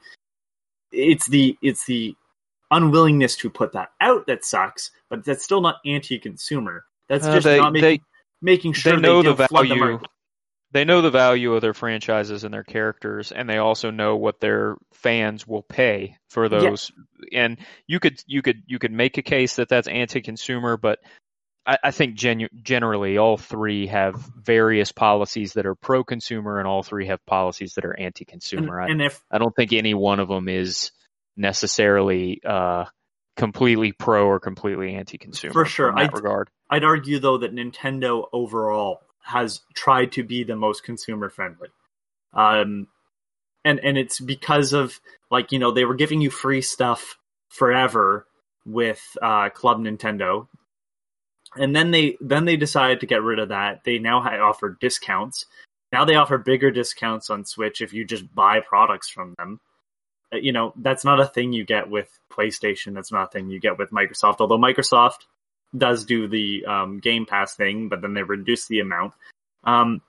it's 0.92 1.28
the 1.28 1.58
it's 1.62 1.86
the 1.86 2.16
unwillingness 2.72 3.36
to 3.38 3.50
put 3.50 3.74
that 3.74 3.92
out 4.02 4.28
that 4.28 4.46
sucks. 4.46 4.92
But 5.10 5.26
that's 5.26 5.44
still 5.44 5.62
not 5.62 5.78
anti-consumer. 5.86 6.86
That's 7.10 7.26
Uh, 7.26 7.34
just 7.36 7.46
they- 7.46 7.58
not 7.60 7.74
making 7.74 8.02
making 8.42 8.74
sure 8.74 8.94
they 8.96 9.02
know 9.02 9.22
the 9.24 9.34
don't 9.34 9.48
flood 9.50 9.68
value. 9.70 10.00
they 10.72 10.86
know 10.86 11.02
the 11.02 11.10
value 11.10 11.54
of 11.54 11.62
their 11.62 11.74
franchises 11.74 12.44
and 12.44 12.54
their 12.54 12.64
characters, 12.64 13.32
and 13.32 13.50
they 13.50 13.58
also 13.58 13.90
know 13.90 14.16
what 14.18 14.40
their 14.40 14.76
fans 14.94 15.48
will 15.48 15.64
pay 15.64 16.18
for 16.30 16.50
those. 16.50 16.92
And 17.34 17.58
you 17.88 18.00
could 18.00 18.22
you 18.28 18.42
could 18.42 18.62
you 18.68 18.78
could 18.80 18.92
make 18.92 19.18
a 19.18 19.24
case 19.24 19.56
that 19.56 19.70
that's 19.70 19.88
anti-consumer, 19.88 20.78
but 20.78 21.00
I, 21.66 21.78
I 21.86 21.92
think 21.92 22.16
genu- 22.16 22.50
generally 22.62 23.18
all 23.18 23.38
three 23.38 23.88
have 23.88 24.16
various 24.36 24.92
policies 24.92 25.54
that 25.54 25.66
are 25.66 25.76
pro-consumer, 25.76 26.60
and 26.60 26.68
all 26.68 26.84
three 26.84 27.08
have 27.08 27.26
policies 27.26 27.74
that 27.76 27.86
are 27.86 27.98
anti-consumer. 28.00 28.82
I, 28.82 28.88
and 28.88 29.02
if 29.02 29.22
I 29.32 29.38
don't 29.40 29.56
think 29.56 29.74
any 29.74 29.94
one 29.94 30.20
of 30.20 30.28
them 30.28 30.48
is 30.48 30.92
necessarily 31.36 32.42
uh, 32.46 32.86
completely 33.38 33.94
pro 33.94 34.26
or 34.28 34.40
completely 34.40 34.96
anti-consumer 34.96 35.54
For 35.54 35.66
sure. 35.66 35.90
in 35.90 35.96
that 35.96 36.14
I- 36.14 36.16
regard. 36.16 36.50
I'd 36.70 36.84
argue 36.84 37.20
though 37.20 37.38
that 37.38 37.56
Nintendo 37.56 38.28
overall 38.34 39.02
has 39.22 39.62
tried 39.74 40.12
to 40.14 40.24
be 40.24 40.44
the 40.44 40.56
most 40.58 40.84
consumer 40.84 41.30
friendly. 41.30 41.70
Um 42.34 42.88
and 43.64 43.80
and 43.80 43.98
it's 43.98 44.20
because 44.20 44.74
of 44.74 45.00
like, 45.32 45.52
you 45.52 45.60
know, 45.60 45.72
they 45.72 45.86
were 45.86 45.96
giving 45.96 46.20
you 46.22 46.30
free 46.30 46.62
stuff 46.62 47.18
forever 47.50 48.26
with 48.66 49.02
uh 49.22 49.50
Club 49.50 49.80
Nintendo. 49.80 50.48
And 51.56 51.76
then 51.76 51.92
they 51.92 52.18
then 52.20 52.46
they 52.46 52.58
decided 52.58 53.00
to 53.00 53.06
get 53.06 53.24
rid 53.24 53.40
of 53.40 53.50
that. 53.50 53.84
They 53.86 53.98
now 54.00 54.20
offer 54.20 54.78
discounts. 54.82 55.46
Now 55.94 56.04
they 56.04 56.16
offer 56.16 56.38
bigger 56.38 56.70
discounts 56.72 57.30
on 57.30 57.46
Switch 57.46 57.80
if 57.82 57.94
you 57.94 58.04
just 58.04 58.34
buy 58.36 58.60
products 58.60 59.10
from 59.10 59.34
them. 59.38 59.60
Uh, 60.34 60.38
You 60.38 60.52
know, 60.52 60.74
that's 60.76 61.06
not 61.06 61.20
a 61.20 61.26
thing 61.26 61.54
you 61.54 61.66
get 61.66 61.90
with 61.90 62.10
PlayStation. 62.32 62.94
That's 62.94 63.12
not 63.12 63.28
a 63.28 63.32
thing 63.32 63.50
you 63.50 63.60
get 63.60 63.78
with 63.78 63.92
Microsoft. 63.92 64.38
Although 64.40 64.58
Microsoft 64.58 65.26
does 65.76 66.06
do 66.06 66.28
the 66.28 66.66
um, 66.66 67.00
Game 67.00 67.26
Pass 67.26 67.56
thing, 67.56 67.90
but 67.90 68.02
then 68.02 68.14
they 68.14 68.24
reduce 68.24 68.68
the 68.68 68.80
amount. 68.80 69.14
Um, 69.64 70.02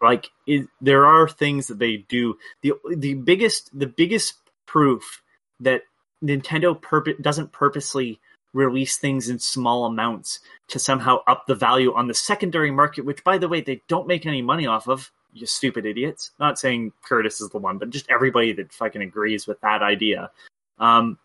like 0.00 0.28
it, 0.46 0.68
there 0.80 1.06
are 1.06 1.28
things 1.28 1.66
that 1.66 1.78
they 1.78 1.98
do. 1.98 2.38
the 2.62 2.74
The 2.96 3.14
biggest 3.14 3.76
the 3.78 3.86
biggest 3.86 4.34
proof 4.66 5.22
that 5.60 5.82
Nintendo 6.22 6.78
doesn't 7.20 7.52
purposely 7.52 8.20
release 8.52 8.96
things 8.96 9.28
in 9.28 9.38
small 9.38 9.86
amounts 9.86 10.40
to 10.68 10.78
somehow 10.78 11.18
up 11.26 11.46
the 11.46 11.54
value 11.54 11.94
on 11.94 12.08
the 12.08 12.14
secondary 12.14 12.70
market, 12.70 13.04
which 13.04 13.22
by 13.22 13.38
the 13.38 13.48
way 13.48 13.60
they 13.60 13.82
don't 13.88 14.08
make 14.08 14.26
any 14.26 14.42
money 14.42 14.66
off 14.66 14.88
of. 14.88 15.10
You 15.32 15.46
stupid 15.46 15.86
idiots! 15.86 16.32
Not 16.38 16.58
saying 16.58 16.92
Curtis 17.04 17.40
is 17.40 17.50
the 17.50 17.58
one, 17.58 17.78
but 17.78 17.90
just 17.90 18.10
everybody 18.10 18.52
that 18.54 18.72
fucking 18.72 19.02
agrees 19.02 19.46
with 19.46 19.60
that 19.60 19.82
idea. 19.82 20.30
Um, 20.78 21.18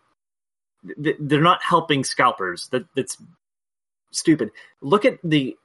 th- 1.02 1.16
they're 1.18 1.40
not 1.40 1.62
helping 1.62 2.04
scalpers. 2.04 2.68
That 2.68 2.86
that's 2.94 3.16
stupid. 4.10 4.50
Look 4.80 5.04
at 5.04 5.18
the 5.24 5.56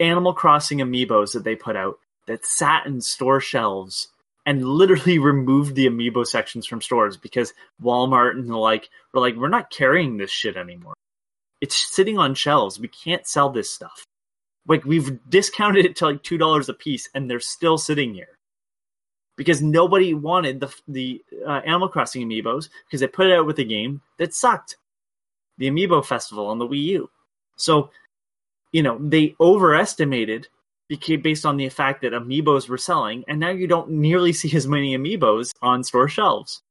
Animal 0.00 0.34
Crossing 0.34 0.78
amiibos 0.78 1.32
that 1.32 1.44
they 1.44 1.54
put 1.54 1.76
out 1.76 1.98
that 2.26 2.46
sat 2.46 2.86
in 2.86 3.00
store 3.00 3.40
shelves 3.40 4.08
and 4.46 4.64
literally 4.64 5.18
removed 5.18 5.74
the 5.74 5.86
amiibo 5.86 6.26
sections 6.26 6.66
from 6.66 6.80
stores 6.80 7.16
because 7.16 7.52
Walmart 7.82 8.32
and 8.32 8.48
the 8.48 8.56
like 8.56 8.88
were 9.12 9.20
like, 9.20 9.36
we're 9.36 9.48
not 9.48 9.70
carrying 9.70 10.16
this 10.16 10.30
shit 10.30 10.56
anymore. 10.56 10.94
It's 11.60 11.76
sitting 11.94 12.18
on 12.18 12.34
shelves. 12.34 12.80
We 12.80 12.88
can't 12.88 13.26
sell 13.26 13.50
this 13.50 13.70
stuff. 13.70 14.04
Like 14.66 14.84
we've 14.84 15.18
discounted 15.28 15.84
it 15.84 15.96
to 15.96 16.06
like 16.06 16.22
two 16.22 16.38
dollars 16.38 16.68
a 16.68 16.74
piece, 16.74 17.08
and 17.14 17.28
they're 17.28 17.40
still 17.40 17.78
sitting 17.78 18.14
here. 18.14 18.38
Because 19.36 19.62
nobody 19.62 20.14
wanted 20.14 20.60
the 20.60 20.74
the 20.86 21.22
uh, 21.46 21.60
Animal 21.64 21.88
Crossing 21.88 22.28
amiibos 22.28 22.68
because 22.86 23.00
they 23.00 23.06
put 23.06 23.26
it 23.26 23.32
out 23.32 23.46
with 23.46 23.58
a 23.58 23.64
game 23.64 24.02
that 24.18 24.34
sucked, 24.34 24.76
the 25.58 25.68
Amiibo 25.68 26.04
Festival 26.04 26.46
on 26.46 26.58
the 26.58 26.66
Wii 26.66 26.82
U. 26.84 27.10
So, 27.56 27.90
you 28.72 28.82
know, 28.82 28.98
they 29.00 29.34
overestimated 29.40 30.48
based 31.22 31.46
on 31.46 31.56
the 31.56 31.68
fact 31.68 32.02
that 32.02 32.12
amiibos 32.12 32.68
were 32.68 32.78
selling, 32.78 33.24
and 33.28 33.40
now 33.40 33.50
you 33.50 33.66
don't 33.66 33.90
nearly 33.90 34.32
see 34.40 34.54
as 34.56 34.66
many 34.66 34.96
amiibos 34.96 35.52
on 35.62 35.84
store 35.84 36.08
shelves. 36.08 36.62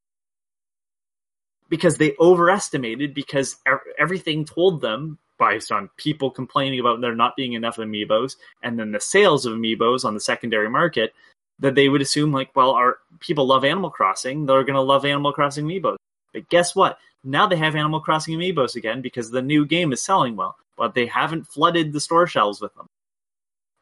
Because 1.70 1.98
they 1.98 2.16
overestimated 2.20 3.14
because 3.14 3.58
everything 3.98 4.44
told 4.44 4.82
them 4.82 5.18
based 5.42 5.72
on 5.72 5.90
people 5.98 6.30
complaining 6.30 6.80
about 6.80 7.02
there 7.02 7.16
not 7.16 7.36
being 7.36 7.54
enough 7.54 7.78
amiibos 7.78 8.36
and 8.62 8.78
then 8.78 8.92
the 8.92 9.00
sales 9.00 9.44
of 9.44 9.54
amiibos 9.54 10.06
on 10.06 10.14
the 10.14 10.20
secondary 10.20 10.70
market 10.70 11.14
that 11.58 11.74
they 11.74 11.90
would 11.90 12.02
assume 12.02 12.32
like 12.32 12.56
well 12.56 12.72
our 12.72 13.00
people 13.20 13.48
love 13.48 13.66
animal 13.66 13.90
crossing 13.90 14.46
they're 14.46 14.64
going 14.64 14.76
to 14.76 14.82
love 14.82 15.04
animal 15.04 15.34
crossing 15.34 15.66
amiibos. 15.66 15.98
But 16.32 16.48
guess 16.50 16.76
what? 16.76 17.00
Now 17.24 17.48
they 17.48 17.58
have 17.58 17.76
animal 17.76 18.00
crossing 18.00 18.38
amiibos 18.38 18.76
again 18.76 19.02
because 19.02 19.32
the 19.32 19.42
new 19.42 19.66
game 19.66 19.92
is 19.92 20.02
selling 20.04 20.36
well 20.36 20.56
but 20.78 20.94
they 20.94 21.08
haven't 21.08 21.48
flooded 21.48 21.92
the 21.92 22.00
store 22.00 22.28
shelves 22.28 22.62
with 22.62 22.74
them. 22.76 22.86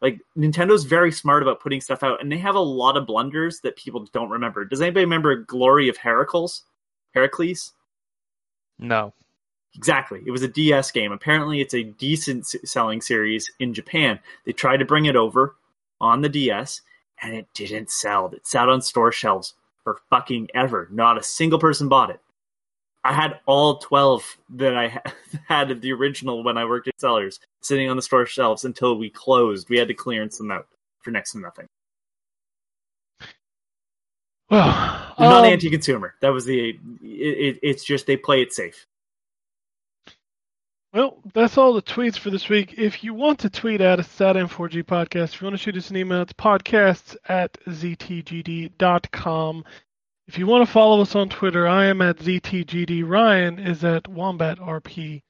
Like 0.01 0.21
nintendo's 0.37 0.85
very 0.85 1.11
smart 1.11 1.43
about 1.43 1.59
putting 1.59 1.81
stuff 1.81 2.03
out 2.03 2.21
and 2.21 2.31
they 2.31 2.37
have 2.37 2.55
a 2.55 2.59
lot 2.59 2.95
of 2.95 3.05
blunders 3.05 3.59
that 3.61 3.75
people 3.75 4.07
don't 4.13 4.29
remember. 4.29 4.63
Does 4.63 4.81
anybody 4.81 5.03
remember 5.03 5.35
glory 5.35 5.89
of 5.89 5.97
heracles? 5.97 6.63
Heracles? 7.13 7.73
No. 8.77 9.13
Exactly. 9.75 10.21
It 10.25 10.31
was 10.31 10.41
a 10.41 10.47
DS 10.47 10.91
game. 10.91 11.11
Apparently, 11.11 11.61
it's 11.61 11.73
a 11.73 11.83
decent 11.83 12.47
selling 12.47 13.01
series 13.01 13.51
in 13.59 13.73
Japan. 13.73 14.19
They 14.45 14.51
tried 14.51 14.77
to 14.77 14.85
bring 14.85 15.05
it 15.05 15.15
over 15.15 15.55
on 16.01 16.21
the 16.21 16.29
DS, 16.29 16.81
and 17.21 17.35
it 17.35 17.47
didn't 17.53 17.91
sell. 17.91 18.27
It 18.33 18.47
sat 18.47 18.69
on 18.69 18.81
store 18.81 19.11
shelves 19.11 19.53
for 19.83 19.99
fucking 20.09 20.49
ever. 20.53 20.87
Not 20.91 21.17
a 21.17 21.23
single 21.23 21.59
person 21.59 21.87
bought 21.87 22.09
it. 22.09 22.19
I 23.03 23.13
had 23.13 23.39
all 23.45 23.77
12 23.77 24.37
that 24.55 24.75
I 24.75 25.01
had 25.47 25.71
of 25.71 25.81
the 25.81 25.93
original 25.93 26.43
when 26.43 26.57
I 26.57 26.65
worked 26.65 26.87
at 26.87 26.99
Sellers 26.99 27.39
sitting 27.61 27.89
on 27.89 27.95
the 27.95 28.01
store 28.01 28.25
shelves 28.25 28.65
until 28.65 28.97
we 28.97 29.09
closed. 29.09 29.69
We 29.69 29.77
had 29.77 29.87
to 29.87 29.93
clearance 29.93 30.37
them 30.37 30.51
out 30.51 30.67
for 31.01 31.11
next 31.11 31.31
to 31.33 31.39
nothing. 31.39 31.67
Well, 34.49 35.13
They're 35.17 35.29
not 35.29 35.45
um, 35.45 35.51
anti-consumer. 35.51 36.15
That 36.21 36.29
was 36.29 36.45
the. 36.45 36.69
It, 36.69 36.77
it, 37.03 37.59
it's 37.61 37.83
just 37.83 38.07
they 38.07 38.17
play 38.17 38.41
it 38.41 38.51
safe. 38.51 38.87
Well, 40.91 41.19
that's 41.33 41.57
all 41.57 41.73
the 41.73 41.83
tweets 41.83 42.17
for 42.17 42.31
this 42.31 42.49
week. 42.49 42.73
If 42.77 43.03
you 43.03 43.13
want 43.13 43.39
to 43.39 43.49
tweet 43.49 43.79
at 43.79 43.99
us, 43.99 44.21
at 44.21 44.35
N4G 44.35 44.83
Podcast. 44.83 45.35
If 45.35 45.41
you 45.41 45.45
want 45.45 45.53
to 45.53 45.61
shoot 45.61 45.77
us 45.77 45.91
an 45.91 45.97
email, 45.97 46.23
it's 46.23 46.33
podcasts 46.33 47.15
at 47.27 47.53
ztgd.com. 47.65 48.73
If 50.27 50.37
you 50.39 50.47
want 50.47 50.65
to 50.65 50.71
follow 50.71 51.01
us 51.01 51.15
on 51.15 51.29
Twitter, 51.29 51.67
I 51.67 51.85
am 51.85 52.01
at 52.01 52.17
ztgd. 52.17 53.07
Ryan 53.07 53.59
is 53.59 53.83
at 53.83 54.03
wombatrp. 54.03 55.21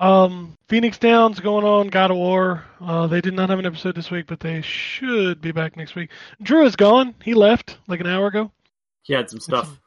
Um, 0.00 0.56
Phoenix 0.68 0.98
Downs 0.98 1.38
going 1.40 1.64
on, 1.64 1.88
God 1.88 2.10
of 2.10 2.16
War. 2.16 2.64
Uh, 2.80 3.06
they 3.06 3.20
did 3.20 3.34
not 3.34 3.50
have 3.50 3.58
an 3.60 3.66
episode 3.66 3.94
this 3.94 4.10
week, 4.10 4.26
but 4.26 4.40
they 4.40 4.60
should 4.62 5.40
be 5.40 5.52
back 5.52 5.76
next 5.76 5.94
week. 5.94 6.10
Drew 6.42 6.64
is 6.64 6.76
gone. 6.76 7.14
He 7.22 7.34
left 7.34 7.78
like 7.88 8.00
an 8.00 8.06
hour 8.06 8.26
ago. 8.26 8.50
He 9.02 9.14
had 9.14 9.30
some 9.30 9.40
stuff. 9.40 9.78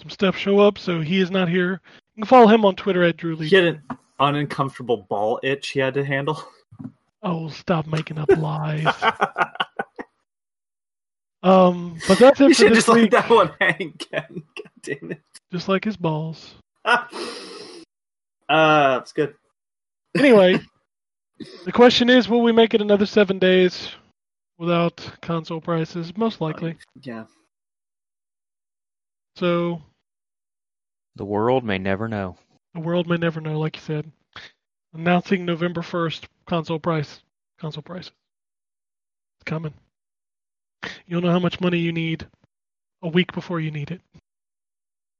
Some 0.00 0.10
stuff 0.10 0.36
show 0.36 0.60
up, 0.60 0.78
so 0.78 1.00
he 1.00 1.20
is 1.20 1.30
not 1.30 1.48
here. 1.48 1.80
You 2.18 2.22
can 2.24 2.28
follow 2.30 2.48
him 2.48 2.64
on 2.64 2.74
Twitter 2.74 3.04
at 3.04 3.16
Drew 3.16 3.36
Lee. 3.36 3.46
He 3.46 3.54
had 3.54 3.64
an 3.64 3.80
uncomfortable 4.18 5.06
ball 5.08 5.38
itch 5.44 5.68
he 5.68 5.78
had 5.78 5.94
to 5.94 6.04
handle. 6.04 6.42
Oh, 7.22 7.48
stop 7.48 7.86
making 7.86 8.18
up 8.18 8.28
lies. 8.36 8.86
Um, 11.44 11.96
but 12.08 12.18
that's 12.18 12.40
it 12.40 12.48
You 12.48 12.54
for 12.54 12.54
should 12.54 12.74
just 12.74 12.88
let 12.88 12.96
week. 13.02 13.10
that 13.12 13.30
one 13.30 13.52
hang, 13.60 13.92
Ken. 13.92 14.24
God 14.30 14.70
damn 14.82 15.12
it. 15.12 15.20
Just 15.52 15.68
like 15.68 15.84
his 15.84 15.96
balls. 15.96 16.56
Uh, 18.48 18.98
it's 19.02 19.12
good. 19.12 19.34
Anyway, 20.16 20.58
the 21.66 21.72
question 21.72 22.08
is, 22.08 22.30
will 22.30 22.40
we 22.40 22.50
make 22.50 22.72
it 22.72 22.80
another 22.80 23.04
seven 23.04 23.38
days 23.38 23.90
without 24.58 25.06
console 25.20 25.60
prices? 25.60 26.16
Most 26.16 26.40
likely. 26.40 26.76
Yeah. 27.02 27.24
So 29.36 29.82
The 31.18 31.24
world 31.24 31.64
may 31.64 31.78
never 31.78 32.06
know. 32.06 32.36
the 32.74 32.80
world 32.80 33.08
may 33.08 33.16
never 33.16 33.40
know, 33.40 33.58
like 33.58 33.74
you 33.74 33.82
said. 33.82 34.12
Announcing 34.94 35.44
November 35.44 35.82
first, 35.82 36.28
console 36.46 36.78
price, 36.78 37.20
console 37.60 37.82
prices. 37.82 38.12
It's 39.40 39.44
coming. 39.44 39.74
You'll 41.06 41.22
know 41.22 41.32
how 41.32 41.40
much 41.40 41.60
money 41.60 41.78
you 41.78 41.90
need 41.90 42.28
a 43.02 43.08
week 43.08 43.32
before 43.32 43.58
you 43.58 43.72
need 43.72 43.90
it. 43.90 44.00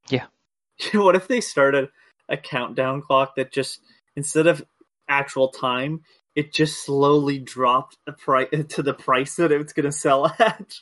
Yeah. 0.09 0.27
what 0.93 1.17
if 1.17 1.27
they 1.27 1.41
started 1.41 1.89
a 2.29 2.37
countdown 2.37 3.03
clock 3.03 3.35
that 3.35 3.51
just 3.51 3.81
instead 4.15 4.47
of 4.47 4.65
actual 5.09 5.49
time, 5.49 6.03
it 6.37 6.53
just 6.53 6.85
slowly 6.87 7.41
dropped 7.41 7.97
the 8.07 8.13
price 8.13 8.49
to 8.69 8.83
the 8.85 8.95
price 8.95 9.35
that 9.35 9.51
it's 9.51 9.73
going 9.73 9.85
to 9.87 9.93
sell 9.93 10.27
at, 10.39 10.75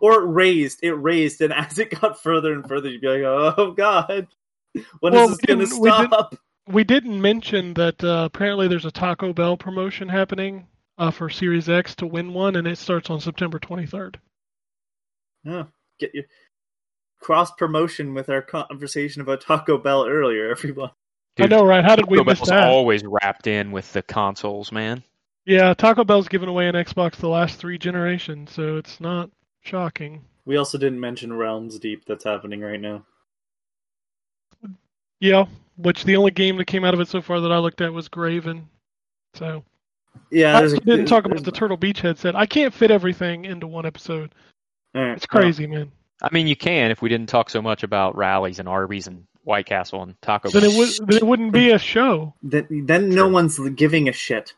or 0.00 0.22
it 0.22 0.26
raised, 0.26 0.80
it 0.82 0.92
raised, 0.94 1.40
and 1.40 1.52
as 1.52 1.78
it 1.78 1.98
got 2.00 2.22
further 2.22 2.52
and 2.52 2.66
further, 2.68 2.88
you'd 2.88 3.00
be 3.00 3.08
like, 3.08 3.22
"Oh 3.22 3.72
God, 3.76 4.26
when 5.00 5.14
is 5.14 5.18
Well, 5.18 5.28
this 5.28 5.38
we 5.42 5.46
going 5.46 5.58
to 5.60 5.66
didn't- 5.66 5.80
we 5.80 5.90
didn't- 5.90 6.06
stop?" 6.08 6.34
We 6.66 6.82
didn't 6.82 7.20
mention 7.20 7.74
that 7.74 8.02
uh, 8.02 8.22
apparently 8.24 8.68
there's 8.68 8.86
a 8.86 8.90
Taco 8.90 9.34
Bell 9.34 9.54
promotion 9.58 10.08
happening 10.08 10.66
uh, 10.96 11.10
for 11.10 11.28
Series 11.28 11.68
X 11.68 11.94
to 11.96 12.06
win 12.06 12.32
one, 12.32 12.56
and 12.56 12.66
it 12.66 12.78
starts 12.78 13.10
on 13.10 13.20
September 13.20 13.58
23rd. 13.58 14.14
Yeah, 15.44 15.64
get 16.00 16.14
your 16.14 16.24
cross 17.20 17.50
promotion 17.52 18.14
with 18.14 18.30
our 18.30 18.40
conversation 18.40 19.20
about 19.20 19.42
Taco 19.42 19.76
Bell 19.76 20.06
earlier, 20.06 20.50
everyone. 20.50 20.90
I 21.38 21.46
know, 21.48 21.66
right? 21.66 21.84
How 21.84 21.96
did 21.96 22.06
we 22.08 22.16
Taco 22.16 22.30
miss 22.30 22.38
Bell's 22.38 22.48
that? 22.48 22.68
always 22.68 23.02
wrapped 23.04 23.46
in 23.46 23.70
with 23.70 23.92
the 23.92 24.00
consoles, 24.02 24.72
man. 24.72 25.02
Yeah, 25.44 25.74
Taco 25.74 26.02
Bell's 26.04 26.28
given 26.28 26.48
away 26.48 26.66
an 26.68 26.74
Xbox 26.76 27.16
the 27.16 27.28
last 27.28 27.58
three 27.58 27.76
generations, 27.76 28.52
so 28.52 28.78
it's 28.78 29.00
not 29.00 29.28
shocking. 29.64 30.24
We 30.46 30.56
also 30.56 30.78
didn't 30.78 31.00
mention 31.00 31.32
Realms 31.32 31.78
Deep 31.78 32.04
that's 32.06 32.24
happening 32.24 32.60
right 32.60 32.80
now. 32.80 33.04
Yeah, 35.20 35.46
which 35.76 36.04
the 36.04 36.16
only 36.16 36.30
game 36.30 36.56
that 36.58 36.66
came 36.66 36.84
out 36.84 36.94
of 36.94 37.00
it 37.00 37.08
so 37.08 37.22
far 37.22 37.40
that 37.40 37.50
I 37.52 37.58
looked 37.58 37.80
at 37.80 37.92
was 37.92 38.08
Graven. 38.08 38.68
So 39.34 39.64
Yeah, 40.30 40.56
I 40.56 40.60
there's 40.60 40.72
a- 40.72 40.76
also 40.76 40.84
didn't 40.84 41.06
talk 41.06 41.24
about 41.24 41.44
the 41.44 41.50
Turtle 41.52 41.76
Beach 41.76 42.00
headset. 42.00 42.36
I 42.36 42.46
can't 42.46 42.74
fit 42.74 42.90
everything 42.90 43.44
into 43.46 43.66
one 43.66 43.86
episode. 43.86 44.34
Alright, 44.96 45.16
It's 45.16 45.26
crazy, 45.26 45.66
man. 45.66 45.90
I 46.22 46.28
mean, 46.32 46.46
you 46.46 46.56
can 46.56 46.90
if 46.90 47.00
we 47.02 47.08
didn't 47.08 47.28
talk 47.28 47.50
so 47.50 47.60
much 47.62 47.82
about 47.82 48.16
Rally's 48.16 48.58
and 48.58 48.68
Arby's 48.68 49.06
and 49.06 49.24
White 49.44 49.66
Castle 49.66 50.02
and 50.02 50.14
Taco 50.22 50.50
Then 50.50 50.62
Bell. 50.62 50.70
it 50.72 50.76
would 50.78 51.08
then 51.08 51.16
it 51.18 51.26
wouldn't 51.26 51.52
be 51.52 51.70
a 51.70 51.78
show. 51.78 52.34
Then, 52.42 52.66
then 52.86 53.08
no 53.10 53.28
one's 53.28 53.58
giving 53.70 54.08
a 54.08 54.12
shit. 54.12 54.52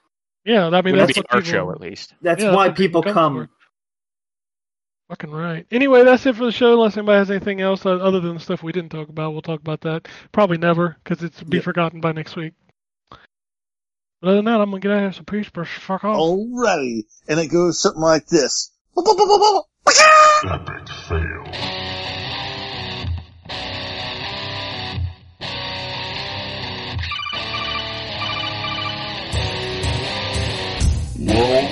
Yeah, 0.44 0.66
I 0.66 0.70
mean 0.70 0.92
Wouldn't 0.94 0.98
that's 0.98 1.14
be 1.14 1.20
what 1.20 1.34
our 1.34 1.40
people, 1.40 1.52
show 1.52 1.70
at 1.72 1.80
least. 1.80 2.14
That's 2.22 2.42
Yeah, 2.42 2.54
why 2.54 2.68
what 2.68 2.76
people 2.76 3.02
come. 3.02 3.48
For. 5.08 5.14
Fucking 5.14 5.30
right. 5.30 5.66
Anyway, 5.70 6.04
that's 6.04 6.26
it 6.26 6.36
for 6.36 6.44
the 6.44 6.52
show. 6.52 6.72
Unless 6.74 6.96
anybody 6.96 7.18
has 7.18 7.30
anything 7.30 7.60
else 7.60 7.86
uh, 7.86 7.90
other 7.90 8.20
than 8.20 8.34
the 8.34 8.40
stuff 8.40 8.62
we 8.62 8.72
didn't 8.72 8.90
talk 8.90 9.08
about, 9.08 9.32
we'll 9.32 9.42
talk 9.42 9.60
about 9.60 9.82
that. 9.82 10.08
Probably 10.32 10.58
never, 10.58 10.96
because 11.02 11.22
it's 11.22 11.42
be 11.42 11.58
Yeah. 11.58 11.62
forgotten 11.62 12.00
by 12.00 12.12
next 12.12 12.36
week. 12.36 12.54
But 13.10 14.28
other 14.28 14.36
than 14.36 14.44
that, 14.46 14.60
I'm 14.60 14.70
gonna 14.70 14.80
get 14.80 14.90
out 14.92 14.96
of 14.96 15.02
here. 15.02 15.12
So 15.12 15.22
peace, 15.22 15.48
brush, 15.50 15.78
fuck 15.78 16.04
off. 16.04 16.16
Alrighty. 16.18 17.04
And 17.28 17.38
it 17.38 17.48
goes 17.48 17.80
something 17.80 18.02
like 18.02 18.26
this. 18.26 18.72
Epic 20.44 20.88
fail. 21.08 21.44
Welcome 31.18 31.65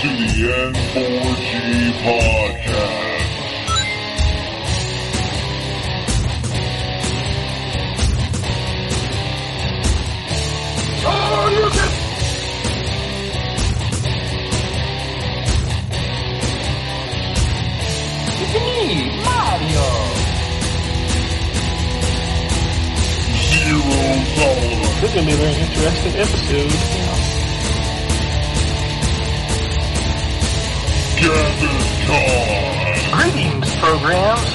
to 0.00 0.06
the 0.06 0.28
N4G 0.28 1.90
podcast. 2.04 3.18
Mario! 19.24 19.88
Zero 23.48 23.98
tolerance. 24.36 25.00
This 25.00 25.10
is 25.10 25.14
gonna 25.14 25.26
be 25.26 25.32
a 25.32 25.36
very 25.36 25.54
interesting 25.54 26.14
episode. 26.16 27.27
Greetings, 31.18 31.34
programs. 33.80 34.54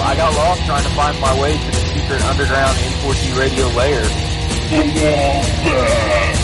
I 0.00 0.16
got 0.16 0.34
lost 0.34 0.66
trying 0.66 0.82
to 0.82 0.88
find 0.90 1.20
my 1.20 1.40
way 1.40 1.56
to 1.56 1.66
the 1.66 1.72
secret 1.72 2.20
underground 2.24 2.76
N4G 2.78 3.38
radio 3.38 3.68
layer. 3.68 4.02
The 4.02 4.78
Wombat. 4.90 6.34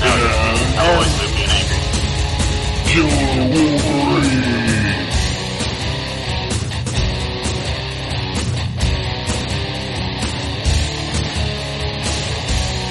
And 0.00 0.78
I 0.78 0.80
always 0.88 1.12
live 1.20 1.32
being 1.36 1.52
angry. 1.52 1.76
Killer 2.88 3.44
Wolverine. 3.52 5.04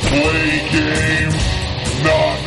Play 0.05 0.69
games, 0.69 1.41
not 2.03 2.46